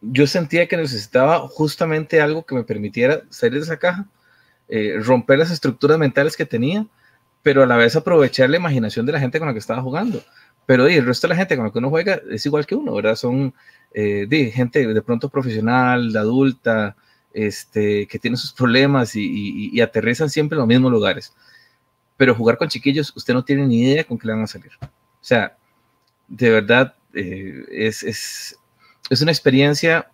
yo 0.00 0.26
sentía 0.26 0.68
que 0.68 0.76
necesitaba 0.76 1.40
justamente 1.48 2.20
algo 2.20 2.44
que 2.44 2.54
me 2.54 2.64
permitiera 2.64 3.22
salir 3.30 3.54
de 3.54 3.64
esa 3.64 3.78
caja, 3.78 4.06
eh, 4.68 4.96
romper 5.00 5.38
las 5.38 5.50
estructuras 5.50 5.98
mentales 5.98 6.36
que 6.36 6.46
tenía, 6.46 6.86
pero 7.42 7.62
a 7.62 7.66
la 7.66 7.76
vez 7.76 7.96
aprovechar 7.96 8.50
la 8.50 8.56
imaginación 8.56 9.06
de 9.06 9.12
la 9.12 9.20
gente 9.20 9.38
con 9.38 9.48
la 9.48 9.54
que 9.54 9.60
estaba 9.60 9.82
jugando. 9.82 10.22
Pero 10.66 10.86
el 10.86 11.06
resto 11.06 11.28
de 11.28 11.34
la 11.34 11.38
gente 11.38 11.56
con 11.56 11.64
la 11.64 11.72
que 11.72 11.78
uno 11.78 11.90
juega 11.90 12.20
es 12.30 12.44
igual 12.46 12.66
que 12.66 12.74
uno, 12.74 12.94
¿verdad? 12.94 13.14
Son 13.14 13.54
eh, 13.98 14.26
de 14.28 14.50
gente 14.50 14.86
de 14.86 15.00
pronto 15.00 15.30
profesional, 15.30 16.14
adulta, 16.14 16.94
este, 17.32 18.06
que 18.06 18.18
tiene 18.18 18.36
sus 18.36 18.52
problemas 18.52 19.16
y, 19.16 19.22
y, 19.22 19.70
y, 19.72 19.80
aterrizan 19.80 20.28
siempre 20.28 20.56
en 20.56 20.60
los 20.60 20.68
mismos 20.68 20.92
lugares. 20.92 21.32
Pero 22.18 22.34
jugar 22.34 22.58
con 22.58 22.68
chiquillos, 22.68 23.10
usted 23.16 23.32
no 23.32 23.42
tiene 23.42 23.66
ni 23.66 23.80
idea 23.80 24.04
con 24.04 24.18
qué 24.18 24.26
le 24.26 24.34
van 24.34 24.42
a 24.42 24.46
salir. 24.46 24.72
O 24.82 24.88
sea, 25.22 25.56
de 26.28 26.50
verdad 26.50 26.94
eh, 27.14 27.64
es, 27.70 28.02
es, 28.02 28.58
es, 29.08 29.22
una 29.22 29.32
experiencia 29.32 30.10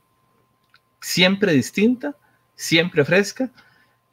siempre 1.01 1.53
distinta, 1.53 2.17
siempre 2.55 3.05
fresca 3.05 3.51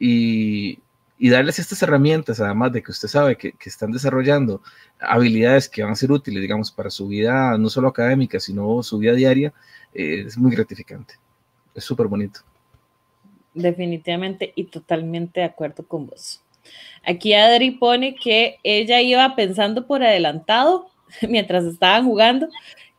y, 0.00 0.80
y, 1.20 1.30
darles 1.30 1.58
estas 1.58 1.82
herramientas, 1.82 2.40
además 2.40 2.72
de 2.72 2.82
que 2.82 2.90
usted 2.90 3.08
sabe 3.08 3.36
que, 3.36 3.52
que, 3.52 3.68
están 3.68 3.92
desarrollando 3.92 4.62
habilidades 4.98 5.68
que 5.68 5.82
van 5.82 5.92
a 5.92 5.96
ser 5.96 6.10
útiles, 6.10 6.40
digamos, 6.40 6.72
para 6.72 6.90
su 6.90 7.08
vida 7.08 7.56
no 7.58 7.68
solo 7.68 7.88
académica, 7.88 8.40
sino 8.40 8.82
su 8.82 8.98
vida 8.98 9.12
diaria, 9.12 9.52
eh, 9.94 10.24
es 10.26 10.38
muy 10.38 10.52
gratificante. 10.52 11.14
Es 11.74 11.84
súper 11.84 12.06
bonito. 12.06 12.40
Definitivamente 13.54 14.52
y 14.54 14.64
totalmente 14.64 15.40
de 15.40 15.46
acuerdo 15.46 15.86
con 15.86 16.06
vos. 16.06 16.42
Aquí 17.04 17.34
Adri 17.34 17.72
pone 17.72 18.14
que 18.14 18.58
ella 18.62 19.00
iba 19.00 19.34
pensando 19.34 19.86
por 19.86 20.02
adelantado 20.02 20.90
mientras 21.28 21.64
estaban 21.64 22.04
jugando, 22.04 22.48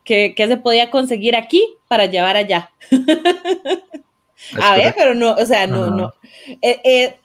que, 0.04 0.34
que, 0.34 0.48
se 0.48 0.56
podía 0.56 0.90
conseguir 0.90 1.36
aquí 1.36 1.64
para 1.88 2.06
llevar 2.06 2.36
allá. 2.36 2.70
a 4.60 4.76
ver, 4.76 4.94
pero 4.96 5.14
no, 5.14 5.34
o 5.34 5.46
sea, 5.46 5.66
no, 5.66 5.90
no. 5.90 6.12
Eh, 6.60 6.80
eh, 6.84 7.16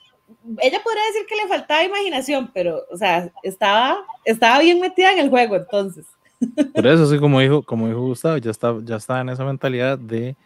ella 0.60 0.80
podría 0.82 1.06
decir 1.06 1.26
que 1.28 1.36
le 1.36 1.48
faltaba 1.48 1.84
imaginación, 1.84 2.50
pero, 2.52 2.84
o 2.90 2.96
sea, 2.96 3.30
estaba, 3.42 3.98
estaba 4.24 4.60
bien 4.60 4.80
metida 4.80 5.12
en 5.12 5.18
el 5.20 5.30
juego, 5.30 5.56
entonces. 5.56 6.06
Por 6.74 6.86
eso, 6.86 7.06
sí, 7.06 7.18
como 7.18 7.40
dijo, 7.40 7.62
como 7.62 7.88
dijo 7.88 8.00
Gustavo, 8.00 8.36
ya 8.38 8.50
está, 8.50 8.74
ya 8.84 8.96
está 8.96 9.20
en 9.20 9.30
esa 9.30 9.44
mentalidad 9.44 9.98
de, 9.98 10.36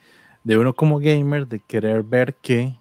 de 0.45 0.59
uno 0.59 0.75
como 0.75 0.99
gamer, 0.99 1.47
de 1.47 1.61
querer 1.61 2.03
ver 2.03 2.35
qué, 2.35 2.75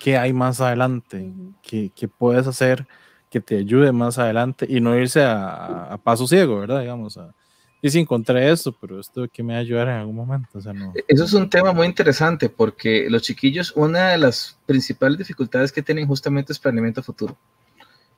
qué 0.00 0.16
hay 0.16 0.32
más 0.32 0.60
adelante, 0.60 1.18
uh 1.18 1.20
-huh. 1.20 1.54
qué, 1.62 1.90
qué 1.94 2.08
puedes 2.08 2.46
hacer 2.46 2.86
que 3.30 3.40
te 3.40 3.58
ayude 3.58 3.92
más 3.92 4.18
adelante 4.18 4.66
y 4.68 4.80
no 4.80 4.96
irse 4.96 5.22
a, 5.22 5.92
a 5.92 5.98
paso 5.98 6.26
ciego, 6.26 6.60
¿verdad? 6.60 6.80
Digamos, 6.80 7.18
a, 7.18 7.34
y 7.80 7.90
si 7.90 8.00
encontré 8.00 8.50
esto, 8.50 8.72
pero 8.72 8.98
esto 8.98 9.28
que 9.32 9.42
me 9.42 9.52
va 9.52 9.58
a 9.58 9.62
ayudar 9.62 9.88
en 9.88 9.94
algún 9.94 10.16
momento. 10.16 10.58
O 10.58 10.60
sea, 10.60 10.72
no. 10.72 10.92
Eso 11.06 11.24
es 11.24 11.32
un 11.32 11.48
tema 11.48 11.72
muy 11.72 11.86
interesante 11.86 12.48
porque 12.48 13.08
los 13.08 13.22
chiquillos, 13.22 13.72
una 13.76 14.10
de 14.10 14.18
las 14.18 14.58
principales 14.66 15.18
dificultades 15.18 15.70
que 15.70 15.82
tienen 15.82 16.06
justamente 16.06 16.52
es 16.52 16.58
planeamiento 16.58 17.02
futuro. 17.02 17.36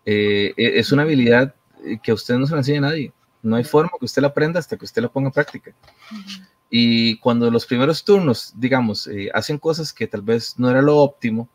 Eh, 0.05 0.55
es 0.57 0.93
una 0.93 1.03
habilidad 1.03 1.55
que 2.03 2.11
a 2.11 2.15
usted 2.15 2.37
no 2.37 2.47
se 2.47 2.53
la 2.53 2.61
enseña 2.61 2.79
a 2.79 2.91
nadie. 2.91 3.13
No 3.43 3.57
hay 3.57 3.65
forma 3.65 3.91
que 3.99 4.05
usted 4.05 4.23
la 4.23 4.29
aprenda 4.29 4.59
hasta 4.59 4.77
que 4.77 4.85
usted 4.85 5.03
la 5.03 5.09
ponga 5.09 5.29
en 5.29 5.33
práctica. 5.33 5.73
Uh 6.11 6.15
-huh. 6.15 6.47
Y 6.71 7.19
cuando 7.19 7.51
los 7.51 7.67
primeros 7.67 8.05
turnos, 8.05 8.53
digamos, 8.57 9.07
eh, 9.09 9.29
hacen 9.35 9.59
cosas 9.59 9.93
que 9.93 10.07
tal 10.07 10.23
vez 10.23 10.59
no 10.59 10.71
era 10.71 10.81
lo 10.81 10.99
óptimo, 10.99 11.49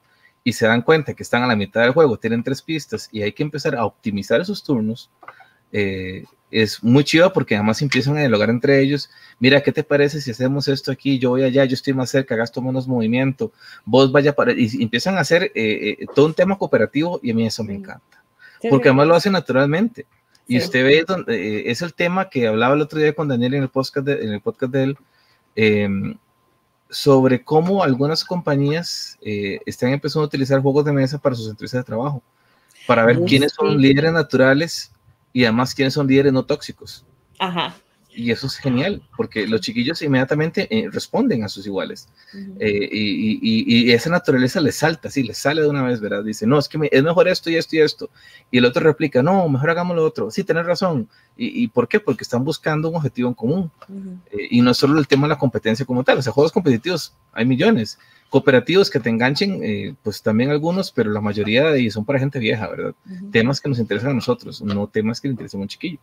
y 0.48 0.54
se 0.54 0.68
dan 0.68 0.84
cuenta 0.84 1.16
que 1.16 1.24
están 1.24 1.42
a 1.42 1.48
la 1.48 1.56
mitad 1.56 1.82
del 1.82 1.92
juego, 1.92 2.20
tienen 2.20 2.44
tres 2.44 2.62
pistas 2.62 3.10
y 3.12 3.24
hay 3.24 3.34
que 3.34 3.42
empezar 3.42 3.76
a 3.76 3.84
optimizar 3.84 4.40
esos 4.40 4.64
turnos, 4.64 5.10
eh, 5.72 6.26
es 6.52 6.84
muy 6.84 7.04
chido 7.04 7.34
porque 7.34 7.56
además 7.56 7.82
empiezan 7.82 8.16
a 8.16 8.22
dialogar 8.22 8.50
entre 8.50 8.80
ellos. 8.80 9.10
Mira, 9.40 9.62
¿qué 9.62 9.72
te 9.72 9.84
parece 9.84 10.22
si 10.22 10.32
hacemos 10.32 10.68
esto 10.68 10.92
aquí? 10.92 11.20
Yo 11.20 11.32
voy 11.32 11.44
allá, 11.44 11.66
yo 11.66 11.74
estoy 11.74 11.94
más 11.94 12.10
cerca, 12.10 12.36
gasto 12.36 12.62
menos 12.62 12.88
movimiento, 12.88 13.52
vos 13.84 14.12
vaya 14.12 14.34
para... 14.34 14.54
Y 14.54 14.82
empiezan 14.82 15.18
a 15.18 15.22
hacer 15.22 15.44
eh, 15.44 15.52
eh, 16.00 16.06
todo 16.16 16.28
un 16.28 16.34
tema 16.34 16.58
cooperativo 16.58 17.20
y 17.22 17.32
a 17.32 17.36
mí 17.36 17.46
eso 17.46 17.64
me 17.64 17.74
encanta. 17.74 18.24
Sí, 18.62 18.70
porque 18.70 18.90
además 18.90 19.08
lo 19.08 19.16
hacen 19.16 19.34
naturalmente. 19.34 20.06
Y 20.48 20.60
sí. 20.60 20.66
usted 20.66 20.84
ve, 20.86 21.04
donde, 21.06 21.70
es 21.70 21.82
el 21.82 21.94
tema 21.94 22.30
que 22.30 22.48
hablaba 22.48 22.76
el 22.76 22.82
otro 22.82 23.00
día 23.00 23.14
con 23.14 23.28
Daniel 23.28 23.56
en 23.56 23.64
el 23.64 23.70
podcast 23.70 24.08
de, 24.08 24.24
en 24.24 24.32
el 24.32 24.42
podcast 24.42 24.72
de 24.72 24.84
él, 24.84 24.98
em, 25.56 26.18
sobre 26.90 27.44
cómo 27.44 27.84
algunas 27.84 28.24
compañías 28.24 29.18
están 29.20 29.90
empezando 29.90 30.24
a 30.24 30.28
utilizar 30.28 30.62
juegos 30.62 30.86
de 30.86 30.94
mesa 30.94 31.18
para 31.18 31.36
sus 31.36 31.50
entrevistas 31.50 31.82
de 31.82 31.86
trabajo. 31.86 32.24
para 32.88 33.04
ver 33.04 33.20
quiénes 33.22 33.54
son 33.54 33.82
líderes 33.82 34.14
naturales 34.14 34.95
y 35.36 35.44
además 35.44 35.76
quiénes 35.76 35.94
son 35.94 36.08
líderes 36.08 36.32
no 36.32 36.46
tóxicos. 36.46 37.06
Ajá. 37.40 37.76
Y 38.10 38.32
eso 38.32 38.48
es 38.48 38.56
genial, 38.56 39.02
porque 39.18 39.46
los 39.46 39.60
chiquillos 39.60 40.02
inmediatamente 40.02 40.66
eh, 40.72 40.90
responden 40.90 41.44
a 41.44 41.50
sus 41.50 41.68
iguales. 41.68 42.08
Eh, 42.58 42.88
y, 42.90 43.90
y, 43.90 43.92
esa 43.92 44.10
naturaleza 44.10 44.62
les 44.62 44.78
salta, 44.78 45.12
sí, 45.12 45.24
les 45.24 45.38
sale 45.38 45.62
de 45.62 45.68
una 45.68 45.84
vez, 45.84 46.00
¿verdad? 46.00 46.24
Dice, 46.24 46.48
no, 46.48 46.58
es 46.58 46.70
que 46.70 46.88
es 46.90 47.04
mejor 47.04 47.28
esto 47.28 47.50
y 47.50 47.58
esto 47.58 47.76
y 47.76 47.80
esto. 47.80 48.10
Y 48.50 48.60
el 48.60 48.66
otro 48.66 48.82
replica, 48.82 49.22
no, 49.22 49.50
mejor 49.50 49.72
hagamos 49.72 49.98
lo 49.98 50.06
otro. 50.06 50.32
Sí, 50.32 50.46
tenés 50.46 50.66
razón. 50.66 51.10
¿Y, 51.36 51.68
por 51.68 51.90
qué? 51.90 52.00
Porque 52.00 52.24
están 52.24 52.46
buscando 52.46 52.88
un 52.88 52.96
objetivo 52.96 53.28
en 53.28 53.36
común. 53.36 53.70
Eh, 54.32 54.48
y 54.52 54.62
no 54.62 54.72
es 54.72 54.78
solo 54.78 54.98
el 54.98 55.08
tema 55.10 55.28
de 55.28 55.34
la 55.34 55.38
competencia 55.38 55.86
como 55.86 56.06
tal. 56.06 56.20
O 56.20 56.22
sea, 56.22 56.32
juegos 56.32 56.54
competitivos 56.54 57.14
hay 57.34 57.46
millones. 57.46 58.00
Cooperativos 58.30 58.90
que 58.90 59.00
te 59.00 59.10
enganchen, 59.10 59.98
pues 60.04 60.22
también 60.22 60.50
algunos, 60.50 60.92
pero 60.92 61.12
la 61.12 61.22
mayoría 61.22 61.78
y 61.78 61.90
son 61.90 62.04
para 62.04 62.20
gente 62.20 62.40
vieja, 62.40 62.68
¿verdad? 62.68 62.94
Temas 63.32 63.62
que 63.62 63.70
nos 63.70 63.80
interesan 63.80 64.12
a 64.12 64.16
nosotros, 64.16 64.62
no 64.62 64.88
temas 64.88 65.22
que 65.22 65.28
le 65.28 65.34
interesen 65.34 65.62
a 65.62 65.64
un 65.64 65.70
chiquillo. 65.70 66.00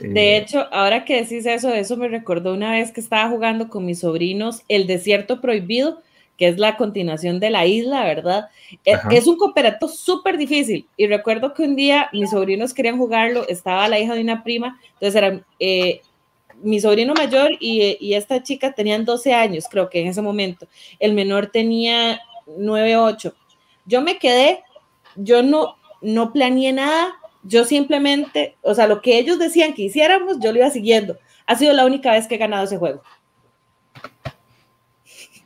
De 0.00 0.36
hecho, 0.36 0.66
ahora 0.72 1.04
que 1.04 1.22
decís 1.22 1.46
eso, 1.46 1.72
eso 1.72 1.96
me 1.96 2.08
recordó 2.08 2.52
una 2.52 2.72
vez 2.72 2.92
que 2.92 3.00
estaba 3.00 3.30
jugando 3.30 3.68
con 3.68 3.86
mis 3.86 4.00
sobrinos 4.00 4.62
El 4.68 4.86
Desierto 4.86 5.40
Prohibido, 5.40 6.02
que 6.36 6.48
es 6.48 6.58
la 6.58 6.76
continuación 6.76 7.40
de 7.40 7.50
la 7.50 7.66
isla, 7.66 8.04
¿verdad? 8.04 8.48
E, 8.84 8.94
es, 9.10 9.26
un 9.26 9.38
cooperativo 9.38 9.90
súper 9.90 10.36
difícil. 10.36 10.86
Y 10.96 11.06
recuerdo 11.06 11.54
que 11.54 11.62
un 11.62 11.76
día 11.76 12.10
mis 12.12 12.30
sobrinos 12.30 12.74
querían 12.74 12.98
jugarlo, 12.98 13.48
estaba 13.48 13.88
la 13.88 13.98
hija 13.98 14.14
de 14.14 14.20
una 14.20 14.44
prima, 14.44 14.78
entonces 14.94 15.14
era 15.14 15.40
eh, 15.60 16.02
mi 16.62 16.80
sobrino 16.80 17.14
mayor 17.14 17.50
y, 17.60 18.14
esta 18.14 18.42
chica 18.42 18.72
tenían 18.72 19.04
12 19.04 19.32
años, 19.32 19.66
creo 19.70 19.88
que 19.88 20.00
en 20.00 20.08
ese 20.08 20.22
momento. 20.22 20.66
El 20.98 21.12
menor 21.12 21.48
tenía 21.48 22.20
9, 22.46 22.96
8. 22.96 23.34
Yo 23.84 24.00
me 24.00 24.18
quedé, 24.18 24.62
yo 25.14 25.42
no, 25.42 25.76
no 26.00 26.32
planeé 26.32 26.72
nada, 26.72 27.14
yo 27.42 27.64
simplemente, 27.64 28.56
o 28.62 28.74
sea, 28.74 28.86
lo 28.86 29.00
que 29.00 29.18
ellos 29.18 29.38
decían 29.38 29.74
que 29.74 29.82
hiciéramos, 29.82 30.38
yo 30.40 30.52
lo 30.52 30.58
iba 30.58 30.70
siguiendo. 30.70 31.18
Ha 31.46 31.56
sido 31.56 31.72
la 31.72 31.86
única 31.86 32.10
vez 32.10 32.26
que 32.26 32.34
he 32.34 32.38
ganado 32.38 32.64
ese 32.64 32.78
juego. 32.78 33.02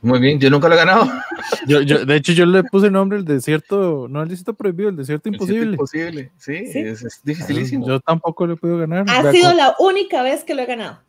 Muy 0.01 0.19
bien, 0.19 0.39
yo 0.39 0.49
nunca 0.49 0.67
lo 0.67 0.75
he 0.75 0.77
ganado. 0.77 1.05
Yo, 1.67 1.81
yo, 1.81 2.05
de 2.05 2.15
hecho, 2.15 2.31
yo 2.31 2.45
le 2.45 2.63
puse 2.63 2.87
el 2.87 2.93
nombre 2.93 3.19
el 3.19 3.25
desierto, 3.25 4.07
no 4.09 4.23
el 4.23 4.29
desierto 4.29 4.55
prohibido, 4.55 4.89
el 4.89 4.95
desierto 4.95 5.29
imposible. 5.29 5.73
imposible, 5.73 6.31
sí, 6.37 6.55
Es, 6.73 7.21
dificilísimo. 7.23 7.85
Yo 7.87 7.99
tampoco 7.99 8.47
lo 8.47 8.53
he 8.53 8.57
podido 8.57 8.79
ganar. 8.79 9.05
Ha 9.07 9.31
sido 9.31 9.53
la 9.53 9.75
única 9.77 10.23
vez 10.23 10.43
que 10.43 10.55
lo 10.55 10.63
he 10.63 10.65
ganado. 10.65 11.01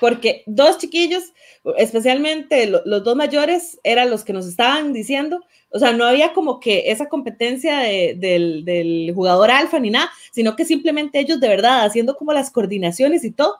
Porque 0.00 0.42
dos 0.46 0.78
chiquillos, 0.78 1.32
especialmente 1.78 2.66
los 2.66 3.04
dos 3.04 3.16
mayores, 3.16 3.78
eran 3.84 4.10
los 4.10 4.24
que 4.24 4.32
nos 4.32 4.46
estaban 4.46 4.92
diciendo, 4.92 5.40
o 5.70 5.78
sea, 5.78 5.92
no 5.92 6.04
había 6.04 6.32
como 6.32 6.60
que 6.60 6.90
esa 6.90 7.08
competencia 7.08 7.78
del, 7.78 9.12
jugador 9.14 9.50
alfa 9.50 9.78
ni 9.78 9.90
nada, 9.90 10.10
sino 10.32 10.54
que 10.54 10.64
simplemente 10.64 11.18
ellos 11.18 11.40
de 11.40 11.48
verdad 11.48 11.84
haciendo 11.84 12.16
como 12.16 12.32
las 12.32 12.50
coordinaciones 12.50 13.24
y 13.24 13.30
todo. 13.30 13.56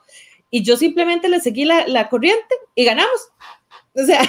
Y 0.51 0.62
yo 0.62 0.77
simplemente 0.77 1.29
le 1.29 1.41
seguí 1.41 1.65
la, 1.65 2.09
corriente 2.09 2.55
y 2.74 2.85
ganamos. 2.85 3.31
O 4.02 4.06
sea. 4.06 4.23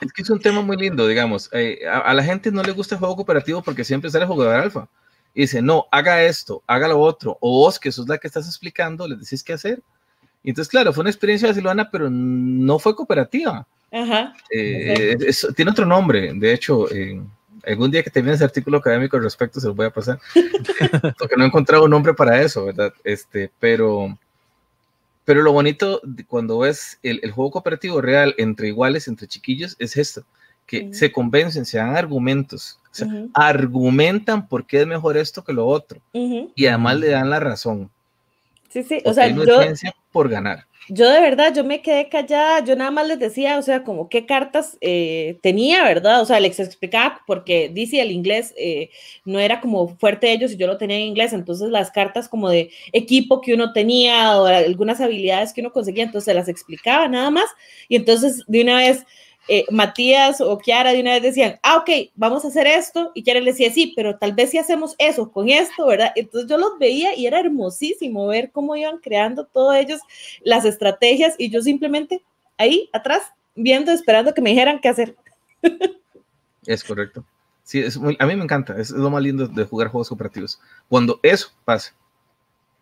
Es 0.00 0.12
que 0.12 0.22
es 0.22 0.30
un 0.30 0.40
tema 0.40 0.60
muy 0.60 0.76
lindo, 0.76 1.06
digamos. 1.06 1.48
Eh, 1.52 1.80
a, 1.86 2.12
la 2.12 2.24
gente 2.24 2.50
no 2.50 2.62
le 2.62 2.72
gusta 2.72 2.96
el 2.96 2.98
juego 2.98 3.16
cooperativo 3.16 3.62
porque 3.62 3.84
siempre 3.84 4.10
sale 4.10 4.26
jugador 4.26 4.56
alfa. 4.56 4.88
Y 5.32 5.42
dice, 5.42 5.62
no, 5.62 5.86
haga 5.90 6.24
esto, 6.24 6.62
haga 6.66 6.88
lo 6.88 7.00
otro. 7.00 7.38
O 7.40 7.60
vos, 7.60 7.78
que 7.78 7.92
sos 7.92 8.08
la 8.08 8.18
que 8.18 8.26
estás 8.26 8.46
explicando, 8.46 9.06
les 9.08 9.20
decís 9.20 9.42
qué 9.42 9.52
hacer. 9.52 9.82
Y 10.42 10.50
entonces, 10.50 10.70
claro, 10.70 10.92
fue 10.92 11.02
una 11.02 11.10
experiencia 11.10 11.48
de 11.48 11.54
Silvana, 11.54 11.88
pero 11.90 12.10
no 12.10 12.78
fue 12.78 12.94
cooperativa. 12.94 13.66
Ajá. 13.92 14.34
Eh, 14.50 15.16
tiene 15.56 15.70
otro 15.70 15.86
nombre, 15.86 16.32
de 16.34 16.52
hecho, 16.52 16.86
algún 17.66 17.90
día 17.90 18.02
que 18.02 18.10
termine 18.10 18.34
ese 18.34 18.44
artículo 18.44 18.78
académico 18.78 19.16
al 19.16 19.22
respecto 19.22 19.60
se 19.60 19.68
lo 19.68 19.74
voy 19.74 19.86
a 19.86 19.90
pasar, 19.90 20.18
porque 21.18 21.36
no 21.36 21.44
he 21.44 21.46
encontrado 21.46 21.84
un 21.84 21.90
nombre 21.90 22.14
para 22.14 22.40
eso, 22.40 22.66
¿verdad? 22.66 22.92
Este, 23.04 23.50
pero, 23.58 24.18
pero 25.24 25.42
lo 25.42 25.52
bonito 25.52 26.00
cuando 26.26 26.58
ves 26.58 26.98
el, 27.02 27.30
juego 27.30 27.52
cooperativo 27.52 28.00
real 28.00 28.34
entre 28.38 28.68
iguales, 28.68 29.08
entre 29.08 29.26
chiquillos, 29.26 29.76
es 29.78 29.96
esto, 29.96 30.24
que 30.66 30.92
se 30.92 31.12
convencen, 31.12 31.64
se 31.64 31.78
dan 31.78 31.96
argumentos, 31.96 32.78
argumentan 33.32 34.48
por 34.48 34.66
qué 34.66 34.82
es 34.82 34.86
mejor 34.86 35.16
esto 35.16 35.42
que 35.44 35.52
lo 35.52 35.66
otro, 35.66 36.00
y 36.12 36.66
además 36.66 36.98
le 36.98 37.08
dan 37.08 37.30
la 37.30 37.40
razón. 37.40 37.90
Sí, 38.68 38.82
sí, 38.82 39.00
o 39.04 39.12
sea, 39.12 39.28
yo... 39.28 39.44
por 40.10 40.28
ganar 40.28 40.66
yo 40.88 41.10
de 41.10 41.20
verdad, 41.20 41.54
yo 41.54 41.64
me 41.64 41.82
quedé 41.82 42.08
callada, 42.08 42.62
yo 42.64 42.76
nada 42.76 42.90
más 42.90 43.06
les 43.08 43.18
decía, 43.18 43.58
o 43.58 43.62
sea, 43.62 43.84
como 43.84 44.08
qué 44.08 44.26
cartas 44.26 44.76
eh, 44.80 45.38
tenía, 45.42 45.82
¿verdad? 45.84 46.20
O 46.20 46.26
sea, 46.26 46.40
les 46.40 46.58
explicaba, 46.60 47.22
porque 47.26 47.70
dice 47.72 48.00
el 48.00 48.10
inglés 48.12 48.54
eh, 48.56 48.90
no 49.24 49.38
era 49.38 49.60
como 49.60 49.88
fuerte 49.96 50.32
ellos 50.32 50.52
y 50.52 50.56
yo 50.56 50.66
lo 50.66 50.76
tenía 50.76 50.96
en 50.96 51.04
inglés, 51.04 51.32
entonces 51.32 51.70
las 51.70 51.90
cartas 51.90 52.28
como 52.28 52.50
de 52.50 52.70
equipo 52.92 53.40
que 53.40 53.54
uno 53.54 53.72
tenía 53.72 54.38
o 54.38 54.46
algunas 54.46 55.00
habilidades 55.00 55.52
que 55.52 55.60
uno 55.60 55.72
conseguía, 55.72 56.04
entonces 56.04 56.34
las 56.34 56.48
explicaba 56.48 57.08
nada 57.08 57.30
más 57.30 57.46
y 57.88 57.96
entonces 57.96 58.42
de 58.46 58.62
una 58.62 58.76
vez 58.76 59.06
eh, 59.48 59.64
Matías 59.70 60.40
o 60.40 60.58
Kiara 60.58 60.92
de 60.92 61.00
una 61.00 61.12
vez 61.12 61.22
decían, 61.22 61.58
ah, 61.62 61.76
ok, 61.76 62.10
vamos 62.14 62.44
a 62.44 62.48
hacer 62.48 62.66
esto, 62.66 63.12
y 63.14 63.22
Kiara 63.22 63.40
le 63.40 63.52
decía, 63.52 63.70
sí, 63.72 63.92
pero 63.94 64.16
tal 64.18 64.32
vez 64.32 64.50
si 64.50 64.58
hacemos 64.58 64.94
eso 64.98 65.30
con 65.30 65.48
esto, 65.48 65.86
¿verdad? 65.86 66.12
Entonces 66.16 66.48
yo 66.48 66.56
los 66.58 66.78
veía 66.78 67.14
y 67.14 67.26
era 67.26 67.40
hermosísimo 67.40 68.26
ver 68.26 68.50
cómo 68.50 68.76
iban 68.76 68.98
creando 68.98 69.44
todos 69.46 69.76
ellos 69.76 70.00
las 70.42 70.64
estrategias 70.64 71.34
y 71.38 71.50
yo 71.50 71.60
simplemente 71.62 72.22
ahí 72.58 72.88
atrás 72.92 73.22
viendo, 73.54 73.92
esperando 73.92 74.34
que 74.34 74.42
me 74.42 74.50
dijeran 74.50 74.80
qué 74.80 74.88
hacer. 74.88 75.16
Es 76.66 76.82
correcto. 76.82 77.24
Sí, 77.62 77.80
es 77.80 77.96
a 77.96 78.26
mí 78.26 78.36
me 78.36 78.44
encanta, 78.44 78.78
es 78.78 78.90
lo 78.90 79.10
más 79.10 79.22
lindo 79.22 79.46
de 79.46 79.64
jugar 79.64 79.88
juegos 79.88 80.08
cooperativos. 80.08 80.60
Cuando 80.88 81.18
eso 81.22 81.48
pasa, 81.64 81.94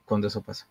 cuando 0.05 0.26
eso 0.26 0.43
pasa. 0.43 0.66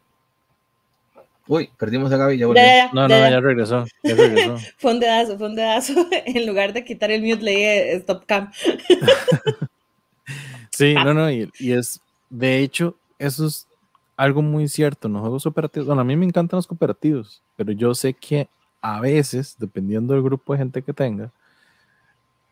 Uy, 1.52 1.70
perdimos 1.78 2.10
a 2.14 2.16
Gaby, 2.16 2.38
ya 2.38 2.48
volvió. 2.48 2.64
no, 2.94 3.10
no, 3.10 3.10
ya 3.10 3.42
regresó. 3.42 3.84
Ya 4.04 4.16
regresó. 4.16 4.56
fue 4.78 4.94
un 4.94 5.02
dedazo, 5.02 5.38
fue 5.38 5.50
un 5.50 5.56
dedazo. 5.56 5.94
En 6.26 6.48
lugar 6.48 6.72
de 6.72 6.86
quitar 6.86 7.12
el 7.12 7.22
mute, 7.22 7.44
leí 7.44 7.98
Stop 7.98 8.24
Cam. 8.26 8.50
sí, 10.72 10.94
no, 10.94 11.14
no, 11.14 11.30
y, 11.30 11.52
es, 11.60 12.00
de 12.30 12.60
hecho, 12.60 12.96
eso 13.20 13.48
es 13.48 13.68
algo 14.16 14.42
muy 14.42 14.70
cierto 14.70 15.10
en 15.10 15.16
los 15.16 15.24
juegos 15.24 15.46
operativos. 15.46 15.88
Bueno, 15.88 16.00
a 16.00 16.06
mí 16.06 16.16
me 16.16 16.26
encantan 16.26 16.58
los 16.58 16.68
cooperativos, 16.68 17.42
pero 17.58 17.74
yo 17.74 17.94
sé 17.96 18.14
que 18.14 18.48
a 18.82 19.02
veces, 19.02 19.58
dependiendo 19.60 20.14
del 20.14 20.24
grupo 20.24 20.54
de 20.54 20.60
gente 20.60 20.82
que 20.82 20.94
tenga, 20.94 21.32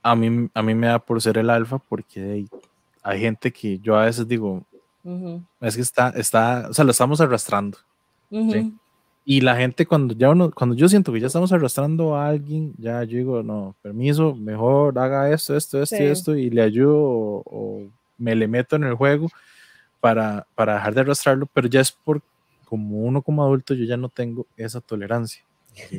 a 0.03 0.13
mí, 0.13 0.49
a 0.53 0.61
mí 0.61 0.75
me 0.75 0.87
da 0.87 0.99
por 0.99 1.21
ser 1.21 1.37
el 1.37 1.49
alfa 1.49 1.77
porque 1.77 2.45
hay, 3.01 3.19
gente 3.21 3.53
que 3.53 3.79
yo 3.79 3.95
a 3.95 4.03
veces 4.03 4.27
digo, 4.27 4.65
es 5.61 5.77
que 5.77 5.83
está, 5.83 6.09
está, 6.09 6.67
o 6.69 6.73
sea, 6.73 6.83
lo 6.83 6.91
estamos 6.91 7.21
arrastrando. 7.21 7.77
Y 9.31 9.41
la 9.41 9.55
gente 9.55 9.85
cuando 9.85 10.15
ya 10.15 10.31
uno, 10.31 10.49
cuando 10.49 10.75
yo 10.75 10.89
siento 10.89 11.13
que 11.13 11.19
ya 11.19 11.27
estamos 11.27 11.51
arrastrando 11.51 12.15
a 12.15 12.27
alguien, 12.29 12.73
ya 12.79 13.03
yo 13.03 13.15
digo, 13.15 13.43
no, 13.43 13.75
permiso, 13.79 14.33
mejor 14.33 14.97
haga 14.97 15.31
esto, 15.31 15.55
esto, 15.55 15.83
esto 15.83 15.97
y 15.97 16.07
esto, 16.07 16.35
y 16.35 16.49
le 16.49 16.63
ayudo 16.63 16.97
o, 17.45 17.87
me 18.17 18.33
le 18.33 18.47
meto 18.47 18.75
en 18.75 18.85
el 18.85 18.95
juego 18.95 19.29
para, 19.99 20.47
para 20.55 20.73
dejar 20.73 20.95
de 20.95 21.01
arrastrarlo, 21.01 21.45
pero 21.53 21.67
ya 21.67 21.79
es 21.79 21.91
por, 21.91 22.23
como 22.65 23.03
uno 23.03 23.21
como 23.21 23.43
adulto, 23.43 23.75
yo 23.75 23.85
ya 23.85 23.97
no 23.97 24.09
tengo 24.09 24.47
esa 24.57 24.81
tolerancia. 24.81 25.43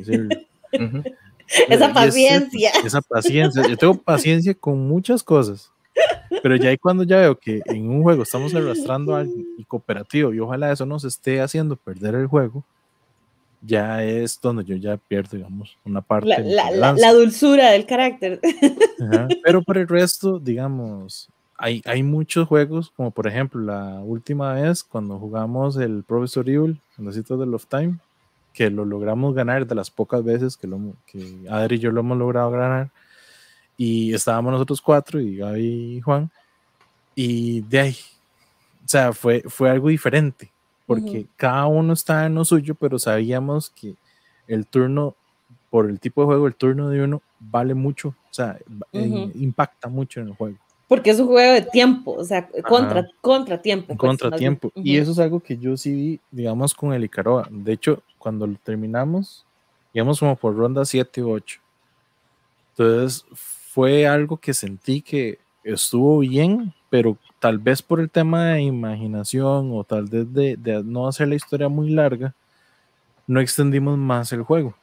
esa 1.69 1.93
paciencia. 1.93 2.71
esa 2.83 3.01
paciencia. 3.01 3.65
Yo 3.65 3.77
tengo 3.77 3.95
paciencia 3.95 4.53
con 4.53 4.77
muchas 4.89 5.23
cosas. 5.23 5.71
Pero 6.43 6.57
ya 6.57 6.67
ahí 6.67 6.77
cuando 6.77 7.05
ya 7.05 7.19
veo 7.19 7.39
que 7.39 7.61
en 7.63 7.89
un 7.89 8.03
juego 8.03 8.23
estamos 8.23 8.53
arrastrando 8.53 9.15
a 9.15 9.21
alguien 9.21 9.47
y 9.57 9.63
cooperativo 9.63 10.33
y 10.33 10.39
ojalá 10.41 10.69
eso 10.69 10.85
nos 10.85 11.05
esté 11.05 11.39
haciendo 11.39 11.77
perder 11.77 12.15
el 12.15 12.27
juego, 12.27 12.65
ya 13.61 14.03
es 14.03 14.39
donde 14.41 14.63
yo 14.63 14.75
ya 14.75 14.97
pierdo, 14.97 15.37
digamos, 15.37 15.77
una 15.85 16.01
parte. 16.01 16.27
La, 16.27 16.71
la, 16.71 16.93
la, 16.93 17.13
dulzura 17.13 17.71
del 17.71 17.85
carácter. 17.85 18.39
Pero 19.43 19.61
por 19.61 19.77
el 19.77 19.87
resto, 19.87 20.39
digamos, 20.39 21.29
hay, 21.57 21.81
hay 21.85 22.01
muchos 22.01 22.47
juegos, 22.47 22.91
como 22.95 23.11
por 23.11 23.27
ejemplo 23.27 23.61
la 23.61 24.01
última 24.01 24.53
vez 24.53 24.83
cuando 24.83 25.19
jugamos 25.19 25.77
el 25.77 26.03
Professor 26.03 26.49
Evil, 26.49 26.79
en 26.97 27.05
los 27.05 27.15
sitios 27.15 27.39
de 27.39 27.45
Love 27.45 27.67
Time, 27.67 27.99
que 28.51 28.69
lo 28.69 28.83
logramos 28.83 29.35
ganar 29.35 29.65
de 29.67 29.75
las 29.75 29.91
pocas 29.91 30.23
veces 30.23 30.57
que, 30.57 30.67
lo, 30.67 30.79
que 31.05 31.45
Adri 31.49 31.75
y 31.75 31.79
yo 31.79 31.91
lo 31.91 32.01
hemos 32.01 32.17
logrado 32.17 32.51
ganar 32.51 32.89
y 33.77 34.13
estábamos 34.13 34.51
nosotros 34.51 34.81
cuatro 34.81 35.21
y 35.21 35.37
Gaby 35.37 35.97
y 35.97 36.01
Juan 36.01 36.29
y 37.15 37.61
de 37.61 37.79
ahí, 37.79 37.97
o 38.83 38.87
sea, 38.87 39.13
fue, 39.13 39.43
fue 39.47 39.69
algo 39.69 39.89
diferente 39.89 40.51
porque 40.91 41.25
cada 41.37 41.67
uno 41.67 41.93
estaba 41.93 42.25
en 42.25 42.35
lo 42.35 42.43
suyo, 42.43 42.75
pero 42.75 42.99
sabíamos 42.99 43.69
que 43.69 43.95
el 44.45 44.67
turno, 44.67 45.15
por 45.69 45.89
el 45.89 46.01
tipo 46.01 46.21
de 46.21 46.25
juego, 46.25 46.47
el 46.47 46.55
turno 46.55 46.89
de 46.89 47.01
uno 47.01 47.21
vale 47.39 47.73
mucho, 47.73 48.09
o 48.09 48.33
sea, 48.33 48.59
impacta 48.91 49.87
mucho 49.87 50.19
en 50.19 50.27
el 50.27 50.33
juego. 50.33 50.57
Porque 50.89 51.11
es 51.11 51.19
un 51.21 51.27
juego 51.27 51.53
de 51.53 51.61
tiempo, 51.61 52.11
o 52.11 52.25
sea, 52.25 52.49
contra, 52.67 53.07
contratiempo. 53.21 53.87
Pues, 53.87 53.97
contratiempo. 53.97 54.73
Y 54.75 54.97
eso 54.97 55.11
es 55.11 55.19
algo 55.19 55.39
que 55.39 55.57
yo 55.57 55.77
sí 55.77 55.93
vi, 55.93 56.19
digamos, 56.29 56.73
con 56.73 56.91
el 56.91 57.05
Icaroa. 57.05 57.47
De 57.49 57.71
hecho, 57.71 58.03
cuando 58.17 58.45
lo 58.45 58.57
terminamos, 58.61 59.45
íbamos 59.93 60.19
como 60.19 60.35
por 60.35 60.53
ronda 60.53 60.83
7 60.83 61.23
u 61.23 61.31
8. 61.31 61.61
Entonces, 62.71 63.25
fue 63.33 64.05
algo 64.05 64.35
que 64.35 64.53
sentí 64.53 65.01
que 65.01 65.39
estuvo 65.63 66.19
bien, 66.19 66.73
pero 66.91 67.17
tal 67.39 67.57
vez 67.57 67.81
por 67.81 68.01
el 68.01 68.09
tema 68.09 68.47
de 68.47 68.63
imaginación 68.63 69.71
o 69.71 69.85
tal 69.85 70.05
vez 70.05 70.31
de, 70.33 70.57
de 70.57 70.83
no 70.83 71.07
hacer 71.07 71.29
la 71.29 71.35
historia 71.35 71.69
muy 71.69 71.89
larga, 71.89 72.35
no 73.25 73.39
extendimos 73.39 73.97
más 73.97 74.33
el 74.33 74.43
juego. 74.43 74.75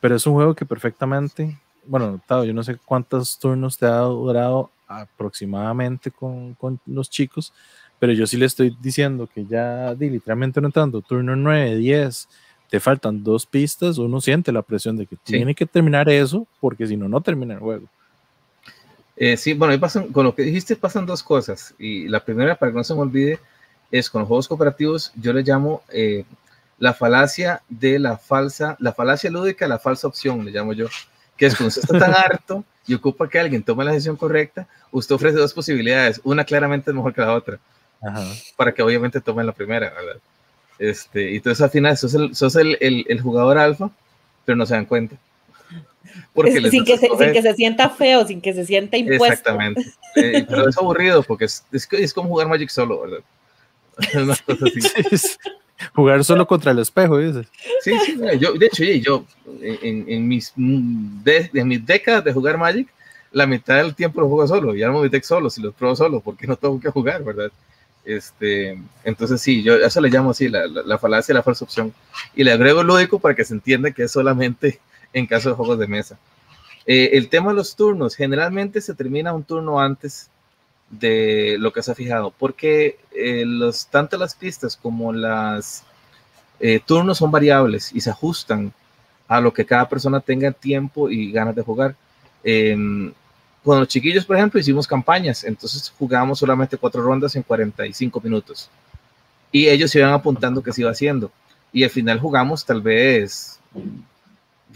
Pero 0.00 0.16
es 0.16 0.26
un 0.26 0.32
juego 0.32 0.54
que 0.54 0.64
perfectamente, 0.64 1.58
bueno, 1.84 2.18
Tado, 2.26 2.46
yo 2.46 2.54
no 2.54 2.62
sé 2.62 2.78
cuántos 2.82 3.38
turnos 3.38 3.76
te 3.76 3.84
ha 3.84 3.98
durado 3.98 4.70
aproximadamente 4.86 6.10
con, 6.10 6.54
con 6.54 6.80
los 6.86 7.10
chicos, 7.10 7.52
pero 7.98 8.14
yo 8.14 8.26
sí 8.26 8.38
le 8.38 8.46
estoy 8.46 8.74
diciendo 8.80 9.28
que 9.32 9.44
ya 9.44 9.94
literalmente 9.98 10.62
no 10.62 10.68
entrando, 10.68 11.02
turno 11.02 11.36
9, 11.36 11.76
10, 11.76 12.28
te 12.70 12.80
faltan 12.80 13.22
dos 13.22 13.44
pistas, 13.44 13.98
uno 13.98 14.18
siente 14.22 14.50
la 14.50 14.62
presión 14.62 14.96
de 14.96 15.04
que 15.04 15.16
tiene 15.16 15.54
que 15.54 15.66
terminar 15.66 16.08
eso, 16.08 16.46
porque 16.58 16.86
si 16.86 16.96
no, 16.96 17.06
no 17.06 17.20
termina 17.20 17.52
el 17.52 17.60
juego. 17.60 17.86
Eh, 19.20 19.36
sí, 19.36 19.52
bueno, 19.52 19.72
ahí 19.72 19.78
pasan, 19.78 20.12
con 20.12 20.24
lo 20.24 20.34
que 20.34 20.42
dijiste 20.42 20.76
pasan 20.76 21.04
dos 21.04 21.22
cosas. 21.22 21.74
Y 21.78 22.06
la 22.08 22.24
primera, 22.24 22.54
para 22.54 22.70
que 22.70 22.78
no 22.78 22.84
se 22.84 22.94
me 22.94 23.00
olvide, 23.00 23.40
es 23.90 24.08
con 24.08 24.20
los 24.20 24.28
juegos 24.28 24.48
cooperativos, 24.48 25.12
yo 25.16 25.32
le 25.32 25.42
llamo 25.42 25.82
eh, 25.88 26.24
la 26.78 26.94
falacia 26.94 27.62
de 27.68 27.98
la 27.98 28.16
falsa, 28.16 28.76
la 28.78 28.92
falacia 28.92 29.30
lúdica, 29.30 29.66
la 29.66 29.78
falsa 29.78 30.06
opción, 30.06 30.44
le 30.44 30.52
llamo 30.52 30.72
yo, 30.72 30.86
que 31.36 31.46
es 31.46 31.56
cuando 31.56 31.68
usted 31.68 31.82
está 31.82 31.98
tan 31.98 32.14
harto 32.16 32.64
y 32.86 32.94
ocupa 32.94 33.28
que 33.28 33.40
alguien 33.40 33.62
tome 33.62 33.84
la 33.84 33.92
decisión 33.92 34.16
correcta, 34.16 34.68
usted 34.92 35.14
ofrece 35.14 35.38
dos 35.38 35.52
posibilidades, 35.52 36.20
una 36.22 36.44
claramente 36.44 36.90
es 36.90 36.94
mejor 36.94 37.12
que 37.12 37.20
la 37.20 37.34
otra, 37.34 37.58
para 38.56 38.72
que 38.72 38.82
obviamente 38.82 39.20
tomen 39.20 39.46
la 39.46 39.52
primera, 39.52 39.90
¿verdad? 39.90 40.20
Este, 40.78 41.32
y 41.32 41.36
entonces 41.36 41.60
al 41.60 41.70
final 41.70 41.96
sos 41.96 42.14
el, 42.14 42.36
sos 42.36 42.54
el, 42.54 42.76
el, 42.80 43.20
jugador 43.20 43.58
alfa, 43.58 43.90
pero 44.44 44.54
no 44.54 44.64
se 44.64 44.74
dan 44.74 44.84
cuenta. 44.84 45.16
Porque 46.34 46.52
sin, 46.70 46.84
que 46.84 46.96
se, 46.98 47.08
sin, 47.08 47.32
que 47.32 47.42
se, 47.42 47.54
sienta 47.54 47.90
feo, 47.90 48.26
sin 48.26 48.40
que 48.40 48.52
se 48.52 48.64
sienta 48.64 48.96
impuesto. 48.96 49.26
Exactamente. 49.26 49.86
Eh, 50.16 50.44
pero 50.48 50.68
es 50.68 50.78
aburrido 50.78 51.22
porque 51.22 51.44
es, 51.44 51.64
es, 51.72 51.88
es, 51.92 52.14
como 52.14 52.28
jugar 52.28 52.48
Magic 52.48 52.70
solo, 52.70 53.02
¿verdad? 53.02 53.20
Una 54.14 54.36
cosa 54.36 54.64
así. 54.66 55.28
Jugar 55.94 56.24
solo 56.24 56.46
contra 56.46 56.72
el 56.72 56.80
espejo, 56.80 57.18
dices. 57.18 57.46
Sí, 57.82 57.92
sí, 58.04 58.18
yo, 58.38 58.52
de 58.54 58.66
hecho, 58.66 58.84
yo 58.84 59.24
en, 59.60 60.04
en 60.08 60.26
mis, 60.26 60.52
de, 60.56 61.50
en 61.54 61.68
mis 61.68 61.84
décadas 61.86 62.24
de 62.24 62.32
jugar 62.32 62.58
Magic, 62.58 62.88
la 63.30 63.46
mitad 63.46 63.76
del 63.76 63.94
tiempo 63.94 64.20
lo 64.20 64.28
juego 64.28 64.46
solo, 64.48 64.74
y 64.74 64.82
armo 64.82 65.02
mi 65.02 65.08
deck 65.08 65.22
solo, 65.22 65.50
si 65.50 65.60
los 65.60 65.74
pruebo 65.74 65.94
solo, 65.94 66.20
porque 66.20 66.46
no 66.46 66.56
tengo 66.56 66.80
que 66.80 66.90
jugar, 66.90 67.22
¿verdad? 67.22 67.52
Este, 68.04 68.80
entonces 69.04 69.40
sí, 69.40 69.62
yo 69.62 69.74
eso 69.74 70.00
le 70.00 70.08
llamo 70.08 70.30
así, 70.30 70.48
la, 70.48 70.66
la, 70.66 70.98
falacia 70.98 71.34
de 71.34 71.38
la 71.38 71.42
falsa 71.42 71.64
opción. 71.64 71.92
Y 72.34 72.42
le 72.42 72.52
agrego 72.52 72.82
lúdico 72.82 73.18
para 73.18 73.34
que 73.34 73.44
se 73.44 73.52
entienda 73.52 73.90
que 73.90 74.04
es 74.04 74.12
solamente 74.12 74.80
en 75.12 75.26
caso 75.26 75.50
de 75.50 75.54
juegos 75.54 75.78
de 75.78 75.86
mesa. 75.86 76.18
Eh, 76.86 77.10
el 77.18 77.28
tema 77.28 77.50
de 77.50 77.56
los 77.56 77.76
turnos, 77.76 78.16
generalmente 78.16 78.80
se 78.80 78.94
termina 78.94 79.32
un 79.32 79.44
turno 79.44 79.80
antes 79.80 80.30
de 80.90 81.56
lo 81.58 81.72
que 81.72 81.82
se 81.82 81.92
ha 81.92 81.94
fijado, 81.94 82.32
porque 82.38 82.98
eh, 83.14 83.44
los, 83.44 83.88
tanto 83.88 84.16
las 84.16 84.34
pistas 84.34 84.76
como 84.76 85.12
las 85.12 85.84
eh, 86.60 86.80
turnos 86.84 87.18
son 87.18 87.30
variables 87.30 87.92
y 87.92 88.00
se 88.00 88.10
ajustan 88.10 88.72
a 89.28 89.40
lo 89.40 89.52
que 89.52 89.66
cada 89.66 89.88
persona 89.88 90.20
tenga 90.20 90.50
tiempo 90.52 91.10
y 91.10 91.30
ganas 91.30 91.54
de 91.54 91.62
jugar. 91.62 91.94
Em, 92.42 93.12
con 93.62 93.78
los 93.80 93.88
chiquillos, 93.88 94.24
por 94.24 94.36
ejemplo, 94.36 94.58
hicimos 94.58 94.86
campañas, 94.86 95.44
entonces 95.44 95.92
jugamos 95.98 96.38
solamente 96.38 96.78
cuatro 96.78 97.02
rondas 97.02 97.36
en 97.36 97.42
45 97.42 98.20
minutos. 98.22 98.70
Y 99.52 99.68
ellos 99.68 99.94
iban 99.94 100.12
apuntando 100.12 100.62
que 100.62 100.72
se 100.72 100.80
iba 100.80 100.90
haciendo. 100.90 101.30
Y 101.72 101.84
al 101.84 101.90
final 101.90 102.18
jugamos 102.18 102.64
tal 102.64 102.80
vez, 102.80 103.60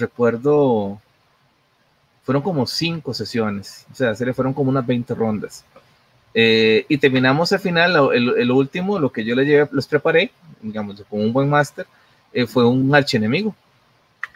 recuerdo, 0.03 1.01
fueron 2.25 2.43
como 2.43 2.67
cinco 2.67 3.15
sesiones, 3.15 3.87
o 3.91 3.95
sea, 3.95 4.15
se 4.15 4.27
le 4.27 4.35
fueron 4.35 4.53
como 4.55 4.71
unas 4.71 4.87
20 4.87 5.15
rondas. 5.15 5.65
Eh, 6.35 6.87
y 6.89 6.99
terminamos 6.99 7.53
al 7.53 7.61
final, 7.61 8.11
el, 8.15 8.51
último, 8.51 8.99
lo 8.99 9.13
que 9.13 9.25
yo 9.25 9.35
les, 9.35 9.47
llevé, 9.47 9.69
les 9.73 9.87
preparé, 9.87 10.31
digamos, 10.61 11.03
con 11.09 11.21
un 11.21 11.33
buen 11.33 11.49
máster, 11.49 11.87
eh, 12.33 12.47
fue 12.47 12.67
un 12.67 12.95
archienemigo. 12.95 13.55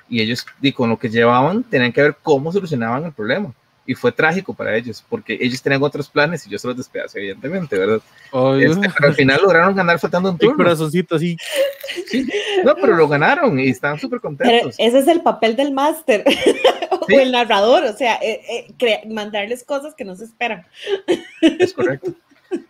Y 0.08 0.20
ellos, 0.20 0.46
y 0.62 0.72
con 0.72 0.90
lo 0.90 0.98
que 0.98 1.08
llevaban, 1.08 1.64
tenían 1.64 1.92
que 1.92 2.02
ver 2.02 2.16
cómo 2.22 2.52
solucionaban 2.52 3.04
el 3.04 3.12
problema. 3.12 3.52
Y 3.86 3.94
fue 3.94 4.10
trágico 4.10 4.52
para 4.52 4.76
ellos, 4.76 5.04
porque 5.08 5.38
ellos 5.40 5.62
tenían 5.62 5.82
otros 5.82 6.08
planes 6.08 6.46
y 6.46 6.50
yo 6.50 6.58
se 6.58 6.66
los 6.66 6.76
despedacé, 6.76 7.20
evidentemente, 7.20 7.78
¿verdad? 7.78 8.00
Este, 8.60 8.90
pero 8.96 9.08
al 9.08 9.14
final 9.14 9.40
lograron 9.42 9.76
ganar 9.76 9.98
faltando 9.98 10.30
un 10.30 10.38
turno. 10.38 10.52
El 10.52 10.56
corazoncito 10.56 11.16
así. 11.16 11.36
No, 12.64 12.74
pero 12.74 12.96
lo 12.96 13.06
ganaron 13.06 13.58
y 13.60 13.68
estaban 13.68 13.98
súper 13.98 14.20
contentos. 14.20 14.74
ese 14.78 14.98
es 14.98 15.06
el 15.06 15.20
papel 15.20 15.56
del 15.56 15.72
máster. 15.72 16.24
o 16.90 17.06
el 17.20 17.32
narrador, 17.32 17.84
o 17.84 17.92
sea, 17.92 18.16
eh, 18.16 18.66
eh, 18.80 19.02
mandarles 19.08 19.64
cosas 19.64 19.94
que 19.94 20.04
no 20.04 20.16
se 20.16 20.24
esperan. 20.24 20.66
Es 21.40 21.72
correcto. 21.72 22.12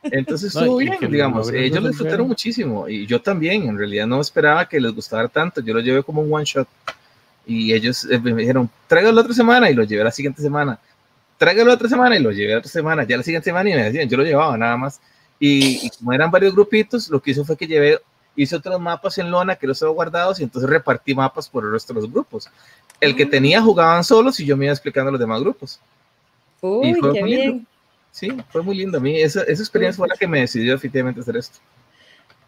Entonces 0.02 0.54
estuvo 0.54 0.76
bien, 0.76 0.96
digamos, 1.10 1.52
ellos 1.52 1.82
lo 1.82 1.88
disfrutaron 1.88 2.28
muchísimo 2.28 2.88
y 2.88 3.06
yo 3.06 3.20
también, 3.20 3.64
en 3.64 3.78
realidad 3.78 4.06
no 4.06 4.20
esperaba 4.20 4.68
que 4.68 4.80
les 4.80 4.92
gustara 4.92 5.28
tanto, 5.28 5.60
yo 5.60 5.74
lo 5.74 5.80
llevé 5.80 6.02
como 6.02 6.22
un 6.22 6.32
one 6.32 6.44
shot 6.44 6.68
y 7.46 7.72
ellos 7.72 8.06
eh, 8.10 8.18
me 8.18 8.34
dijeron, 8.34 8.70
tráigalo 8.86 9.16
la 9.16 9.20
otra 9.20 9.34
semana 9.34 9.70
y 9.70 9.74
lo 9.74 9.84
llevé 9.84 10.02
la 10.02 10.10
siguiente 10.10 10.42
semana, 10.42 10.78
tráigalo 11.38 11.68
la 11.68 11.74
otra 11.74 11.88
semana 11.88 12.16
y 12.16 12.22
lo 12.22 12.30
llevé 12.30 12.52
la 12.52 12.58
otra 12.58 12.70
semana, 12.70 13.04
ya 13.04 13.16
la 13.16 13.22
siguiente 13.22 13.50
semana 13.50 13.70
y 13.70 13.74
me 13.74 13.84
decían, 13.84 14.08
yo 14.08 14.16
lo 14.16 14.24
llevaba 14.24 14.56
nada 14.56 14.76
más 14.76 15.00
y, 15.38 15.86
y 15.86 15.90
como 15.90 16.12
eran 16.12 16.30
varios 16.30 16.54
grupitos, 16.54 17.08
lo 17.08 17.20
que 17.20 17.32
hizo 17.32 17.44
fue 17.44 17.56
que 17.56 17.66
llevé 17.66 18.00
hice 18.36 18.56
otros 18.56 18.80
mapas 18.80 19.18
en 19.18 19.30
lona 19.30 19.56
que 19.56 19.66
los 19.66 19.80
tengo 19.80 19.92
guardados 19.94 20.38
y 20.38 20.44
entonces 20.44 20.70
repartí 20.70 21.14
mapas 21.14 21.48
por 21.48 21.64
el 21.64 21.72
resto 21.72 21.92
de 21.94 22.00
los 22.00 22.12
grupos. 22.12 22.48
El 23.00 23.16
que 23.16 23.24
ah. 23.24 23.30
tenía 23.30 23.62
jugaban 23.62 24.04
solos 24.04 24.38
y 24.38 24.44
yo 24.46 24.56
me 24.56 24.66
iba 24.66 24.72
explicando 24.72 25.08
a 25.08 25.12
los 25.12 25.20
demás 25.20 25.40
grupos. 25.40 25.80
Uy, 26.60 26.94
qué 27.12 27.22
bien. 27.22 27.66
Sí, 28.10 28.30
fue 28.50 28.62
muy 28.62 28.76
lindo. 28.76 28.98
A 28.98 29.00
mí 29.00 29.20
esa, 29.20 29.42
esa 29.42 29.62
experiencia 29.62 29.98
fue 29.98 30.08
la 30.08 30.16
que 30.16 30.26
me 30.26 30.40
decidió 30.40 30.72
definitivamente 30.72 31.20
hacer 31.20 31.36
esto. 31.36 31.58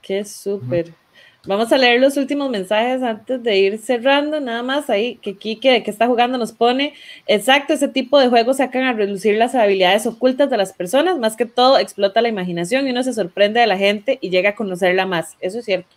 Qué 0.00 0.24
súper. 0.24 0.94
Vamos 1.48 1.72
a 1.72 1.78
leer 1.78 1.98
los 1.98 2.18
últimos 2.18 2.50
mensajes 2.50 3.02
antes 3.02 3.42
de 3.42 3.56
ir 3.56 3.78
cerrando, 3.78 4.38
nada 4.38 4.62
más 4.62 4.90
ahí 4.90 5.14
que 5.16 5.38
Kike, 5.38 5.82
que 5.82 5.90
está 5.90 6.06
jugando, 6.06 6.36
nos 6.36 6.52
pone, 6.52 6.92
exacto, 7.26 7.72
ese 7.72 7.88
tipo 7.88 8.20
de 8.20 8.28
juegos 8.28 8.58
sacan 8.58 8.82
a 8.82 8.92
reducir 8.92 9.34
las 9.38 9.54
habilidades 9.54 10.06
ocultas 10.06 10.50
de 10.50 10.58
las 10.58 10.74
personas, 10.74 11.16
más 11.18 11.36
que 11.36 11.46
todo 11.46 11.78
explota 11.78 12.20
la 12.20 12.28
imaginación 12.28 12.86
y 12.86 12.90
uno 12.90 13.02
se 13.02 13.14
sorprende 13.14 13.60
de 13.60 13.66
la 13.66 13.78
gente 13.78 14.18
y 14.20 14.28
llega 14.28 14.50
a 14.50 14.54
conocerla 14.56 15.06
más, 15.06 15.38
eso 15.40 15.60
es 15.60 15.64
cierto. 15.64 15.88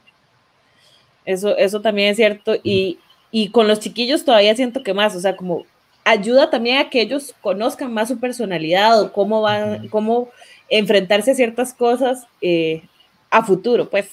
Eso, 1.26 1.58
eso 1.58 1.82
también 1.82 2.12
es 2.12 2.16
cierto 2.16 2.56
y, 2.64 3.00
y 3.30 3.50
con 3.50 3.68
los 3.68 3.82
chiquillos 3.82 4.24
todavía 4.24 4.56
siento 4.56 4.84
que 4.84 4.94
más, 4.94 5.18
o 5.18 5.20
sea, 5.20 5.36
como 5.36 5.66
ayuda 6.06 6.50
también 6.50 6.78
a 6.78 6.90
que 6.90 7.02
ellos 7.02 7.36
conozcan 7.42 7.94
más 7.94 8.08
su 8.08 8.22
personalidad 8.22 9.02
o 9.02 9.12
cómo 9.12 9.42
van, 9.42 9.90
cómo 9.90 10.30
enfrentarse 10.70 11.32
a 11.32 11.36
ciertas 11.36 11.74
cosas 11.74 12.26
eh, 12.42 12.84
a 13.30 13.44
futuro, 13.44 13.90
pues. 13.90 14.08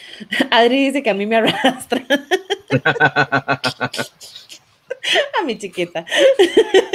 Adri 0.50 0.86
dice 0.86 1.02
que 1.02 1.10
a 1.10 1.14
mí 1.14 1.26
me 1.26 1.36
arrastra. 1.36 2.02
a 5.40 5.44
mi 5.44 5.58
chiquita. 5.58 6.04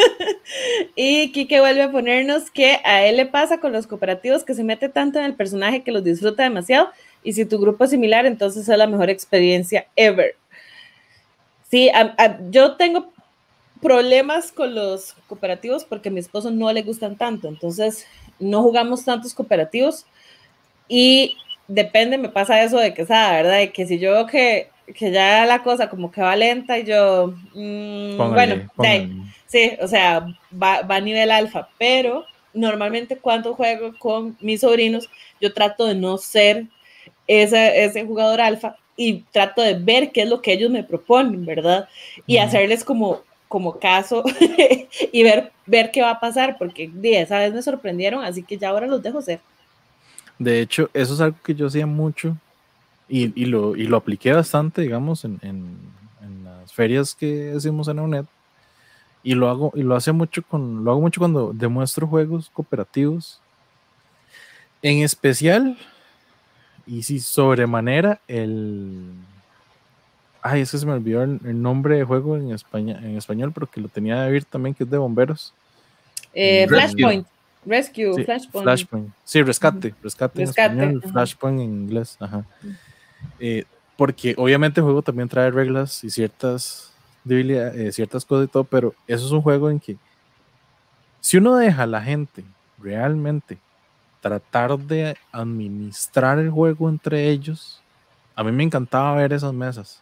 y 0.96 1.32
Kike 1.32 1.60
vuelve 1.60 1.84
a 1.84 1.92
ponernos 1.92 2.52
que 2.52 2.80
a 2.84 3.06
él 3.06 3.18
le 3.18 3.26
pasa 3.26 3.60
con 3.60 3.72
los 3.72 3.88
cooperativos 3.88 4.44
que 4.44 4.54
se 4.54 4.64
mete 4.64 4.90
tanto 4.90 5.20
en 5.20 5.26
el 5.26 5.36
personaje 5.36 5.84
que 5.84 5.92
los 5.92 6.04
disfruta 6.04 6.44
demasiado. 6.44 6.90
Y 7.24 7.34
si 7.34 7.46
tu 7.46 7.60
grupo 7.60 7.86
es 7.86 7.90
similar, 7.90 8.26
entonces 8.26 8.68
es 8.68 8.78
la 8.78 8.88
mejor 8.88 9.10
experiencia 9.10 9.88
ever. 9.96 10.36
Sí, 11.70 11.90
yo 12.52 12.76
tengo 12.76 13.12
problemas 13.82 14.52
con 14.52 14.76
los 14.76 15.16
cooperativos 15.28 15.86
porque 15.86 16.10
a 16.10 16.12
mi 16.12 16.20
esposo 16.20 16.52
no 16.52 16.72
le 16.72 16.84
gustan 16.84 17.18
tanto. 17.18 17.48
Entonces, 17.48 18.06
no 18.40 18.62
jugamos 18.62 19.06
tantos 19.06 19.34
cooperativos. 19.34 20.06
Y 20.88 21.38
depende, 21.68 22.18
me 22.18 22.30
pasa 22.30 22.64
eso 22.64 22.78
de 22.78 22.94
que, 22.94 23.06
¿sabes? 23.06 23.44
¿Verdad? 23.44 23.58
De 23.60 23.72
que 23.72 23.86
si 23.86 24.00
yo 24.00 24.12
veo 24.12 24.28
que, 24.28 24.70
que 24.96 25.12
ya 25.12 25.46
la 25.46 25.64
cosa 25.64 25.90
como 25.90 26.12
que 26.12 26.22
va 26.22 26.36
lenta 26.36 26.78
y 26.78 26.86
yo, 26.86 27.34
mm, 27.54 28.18
bueno, 28.18 28.70
sí, 29.48 29.72
o 29.82 29.88
sea, 29.88 30.26
va, 30.52 30.82
va, 30.82 30.96
a 30.96 31.02
nivel 31.02 31.32
alfa, 31.32 31.70
pero 31.78 32.26
normalmente 32.54 33.18
cuando 33.18 33.56
juego 33.56 33.94
con 33.98 34.38
mis 34.42 34.62
sobrinos, 34.62 35.10
yo 35.42 35.54
trato 35.54 35.86
de 35.86 35.96
no 35.96 36.18
ser 36.18 36.68
ese, 37.28 37.84
ese 37.84 38.06
jugador 38.06 38.42
alfa 38.42 38.76
y 38.96 39.22
trato 39.32 39.62
de 39.62 39.74
ver 39.74 40.12
qué 40.12 40.22
es 40.22 40.30
lo 40.30 40.42
que 40.42 40.54
ellos 40.54 40.70
me 40.70 40.84
proponen, 40.84 41.46
¿verdad? 41.46 41.88
Y 42.28 42.38
hacerles 42.38 42.84
como 42.84 43.22
como 43.54 43.78
caso 43.78 44.24
y 45.12 45.22
ver, 45.22 45.52
ver 45.68 45.92
qué 45.92 46.02
va 46.02 46.10
a 46.10 46.20
pasar, 46.20 46.58
porque 46.58 46.90
esa 47.04 47.38
vez 47.38 47.54
me 47.54 47.62
sorprendieron, 47.62 48.24
así 48.24 48.42
que 48.42 48.58
ya 48.58 48.70
ahora 48.70 48.88
los 48.88 49.04
dejo 49.04 49.22
ser. 49.22 49.42
De 50.40 50.60
hecho, 50.60 50.90
eso 50.94 51.14
es 51.14 51.22
algo 51.22 51.38
que 51.44 51.56
yo 51.56 51.68
hacía 51.68 51.86
mucho 51.86 52.38
y, 53.08 53.32
y, 53.42 53.46
lo, 53.46 53.76
y 53.76 53.86
lo 53.88 53.98
apliqué 53.98 54.34
bastante, 54.34 54.82
digamos, 54.82 55.26
en, 55.26 55.40
en, 55.42 55.78
en, 56.22 56.44
las 56.44 56.74
ferias 56.74 57.14
que 57.14 57.54
hacemos 57.56 57.88
en 57.88 58.00
UNED. 58.00 58.26
Y 59.24 59.36
lo 59.36 59.50
hago, 59.50 59.72
y 59.76 59.84
lo 59.84 59.96
hace 59.96 60.12
mucho 60.12 60.44
con, 60.44 60.84
lo 60.84 60.92
hago 60.92 61.02
mucho 61.02 61.22
cuando 61.22 61.54
demuestro 61.54 62.08
juegos 62.08 62.50
cooperativos. 62.50 63.40
En 64.82 65.02
especial, 65.02 65.78
y 66.86 67.04
si 67.04 67.20
sobremanera, 67.20 68.20
el. 68.28 69.12
Ay, 70.42 70.62
es 70.62 70.72
que 70.72 70.78
se 70.78 70.86
me 70.86 70.92
olvidó 70.92 71.24
el, 71.24 71.62
nombre 71.62 71.98
de 71.98 72.04
juego 72.04 72.36
en, 72.36 72.52
España, 72.52 73.00
en 73.02 73.16
español, 73.16 73.54
pero 73.54 73.68
que 73.68 73.80
lo 73.80 73.88
tenía 73.88 74.22
de 74.24 74.32
ver 74.32 74.44
también, 74.44 74.76
que 74.76 74.84
es 74.84 74.90
de 74.90 74.98
bomberos. 74.98 75.54
Eh, 76.34 76.66
Flashpoint. 76.68 77.26
Rescue, 77.66 78.14
Sí, 78.16 78.24
Flashpoint. 78.24 78.64
Flashpoint. 78.64 79.14
Sí, 79.24 79.42
rescate, 79.44 79.96
rescate, 80.04 80.42
en 80.42 80.48
Rescate, 80.48 80.74
español, 80.74 81.02
ajá. 81.04 81.12
Flashpoint 81.14 81.60
en 81.62 81.66
inglés. 81.66 82.18
Ajá. 82.20 82.46
Eh, 83.40 83.64
porque 83.98 84.36
obviamente 84.38 84.80
el 84.80 84.86
juego 84.86 85.02
también 85.02 85.30
trae 85.30 85.50
reglas 85.52 86.04
y 86.04 86.10
ciertas 86.10 86.92
debilidades, 87.24 87.76
eh, 87.76 87.92
ciertas 87.92 88.26
cosas 88.26 88.48
y 88.48 88.52
todo, 88.52 88.64
pero 88.64 88.94
eso 89.08 89.26
es 89.26 89.32
un 89.32 89.42
juego 89.42 89.70
en 89.70 89.80
que 89.80 89.98
si 91.22 91.38
uno 91.38 91.56
deja 91.56 91.84
a 91.84 91.88
la 91.88 92.02
gente 92.02 92.44
realmente 92.80 93.58
tratar 94.20 94.78
de 94.78 95.16
administrar 95.32 96.40
el 96.40 96.50
juego 96.50 96.90
entre 96.90 97.30
ellos, 97.30 97.82
a 98.36 98.44
mí 98.44 98.52
me 98.52 98.64
encantaba 98.64 99.16
ver 99.16 99.32
esas 99.34 99.54
mesas. 99.54 100.02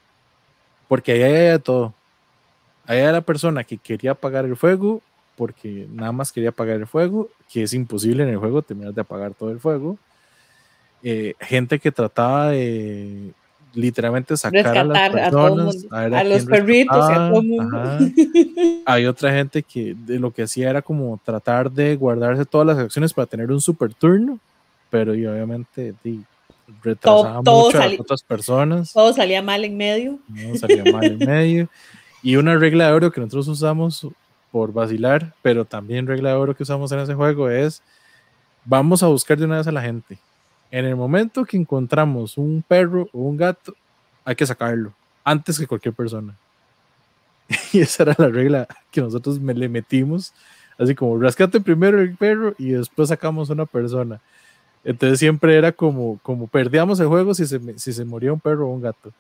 Porque 0.87 1.11
ahí 1.11 1.21
hay 1.23 1.31
de 1.51 1.59
todo. 1.59 1.93
Ahí 2.85 2.99
hay 2.99 3.11
la 3.11 3.21
persona 3.21 3.63
que 3.63 3.77
quería 3.77 4.11
apagar 4.11 4.45
el 4.45 4.57
fuego 4.57 5.01
porque 5.35 5.87
nada 5.91 6.11
más 6.11 6.31
quería 6.31 6.49
apagar 6.49 6.77
el 6.77 6.87
fuego, 6.87 7.29
que 7.51 7.63
es 7.63 7.73
imposible 7.73 8.23
en 8.23 8.29
el 8.29 8.37
juego 8.37 8.61
terminar 8.61 8.93
de 8.93 9.01
apagar 9.01 9.33
todo 9.33 9.51
el 9.51 9.59
fuego. 9.59 9.97
Eh, 11.03 11.33
gente 11.39 11.79
que 11.79 11.91
trataba 11.91 12.49
de 12.49 13.33
literalmente 13.73 14.35
sacar 14.37 14.67
a 14.67 14.83
las 14.83 14.99
Rescatar 14.99 15.19
a 15.19 15.29
todo 15.31 15.55
personas, 15.55 15.75
mundo, 15.75 15.89
ver 15.91 16.15
a 16.15 16.23
los 16.23 16.45
perritos 16.45 17.09
y 17.09 17.13
a 17.13 17.29
todo 17.29 17.43
mundo. 17.43 17.97
Hay 18.85 19.05
otra 19.05 19.33
gente 19.33 19.63
que 19.63 19.95
de 19.95 20.19
lo 20.19 20.31
que 20.31 20.43
hacía 20.43 20.69
era 20.69 20.81
como 20.81 21.19
tratar 21.23 21.71
de 21.71 21.95
guardarse 21.95 22.45
todas 22.45 22.67
las 22.67 22.77
acciones 22.77 23.13
para 23.13 23.25
tener 23.25 23.51
un 23.51 23.61
super 23.61 23.93
turno, 23.93 24.39
pero 24.89 25.15
y 25.15 25.25
obviamente 25.25 25.93
di, 26.03 26.21
retrasaba 26.83 27.41
todo 27.43 27.65
mucho 27.65 27.81
a 27.81 27.87
otras 27.99 28.23
personas, 28.23 28.93
Todo 28.93 29.13
salía 29.13 29.41
mal 29.41 29.63
en 29.63 29.77
medio. 29.77 30.19
no 30.27 30.55
salía 30.55 30.83
mal 30.91 31.05
en 31.05 31.17
medio. 31.17 31.69
Y 32.23 32.35
una 32.35 32.55
regla 32.55 32.85
de 32.85 32.93
oro 32.93 33.11
que 33.11 33.19
nosotros 33.19 33.47
usamos 33.47 34.07
por 34.51 34.73
vacilar, 34.73 35.33
pero 35.41 35.65
también 35.65 36.07
regla 36.07 36.29
de 36.29 36.35
oro 36.35 36.55
que 36.55 36.63
usamos 36.63 36.91
en 36.91 36.99
ese 36.99 37.13
juego 37.15 37.49
es 37.49 37.81
vamos 38.65 39.01
a 39.03 39.07
buscar 39.07 39.37
de 39.37 39.45
una 39.45 39.57
vez 39.57 39.67
a 39.67 39.71
la 39.71 39.81
gente. 39.81 40.17
En 40.69 40.85
el 40.85 40.95
momento 40.95 41.45
que 41.45 41.57
encontramos 41.57 42.37
un 42.37 42.63
perro 42.65 43.09
o 43.11 43.19
un 43.19 43.37
gato, 43.37 43.73
hay 44.23 44.35
que 44.35 44.45
sacarlo 44.45 44.93
antes 45.23 45.59
que 45.59 45.67
cualquier 45.67 45.93
persona. 45.93 46.35
Y 47.73 47.81
esa 47.81 48.03
era 48.03 48.15
la 48.17 48.29
regla 48.29 48.67
que 48.91 49.01
nosotros 49.01 49.39
me 49.39 49.53
le 49.53 49.67
metimos, 49.67 50.33
así 50.77 50.95
como 50.95 51.17
rescate 51.19 51.59
primero 51.59 52.01
el 52.01 52.15
perro 52.15 52.53
y 52.57 52.69
después 52.69 53.09
sacamos 53.09 53.49
una 53.49 53.65
persona. 53.65 54.21
Entonces 54.83 55.19
siempre 55.19 55.55
era 55.57 55.71
como, 55.71 56.19
como 56.23 56.47
perdíamos 56.47 56.99
el 56.99 57.07
juego 57.07 57.33
si 57.33 57.45
se, 57.45 57.59
si 57.77 57.93
se 57.93 58.05
moría 58.05 58.33
un 58.33 58.39
perro 58.39 58.67
o 58.67 58.73
un 58.73 58.81
gato. 58.81 59.11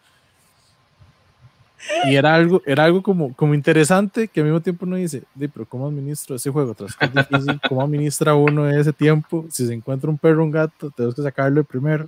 Y 2.05 2.15
era 2.15 2.33
algo, 2.35 2.61
era 2.65 2.83
algo 2.85 3.01
como, 3.03 3.33
como 3.35 3.53
interesante 3.53 4.27
que 4.27 4.39
al 4.41 4.45
mismo 4.47 4.61
tiempo 4.61 4.85
uno 4.85 4.95
dice, 4.95 5.23
"Di, 5.35 5.47
pero 5.47 5.65
¿cómo 5.65 5.87
administro 5.87 6.35
ese 6.35 6.49
juego? 6.49 6.73
Tras 6.73 6.95
que 6.95 7.05
es 7.05 7.13
difícil, 7.13 7.59
¿cómo 7.67 7.81
administra 7.83 8.35
uno 8.35 8.69
ese 8.69 8.93
tiempo? 8.93 9.45
Si 9.51 9.65
se 9.67 9.73
encuentra 9.73 10.09
un 10.09 10.17
perro 10.17 10.43
un 10.43 10.51
gato, 10.51 10.89
tenemos 10.91 11.15
que 11.15 11.21
sacarlo 11.23 11.63
primero. 11.63 12.07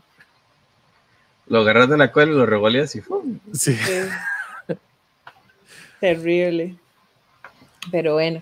Lo 1.48 1.60
agarras 1.60 1.90
de 1.90 1.98
la 1.98 2.12
cola 2.12 2.32
y 2.32 2.36
lo 2.36 2.46
revoleas 2.46 2.96
y 2.96 3.02
¡fum! 3.02 3.40
Sí. 3.54 3.76
Sí. 3.76 4.74
Terrible. 6.00 6.76
Pero 7.92 8.14
bueno. 8.14 8.42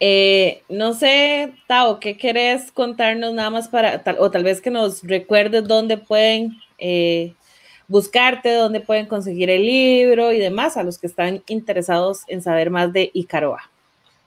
Eh, 0.00 0.62
no 0.68 0.94
sé, 0.94 1.52
Tao, 1.66 2.00
¿qué 2.00 2.16
querés 2.16 2.72
contarnos 2.72 3.34
nada 3.34 3.50
más 3.50 3.68
para, 3.68 4.02
tal- 4.02 4.16
o 4.18 4.30
tal 4.30 4.44
vez 4.44 4.60
que 4.60 4.70
nos 4.70 5.02
recuerdes 5.02 5.66
dónde 5.66 5.96
pueden 5.98 6.56
eh, 6.78 7.34
buscarte, 7.88 8.52
dónde 8.54 8.80
pueden 8.80 9.06
conseguir 9.06 9.50
el 9.50 9.62
libro 9.62 10.32
y 10.32 10.38
demás 10.38 10.76
a 10.76 10.82
los 10.82 10.98
que 10.98 11.06
están 11.06 11.42
interesados 11.46 12.22
en 12.28 12.42
saber 12.42 12.70
más 12.70 12.92
de 12.92 13.10
Icaroa? 13.12 13.70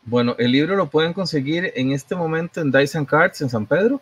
Bueno, 0.03 0.35
el 0.37 0.51
libro 0.51 0.75
lo 0.75 0.89
pueden 0.89 1.13
conseguir 1.13 1.73
en 1.75 1.91
este 1.91 2.15
momento 2.15 2.61
en 2.61 2.71
Dyson 2.71 3.05
Cards 3.05 3.41
en 3.41 3.49
San 3.49 3.65
Pedro, 3.65 3.99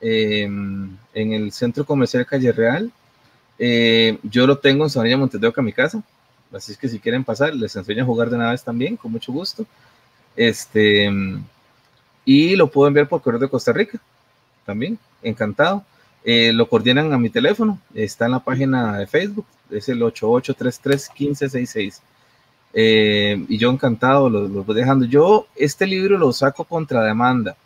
eh, 0.00 0.42
en 0.42 0.98
el 1.14 1.50
centro 1.52 1.84
comercial 1.84 2.26
Calle 2.26 2.52
Real. 2.52 2.90
Eh, 3.58 4.18
yo 4.22 4.46
lo 4.46 4.58
tengo 4.58 4.84
en 4.84 4.90
Sonrilla 4.90 5.16
Montevideo, 5.16 5.52
mi 5.62 5.72
casa. 5.72 6.02
Así 6.52 6.72
es 6.72 6.78
que 6.78 6.88
si 6.88 6.98
quieren 6.98 7.24
pasar, 7.24 7.54
les 7.54 7.74
enseño 7.74 8.02
a 8.02 8.06
jugar 8.06 8.28
de 8.28 8.36
una 8.36 8.50
vez 8.50 8.62
también, 8.62 8.96
con 8.96 9.12
mucho 9.12 9.32
gusto. 9.32 9.64
Este, 10.36 11.10
y 12.24 12.56
lo 12.56 12.70
puedo 12.70 12.88
enviar 12.88 13.08
por 13.08 13.22
correo 13.22 13.40
de 13.40 13.48
Costa 13.48 13.72
Rica 13.72 13.98
también, 14.64 14.98
encantado. 15.22 15.84
Eh, 16.24 16.52
lo 16.54 16.68
coordinan 16.68 17.12
a 17.12 17.18
mi 17.18 17.28
teléfono, 17.28 17.78
está 17.94 18.24
en 18.24 18.32
la 18.32 18.40
página 18.40 18.98
de 18.98 19.06
Facebook, 19.06 19.46
es 19.70 19.88
el 19.90 20.00
8833-1566. 20.00 22.00
Eh, 22.72 23.44
y 23.48 23.58
yo 23.58 23.70
encantado 23.70 24.28
lo, 24.28 24.48
lo 24.48 24.64
voy 24.64 24.74
dejando. 24.74 25.04
Yo 25.04 25.46
este 25.54 25.86
libro 25.86 26.18
lo 26.18 26.32
saco 26.32 26.64
contra 26.64 27.04
demanda. 27.04 27.56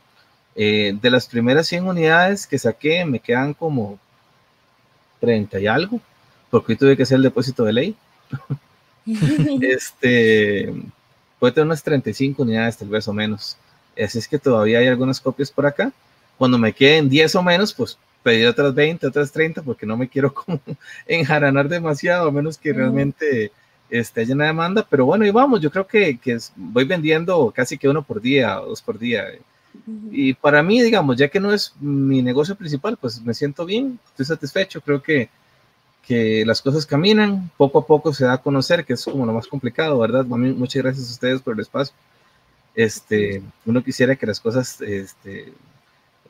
Eh, 0.61 0.99
de 1.01 1.11
las 1.11 1.29
primeras 1.29 1.69
100 1.69 1.87
unidades 1.87 2.45
que 2.45 2.59
saqué, 2.59 3.05
me 3.05 3.21
quedan 3.21 3.55
como 3.55 3.97
30 5.21 5.61
y 5.61 5.69
algo, 5.69 6.01
porque 6.51 6.73
hoy 6.73 6.77
tuve 6.77 6.97
que 6.97 7.05
hacer 7.05 7.17
el 7.17 7.23
depósito 7.23 7.65
de 7.65 7.73
ley. 7.73 7.97
este, 9.63 10.75
puede 11.39 11.53
tener 11.53 11.67
unas 11.67 11.85
35 11.85 12.43
unidades, 12.43 12.77
tal 12.77 12.89
vez 12.89 13.07
o 13.07 13.13
menos. 13.13 13.57
Así 13.97 14.19
es 14.19 14.27
que 14.27 14.41
todavía 14.41 14.81
hay 14.81 14.89
algunas 14.89 15.21
copias 15.21 15.53
por 15.53 15.65
acá. 15.65 15.93
Cuando 16.37 16.59
me 16.59 16.73
queden 16.73 17.09
10 17.09 17.37
o 17.37 17.43
menos, 17.45 17.73
pues 17.73 17.97
pedir 18.23 18.47
otras 18.49 18.75
20, 18.75 19.07
otras 19.07 19.33
30, 19.33 19.63
porque 19.63 19.87
no 19.87 19.97
me 19.97 20.09
quiero 20.09 20.33
como 20.35 20.61
enjaranar 21.07 21.69
demasiado, 21.69 22.29
a 22.29 22.33
menos 22.33 22.59
que 22.59 22.73
realmente 22.73 23.53
esté 23.91 24.27
llena 24.27 24.45
de 24.45 24.49
demanda. 24.49 24.87
Pero 24.89 25.07
bueno, 25.07 25.25
y 25.27 25.31
vamos, 25.31 25.61
yo 25.61 25.71
creo 25.71 25.87
que, 25.87 26.19
que 26.19 26.39
voy 26.57 26.85
vendiendo 26.85 27.53
casi 27.55 27.79
que 27.79 27.89
uno 27.89 28.03
por 28.03 28.21
día, 28.21 28.55
dos 28.55 28.83
por 28.83 28.99
día. 28.99 29.25
Y 30.11 30.35
para 30.35 30.63
mí, 30.63 30.83
digamos, 30.83 31.17
ya 31.17 31.29
que 31.29 31.41
no 31.41 31.53
es 31.53 31.75
mi 31.81 32.23
negocio 32.23 32.57
principal, 32.57 32.97
pues 32.97 33.21
me 33.23 33.35
siento 33.35 33.65
bien, 33.65 33.99
estoy 34.11 34.27
satisfecho, 34.27 34.81
creo 34.81 35.03
que, 35.03 35.29
que 36.07 36.45
las 36.47 36.63
cosas 36.63 36.87
caminan, 36.87 37.51
poco 37.57 37.79
a 37.81 37.87
poco 37.87 38.13
se 38.13 38.25
da 38.25 38.35
a 38.35 38.43
conocer, 38.43 38.85
que 38.85 38.95
es 38.95 39.05
como 39.05 39.27
lo 39.27 39.33
más 39.33 39.47
complicado, 39.47 39.99
¿verdad? 39.99 40.25
Mami, 40.25 40.53
muchas 40.53 40.83
gracias 40.83 41.09
a 41.09 41.13
ustedes 41.13 41.43
por 41.43 41.55
el 41.55 41.61
espacio. 41.61 41.95
Este, 42.75 43.43
uno 43.67 43.83
quisiera 43.83 44.17
que 44.17 44.27
las 44.27 44.41
cosas 44.41 44.81
este, 44.81 45.53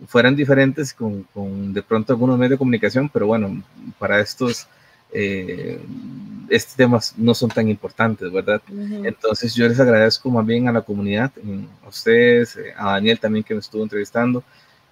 fueran 0.06 0.36
diferentes 0.36 0.92
con, 0.92 1.24
con 1.34 1.72
de 1.72 1.82
pronto 1.82 2.12
algunos 2.12 2.38
medios 2.38 2.52
de 2.52 2.58
comunicación, 2.58 3.08
pero 3.08 3.26
bueno, 3.26 3.62
para 3.98 4.20
estos, 4.20 4.66
eh, 5.12 5.80
estos 6.48 6.76
temas 6.76 7.14
no 7.16 7.34
son 7.34 7.50
tan 7.50 7.68
importantes, 7.68 8.30
¿verdad? 8.30 8.62
Ujú. 8.70 9.04
Entonces 9.04 9.54
yo 9.54 9.68
les 9.68 9.80
agradezco 9.80 10.30
más 10.30 10.46
bien 10.46 10.68
a 10.68 10.72
la 10.72 10.82
comunidad, 10.82 11.32
a 11.84 11.88
ustedes, 11.88 12.56
eh, 12.56 12.72
a 12.76 12.92
Daniel 12.92 13.18
también 13.18 13.44
que 13.44 13.54
me 13.54 13.60
estuvo 13.60 13.82
entrevistando. 13.82 14.42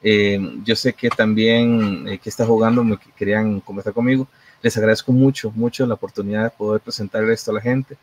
Eh, 0.03 0.39
yo 0.65 0.77
sé 0.77 0.93
que 0.93 1.09
también 1.09 2.07
eh, 2.07 2.19
que 2.19 2.29
está 2.29 2.47
jugando 2.47 2.85
me 2.85 2.97
que 2.97 3.11
querían 3.17 3.61
conversar 3.61 3.93
conmigo. 3.93 4.29
Les 4.63 4.77
agradezco 4.77 5.13
mucho, 5.13 5.51
mucho 5.51 5.87
la 5.87 5.95
oportunidad 5.95 6.45
de 6.45 6.51
poder 6.51 6.81
presentar 6.81 7.25
esto 7.25 7.51
a 7.51 7.55
la 7.55 7.61
gente. 7.61 7.97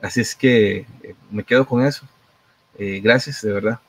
Así 0.00 0.20
es 0.20 0.34
que 0.34 0.86
eh, 1.02 1.14
me 1.30 1.44
quedo 1.44 1.66
con 1.66 1.84
eso. 1.84 2.06
Eh, 2.78 3.00
gracias, 3.00 3.42
de 3.42 3.52
verdad. 3.52 3.80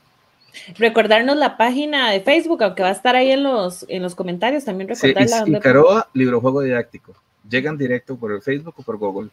Recordarnos 0.78 1.38
la 1.38 1.56
página 1.57 2.11
de 2.11 2.22
Facebook, 2.22 2.64
aunque 2.64 2.84
va 2.84 2.90
a 2.90 2.94
estar 2.94 3.15
ahí 3.15 3.32
en 3.32 3.44
los, 3.44 3.86
en 3.90 4.02
los 4.03 4.15
comentarios, 4.15 4.65
también 4.65 4.94
Sí, 4.95 5.07
recordarla. 5.07 5.38
y- 5.38 5.40
donde- 5.41 5.57
Icaroa, 5.60 6.10
librojuego 6.14 6.61
didáctico. 6.61 7.14
Llegan 7.49 7.78
directo 7.78 8.18
por 8.18 8.32
el 8.32 8.41
Facebook 8.41 8.74
o 8.78 8.84
por 8.84 8.98
Google. 8.98 9.30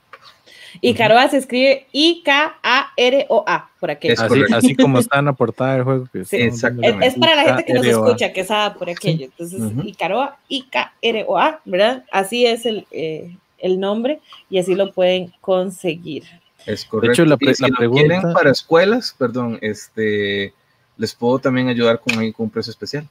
Icaroa 0.81 1.28
se 1.28 1.36
escribe 1.39 1.86
I-K-A-R-O-A, 1.93 3.70
por. 3.81 3.91
Es 4.01 4.20
Así, 4.20 4.74
como 4.74 4.99
está 4.99 5.19
en 5.20 5.24
la 5.27 5.32
portada 5.32 5.74
del 5.74 5.85
juego. 5.85 6.09
Que 6.12 6.24
Sí, 6.24 6.36
viendo 6.36 6.55
Es, 7.01 7.12
es 7.12 7.19
para 7.19 7.35
la 7.36 7.43
gente 7.45 7.65
que 7.65 7.74
nos 7.74 7.86
escucha, 7.86 8.32
que 8.32 8.45
sabe 8.45 8.77
por 8.78 8.91
aquello. 8.91 9.27
Entonces. 9.27 9.61
Icaroa, 9.85 10.36
I-K-R-O-A, 10.49 11.61
¿verdad? 11.65 12.05
Así 12.11 12.47
es 12.47 12.66
el, 12.66 12.86
eh, 12.91 13.36
el 13.59 13.78
nombre 13.81 14.20
y 14.51 14.59
así 14.59 14.74
lo 14.74 14.93
pueden 14.93 15.32
conseguir. 15.41 16.24
Es 16.66 16.85
correcto. 16.85 17.12
hecho, 17.12 17.24
la 17.27 17.36
pre- 17.36 17.53
y 17.53 17.55
si 17.55 17.62
la 17.62 17.69
lo 17.69 17.77
pregunta- 17.77 18.07
quieren 18.07 18.32
para 18.32 18.51
escuelas, 18.51 19.15
perdón, 19.19 19.59
este, 19.61 20.53
les 20.96 21.14
puedo 21.14 21.38
también 21.38 21.68
ayudar 21.68 22.00
con, 22.00 22.18
ahí 22.18 22.32
con 22.32 22.44
un 22.44 22.50
precio 22.50 22.70
especial. 22.70 23.08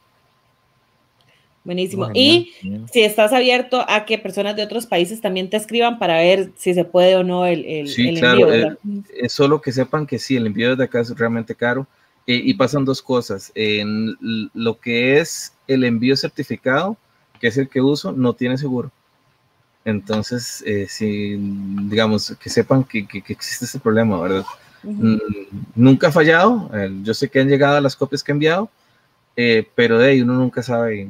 Buenísimo. 1.64 2.10
Y 2.14 2.52
genial, 2.60 2.90
si 2.92 3.02
estás 3.02 3.32
abierto 3.32 3.84
a 3.88 4.04
que 4.04 4.18
personas 4.18 4.54
de 4.56 4.62
otros 4.62 4.86
países 4.86 5.20
también 5.20 5.48
te 5.50 5.56
escriban 5.56 5.98
para 5.98 6.18
ver 6.18 6.52
si 6.56 6.74
se 6.74 6.84
puede 6.84 7.16
o 7.16 7.24
no 7.24 7.46
el, 7.46 7.64
el, 7.64 8.00
Sí, 8.00 8.04
el 8.04 8.18
claro, 8.18 8.18
envío, 8.18 8.46
eh, 8.52 8.60
¿verdad? 8.60 8.78
Es 9.14 9.32
solo 9.32 9.60
que 9.60 9.72
sepan 9.72 10.06
que 10.06 10.18
sí, 10.18 10.36
el 10.36 10.46
envío 10.46 10.70
desde 10.70 10.84
acá 10.84 11.00
es 11.00 11.10
realmente 11.16 11.54
caro. 11.54 11.86
eh, 12.26 12.40
y 12.42 12.54
pasan 12.54 12.84
dos 12.86 13.02
cosas. 13.02 13.52
En 13.54 14.16
lo 14.54 14.80
que 14.80 15.18
es 15.20 15.52
el 15.66 15.84
envío 15.84 16.16
certificado, 16.16 16.96
que 17.40 17.48
es 17.48 17.58
el 17.58 17.68
que 17.68 17.82
uso, 17.82 18.12
no 18.12 18.32
tiene 18.32 18.56
seguro. 18.56 18.90
Entonces, 19.84 20.62
eh, 20.66 20.86
si, 20.88 21.36
digamos, 21.88 22.36
que 22.40 22.50
sepan 22.50 22.84
que, 22.84 23.06
que- 23.06 23.22
que 23.22 23.32
existe 23.34 23.66
ese 23.66 23.80
problema, 23.80 24.20
¿verdad? 24.20 24.44
Mm, 24.84 25.18
Nunca 25.74 26.08
ha 26.08 26.12
fallado. 26.12 26.70
eh, 26.74 26.90
Yo 27.02 27.14
sé 27.14 27.28
que 27.28 27.40
han 27.40 27.48
llegado 27.48 27.80
las 27.80 27.96
copias 27.96 28.22
que 28.22 28.32
he 28.32 28.34
enviado, 28.34 28.68
eh, 29.36 29.66
pero 29.74 29.98
de 29.98 30.10
ahí 30.10 30.20
uno 30.20 30.34
nunca 30.34 30.62
sabe 30.62 31.08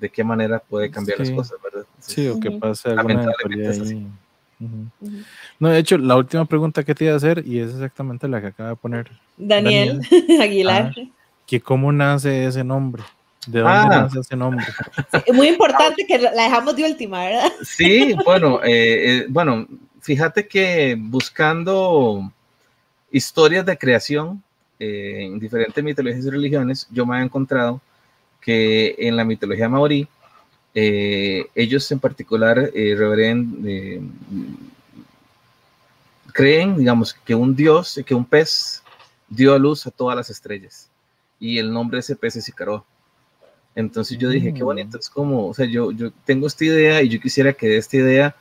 de 0.00 0.08
qué 0.08 0.24
manera 0.24 0.58
puede 0.58 0.90
cambiar 0.90 1.18
las 1.18 1.28
Sí. 1.28 1.34
cosas, 1.34 1.58
¿verdad? 1.62 1.86
Sí, 2.00 2.26
o 2.28 2.40
que 2.40 2.48
alguna 2.48 2.94
Lamentablemente 2.94 3.70
es 3.70 3.80
así. 3.80 4.06
Ujú. 4.58 4.86
Ujú. 5.00 5.16
No, 5.58 5.68
de 5.68 5.78
hecho, 5.78 5.98
la 5.98 6.16
última 6.16 6.44
pregunta 6.46 6.82
que 6.82 6.94
te 6.94 7.04
iba 7.04 7.14
a 7.14 7.16
hacer, 7.18 7.42
y 7.46 7.58
es 7.60 7.70
exactamente 7.72 8.26
la 8.28 8.40
que 8.40 8.48
acaba 8.48 8.70
de 8.70 8.76
poner, 8.76 9.10
Daniel, 9.36 10.00
Aguilar. 10.40 10.94
que 11.46 11.60
cómo 11.60 11.92
nace 11.92 12.46
ese 12.46 12.64
nombre. 12.64 13.02
¿De 13.46 13.60
dónde 13.60 13.74
Ah. 13.78 13.88
nace 14.02 14.20
ese 14.20 14.36
nombre? 14.36 14.64
Sí, 15.26 15.32
muy 15.32 15.48
importante 15.48 16.04
que 16.06 16.18
la 16.18 16.44
dejamos 16.44 16.76
de 16.76 16.84
última, 16.84 17.24
¿verdad? 17.24 17.52
Sí, 17.62 18.14
bueno, 18.24 18.60
eh, 18.62 19.18
eh, 19.20 19.26
bueno, 19.28 19.66
fíjate 20.00 20.46
que 20.46 20.96
buscando 20.98 22.30
historias 23.10 23.66
de 23.66 23.76
creación 23.76 24.42
eh, 24.78 25.24
en 25.24 25.38
diferentes 25.38 25.82
mitologías 25.82 26.24
y 26.24 26.30
religiones, 26.30 26.86
yo 26.90 27.04
me 27.04 27.18
he 27.18 27.22
encontrado 27.22 27.80
que 28.40 28.94
en 28.98 29.16
la 29.16 29.24
mitología 29.24 29.68
maorí, 29.68 30.08
eh, 30.74 31.46
ellos 31.54 31.90
en 31.90 31.98
particular 31.98 32.70
eh, 32.74 34.00
creen, 36.32 36.76
digamos, 36.78 37.12
que 37.12 37.34
un 37.34 37.54
dios, 37.54 38.00
que 38.06 38.14
un 38.14 38.24
pez 38.24 38.82
dio 39.28 39.54
a 39.54 39.58
luz 39.58 39.86
a 39.86 39.90
todas 39.90 40.16
las 40.16 40.30
estrellas 40.30 40.88
y 41.38 41.58
el 41.58 41.72
nombre 41.72 41.96
de 41.96 42.00
ese 42.00 42.16
pez 42.16 42.36
es 42.36 42.48
Icaroa. 42.48 42.84
Entonces 43.74 44.18
yo 44.18 44.28
dije, 44.28 44.52
qué 44.52 44.62
Mm. 44.62 44.66
bonito, 44.66 44.98
es 44.98 45.08
como, 45.08 45.48
o 45.48 45.54
sea, 45.54 45.66
yo, 45.66 45.90
yo 45.92 46.10
tengo 46.24 46.46
esta 46.46 46.64
idea 46.64 47.02
y 47.02 47.08
yo 47.08 47.20
quisiera 47.20 47.52
que 47.52 47.68
de 47.68 47.76
esta 47.78 47.96
idea 47.96 48.36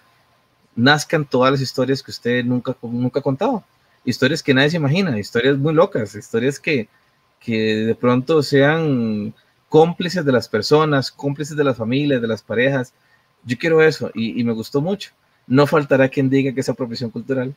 nazcan 0.75 1.25
todas 1.25 1.51
las 1.51 1.61
historias 1.61 2.03
que 2.03 2.11
usted 2.11 2.43
nunca, 2.43 2.75
nunca 2.81 3.19
ha 3.19 3.23
contado. 3.23 3.63
Historias 4.05 4.41
que 4.41 4.53
nadie 4.53 4.71
se 4.71 4.77
imagina, 4.77 5.17
historias 5.19 5.57
muy 5.57 5.73
locas, 5.73 6.15
historias 6.15 6.59
que, 6.59 6.87
que 7.39 7.57
de 7.85 7.95
pronto 7.95 8.41
sean 8.43 9.33
cómplices 9.67 10.25
de 10.25 10.31
las 10.31 10.47
personas, 10.47 11.11
cómplices 11.11 11.55
de 11.55 11.63
las 11.63 11.77
familias, 11.77 12.21
de 12.21 12.27
las 12.27 12.41
parejas. 12.41 12.93
Yo 13.43 13.57
quiero 13.57 13.81
eso 13.81 14.11
y, 14.13 14.39
y 14.39 14.43
me 14.43 14.53
gustó 14.53 14.81
mucho. 14.81 15.11
No 15.47 15.67
faltará 15.67 16.09
quien 16.09 16.29
diga 16.29 16.53
que 16.53 16.61
es 16.61 16.69
apropiación 16.69 17.09
cultural, 17.11 17.55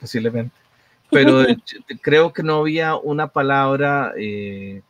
posiblemente. 0.00 0.54
Pero 1.10 1.44
creo 2.02 2.32
que 2.32 2.42
no 2.42 2.56
había 2.56 2.96
una 2.96 3.28
palabra 3.28 4.12
eh, 4.16 4.82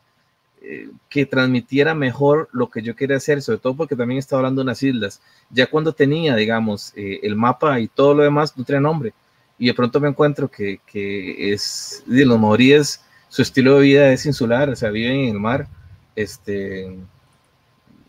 eh, 0.63 0.89
que 1.09 1.27
transmitiera 1.27 1.95
mejor 1.95 2.49
lo 2.53 2.71
que 2.71 2.83
yo 2.83 2.97
quería 2.97 3.19
hacer, 3.19 3.43
sobre 3.43 3.59
todo 3.59 3.77
porque 3.77 3.97
también 3.97 4.19
estaba 4.19 4.41
hablando 4.41 4.61
de 4.61 4.65
unas 4.65 4.83
islas. 4.83 5.21
Ya 5.51 5.67
cuando 5.67 5.93
tenía, 5.93 6.35
digamos, 6.35 6.93
eh, 6.97 7.21
el 7.23 7.37
mapa 7.37 7.79
y 7.81 7.89
todo 7.89 8.15
lo 8.15 8.23
demás, 8.23 8.57
no 8.57 8.65
tenía 8.65 8.81
nombre. 8.81 9.13
Y 9.59 9.67
de 9.67 9.75
pronto 9.75 10.01
me 10.01 10.09
encuentro 10.09 10.49
que, 10.49 10.81
que 10.87 11.53
es, 11.53 12.03
de 12.07 12.27
los 12.27 12.39
maoríes, 12.39 13.01
su 13.29 13.43
estilo 13.43 13.77
de 13.77 13.83
vida 13.83 14.13
es 14.13 14.27
insular, 14.27 14.69
o 14.69 14.77
sea, 14.77 14.91
viven 14.91 15.17
en 15.17 15.29
el 15.31 15.41
mar, 15.41 15.67
este, 16.15 16.97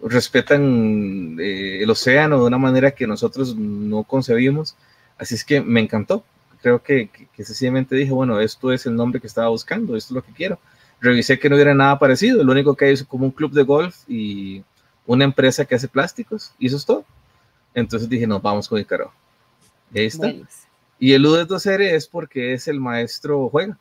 respetan 0.02 1.38
eh, 1.40 1.80
el 1.82 1.90
océano 1.90 2.40
de 2.40 2.48
una 2.48 2.57
manera 2.57 2.91
que 2.91 3.07
nosotros 3.07 3.56
no 3.56 4.03
concebimos. 4.03 4.76
Así 5.18 5.36
es 5.36 5.44
que 5.44 5.61
me 5.61 5.82
encantó. 5.82 6.24
Creo 6.61 6.82
que, 6.84 7.07
que, 7.10 7.28
que 7.28 7.45
sencillamente 7.45 7.95
dije, 7.95 8.11
bueno, 8.11 8.40
esto 8.40 8.72
es 8.72 8.86
el 8.86 8.95
nombre 8.95 9.22
que 9.22 9.28
estaba 9.28 9.49
buscando, 9.49 9.95
esto 9.95 10.14
es 10.14 10.15
lo 10.15 10.24
que 10.24 10.34
quiero 10.34 10.60
revisé 10.99 11.38
que 11.40 11.49
no 11.49 11.56
hubiera 11.56 11.74
nada 11.74 11.99
parecido. 11.99 12.44
Lo 12.44 12.52
único 12.52 12.76
que 12.76 12.86
hay 12.86 12.94
es 12.94 13.03
como 13.03 13.26
un 13.26 13.32
club 13.32 13.52
de 13.52 13.64
golf 13.64 13.98
y 14.07 14.64
una 15.06 15.24
empresa 15.24 15.65
que 15.65 15.76
hace 15.76 15.88
plásticos, 15.88 16.53
y 16.60 16.68
eso 16.68 16.78
es 16.78 16.86
todo. 16.86 17.06
Entonces 17.74 18.10
dije, 18.10 18.28
no, 18.28 18.40
vamos 18.40 18.68
con 18.68 18.80
Icaro. 18.80 19.11
Y 19.94 19.99
ahí 19.99 20.06
está. 20.07 20.34
Y 20.99 21.14
el 21.14 21.22
Ludes 21.22 21.48
Docere 21.48 21.95
es 21.95 22.07
porque 22.07 22.53
es 22.53 22.68
el 22.68 22.80
maestro 22.80 23.49
juega. 23.49 23.78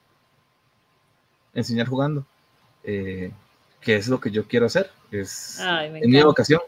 Enseñar 1.55 1.87
jugando. 1.89 2.27
Eh, 2.85 3.31
que 3.81 3.97
es 3.97 4.09
lo 4.09 4.21
que 4.21 4.31
yo 4.31 4.47
quiero 4.47 4.67
hacer. 4.67 4.91
Es 5.11 5.59
Ay, 5.61 5.91
me 5.91 6.01
en 6.01 6.11
mi 6.11 6.23
vocación. 6.23 6.61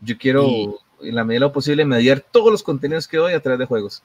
Yo 0.00 0.16
quiero, 0.18 0.44
Y- 0.46 0.74
en 1.02 1.14
la 1.14 1.24
medida 1.24 1.36
de 1.40 1.46
lo 1.48 1.52
posible, 1.52 1.84
mediar 1.84 2.20
todos 2.20 2.50
los 2.50 2.62
contenidos 2.62 3.06
que 3.08 3.16
doy 3.18 3.32
a 3.34 3.40
través 3.40 3.58
de 3.58 3.66
juegos. 3.66 4.02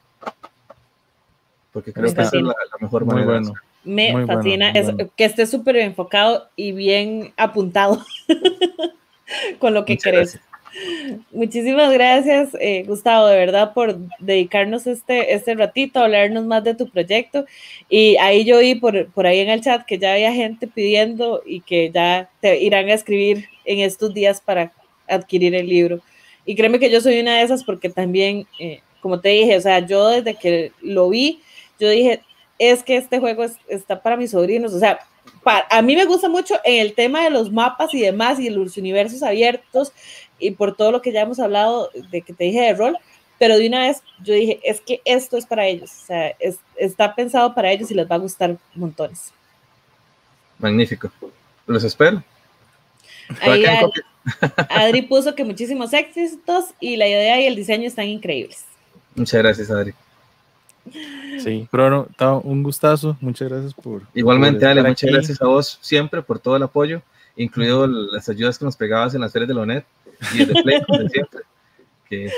Porque 1.71 1.93
creo 1.93 2.03
Me 2.03 2.13
que 2.13 2.13
esa 2.13 2.21
es 2.23 2.27
fascina. 2.31 2.47
la, 2.49 2.55
la 2.71 2.77
mejor 2.81 3.05
Muy 3.05 3.15
manera. 3.15 3.33
de 3.33 3.39
bueno. 3.39 3.53
Me 3.83 4.11
Muy 4.11 4.25
fascina 4.25 4.71
bueno. 4.73 5.09
que 5.15 5.25
esté 5.25 5.47
súper 5.47 5.77
enfocado 5.77 6.49
y 6.55 6.71
bien 6.73 7.33
apuntado 7.37 8.03
con 9.59 9.73
lo 9.73 9.85
que 9.85 9.93
Muchas 9.93 10.11
crees. 10.11 10.39
Muchísimas 11.31 11.91
gracias, 11.91 12.49
eh, 12.59 12.83
Gustavo, 12.87 13.27
de 13.27 13.37
verdad, 13.37 13.73
por 13.73 13.97
dedicarnos 14.19 14.87
este, 14.87 15.33
este 15.33 15.55
ratito 15.55 15.99
a 15.99 16.05
hablarnos 16.05 16.45
más 16.45 16.63
de 16.63 16.75
tu 16.75 16.89
proyecto. 16.89 17.45
Y 17.89 18.15
ahí 18.17 18.45
yo 18.45 18.59
vi 18.59 18.75
por, 18.75 19.07
por 19.11 19.27
ahí 19.27 19.39
en 19.39 19.49
el 19.49 19.61
chat 19.61 19.85
que 19.85 19.97
ya 19.97 20.13
había 20.13 20.33
gente 20.33 20.67
pidiendo 20.67 21.41
y 21.45 21.61
que 21.61 21.91
ya 21.91 22.29
te 22.41 22.59
irán 22.61 22.89
a 22.89 22.93
escribir 22.93 23.45
en 23.65 23.79
estos 23.79 24.13
días 24.13 24.41
para 24.41 24.71
adquirir 25.07 25.55
el 25.55 25.67
libro. 25.67 25.99
Y 26.45 26.55
créeme 26.55 26.79
que 26.79 26.89
yo 26.89 27.01
soy 27.01 27.19
una 27.19 27.37
de 27.37 27.43
esas 27.43 27.63
porque 27.63 27.89
también, 27.89 28.47
eh, 28.59 28.81
como 29.01 29.19
te 29.19 29.29
dije, 29.29 29.57
o 29.57 29.61
sea, 29.61 29.79
yo 29.85 30.07
desde 30.09 30.35
que 30.35 30.71
lo 30.81 31.09
vi, 31.09 31.41
yo 31.79 31.89
dije, 31.89 32.21
es 32.59 32.83
que 32.83 32.95
este 32.97 33.19
juego 33.19 33.43
es- 33.43 33.57
está 33.67 34.01
para 34.01 34.17
mis 34.17 34.31
sobrinos, 34.31 34.73
o 34.73 34.79
sea, 34.79 34.99
a 35.45 35.81
mí 35.81 35.95
me 35.95 36.05
gusta 36.05 36.29
mucho 36.29 36.55
en 36.63 36.81
el 36.81 36.93
tema 36.93 37.23
de 37.23 37.29
los 37.31 37.51
mapas 37.51 37.93
y 37.93 37.99
demás 38.01 38.39
y 38.39 38.49
los 38.49 38.77
universos 38.77 39.23
abiertos 39.23 39.91
y 40.39 40.51
por 40.51 40.75
todo 40.75 40.91
lo 40.91 41.01
que 41.01 41.11
ya 41.11 41.21
hemos 41.21 41.39
hablado 41.39 41.89
de 42.11 42.21
que 42.21 42.33
te 42.33 42.43
dije 42.45 42.61
de 42.61 42.73
rol, 42.73 42.97
pero 43.39 43.57
de 43.57 43.67
una 43.67 43.87
vez 43.87 44.03
yo 44.23 44.33
dije, 44.33 44.59
es 44.63 44.81
que 44.81 45.01
esto 45.05 45.37
es 45.37 45.45
para 45.45 45.65
ellos, 45.65 45.91
o 46.03 46.05
sea, 46.05 46.27
es- 46.39 46.59
está 46.75 47.15
pensado 47.15 47.53
para 47.55 47.71
ellos 47.71 47.89
y 47.89 47.95
les 47.95 48.09
va 48.09 48.15
a 48.15 48.19
gustar 48.19 48.57
montones. 48.75 49.31
Magnífico. 50.59 51.11
Los 51.65 51.83
espero. 51.83 52.23
Ahí. 53.41 53.63
Adri 54.69 55.01
puso 55.03 55.33
que 55.33 55.43
muchísimos 55.43 55.93
éxitos 55.93 56.65
y 56.79 56.97
la 56.97 57.07
idea 57.07 57.41
y 57.41 57.47
el 57.47 57.55
diseño 57.55 57.87
están 57.87 58.05
increíbles. 58.07 58.65
Muchas 59.15 59.41
gracias, 59.41 59.71
Adri. 59.71 59.93
Sí, 61.43 61.67
pero 61.71 61.89
no, 61.89 62.07
ta- 62.17 62.33
un 62.35 62.63
gustazo. 62.63 63.17
Muchas 63.21 63.49
gracias 63.49 63.73
por. 63.73 64.03
Igualmente, 64.13 64.59
por 64.61 64.69
Ale, 64.69 64.81
muchas 64.83 65.03
aquí. 65.07 65.13
gracias 65.13 65.41
a 65.41 65.45
vos 65.45 65.77
siempre 65.81 66.21
por 66.21 66.39
todo 66.39 66.55
el 66.55 66.63
apoyo, 66.63 67.01
incluido 67.35 67.87
las 67.87 68.27
ayudas 68.29 68.57
que 68.59 68.65
nos 68.65 68.75
pegabas 68.75 69.13
en 69.15 69.21
las 69.21 69.31
ferias 69.31 69.47
de 69.47 69.53
la 69.55 69.61
UNED 69.61 69.83
y 70.35 70.41
el 70.41 70.53
de 70.53 70.63
Play, 70.63 70.81
como 70.85 71.07
siempre. 71.09 71.41
Que 72.09 72.31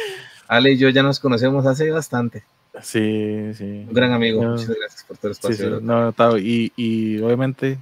Ale 0.48 0.72
y 0.74 0.78
yo 0.78 0.90
ya 0.90 1.03
nos 1.03 1.20
conocemos 1.20 1.65
hace 1.65 1.90
bastante. 1.90 2.44
Sí, 2.82 3.53
sí. 3.56 3.64
Un 3.88 3.94
gran 3.94 4.11
amigo. 4.14 4.44
No. 4.44 4.52
Muchas 4.52 4.70
gracias 4.70 5.03
por 5.07 5.18
todo 5.18 5.30
el 5.30 5.36
Sí, 5.36 5.40
espacio. 5.41 5.80
sí, 5.80 5.86
no, 5.86 6.11
ta- 6.11 6.40
y, 6.40 6.72
y 6.76 7.20
obviamente, 7.22 7.78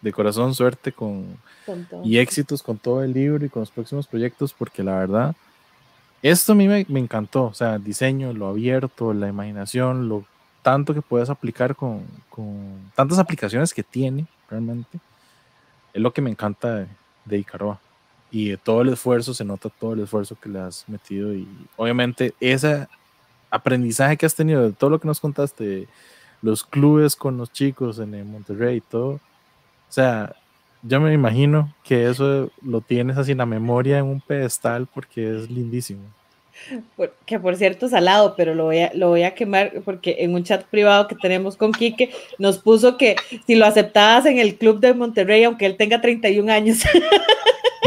de 0.00 0.12
corazón, 0.12 0.54
suerte 0.54 0.92
con, 0.92 1.24
Con 1.66 1.84
todo. 1.86 2.02
y 2.04 2.18
éxitos 2.18 2.62
con 2.62 2.78
todo 2.78 3.02
el 3.02 3.12
libro 3.12 3.44
y 3.44 3.48
con 3.48 3.60
los 3.60 3.70
próximos 3.70 4.06
proyectos, 4.06 4.52
porque 4.52 4.82
la 4.82 4.98
verdad, 4.98 5.34
esto 6.24 6.52
a 6.52 6.54
mí 6.54 6.66
me, 6.66 6.86
me 6.88 7.00
encantó. 7.00 7.44
O 7.44 7.54
sea, 7.54 7.78
diseño, 7.78 8.32
lo 8.32 8.48
abierto, 8.48 9.12
la 9.12 9.28
imaginación, 9.28 10.08
lo 10.08 10.24
tanto 10.62 10.94
que 10.94 11.02
puedes 11.02 11.28
aplicar 11.28 11.76
con, 11.76 12.06
con 12.30 12.90
tantas 12.94 13.18
aplicaciones 13.18 13.74
que 13.74 13.82
tiene 13.82 14.26
realmente, 14.48 14.98
es 15.92 16.00
lo 16.00 16.12
que 16.14 16.22
me 16.22 16.30
encanta 16.30 16.76
de, 16.76 16.86
de. 17.26 17.44
Y 18.30 18.48
de 18.48 18.56
todo 18.56 18.80
el 18.80 18.88
esfuerzo, 18.88 19.34
se 19.34 19.44
nota 19.44 19.68
todo 19.68 19.92
el 19.92 20.00
esfuerzo 20.00 20.36
que 20.40 20.48
le 20.48 20.60
has 20.60 20.88
metido. 20.88 21.34
Y 21.34 21.46
obviamente, 21.76 22.34
ese 22.40 22.88
aprendizaje 23.50 24.16
que 24.16 24.24
has 24.24 24.34
tenido 24.34 24.62
de 24.62 24.72
todo 24.72 24.90
lo 24.90 24.98
que 24.98 25.06
nos 25.06 25.20
contaste, 25.20 25.86
los 26.40 26.64
clubes 26.64 27.16
con 27.16 27.36
los 27.36 27.52
chicos 27.52 27.98
en 27.98 28.14
el 28.14 28.24
Monterrey 28.24 28.78
y 28.78 28.80
todo. 28.80 29.10
O 29.10 29.20
sea, 29.90 30.34
yo 30.86 31.00
me 31.00 31.12
imagino 31.12 31.74
que 31.82 32.08
eso 32.08 32.50
lo 32.62 32.80
tienes 32.80 33.16
así 33.16 33.32
en 33.32 33.38
la 33.38 33.46
memoria 33.46 33.98
en 33.98 34.04
un 34.04 34.20
pedestal 34.20 34.86
porque 34.92 35.36
es 35.36 35.50
lindísimo. 35.50 36.02
Por- 36.96 37.12
que 37.26 37.40
por 37.40 37.56
cierto 37.56 37.86
es 37.86 37.92
salado, 37.92 38.34
pero 38.36 38.54
lo 38.54 38.64
voy, 38.64 38.78
a, 38.78 38.92
lo 38.94 39.08
voy 39.08 39.24
a 39.24 39.34
quemar 39.34 39.72
porque 39.84 40.16
en 40.20 40.34
un 40.34 40.44
chat 40.44 40.64
privado 40.66 41.08
que 41.08 41.16
tenemos 41.16 41.56
con 41.56 41.72
Quique 41.72 42.10
nos 42.38 42.58
puso 42.58 42.96
que 42.96 43.16
si 43.46 43.56
lo 43.56 43.66
aceptabas 43.66 44.26
en 44.26 44.38
el 44.38 44.56
club 44.56 44.78
de 44.78 44.94
Monterrey, 44.94 45.42
aunque 45.44 45.66
él 45.66 45.76
tenga 45.76 46.00
31 46.00 46.52
años. 46.52 46.78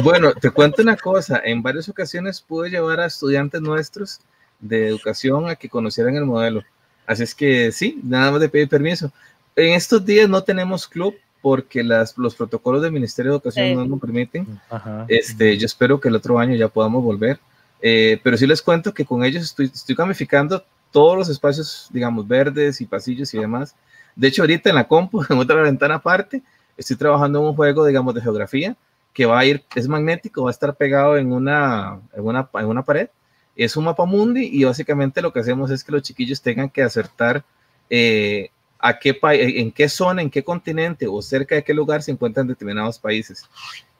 Bueno, 0.03 0.31
te 0.33 0.51
cuento 0.51 0.83
una 0.83 0.95
cosa. 0.95 1.41
En 1.43 1.63
varias 1.63 1.89
ocasiones 1.89 2.39
pude 2.39 2.69
llevar 2.69 2.99
a 2.99 3.07
estudiantes 3.07 3.61
nuestros 3.61 4.19
de 4.59 4.87
educación 4.87 5.49
a 5.49 5.55
que 5.55 5.69
conocieran 5.69 6.15
el 6.15 6.23
modelo. 6.25 6.61
Así 7.07 7.23
es 7.23 7.33
que 7.33 7.71
sí, 7.71 7.99
nada 8.03 8.31
más 8.31 8.39
de 8.39 8.47
pedir 8.47 8.69
permiso. 8.69 9.11
En 9.55 9.73
estos 9.73 10.05
días 10.05 10.29
no 10.29 10.43
tenemos 10.43 10.87
club 10.87 11.15
porque 11.47 11.81
las, 11.81 12.17
los 12.17 12.35
protocolos 12.35 12.81
del 12.81 12.91
Ministerio 12.91 13.31
de 13.31 13.35
Educación 13.37 13.67
Sí. 13.67 13.75
no 13.75 13.85
nos 13.85 14.01
permiten. 14.01 14.45
Ajá. 14.69 15.05
Este, 15.07 15.57
yo 15.57 15.65
espero 15.65 15.97
que 15.97 16.09
el 16.09 16.15
otro 16.15 16.37
año 16.39 16.57
ya 16.57 16.67
podamos 16.67 17.01
volver. 17.01 17.39
Eh, 17.81 18.19
pero 18.21 18.35
sí 18.35 18.45
les 18.45 18.61
cuento 18.61 18.93
que 18.93 19.05
con 19.05 19.23
ellos 19.23 19.43
estoy, 19.43 19.67
estoy 19.67 19.95
gamificando 19.95 20.61
todos 20.91 21.17
los 21.17 21.29
espacios, 21.29 21.87
digamos, 21.93 22.27
verdes 22.27 22.81
y 22.81 22.85
pasillos 22.85 23.33
y 23.33 23.37
demás. 23.39 23.75
De 24.13 24.27
hecho, 24.27 24.41
ahorita 24.41 24.67
en 24.67 24.75
la 24.75 24.89
compu, 24.89 25.23
en 25.29 25.37
otra 25.37 25.61
ventana 25.61 25.95
aparte, 25.95 26.41
estoy 26.75 26.97
trabajando 26.97 27.39
en 27.39 27.45
un 27.45 27.55
juego, 27.55 27.85
digamos, 27.85 28.13
de 28.13 28.19
geografía 28.21 28.75
que 29.13 29.25
va 29.25 29.39
a 29.39 29.45
ir, 29.45 29.63
es 29.73 29.87
magnético, 29.87 30.43
va 30.43 30.49
a 30.49 30.51
estar 30.51 30.75
pegado 30.75 31.15
en 31.15 31.31
una, 31.31 32.01
en 32.13 32.25
una, 32.25 32.49
en 32.55 32.65
una 32.65 32.83
pared. 32.83 33.07
Es 33.55 33.77
un 33.77 33.85
mapa 33.85 34.03
mundi 34.03 34.49
y 34.51 34.65
básicamente 34.65 35.21
lo 35.21 35.31
que 35.31 35.39
hacemos 35.39 35.71
es 35.71 35.81
que 35.85 35.93
los 35.93 36.01
chiquillos 36.01 36.41
tengan 36.41 36.69
que 36.69 36.83
acertar 36.83 37.45
eh, 37.89 38.49
a 38.79 38.97
qué 38.99 39.13
pa- 39.13 39.33
en 39.35 39.71
qué 39.71 39.89
zona, 39.89 40.21
en 40.21 40.29
qué 40.29 40.43
continente 40.43 41.07
o 41.07 41.21
cerca 41.21 41.55
de 41.55 41.63
qué 41.63 41.73
lugar 41.73 42.03
se 42.03 42.11
encuentran 42.11 42.47
determinados 42.47 42.99
países. 42.99 43.43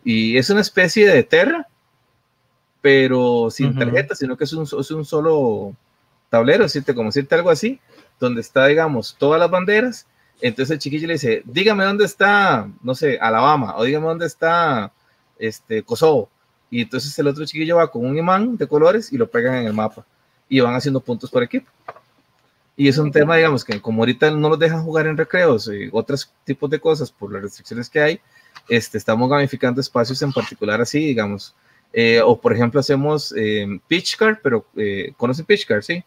Y 0.04 0.38
es 0.38 0.50
una 0.50 0.62
especie 0.62 1.08
de 1.08 1.24
Terra, 1.24 1.68
pero 2.82 3.50
sin 3.52 3.78
tarjeta, 3.78 4.16
sino 4.16 4.38
que 4.38 4.44
es 4.44 4.54
un, 4.54 4.64
es 4.64 4.92
un 4.92 5.04
solo 5.06 5.76
tablero, 6.30 6.64
decirte, 6.64 6.94
como 6.94 7.10
decirte 7.10 7.36
algo 7.36 7.50
así, 7.50 7.80
donde 8.20 8.42
está, 8.42 8.66
digamos, 8.68 9.16
todas 9.18 9.40
las 9.40 9.50
banderas 9.50 10.06
Entonces 10.42 10.74
el 10.74 10.80
chiquillo 10.80 11.08
le 11.08 11.14
dice, 11.14 11.42
dígame 11.46 11.84
dónde 11.84 12.06
está, 12.06 12.70
no 12.84 12.94
sé, 12.94 13.18
Alabama, 13.20 13.76
o 13.78 13.84
dígame 13.84 14.06
dónde 14.08 14.28
está 14.28 14.92
este, 15.40 15.82
Kosovo. 15.84 16.30
Y 16.70 16.82
entonces 16.82 17.18
el 17.18 17.28
otro 17.28 17.46
chiquillo 17.46 17.78
va 17.78 17.90
con 17.90 18.06
un 18.06 18.18
imán 18.18 18.56
de 18.58 18.68
colores 18.68 19.12
y 19.12 19.18
lo 19.18 19.28
pegan 19.30 19.56
en 19.56 19.66
el 19.68 19.74
mapa. 19.74 20.06
Y 20.50 20.60
van 20.60 20.76
haciendo 20.76 21.00
puntos 21.00 21.30
por 21.32 21.42
equipo. 21.44 21.70
Y 22.80 22.88
es 22.88 22.98
un 23.00 23.12
tema, 23.12 23.36
digamos, 23.36 23.66
que 23.66 23.82
como 23.82 24.04
ahorita 24.04 24.30
no 24.32 24.50
los 24.50 24.60
dejan 24.60 24.84
jugar 24.84 25.08
en 25.08 25.18
recreos 25.18 25.68
y 25.68 25.90
otros 25.92 26.32
tipos 26.46 26.70
de 26.70 26.80
cosas 26.80 27.12
por 27.12 27.34
las 27.34 27.42
restricciones 27.42 27.90
que 27.90 28.00
hay, 28.00 28.20
este, 28.70 28.98
estamos 29.00 29.28
gamificando 29.30 29.82
espacios 29.82 30.22
en 30.22 30.32
particular 30.32 30.80
así, 30.80 31.00
digamos. 31.00 31.56
Eh, 31.92 32.22
o 32.24 32.40
por 32.40 32.54
ejemplo 32.54 32.80
hacemos 32.80 33.34
eh, 33.36 33.66
Pitch 33.88 34.16
Car, 34.18 34.40
pero 34.44 34.66
eh, 34.76 35.12
¿conocen 35.18 35.46
Pitch 35.46 35.66
Car? 35.66 35.84
Sí. 35.84 36.04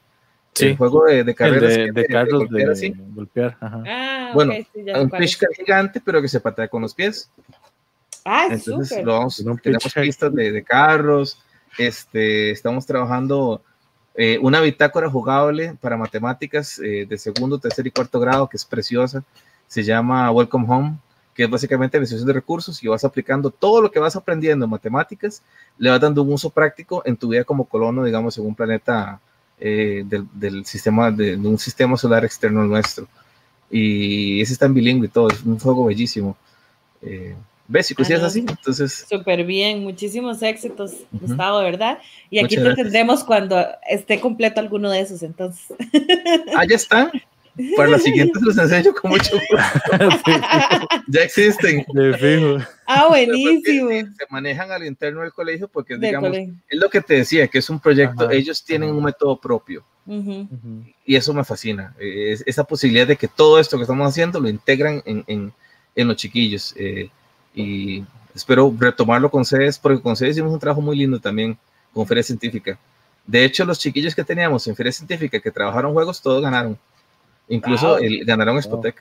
Sí. 0.53 0.67
El 0.69 0.77
juego 0.77 1.05
de, 1.07 1.25
de 1.25 1.35
carreras. 1.35 1.71
de, 1.77 1.85
que- 1.87 1.93
de 1.93 2.07
carros 2.07 2.41
de, 2.41 2.47
golpear 2.47 2.71
así. 2.71 2.95
golpear. 3.15 3.57
Ajá. 3.61 3.83
Ah, 3.87 4.31
Bueno, 4.35 4.53
sí, 4.53 4.67
Un 4.81 5.11
Pitch. 5.11 5.39
Car 5.39 5.51
gigante, 5.57 6.01
pero 6.05 6.23
que 6.23 6.29
se 6.29 6.39
patea 6.41 6.69
con 6.69 6.83
los 6.83 6.95
pies. 6.95 7.31
Ah, 8.25 8.47
Entonces 8.51 8.89
súper. 8.91 9.05
lo 9.07 9.13
vamos, 9.15 9.39
Un 9.41 9.59
tenemos 9.59 9.93
pistas 9.95 10.33
de, 10.35 10.53
de 10.53 10.63
carros, 10.63 11.41
este, 11.79 12.51
estamos 12.51 12.85
trabajando 12.87 13.63
eh, 14.15 14.39
una 14.43 14.61
bitácora 14.61 15.09
jugable 15.09 15.77
para 15.81 15.97
matemáticas 15.97 16.79
eh, 16.81 17.07
de 17.09 17.19
segundo, 17.19 17.59
tercer 17.59 17.87
y 17.87 17.91
cuarto 17.91 18.19
grado 18.19 18.49
que 18.49 18.57
es 18.57 18.65
preciosa, 18.65 19.23
se 19.67 19.85
llama 19.85 20.31
Welcome 20.31 20.67
Home, 20.69 20.97
que 21.35 21.45
es 21.45 21.51
básicamente 21.51 21.97
administración 21.97 22.27
de 22.27 22.33
recursos 22.33 22.83
y 22.83 22.89
vas 22.89 23.05
aplicando 23.05 23.51
todo 23.51 23.81
lo 23.81 23.91
que 23.91 24.01
vas 24.01 24.17
aprendiendo 24.17 24.65
en 24.65 24.71
matemáticas, 24.71 25.43
le 25.79 25.91
vas 25.91 26.01
dando 26.01 26.23
un 26.23 26.33
uso 26.33 26.51
práctico 26.51 27.03
en 27.07 27.17
tu 27.17 27.29
vida 27.29 27.45
como 27.45 27.67
colono, 27.67 28.05
digamos, 28.05 28.37
en 28.37 28.47
un 28.47 28.55
planeta 28.55 29.21
eh, 29.61 30.05
del, 30.05 30.67
sistema, 30.67 31.11
de, 31.13 31.37
un 31.37 31.59
sistema 31.59 31.97
solar 31.97 32.25
externo 32.25 32.65
nuestro. 32.65 33.07
Y 33.71 34.41
ese 34.41 34.55
está 34.55 34.67
en 34.67 34.75
bilingüe 34.75 35.07
y 35.07 35.11
todo, 35.11 35.29
es 35.29 35.43
un 35.45 35.59
juego 35.59 35.85
bellísimo. 35.85 36.37
¿Ves? 37.73 37.91
Y 37.91 37.95
Ah, 37.95 37.97
cosillas 37.99 38.21
no. 38.21 38.27
así. 38.27 38.41
Entonces, 38.41 39.07
Súper 39.09 39.45
bien, 39.45 39.83
muchísimos 39.85 40.43
éxitos, 40.43 40.91
Ujú. 41.13 41.27
Gustavo, 41.29 41.61
¿verdad? 41.61 41.99
Y 42.31 42.39
aquí 42.39 42.57
Muchas 42.57 42.57
te 42.57 42.63
gracias. 42.65 42.85
tendremos 42.85 43.25
cuando 43.25 43.65
esté 43.89 44.19
completo 44.21 44.61
alguno 44.61 44.91
de 44.91 45.01
esos, 45.01 45.23
entonces. 45.23 45.65
ah, 46.57 46.65
ya 46.69 46.77
están. 46.77 47.11
Para 47.77 47.91
la 47.91 47.99
siguiente 47.99 48.39
se 48.39 48.45
los 48.45 48.57
enseño 48.59 48.93
con 48.95 49.11
mucho 49.11 49.31
gusto. 49.33 49.57
Ya 51.09 51.21
existen. 51.23 51.85
De 51.93 52.15
fijo. 52.17 52.59
ah, 52.87 53.07
Porque 53.09 53.27
buenísimo. 53.27 53.91
Se 53.91 54.27
manejan 54.31 54.71
al 54.71 54.85
interno 54.87 55.21
del 55.23 55.33
colegio 55.33 55.69
porque, 55.69 55.97
De 55.97 56.07
digamos, 56.07 56.31
colegio. 56.31 56.55
es 56.69 56.79
lo 56.79 56.89
que 56.89 57.01
te 57.01 57.15
decía, 57.15 57.49
que 57.49 57.59
es 57.59 57.69
un 57.71 57.81
proyecto, 57.81 58.25
Ajá, 58.25 58.33
ellos 58.33 58.65
tienen 58.65 58.91
ajá. 58.91 58.99
un 58.99 59.05
método 59.05 59.37
propio 59.41 59.85
Ujú. 60.07 60.49
Ujú. 60.51 60.85
y 61.05 61.17
eso 61.17 61.35
me 61.35 61.45
fascina. 61.45 61.95
Es- 61.99 62.43
esa 62.47 62.65
posibilidad 62.65 63.07
de 63.07 63.17
que 63.17 63.29
todo 63.29 63.59
esto 63.59 63.77
que 63.77 63.83
estamos 63.83 64.09
haciendo 64.09 64.41
lo 64.41 64.49
integran 64.49 65.03
en, 65.05 65.25
en, 65.27 65.53
en 65.97 66.09
los 66.09 66.17
chiquillos. 66.17 66.75
eh, 66.79 67.11
y 67.55 68.05
espero 68.35 68.73
retomarlo 68.79 69.31
con 69.31 69.45
CES, 69.45 69.79
porque 69.79 70.01
con 70.03 70.17
CES 70.17 70.31
hicimos 70.31 70.53
un 70.53 70.61
trabajo 70.61 70.81
muy 70.81 70.97
lindo 70.97 71.19
también 71.19 71.57
con 71.93 72.07
Feria 72.07 72.23
Científica. 72.23 72.79
De 73.27 73.45
hecho, 73.45 73.65
los 73.65 73.79
chiquillos 73.79 74.15
que 74.15 74.25
teníamos 74.25 74.67
en 74.67 74.75
Feria 74.77 74.93
Científica 74.93 75.41
que 75.41 75.51
trabajaron 75.51 75.93
juegos, 75.93 76.21
todos 76.23 76.43
ganaron. 76.43 76.79
Incluso 77.49 77.89
Wow. 77.97 77.99
el, 77.99 78.25
ganaron 78.25 78.63
Spotec. 78.63 78.97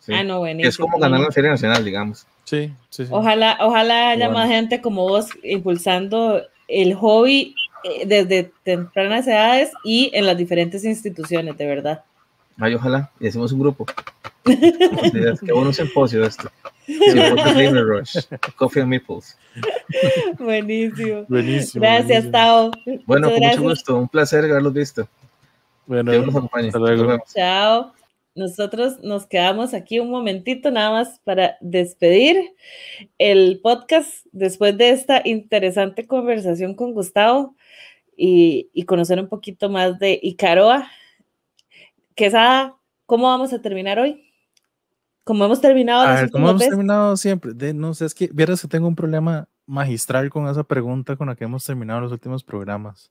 Sí. 0.00 0.12
Ah, 0.14 0.22
no, 0.24 0.38
buenísimo. 0.38 0.68
es 0.68 0.78
como 0.78 0.98
ganar 0.98 1.20
la 1.20 1.30
Feria 1.30 1.50
Nacional, 1.50 1.84
digamos. 1.84 2.26
Sí, 2.44 2.72
sí, 2.88 3.04
sí. 3.04 3.10
Ojalá, 3.12 3.58
ojalá 3.60 4.10
haya 4.10 4.26
Bueno. 4.28 4.40
más 4.40 4.48
gente 4.48 4.80
como 4.80 5.02
vos 5.02 5.26
impulsando 5.42 6.42
el 6.68 6.94
hobby 6.94 7.54
eh, 7.84 8.06
desde 8.06 8.50
tempranas 8.64 9.26
edades 9.26 9.70
y 9.84 10.10
en 10.14 10.24
las 10.26 10.36
diferentes 10.38 10.84
instituciones, 10.84 11.56
de 11.58 11.66
verdad. 11.66 12.04
Ay, 12.60 12.74
ojalá. 12.74 13.10
Y 13.18 13.28
hacemos 13.28 13.52
un 13.52 13.60
grupo. 13.60 13.86
Es 14.46 15.40
que 15.40 15.52
bueno 15.52 15.72
simposio 15.72 16.24
esto. 16.24 16.50
Rush. 16.88 18.16
Coffee 18.56 18.80
and 18.80 18.88
Meeples. 18.90 19.36
Buenísimo. 20.38 21.24
Buenísimo. 21.28 21.82
Gracias, 21.82 22.30
buenísimo. 22.30 22.32
Tao. 22.32 22.70
Bueno, 23.06 23.28
Muchas 23.28 23.32
con 23.32 23.40
gracias. 23.40 23.56
mucho 23.58 23.62
gusto. 23.70 23.96
Un 23.98 24.08
placer 24.08 24.44
haberlos 24.44 24.72
visto. 24.72 25.08
Bueno, 25.86 26.10
Dios 26.10 26.26
los 26.26 26.34
acompañe. 26.36 26.68
hasta 26.68 26.78
luego. 26.78 26.96
Nos 27.02 27.06
vemos. 27.08 27.34
Chao. 27.34 27.92
Nosotros 28.34 29.00
nos 29.02 29.26
quedamos 29.26 29.74
aquí 29.74 29.98
un 29.98 30.10
momentito 30.10 30.70
nada 30.70 30.90
más 30.90 31.20
para 31.24 31.56
despedir 31.60 32.36
el 33.18 33.60
podcast 33.62 34.24
después 34.32 34.76
de 34.78 34.90
esta 34.90 35.20
interesante 35.24 36.06
conversación 36.06 36.74
con 36.74 36.92
Gustavo 36.94 37.54
y, 38.16 38.70
y 38.72 38.84
conocer 38.84 39.18
un 39.20 39.28
poquito 39.28 39.68
más 39.68 39.98
de 39.98 40.18
Icaroa. 40.22 40.88
Quesada, 42.20 42.76
¿cómo 43.06 43.28
vamos 43.28 43.50
a 43.54 43.62
terminar 43.62 43.98
hoy? 43.98 44.30
Como 45.24 45.42
hemos 45.46 45.58
terminado 45.58 46.02
A 46.02 46.16
ver, 46.16 46.30
¿cómo 46.30 46.50
hemos 46.50 46.58
veces. 46.58 46.68
terminado 46.68 47.16
siempre? 47.16 47.54
De, 47.54 47.72
no 47.72 47.94
sé, 47.94 48.04
es 48.04 48.12
que 48.12 48.28
vieras 48.30 48.60
que 48.60 48.68
tengo 48.68 48.86
un 48.86 48.94
problema 48.94 49.48
magistral 49.64 50.28
con 50.28 50.46
esa 50.46 50.62
pregunta 50.62 51.16
con 51.16 51.28
la 51.28 51.34
que 51.34 51.44
hemos 51.44 51.64
terminado 51.64 52.02
los 52.02 52.12
últimos 52.12 52.44
programas. 52.44 53.10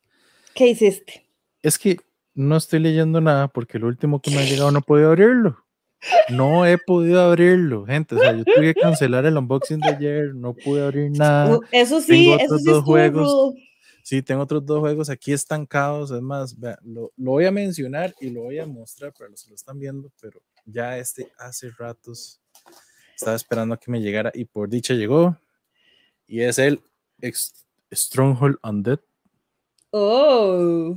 ¿Qué 0.53 0.67
hiciste? 0.67 1.25
Es 1.63 1.79
que 1.79 1.97
no 2.35 2.55
estoy 2.55 2.81
leyendo 2.81 3.19
nada 3.19 3.47
porque 3.47 3.79
el 3.79 3.85
último 3.85 4.21
que 4.21 4.29
me 4.29 4.37
ha 4.37 4.45
llegado 4.45 4.69
no 4.69 4.77
he 4.77 4.83
podido 4.83 5.09
abrirlo. 5.09 5.57
No 6.29 6.67
he 6.67 6.77
podido 6.77 7.19
abrirlo, 7.19 7.87
gente. 7.87 8.13
O 8.13 8.19
sea, 8.19 8.33
yo 8.33 8.43
tuve 8.45 8.75
que 8.75 8.79
cancelar 8.79 9.25
el 9.25 9.37
unboxing 9.37 9.79
de 9.79 9.89
ayer, 9.89 10.35
no 10.35 10.53
pude 10.53 10.83
abrir 10.83 11.09
nada. 11.09 11.57
Uh, 11.57 11.61
eso 11.71 11.99
sí, 11.99 12.27
tengo 12.27 12.37
eso 12.37 12.57
sí 12.59 12.65
dos 12.65 12.83
juegos. 12.83 13.23
rudo. 13.23 13.53
Sí, 14.03 14.21
tengo 14.21 14.41
otros 14.43 14.65
dos 14.65 14.79
juegos 14.79 15.09
aquí 15.09 15.31
estancados. 15.33 16.09
Es 16.11 16.21
más, 16.21 16.55
lo, 16.83 17.11
lo 17.15 17.31
voy 17.31 17.45
a 17.45 17.51
mencionar 17.51 18.13
y 18.19 18.29
lo 18.31 18.41
voy 18.43 18.57
a 18.59 18.65
mostrar 18.65 19.13
para 19.13 19.29
los 19.29 19.43
que 19.43 19.49
lo 19.49 19.55
están 19.55 19.77
viendo, 19.79 20.11
pero 20.21 20.41
ya 20.65 20.97
este 20.97 21.31
hace 21.37 21.69
ratos 21.77 22.41
estaba 23.15 23.35
esperando 23.35 23.75
a 23.75 23.79
que 23.79 23.91
me 23.91 24.01
llegara 24.01 24.31
y 24.33 24.45
por 24.45 24.69
dicha 24.69 24.93
llegó. 24.93 25.37
Y 26.27 26.41
es 26.41 26.57
el 26.59 26.81
ex- 27.21 27.65
Stronghold 27.91 28.57
Undead. 28.63 28.99
Oh, 29.91 30.95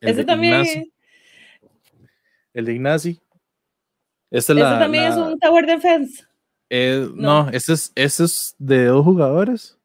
El 0.00 0.08
ese 0.10 0.24
también, 0.24 0.54
Ignacy. 0.54 0.92
El 2.52 2.64
de 2.66 2.74
Ignacy. 2.74 3.20
Esta 4.30 4.52
es 4.52 4.58
ese 4.58 4.64
la- 4.70 4.78
también 4.78 5.04
es 5.04 5.16
un 5.16 5.38
Tower 5.38 5.66
Defense. 5.66 6.24
eh, 6.68 7.08
no. 7.14 7.44
no, 7.46 7.50
ese 7.50 7.72
es, 7.72 7.92
ese 7.94 8.24
es 8.24 8.54
de 8.58 8.84
dos 8.86 9.04
jugadores. 9.04 9.76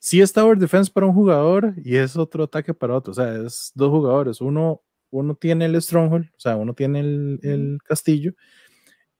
Sí 0.00 0.20
es 0.22 0.32
Tower 0.32 0.58
Defense 0.58 0.90
para 0.90 1.06
un 1.06 1.14
jugador 1.14 1.74
y 1.84 1.96
es 1.96 2.16
otro 2.16 2.44
ataque 2.44 2.74
para 2.74 2.96
otro. 2.96 3.12
O 3.12 3.14
sea, 3.14 3.34
es 3.36 3.70
dos 3.74 3.90
jugadores. 3.90 4.40
Uno, 4.40 4.82
uno 5.10 5.34
tiene 5.34 5.66
el 5.66 5.80
Stronghold, 5.80 6.26
o 6.36 6.40
sea, 6.40 6.56
uno 6.56 6.74
tiene 6.74 7.00
el, 7.00 7.38
el 7.42 7.78
castillo. 7.84 8.34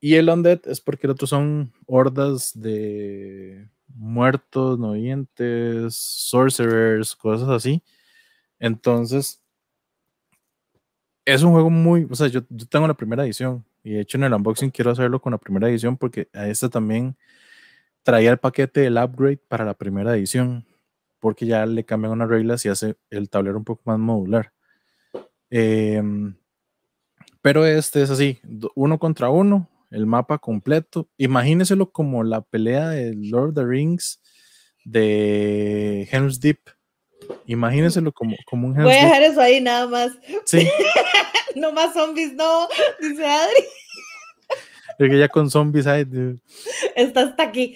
Y 0.01 0.15
el 0.15 0.31
Undead 0.31 0.62
es 0.66 0.81
porque 0.81 1.07
el 1.07 1.12
otro 1.12 1.27
son 1.27 1.73
hordas 1.86 2.52
de 2.55 3.69
muertos, 3.89 4.78
novientes, 4.78 5.94
sorcerers, 5.94 7.15
cosas 7.15 7.51
así. 7.51 7.82
Entonces, 8.59 9.43
es 11.27 11.43
un 11.43 11.52
juego 11.52 11.70
muy, 11.70 12.07
o 12.11 12.15
sea, 12.15 12.28
yo, 12.28 12.40
yo 12.48 12.66
tengo 12.66 12.89
la 12.89 12.94
primera 12.94 13.24
edición 13.24 13.65
y 13.82 13.93
de 13.93 14.01
hecho 14.01 14.19
en 14.19 14.24
el 14.24 14.32
unboxing 14.35 14.70
quiero 14.70 14.90
hacerlo 14.90 15.20
con 15.20 15.32
la 15.32 15.39
primera 15.39 15.69
edición 15.69 15.97
porque 15.97 16.28
a 16.32 16.48
esta 16.48 16.69
también 16.69 17.16
traía 18.02 18.31
el 18.31 18.39
paquete 18.39 18.81
del 18.81 18.98
upgrade 18.98 19.39
para 19.48 19.65
la 19.65 19.74
primera 19.74 20.16
edición 20.16 20.66
porque 21.21 21.47
ya 21.47 21.65
le 21.67 21.85
cambian 21.85 22.13
unas 22.13 22.29
reglas 22.29 22.65
y 22.65 22.69
hace 22.69 22.97
el 23.11 23.31
tablero 23.31 23.59
un 23.59 23.65
poco 23.65 23.83
más 23.85 23.99
modular. 23.99 24.53
Em, 25.51 26.35
pero 27.43 27.65
este 27.67 28.03
es 28.03 28.11
así, 28.11 28.41
uno 28.75 28.99
contra 28.99 29.31
uno, 29.31 29.69
el 29.91 30.07
mapa 30.07 30.39
completo. 30.39 31.09
Imagínenselo 31.17 31.91
como 31.93 32.23
la 32.25 32.41
pelea 32.43 32.89
de 32.91 33.15
Lord 33.17 33.51
of 33.51 33.55
the 33.55 33.65
Rings 33.65 34.21
de 34.85 36.09
Helm's 36.11 36.41
Deep. 36.41 36.59
Imagínenselo 37.47 38.13
como, 38.13 38.37
como 38.47 38.67
un 38.69 38.73
Helm's 38.75 38.85
Voy 38.85 38.95
a 38.95 38.97
Deep. 38.97 39.05
dejar 39.05 39.23
eso 39.23 39.41
ahí 39.41 39.61
nada 39.61 39.87
más. 39.87 40.13
Sí, 40.47 40.69
No 41.57 41.73
más 41.73 41.93
zombies, 41.95 42.33
no, 42.35 42.69
dice 43.01 43.27
Adri. 43.27 43.65
porque 44.99 45.19
ya 45.19 45.29
con 45.29 45.51
zombies 45.51 45.87
hay. 45.87 46.07
Está 46.95 47.23
hasta 47.23 47.43
aquí. 47.43 47.75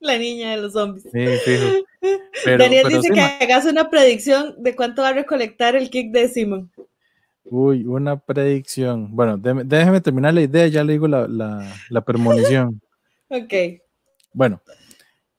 La 0.00 0.18
niña 0.18 0.50
de 0.52 0.58
los 0.58 0.72
zombies. 0.72 1.04
Sí. 1.04 1.10
Pero, 2.44 2.62
Daniel 2.62 2.84
pero 2.86 3.00
dice 3.00 3.12
que 3.12 3.20
hagas 3.20 3.64
una 3.64 3.90
predicción 3.90 4.54
de 4.58 4.76
cuánto 4.76 5.02
va 5.02 5.08
a 5.08 5.12
recolectar 5.14 5.74
el 5.74 5.90
kick 5.90 6.12
de 6.12 6.28
Simon. 6.28 6.70
Uy, 7.44 7.84
una 7.84 8.16
predicción. 8.16 9.08
Bueno, 9.10 9.36
déjeme, 9.36 9.64
déjeme 9.64 10.00
terminar 10.00 10.34
la 10.34 10.42
idea, 10.42 10.66
ya 10.68 10.84
le 10.84 10.92
digo 10.92 11.08
la, 11.08 11.26
la, 11.26 11.72
la 11.90 12.00
premonición. 12.02 12.80
Ok. 13.28 13.52
Bueno. 14.32 14.62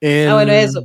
Ah, 0.04 0.34
bueno, 0.34 0.52
eso. 0.52 0.84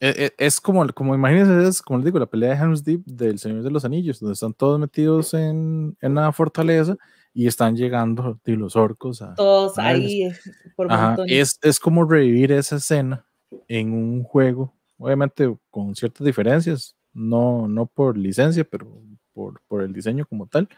e- 0.00 0.24
e- 0.26 0.32
Es 0.36 0.60
como, 0.60 0.84
como 0.88 1.14
imagínense, 1.14 1.68
es 1.68 1.80
como 1.80 1.98
les 2.00 2.06
digo, 2.06 2.18
la 2.18 2.26
pelea 2.26 2.50
de 2.50 2.56
Helm's 2.56 2.82
Deep 2.82 3.04
del 3.04 3.38
Señor 3.38 3.62
de 3.62 3.70
los 3.70 3.84
Anillos, 3.84 4.18
donde 4.18 4.32
están 4.32 4.52
todos 4.52 4.80
metidos 4.80 5.32
en, 5.34 5.96
en 6.00 6.12
una 6.12 6.32
fortaleza 6.32 6.96
y 7.34 7.46
están 7.46 7.76
llegando 7.76 8.38
de 8.44 8.56
los 8.56 8.76
orcos 8.76 9.22
a, 9.22 9.34
Todos 9.34 9.76
Madres. 9.76 10.04
ahí 10.04 10.22
eh, 10.24 10.36
por 10.76 10.92
Ajá, 10.92 11.16
es, 11.26 11.58
es 11.62 11.80
como 11.80 12.04
revivir 12.04 12.52
esa 12.52 12.76
escena 12.76 13.26
en 13.68 13.92
un 13.92 14.22
juego, 14.22 14.74
obviamente 14.98 15.54
con 15.70 15.94
ciertas 15.94 16.26
diferencias, 16.26 16.96
no, 17.12 17.68
no 17.68 17.86
por 17.86 18.16
licencia, 18.16 18.64
pero 18.64 19.02
por, 19.32 19.60
por 19.66 19.82
el 19.82 19.92
diseño 19.92 20.26
como 20.26 20.46
tal. 20.46 20.68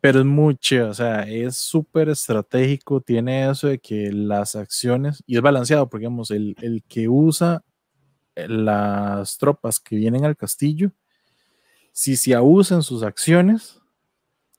pero 0.00 0.20
es 0.20 0.26
mucho, 0.26 0.88
o 0.88 0.94
sea, 0.94 1.22
es 1.22 1.56
súper 1.56 2.08
estratégico, 2.08 3.00
tiene 3.00 3.48
eso 3.48 3.68
de 3.68 3.78
que 3.78 4.10
las 4.12 4.56
acciones, 4.56 5.22
y 5.26 5.36
es 5.36 5.42
balanceado, 5.42 5.88
porque 5.88 6.02
digamos, 6.02 6.30
el, 6.30 6.56
el 6.60 6.82
que 6.88 7.08
usa 7.08 7.62
las 8.34 9.38
tropas 9.38 9.78
que 9.78 9.96
vienen 9.96 10.24
al 10.24 10.36
castillo, 10.36 10.92
si 11.92 12.16
se 12.16 12.34
abusan 12.34 12.82
sus 12.82 13.02
acciones, 13.02 13.81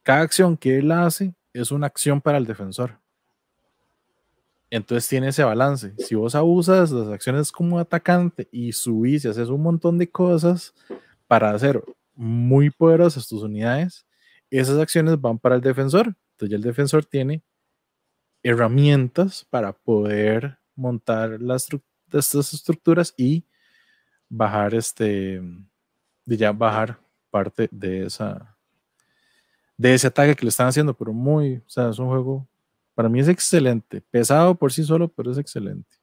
cada 0.04 0.22
acción 0.22 0.58
que 0.58 0.78
él 0.78 0.92
hace 0.92 1.34
es 1.54 1.72
una 1.72 1.88
acción 1.88 2.22
para 2.22 2.38
el 2.38 2.46
defensor. 2.46 3.00
Entonces 4.70 5.08
tiene 5.08 5.28
ese 5.30 5.44
balance. 5.44 5.94
Si 6.00 6.16
vos 6.16 6.36
abusas 6.36 6.92
las 6.92 7.08
acciones 7.08 7.52
como 7.52 7.80
atacante 7.80 8.48
y 8.52 8.72
subís 8.72 9.24
y 9.24 9.28
haces 9.28 9.50
un 9.50 9.62
montón 9.62 9.98
de 9.98 10.10
cosas 10.10 10.74
para 11.28 11.52
hacer 11.52 11.84
muy 12.16 12.70
poderosas 12.70 13.28
tus 13.28 13.44
unidades, 13.44 14.06
esas 14.50 14.80
acciones 14.80 15.20
van 15.22 15.38
para 15.40 15.56
el 15.56 15.62
defensor. 15.62 16.16
Entonces 16.32 16.50
ya 16.50 16.56
el 16.56 16.64
defensor 16.64 17.06
tiene 17.06 17.44
herramientas 18.42 19.46
para 19.50 19.74
poder 19.74 20.58
montar 20.76 21.40
las 21.42 21.68
estas 22.12 22.54
estructuras 22.54 23.14
y 23.18 23.46
bajar 24.30 24.74
este, 24.76 25.42
ya 26.26 26.52
bajar 26.52 27.00
parte 27.30 27.70
de 27.72 28.06
esa, 28.06 28.53
de 29.78 29.94
ese 29.94 30.08
ataque 30.08 30.36
que 30.36 30.46
le 30.46 30.50
están 30.50 30.68
haciendo, 30.68 30.94
pero 30.94 31.14
muy, 31.14 31.58
o 31.58 31.70
sea, 31.70 31.90
es 31.90 32.00
un 32.00 32.08
juego, 32.08 32.48
para 32.96 33.10
mí 33.10 33.20
es 33.20 33.28
excelente, 33.28 34.02
pesado 34.02 34.56
por 34.56 34.72
sí 34.72 34.84
solo, 34.84 35.08
pero 35.08 35.32
es 35.32 35.38
excelente. 35.38 35.98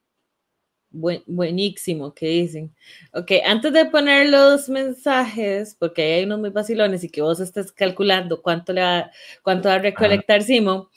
Buen, 0.92 1.22
buenísimo, 1.26 2.12
que 2.12 2.26
dicen. 2.26 2.74
Ok, 3.12 3.30
antes 3.46 3.72
de 3.72 3.84
poner 3.86 4.28
los 4.28 4.68
mensajes, 4.68 5.76
porque 5.78 6.02
hay 6.02 6.24
unos 6.24 6.40
muy 6.40 6.50
vacilones 6.50 7.04
y 7.04 7.08
que 7.08 7.22
vos 7.22 7.38
estés 7.38 7.70
calculando 7.70 8.42
cuánto 8.42 8.72
le 8.72 8.82
va, 8.82 9.10
cuánto 9.42 9.68
va 9.68 9.76
a 9.76 9.78
recolectar 9.78 10.42
Simón, 10.42 10.88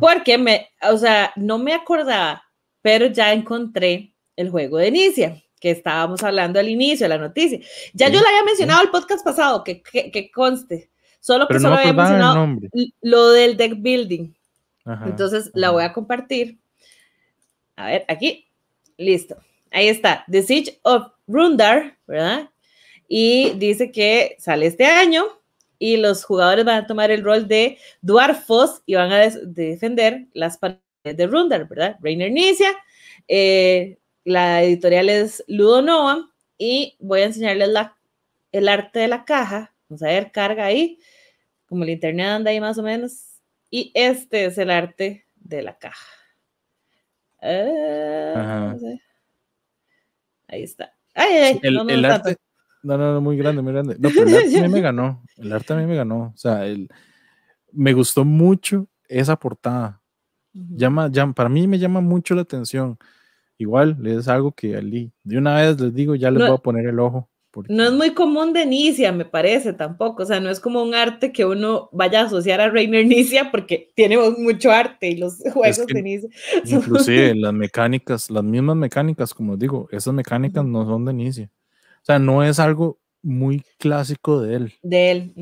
porque 0.00 0.38
me, 0.38 0.70
o 0.90 0.96
sea, 0.96 1.30
no 1.36 1.58
me 1.58 1.74
acordaba, 1.74 2.42
pero 2.80 3.06
ya 3.06 3.34
encontré 3.34 4.14
el 4.34 4.48
juego 4.48 4.78
de 4.78 4.88
Inicia, 4.88 5.42
que 5.60 5.70
estábamos 5.70 6.22
hablando 6.22 6.60
al 6.60 6.68
inicio 6.68 7.04
de 7.04 7.08
la 7.08 7.18
noticia. 7.18 7.58
Ya 7.94 8.08
yo 8.08 8.20
lo 8.20 8.26
había 8.26 8.44
mencionado 8.44 8.82
el 8.82 8.90
podcast 8.90 9.24
pasado, 9.24 9.64
que, 9.64 9.82
que, 9.82 10.30
conste, 10.30 10.90
solo 11.26 11.48
que 11.48 11.58
solo 11.58 11.74
había 11.74 11.92
mencionado 11.92 12.56
lo 13.02 13.30
del 13.30 13.56
deck 13.56 13.74
building. 13.78 14.32
Entonces 15.04 15.50
la 15.54 15.70
voy 15.70 15.82
a 15.82 15.92
compartir. 15.92 16.58
A 17.74 17.86
ver, 17.86 18.04
aquí 18.06 18.46
Listo. 18.98 19.36
Ahí 19.70 19.88
está. 19.88 20.24
The 20.30 20.42
Siege 20.42 20.78
of 20.82 21.08
Rundar, 21.26 21.98
¿verdad? 22.06 22.48
Y 23.08 23.50
dice 23.58 23.90
que 23.90 24.36
sale 24.38 24.66
este 24.66 24.86
año 24.86 25.24
y 25.78 25.96
los 25.98 26.24
jugadores 26.24 26.64
van 26.64 26.84
a 26.84 26.86
tomar 26.86 27.10
el 27.10 27.22
rol 27.22 27.46
de 27.46 27.78
Dwarfos 28.00 28.82
y 28.86 28.94
van 28.94 29.12
a 29.12 29.18
defender 29.28 30.26
las 30.32 30.56
paredes 30.56 30.80
de 31.02 31.26
Rundar, 31.26 31.68
¿verdad? 31.68 31.96
Rainer 32.00 32.30
Nicia. 32.30 32.70
Eh, 33.28 33.98
la 34.24 34.62
editorial 34.62 35.08
es 35.10 35.44
Ludonova 35.46 36.30
y 36.56 36.96
voy 36.98 37.20
a 37.20 37.26
enseñarles 37.26 37.68
la, 37.68 37.96
el 38.52 38.68
arte 38.68 39.00
de 39.00 39.08
la 39.08 39.24
caja. 39.24 39.74
Vamos 39.88 40.02
a 40.02 40.06
ver, 40.06 40.32
carga 40.32 40.64
ahí, 40.64 40.98
como 41.66 41.84
el 41.84 41.90
internet 41.90 42.26
anda 42.26 42.50
ahí 42.50 42.60
más 42.60 42.78
o 42.78 42.82
menos. 42.82 43.40
Y 43.70 43.92
este 43.94 44.46
es 44.46 44.58
el 44.58 44.70
arte 44.70 45.26
de 45.36 45.62
la 45.62 45.78
caja. 45.78 46.06
Ah, 47.42 48.74
ahí 50.48 50.62
está. 50.62 50.92
el, 51.14 51.74
no, 51.74 52.08
arte, 52.08 52.36
no, 52.82 52.96
no, 52.96 53.20
muy 53.20 53.36
grande, 53.36 53.62
muy 53.62 53.72
grande. 53.72 53.96
No, 53.98 54.08
pero 54.14 54.28
el 54.28 54.36
arte 54.36 54.58
a 54.58 54.62
mí 54.62 54.68
me 54.68 54.80
ganó. 54.80 55.22
El 55.36 55.52
arte 55.52 55.72
a 55.72 55.76
mí 55.76 55.86
me 55.86 55.96
ganó. 55.96 56.32
O 56.34 56.36
sea, 56.36 56.66
el, 56.66 56.88
me 57.72 57.92
gustó 57.92 58.24
mucho 58.24 58.88
esa 59.08 59.36
portada. 59.36 60.00
llama, 60.52 61.08
llama, 61.10 61.34
para 61.34 61.48
mí 61.48 61.66
me 61.66 61.78
llama 61.78 62.00
mucho 62.00 62.34
la 62.34 62.42
atención. 62.42 62.98
Igual 63.58 64.06
es 64.06 64.28
algo 64.28 64.52
que 64.52 64.68
de 65.24 65.38
una 65.38 65.56
vez 65.56 65.80
les 65.80 65.94
digo, 65.94 66.14
ya 66.14 66.30
les 66.30 66.46
voy 66.46 66.56
a 66.56 66.60
poner 66.60 66.86
el 66.86 66.98
ojo. 67.00 67.28
No 67.68 67.84
es 67.84 67.92
muy 67.92 68.14
común 68.14 68.52
de 68.52 68.66
Nicia, 68.66 69.12
me 69.12 69.24
parece 69.24 69.72
tampoco. 69.72 70.22
O 70.22 70.26
sea, 70.26 70.40
no 70.40 70.50
es 70.50 70.60
como 70.60 70.82
un 70.82 70.94
arte 70.94 71.32
que 71.32 71.44
uno 71.44 71.88
vaya 71.92 72.22
a 72.22 72.24
asociar 72.24 72.60
a 72.60 72.68
Reiner 72.68 73.06
Nicia 73.06 73.50
porque 73.50 73.90
tiene 73.94 74.18
mucho 74.38 74.70
arte 74.70 75.08
y 75.08 75.16
los 75.16 75.38
juegos 75.52 75.86
de 75.86 76.02
Nicia. 76.02 76.28
Inclusive 76.64 77.34
las 77.36 77.52
mecánicas, 77.52 78.30
las 78.30 78.44
mismas 78.44 78.76
mecánicas, 78.76 79.32
como 79.34 79.56
digo, 79.56 79.88
esas 79.90 80.14
mecánicas 80.14 80.64
no 80.64 80.84
son 80.84 81.04
de 81.04 81.12
Nicia. 81.12 81.50
O 82.02 82.04
sea, 82.06 82.18
no 82.18 82.44
es 82.44 82.58
algo 82.58 82.98
muy 83.22 83.62
clásico 83.78 84.40
de 84.40 84.56
él. 84.56 84.74
De 84.82 85.10
él. 85.10 85.32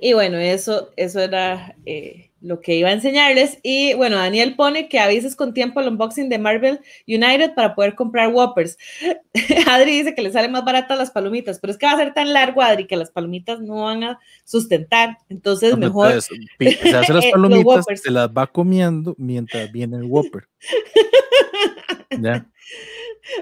Y 0.00 0.12
bueno, 0.12 0.38
eso, 0.38 0.90
eso 0.96 1.20
era 1.20 1.74
eh, 1.84 2.29
lo 2.40 2.60
que 2.60 2.74
iba 2.74 2.88
a 2.88 2.92
enseñarles. 2.92 3.58
Y 3.62 3.94
bueno, 3.94 4.16
Daniel 4.16 4.56
pone 4.56 4.88
que 4.88 4.98
avises 4.98 5.36
con 5.36 5.54
tiempo 5.54 5.80
el 5.80 5.88
unboxing 5.88 6.28
de 6.28 6.38
Marvel 6.38 6.80
United 7.06 7.54
para 7.54 7.74
poder 7.74 7.94
comprar 7.94 8.28
Whoppers. 8.28 8.78
Adri 9.66 9.98
dice 9.98 10.14
que 10.14 10.22
le 10.22 10.32
sale 10.32 10.48
más 10.48 10.64
baratas 10.64 10.98
las 10.98 11.10
palomitas, 11.10 11.58
pero 11.58 11.72
es 11.72 11.78
que 11.78 11.86
va 11.86 11.92
a 11.92 11.98
ser 11.98 12.14
tan 12.14 12.32
largo, 12.32 12.62
Adri, 12.62 12.86
que 12.86 12.96
las 12.96 13.10
palomitas 13.10 13.60
no 13.60 13.84
van 13.84 14.04
a 14.04 14.20
sustentar. 14.44 15.18
Entonces, 15.28 15.76
mejor. 15.76 16.20
se 16.22 16.96
hace 16.96 17.12
las 17.12 17.26
palomitas, 17.26 17.84
se 17.94 18.10
las 18.10 18.28
va 18.28 18.46
comiendo 18.46 19.14
mientras 19.18 19.70
viene 19.70 19.96
el 19.96 20.04
Whopper. 20.04 20.48
ya. 22.20 22.46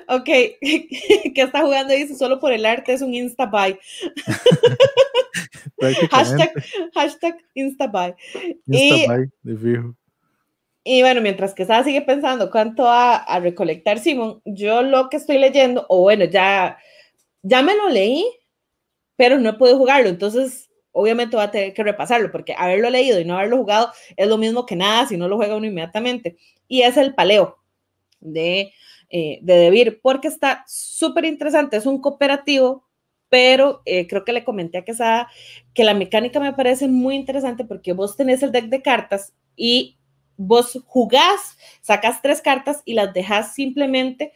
Ok, 0.09 0.25
que 0.65 1.33
está 1.35 1.63
jugando 1.63 1.95
dice 1.95 2.15
solo 2.15 2.41
por 2.41 2.53
el 2.53 2.67
arte 2.67 2.93
es 2.93 3.03
un 3.03 3.15
insta 3.15 3.47
buy. 3.47 3.79
hashtag, 6.11 6.53
hashtag 6.95 7.37
instabuy. 7.55 8.15
y, 8.67 9.07
Y 10.85 11.03
bueno, 11.03 11.21
mientras 11.21 11.55
que 11.55 11.65
Sara 11.65 11.85
sigue 11.85 12.03
pensando 12.03 12.51
cuánto 12.51 12.85
va 12.85 13.17
a 13.17 13.41
recolectar 13.41 13.99
Simon, 13.99 14.41
yo 14.45 14.83
lo 14.83 15.09
que 15.09 15.17
estoy 15.19 15.39
leyendo, 15.39 15.87
o 15.89 16.03
bueno, 16.03 16.25
ya, 16.25 16.79
ya 17.43 17.63
me 17.63 17.77
lo 17.77 17.89
leí, 17.89 18.25
pero 19.17 19.39
no 19.39 19.59
podido 19.59 19.79
jugarlo, 19.79 20.09
entonces 20.09 20.71
obviamente 20.93 21.37
va 21.37 21.45
a 21.45 21.51
tener 21.51 21.75
que 21.75 21.85
repasarlo, 21.85 22.33
porque 22.33 22.55
haberlo 22.57 22.91
leído 22.91 23.21
y 23.21 23.25
no 23.25 23.37
haberlo 23.37 23.59
jugado 23.59 23.93
es 24.17 24.29
lo 24.29 24.39
mismo 24.39 24.67
que 24.67 24.77
nada 24.77 25.07
si 25.07 25.17
no 25.17 25.29
lo 25.29 25.37
juega 25.37 25.57
uno 25.57 25.67
inmediatamente. 25.67 26.37
Y 26.67 26.83
es 26.83 26.97
el 26.97 27.15
paleo 27.15 27.59
de, 28.21 28.73
eh, 29.11 29.39
de 29.43 29.55
Debir, 29.55 30.01
porque 30.03 30.29
está 30.29 30.65
súper 30.67 31.25
interesante, 31.25 31.77
es 31.77 31.87
un 31.87 32.01
cooperativo 32.01 32.89
pero 33.29 33.83
eh, 33.85 34.07
creo 34.07 34.25
que 34.25 34.33
le 34.33 34.45
comenté 34.45 34.79
a 34.79 34.85
Quesada 34.85 35.29
que 35.75 35.85
la 35.85 35.95
mecánica 35.95 36.41
me 36.41 36.53
parece 36.53 36.89
muy 36.89 37.15
interesante 37.15 37.65
porque 37.65 37.93
vos 37.93 38.17
tenés 38.17 38.43
el 38.43 38.53
deck 38.53 38.67
de 38.67 38.83
cartas 38.83 39.35
y 39.57 39.99
vos 40.37 40.81
jugás, 40.87 41.59
sacas 41.81 42.23
tres 42.23 42.41
cartas 42.41 42.83
y 42.85 42.95
las 42.95 43.13
dejas 43.13 43.55
simplemente 43.55 44.33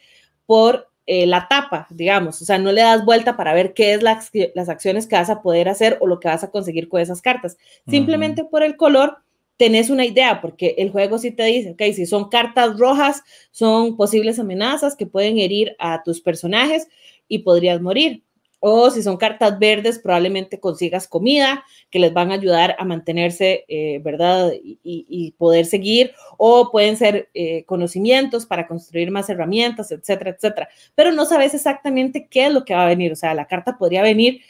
por 0.46 0.88
eh, 1.06 1.26
la 1.26 1.48
tapa, 1.48 1.86
digamos, 1.90 2.40
o 2.42 2.44
sea, 2.44 2.58
no 2.58 2.70
le 2.70 2.82
das 2.82 3.04
vuelta 3.04 3.36
para 3.36 3.54
ver 3.54 3.74
qué 3.74 3.94
es 3.94 4.02
las, 4.02 4.30
las 4.54 4.68
acciones 4.68 5.06
que 5.06 5.16
vas 5.16 5.30
a 5.30 5.42
poder 5.42 5.68
hacer 5.68 5.98
o 6.00 6.06
lo 6.06 6.20
que 6.20 6.28
vas 6.28 6.44
a 6.44 6.50
conseguir 6.50 6.88
con 6.88 7.00
esas 7.00 7.22
cartas. 7.22 7.56
Simplemente 7.88 8.44
por 8.44 8.62
el 8.62 8.76
color 8.76 9.18
tenés 9.62 9.90
una 9.90 10.04
idea, 10.04 10.40
porque 10.40 10.74
el 10.76 10.90
juego 10.90 11.18
sí 11.18 11.30
te 11.30 11.44
dice, 11.44 11.70
ok, 11.70 11.94
si 11.94 12.04
son 12.04 12.28
cartas 12.28 12.76
rojas, 12.80 13.22
son 13.52 13.96
posibles 13.96 14.40
amenazas 14.40 14.96
que 14.96 15.06
pueden 15.06 15.38
herir 15.38 15.76
a 15.78 16.02
tus 16.02 16.20
personajes 16.20 16.88
y 17.28 17.44
podrías 17.44 17.80
morir. 17.80 18.24
O 18.58 18.90
si 18.90 19.04
son 19.04 19.18
cartas 19.18 19.60
verdes, 19.60 20.00
probablemente 20.00 20.58
consigas 20.58 21.06
comida 21.06 21.62
que 21.90 22.00
les 22.00 22.12
van 22.12 22.32
a 22.32 22.34
ayudar 22.34 22.74
a 22.76 22.84
mantenerse, 22.84 23.64
eh, 23.68 24.00
¿verdad? 24.02 24.52
Y, 24.62 25.32
poder 25.38 25.64
seguir. 25.66 26.10
O 26.38 26.72
pueden 26.72 26.96
ser 26.96 27.28
eh, 27.32 27.62
conocimientos 27.64 28.46
para 28.46 28.66
construir 28.66 29.12
más 29.12 29.30
herramientas, 29.30 29.92
etcétera, 29.92 30.30
etcétera. 30.30 30.68
Pero 30.96 31.12
no 31.12 31.24
sabes 31.24 31.54
exactamente 31.54 32.26
qué 32.28 32.46
es 32.46 32.52
lo 32.52 32.64
que 32.64 32.74
va 32.74 32.82
a 32.82 32.88
venir. 32.88 33.12
O 33.12 33.16
sea, 33.16 33.32
la 33.32 33.46
carta 33.46 33.78
podría 33.78 34.02
venir 34.02 34.40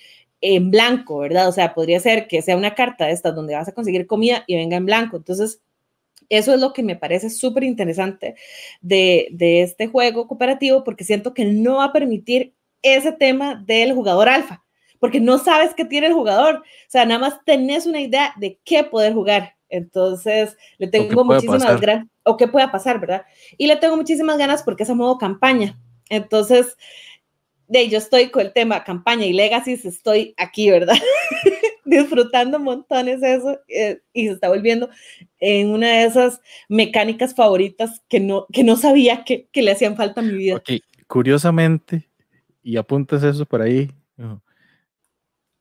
en 0.43 0.71
blanco, 0.71 1.19
¿verdad? 1.19 1.49
O 1.49 1.53
sea, 1.53 1.73
podría 1.73 2.01
ser 2.01 2.27
que 2.27 2.43
sea 2.43 2.57
una 2.57 2.75
carta 2.75 3.07
de 3.07 3.13
estas 3.13 3.35
donde 3.35 3.55
vas 3.55 3.69
a 3.69 3.73
conseguir 3.73 4.07
comida 4.07 4.45
y 4.47 4.57
venga 4.57 4.77
en 4.77 4.85
blanco. 4.85 5.17
Entonces, 5.17 5.63
eso 6.29 6.53
es 6.55 6.61
lo 6.61 6.73
que 6.73 6.83
me 6.83 6.97
parece 6.97 7.31
súper 7.31 7.65
interesante 7.65 8.35
de, 8.81 9.29
de, 9.31 9.63
este 9.63 9.87
juego 9.87 10.27
cooperativo 10.27 10.83
porque 10.85 11.05
siento 11.05 11.33
que 11.33 11.45
no 11.45 11.77
va 11.77 11.85
a 11.87 11.93
permitir 11.93 12.55
ese 12.83 13.13
tema 13.13 13.63
del 13.67 13.93
jugador 13.93 14.29
alfa, 14.29 14.65
porque 14.99 15.21
no 15.21 15.39
sabes 15.39 15.75
qué 15.75 15.85
tiene 15.85 16.09
el 16.09 16.13
jugador, 16.13 16.57
o 16.57 16.91
sea, 16.91 17.05
nada 17.05 17.21
más 17.21 17.45
tenés 17.45 17.87
una 17.87 18.01
idea 18.01 18.35
de 18.37 18.59
qué 18.65 18.85
poder 18.85 19.13
jugar. 19.13 19.55
Entonces, 19.69 20.57
le 20.79 20.89
tengo 20.89 21.25
muchísimas 21.25 21.81
ganas, 21.81 22.07
o 22.25 22.37
qué 22.37 22.47
pueda 22.49 22.71
pasar, 22.71 23.01
¿verdad? 23.01 23.25
Y 23.57 23.67
le 23.69 23.77
tengo 23.77 23.97
muchísimas 23.97 24.37
ganas 24.37 24.63
porque 24.63 24.83
es 24.83 24.91
a 24.91 24.95
modo 24.95 25.17
campaña. 25.17 25.79
Entonces, 26.11 26.77
de 27.73 27.89
yo 27.89 27.99
estoy 27.99 28.31
con 28.31 28.43
el 28.43 28.53
tema 28.53 28.85
campaña 28.85 29.25
y 29.25 29.33
legacy, 29.33 29.81
estoy 29.83 30.35
aquí, 30.37 30.71
¿verdad? 30.71 30.95
Disfrutando 31.85 32.59
montones 32.59 33.23
eso 33.23 33.59
eh, 33.69 34.01
y 34.13 34.27
se 34.27 34.35
está 34.35 34.49
volviendo 34.49 34.91
en 35.41 35.71
una 35.71 35.89
de 35.89 36.05
esas 36.05 36.41
mecánicas 36.69 37.35
favoritas 37.35 38.03
que 38.09 38.21
no, 38.21 38.47
que 38.53 38.63
no 38.63 38.77
sabía 38.77 39.25
que, 39.25 39.49
que 39.51 39.63
le 39.63 39.73
hacían 39.73 39.97
falta 39.97 40.21
a 40.21 40.25
mi 40.25 40.35
vida. 40.35 40.63
curiosamente, 41.07 42.09
y 42.63 42.77
apuntes 42.77 43.23
eso 43.23 43.47
por 43.47 43.63
ahí. 43.63 43.91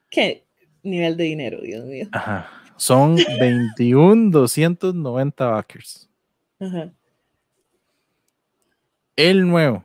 ¿Qué 0.08 0.46
nivel 0.84 1.16
de 1.16 1.24
dinero, 1.24 1.60
Dios 1.60 1.84
mío? 1.84 2.06
Ajá. 2.12 2.61
Son 2.82 3.14
21,290 3.38 5.46
backers. 5.46 6.10
Ajá. 6.58 6.90
El 9.14 9.46
nuevo. 9.46 9.84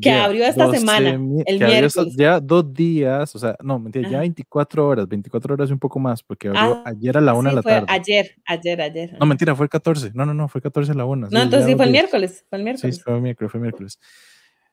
Que 0.00 0.10
abrió 0.10 0.44
esta 0.44 0.72
semana, 0.72 1.10
el 1.10 1.20
miércoles. 1.58 2.16
ya 2.16 2.40
dos 2.40 2.74
días, 2.74 3.32
o 3.34 3.38
sea, 3.38 3.56
no, 3.62 3.78
mentira, 3.78 4.08
ya 4.08 4.20
24 4.20 4.86
horas, 4.86 5.06
24 5.08 5.54
horas 5.54 5.70
y 5.70 5.72
un 5.72 5.78
poco 5.78 6.00
más, 6.00 6.22
porque 6.22 6.48
abrió 6.48 6.82
ah, 6.84 6.86
ayer 6.86 7.16
a 7.16 7.20
la 7.20 7.34
una 7.34 7.50
de 7.50 7.56
la 7.56 7.62
tarde. 7.62 7.86
Ayer, 7.88 8.34
ayer, 8.46 8.80
ayer. 8.80 9.16
No, 9.18 9.26
mentira, 9.26 9.54
fue 9.54 9.66
el 9.66 9.70
14. 9.70 10.10
No, 10.14 10.26
no, 10.26 10.34
no, 10.34 10.48
fue 10.48 10.58
el 10.58 10.64
14 10.64 10.90
a 10.92 10.94
la 10.94 11.04
una. 11.04 11.28
No, 11.30 11.42
entonces 11.42 11.68
sí 11.68 11.76
fue 11.76 11.84
el 11.84 11.92
miércoles, 11.92 12.44
fue 12.48 12.58
el 12.58 12.64
miércoles. 12.64 12.96
Sí, 12.96 13.02
fue 13.02 13.14
el 13.14 13.22
miércoles, 13.22 13.52
fue 13.52 13.58
el 13.58 13.62
miércoles. 13.62 14.00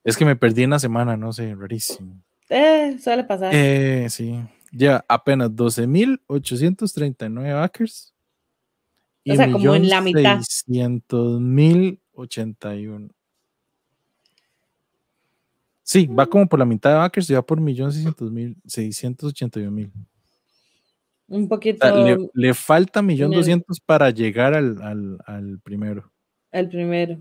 Es 0.04 0.18
que 0.18 0.26
me 0.26 0.36
perdí 0.36 0.64
en 0.64 0.72
la 0.72 0.80
semana, 0.80 1.16
no 1.16 1.32
sé, 1.34 1.54
rarísimo. 1.56 2.20
Eh, 2.50 2.98
suele 3.00 3.24
pasar. 3.24 3.52
Eh, 3.54 4.08
sí. 4.10 4.40
Ya 4.78 5.06
apenas 5.08 5.52
12.839 5.52 7.54
backers. 7.54 8.14
O 9.28 9.36
sea, 9.36 9.50
como 9.50 9.74
en 9.74 9.88
la 9.88 10.02
mitad. 10.02 10.40
600.081. 10.40 13.10
Sí, 15.82 16.08
va 16.08 16.26
como 16.26 16.50
por 16.50 16.60
la 16.60 16.66
mitad 16.66 16.90
de 16.90 16.98
backers 16.98 17.30
y 17.30 17.36
va 17.36 17.42
por 17.42 17.62
1.600.681.000. 17.62 19.92
Un 21.28 21.48
poquito. 21.48 22.04
le, 22.04 22.30
le, 22.34 22.54
falta 22.54 23.02
1.200.000 23.02 23.82
para 23.86 24.10
llegar 24.10 24.54
al, 24.54 24.82
al, 24.82 25.20
al, 25.26 25.60
primero. 25.60 26.12
El 26.52 26.68
primero. 26.68 27.18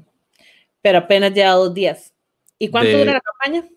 Pero 0.82 0.98
apenas 0.98 1.32
lleva 1.32 1.52
dos 1.52 1.72
días. 1.72 2.12
¿Y 2.58 2.68
cuánto 2.68 2.98
dura 2.98 3.12
la 3.12 3.20
campaña? 3.20 3.68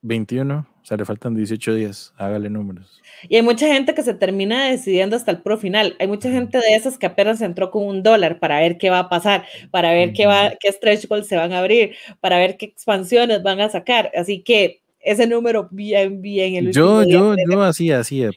21, 0.00 0.66
o 0.86 0.88
sea, 0.88 0.96
le 0.96 1.04
faltan 1.04 1.34
18 1.34 1.74
días, 1.74 2.14
hágale 2.16 2.48
números. 2.48 3.02
Y 3.28 3.34
hay 3.34 3.42
mucha 3.42 3.66
gente 3.66 3.92
que 3.92 4.04
se 4.04 4.14
termina 4.14 4.66
decidiendo 4.66 5.16
hasta 5.16 5.32
el 5.32 5.42
pro 5.42 5.58
final. 5.58 5.96
Hay 5.98 6.06
mucha 6.06 6.30
gente 6.30 6.58
de 6.58 6.76
esas 6.76 6.96
que 6.96 7.06
apenas 7.06 7.40
entró 7.40 7.72
con 7.72 7.84
un 7.88 8.04
dólar 8.04 8.38
para 8.38 8.60
ver 8.60 8.78
qué 8.78 8.88
va 8.88 9.00
a 9.00 9.08
pasar, 9.08 9.44
para 9.72 9.90
ver 9.90 10.12
qué, 10.12 10.26
va, 10.26 10.52
qué 10.60 10.70
stretch 10.70 11.08
goals 11.08 11.26
se 11.26 11.34
van 11.34 11.52
a 11.52 11.58
abrir, 11.58 11.96
para 12.20 12.38
ver 12.38 12.56
qué 12.56 12.66
expansiones 12.66 13.42
van 13.42 13.60
a 13.60 13.68
sacar. 13.68 14.12
Así 14.14 14.42
que 14.42 14.80
ese 15.00 15.26
número 15.26 15.66
bien, 15.72 16.22
bien. 16.22 16.54
El 16.54 16.72
yo, 16.72 17.02
yo, 17.02 17.34
yo 17.34 17.62
así, 17.64 17.90
así, 17.90 18.22
eh, 18.22 18.30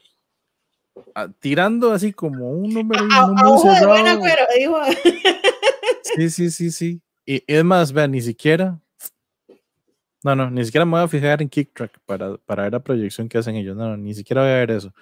tirando 1.38 1.92
así 1.92 2.12
como 2.12 2.50
un 2.50 2.74
número. 2.74 3.04
un 3.04 3.34
número 3.36 3.94
Sí, 6.02 6.30
sí, 6.30 6.50
sí, 6.50 6.72
sí. 6.72 7.00
Y 7.24 7.44
es 7.46 7.62
más, 7.62 7.92
vean, 7.92 8.10
ni 8.10 8.20
siquiera 8.20 8.76
no, 10.22 10.36
no, 10.36 10.50
ni 10.50 10.64
siquiera 10.64 10.84
me 10.84 10.92
voy 10.92 11.00
a 11.02 11.08
fijar 11.08 11.40
en 11.40 11.48
KickTrack 11.48 12.00
para, 12.04 12.36
para 12.38 12.64
ver 12.64 12.72
la 12.72 12.80
proyección 12.82 13.28
que 13.28 13.38
hacen 13.38 13.56
ellos. 13.56 13.76
No, 13.76 13.88
no, 13.88 13.96
ni 13.96 14.14
siquiera 14.14 14.42
voy 14.42 14.50
a 14.50 14.54
ver 14.54 14.70
eso. 14.70 14.92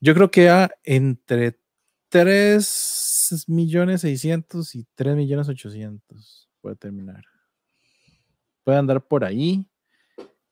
Yo 0.00 0.14
creo 0.14 0.30
que 0.30 0.48
a 0.48 0.70
entre 0.82 1.58
3 2.08 3.44
millones 3.48 4.00
600 4.00 4.74
y 4.74 4.86
3 4.94 5.16
millones 5.16 5.48
800 5.48 6.50
puede 6.60 6.76
terminar. 6.76 7.24
Puede 8.64 8.78
andar 8.78 9.02
por 9.06 9.24
ahí. 9.24 9.66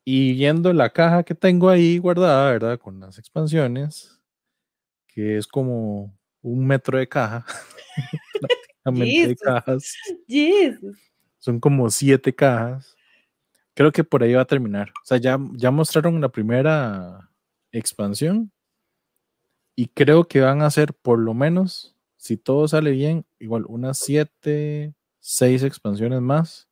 Y 0.05 0.35
viendo 0.35 0.73
la 0.73 0.91
caja 0.91 1.23
que 1.23 1.35
tengo 1.35 1.69
ahí 1.69 1.99
guardada, 1.99 2.51
¿verdad? 2.53 2.79
Con 2.79 3.01
las 3.01 3.19
expansiones, 3.19 4.21
que 5.07 5.37
es 5.37 5.47
como 5.47 6.19
un 6.43 6.67
metro 6.67 6.99
de 6.99 7.09
caja. 7.09 7.45
Prácticamente 8.41 9.29
de 9.29 9.37
cajas. 9.37 9.95
Jesus. 10.27 11.10
Son 11.41 11.59
como 11.59 11.91
siete 11.91 12.35
cajas. 12.35 12.97
Creo 13.75 13.93
que 13.93 14.05
por 14.05 14.23
ahí 14.23 14.35
va 14.35 14.43
a 14.43 14.47
terminar. 14.47 14.91
O 15.03 15.07
sea, 15.07 15.19
ya, 15.19 15.39
ya 15.55 15.71
mostraron 15.71 16.21
la 16.21 16.29
primera 16.29 17.31
expansión. 17.73 18.53
Y 19.75 19.89
creo 19.89 20.29
que 20.29 20.41
van 20.41 20.63
a 20.63 20.71
ser 20.71 20.93
por 20.93 21.19
lo 21.19 21.33
menos, 21.33 21.97
si 22.17 22.37
todo 22.37 22.69
sale 22.69 22.91
bien, 22.91 23.25
igual 23.39 23.65
unas 23.67 23.99
siete, 23.99 24.95
seis 25.21 25.63
expansiones 25.63 26.21
más. 26.21 26.69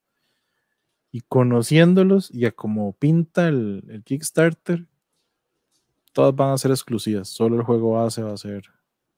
Y 1.10 1.22
conociéndolos 1.22 2.30
y 2.30 2.44
a 2.44 2.52
como 2.52 2.92
pinta 2.92 3.48
el, 3.48 3.84
el 3.88 4.04
Kickstarter, 4.04 4.86
todas 6.12 6.36
van 6.36 6.52
a 6.52 6.58
ser 6.58 6.70
exclusivas. 6.70 7.28
Solo 7.28 7.56
el 7.56 7.62
juego 7.62 7.92
base 7.92 8.22
va 8.22 8.34
a 8.34 8.36
ser 8.36 8.64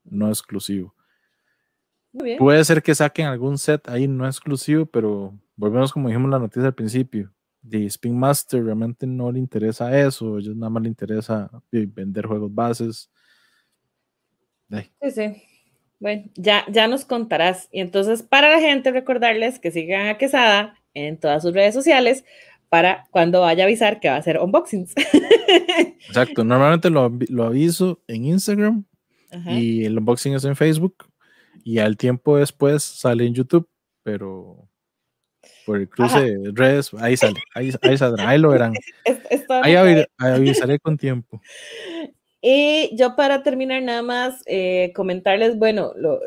no 0.04 0.28
exclusivo. 0.28 0.94
Puede 2.38 2.64
ser 2.64 2.82
que 2.82 2.94
saquen 2.94 3.26
algún 3.26 3.56
set 3.56 3.88
ahí 3.88 4.08
no 4.08 4.26
exclusivo, 4.26 4.86
pero 4.86 5.32
volvemos 5.56 5.92
como 5.92 6.08
dijimos 6.08 6.30
la 6.30 6.38
noticia 6.38 6.66
al 6.66 6.74
principio. 6.74 7.32
De 7.62 7.84
Spin 7.86 8.18
Master 8.18 8.64
realmente 8.64 9.06
no 9.06 9.30
le 9.30 9.38
interesa 9.38 9.96
eso, 9.98 10.38
ellos 10.38 10.56
nada 10.56 10.70
más 10.70 10.82
le 10.82 10.88
interesa 10.88 11.50
vender 11.70 12.26
juegos 12.26 12.52
bases. 12.54 13.10
Sí, 14.70 15.10
sí. 15.10 15.42
Bueno, 15.98 16.24
ya, 16.34 16.64
ya 16.70 16.88
nos 16.88 17.04
contarás. 17.04 17.68
Y 17.70 17.80
entonces, 17.80 18.22
para 18.22 18.50
la 18.50 18.60
gente, 18.60 18.90
recordarles 18.90 19.58
que 19.58 19.70
sigan 19.70 20.08
a 20.08 20.16
Quesada 20.16 20.74
en 20.94 21.18
todas 21.18 21.42
sus 21.42 21.52
redes 21.52 21.74
sociales 21.74 22.24
para 22.70 23.06
cuando 23.10 23.42
vaya 23.42 23.64
a 23.64 23.66
avisar 23.66 24.00
que 24.00 24.08
va 24.08 24.14
a 24.14 24.18
hacer 24.18 24.38
unboxings. 24.38 24.94
Exacto, 26.08 26.44
normalmente 26.44 26.88
lo, 26.88 27.12
lo 27.28 27.44
aviso 27.44 28.00
en 28.06 28.24
Instagram 28.24 28.84
y 29.46 29.84
el 29.84 29.98
unboxing 29.98 30.34
es 30.34 30.44
en 30.44 30.56
Facebook 30.56 31.09
y 31.64 31.78
al 31.78 31.96
tiempo 31.96 32.36
después 32.36 32.82
sale 32.82 33.26
en 33.26 33.34
YouTube, 33.34 33.68
pero 34.02 34.68
por 35.66 35.78
el 35.78 35.88
cruce 35.88 36.36
de 36.36 36.50
redes, 36.52 36.92
ahí 36.94 37.16
sale, 37.16 37.40
ahí, 37.54 37.72
ahí 37.82 37.96
saldrá, 37.96 38.28
ahí 38.28 38.38
lo 38.38 38.50
verán. 38.50 38.74
Ahí 39.62 39.74
avisaré 40.18 40.78
con 40.78 40.96
tiempo. 40.96 41.40
Y 42.42 42.96
yo 42.96 43.16
para 43.16 43.42
terminar 43.42 43.82
nada 43.82 44.00
más 44.00 44.42
eh, 44.46 44.92
comentarles, 44.94 45.58
bueno, 45.58 45.92
lo, 45.94 46.20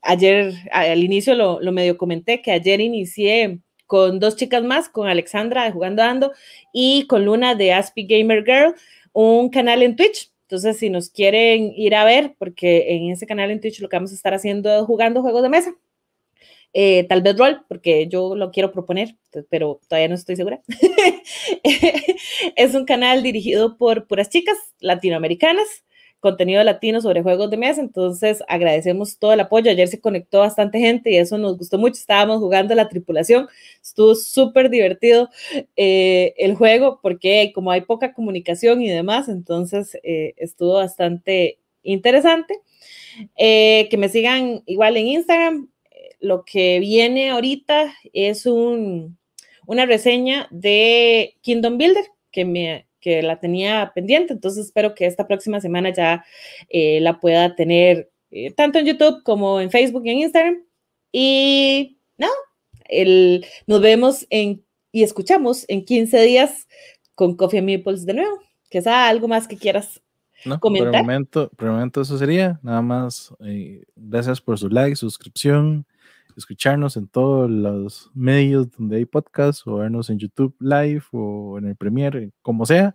ayer 0.00 0.54
al 0.72 1.04
inicio 1.04 1.34
lo, 1.34 1.60
lo, 1.60 1.70
medio 1.70 1.98
comenté 1.98 2.40
que 2.40 2.50
ayer 2.50 2.80
inicié 2.80 3.60
con 3.86 4.20
dos 4.20 4.36
chicas 4.36 4.64
más, 4.64 4.88
con 4.88 5.06
Alexandra 5.06 5.64
de 5.64 5.72
Jugando 5.72 6.02
Ando 6.02 6.32
y 6.72 7.06
con 7.08 7.26
Luna 7.26 7.54
de 7.54 7.74
Aspie 7.74 8.06
Gamer 8.08 8.42
Girl, 8.42 8.74
un 9.12 9.50
canal 9.50 9.82
en 9.82 9.96
Twitch 9.96 10.30
entonces, 10.46 10.76
si 10.78 10.90
nos 10.90 11.08
quieren 11.10 11.72
ir 11.74 11.94
a 11.94 12.04
ver, 12.04 12.34
porque 12.38 12.94
en 12.94 13.10
ese 13.10 13.26
canal 13.26 13.50
en 13.50 13.60
Twitch 13.60 13.80
lo 13.80 13.88
que 13.88 13.96
vamos 13.96 14.12
a 14.12 14.14
estar 14.14 14.34
haciendo 14.34 14.70
es 14.78 14.84
jugando 14.84 15.22
juegos 15.22 15.42
de 15.42 15.48
mesa. 15.48 15.74
Eh, 16.74 17.04
tal 17.08 17.22
vez 17.22 17.36
rol, 17.38 17.64
porque 17.68 18.08
yo 18.08 18.34
lo 18.34 18.50
quiero 18.50 18.72
proponer, 18.72 19.16
pero 19.48 19.80
todavía 19.88 20.08
no 20.08 20.16
estoy 20.16 20.36
segura. 20.36 20.60
es 22.56 22.74
un 22.74 22.84
canal 22.84 23.22
dirigido 23.22 23.78
por 23.78 24.06
puras 24.06 24.28
chicas 24.28 24.58
latinoamericanas 24.80 25.84
contenido 26.24 26.64
latino 26.64 27.02
sobre 27.02 27.22
juegos 27.22 27.50
de 27.50 27.58
mesa, 27.58 27.82
entonces 27.82 28.42
agradecemos 28.48 29.18
todo 29.18 29.34
el 29.34 29.40
apoyo. 29.40 29.70
Ayer 29.70 29.88
se 29.88 30.00
conectó 30.00 30.38
bastante 30.38 30.78
gente 30.78 31.10
y 31.10 31.18
eso 31.18 31.36
nos 31.36 31.58
gustó 31.58 31.76
mucho. 31.76 31.96
Estábamos 32.00 32.38
jugando 32.38 32.74
la 32.74 32.88
tripulación, 32.88 33.46
estuvo 33.82 34.14
súper 34.14 34.70
divertido 34.70 35.28
eh, 35.76 36.32
el 36.38 36.54
juego 36.54 36.98
porque 37.02 37.52
como 37.54 37.70
hay 37.70 37.82
poca 37.82 38.14
comunicación 38.14 38.80
y 38.80 38.88
demás, 38.88 39.28
entonces 39.28 39.98
eh, 40.02 40.32
estuvo 40.38 40.74
bastante 40.74 41.58
interesante. 41.82 42.58
Eh, 43.36 43.86
que 43.90 43.98
me 43.98 44.08
sigan 44.08 44.62
igual 44.64 44.96
en 44.96 45.08
Instagram, 45.08 45.68
lo 46.20 46.42
que 46.46 46.80
viene 46.80 47.28
ahorita 47.28 47.94
es 48.14 48.46
un, 48.46 49.18
una 49.66 49.84
reseña 49.84 50.48
de 50.50 51.36
Kingdom 51.42 51.76
Builder 51.76 52.06
que 52.30 52.46
me 52.46 52.86
que 53.04 53.22
la 53.22 53.38
tenía 53.38 53.92
pendiente, 53.94 54.32
entonces 54.32 54.64
espero 54.64 54.94
que 54.94 55.04
esta 55.04 55.26
próxima 55.26 55.60
semana 55.60 55.92
ya 55.92 56.24
eh, 56.70 57.02
la 57.02 57.20
pueda 57.20 57.54
tener 57.54 58.10
eh, 58.30 58.50
tanto 58.50 58.78
en 58.78 58.86
YouTube 58.86 59.22
como 59.22 59.60
en 59.60 59.70
Facebook 59.70 60.06
y 60.06 60.10
en 60.10 60.18
Instagram. 60.20 60.64
Y 61.12 61.98
no, 62.16 62.28
el, 62.88 63.44
nos 63.66 63.82
vemos 63.82 64.26
en, 64.30 64.64
y 64.90 65.02
escuchamos 65.02 65.66
en 65.68 65.84
15 65.84 66.22
días 66.22 66.66
con 67.14 67.36
Coffee 67.36 67.60
Meeples 67.60 68.06
de 68.06 68.14
nuevo. 68.14 68.38
Que 68.70 68.80
sea 68.80 69.08
algo 69.08 69.28
más 69.28 69.46
que 69.46 69.58
quieras 69.58 70.00
no, 70.46 70.58
comentar. 70.58 70.90
Por 70.90 70.96
el, 70.96 71.02
momento, 71.02 71.50
por 71.56 71.68
el 71.68 71.74
momento 71.74 72.00
eso 72.00 72.16
sería. 72.16 72.58
Nada 72.62 72.80
más, 72.80 73.34
eh, 73.44 73.84
gracias 73.94 74.40
por 74.40 74.58
su 74.58 74.70
like, 74.70 74.96
suscripción, 74.96 75.86
escucharnos 76.36 76.96
en 76.96 77.08
todos 77.08 77.50
los 77.50 78.10
medios 78.14 78.70
donde 78.70 78.96
hay 78.96 79.04
podcast 79.04 79.66
o 79.66 79.76
vernos 79.76 80.10
en 80.10 80.18
YouTube 80.18 80.54
Live 80.60 81.02
o 81.12 81.58
en 81.58 81.68
el 81.68 81.76
Premiere, 81.76 82.32
como 82.42 82.66
sea. 82.66 82.94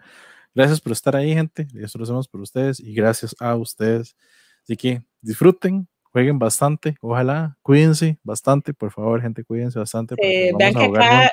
Gracias 0.53 0.81
por 0.81 0.91
estar 0.91 1.15
ahí, 1.15 1.33
gente. 1.33 1.67
Eso 1.79 1.97
lo 1.97 2.03
hacemos 2.03 2.27
por 2.27 2.41
ustedes 2.41 2.79
y 2.79 2.93
gracias 2.93 3.35
a 3.39 3.55
ustedes. 3.55 4.15
Así 4.63 4.75
que 4.75 5.01
disfruten, 5.21 5.87
jueguen 6.11 6.39
bastante, 6.39 6.95
ojalá, 7.01 7.57
cuídense 7.61 8.19
bastante, 8.23 8.73
por 8.73 8.91
favor, 8.91 9.21
gente, 9.21 9.43
cuídense 9.43 9.79
bastante. 9.79 10.15
vean 10.57 10.73
que 10.73 10.85
acá, 10.85 11.31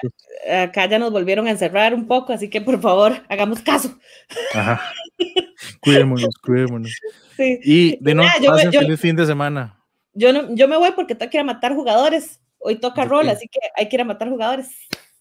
acá, 0.62 0.86
ya 0.86 0.98
nos 0.98 1.12
volvieron 1.12 1.46
a 1.46 1.50
encerrar 1.50 1.94
un 1.94 2.06
poco, 2.06 2.32
así 2.32 2.50
que 2.50 2.60
por 2.60 2.80
favor, 2.80 3.12
hagamos 3.28 3.60
caso. 3.60 3.98
Ajá. 4.54 4.80
cuidémonos, 5.80 6.36
cuidémonos. 6.42 6.94
Sí. 7.36 7.60
Y 7.64 8.04
de 8.04 8.14
nuevo, 8.14 8.30
pasen 8.46 8.72
feliz 8.72 9.00
fin 9.00 9.16
de 9.16 9.26
semana 9.26 9.75
yo, 10.16 10.32
no, 10.32 10.55
yo 10.55 10.66
me 10.66 10.76
voy 10.76 10.93
porque 10.93 11.14
tengo 11.14 11.30
que 11.30 11.36
ir 11.36 11.43
a 11.43 11.44
matar 11.44 11.74
jugadores. 11.74 12.40
Hoy 12.59 12.76
toca 12.76 13.05
rol, 13.05 13.28
así 13.28 13.47
que 13.48 13.60
hay 13.76 13.88
que 13.88 13.97
ir 13.97 14.01
a 14.01 14.05
matar 14.05 14.28
jugadores. 14.28 14.70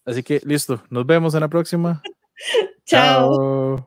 Así 0.04 0.22
que 0.22 0.40
listo, 0.44 0.82
nos 0.90 1.06
vemos 1.06 1.34
en 1.34 1.40
la 1.40 1.48
próxima. 1.48 2.02
Chao. 2.86 3.86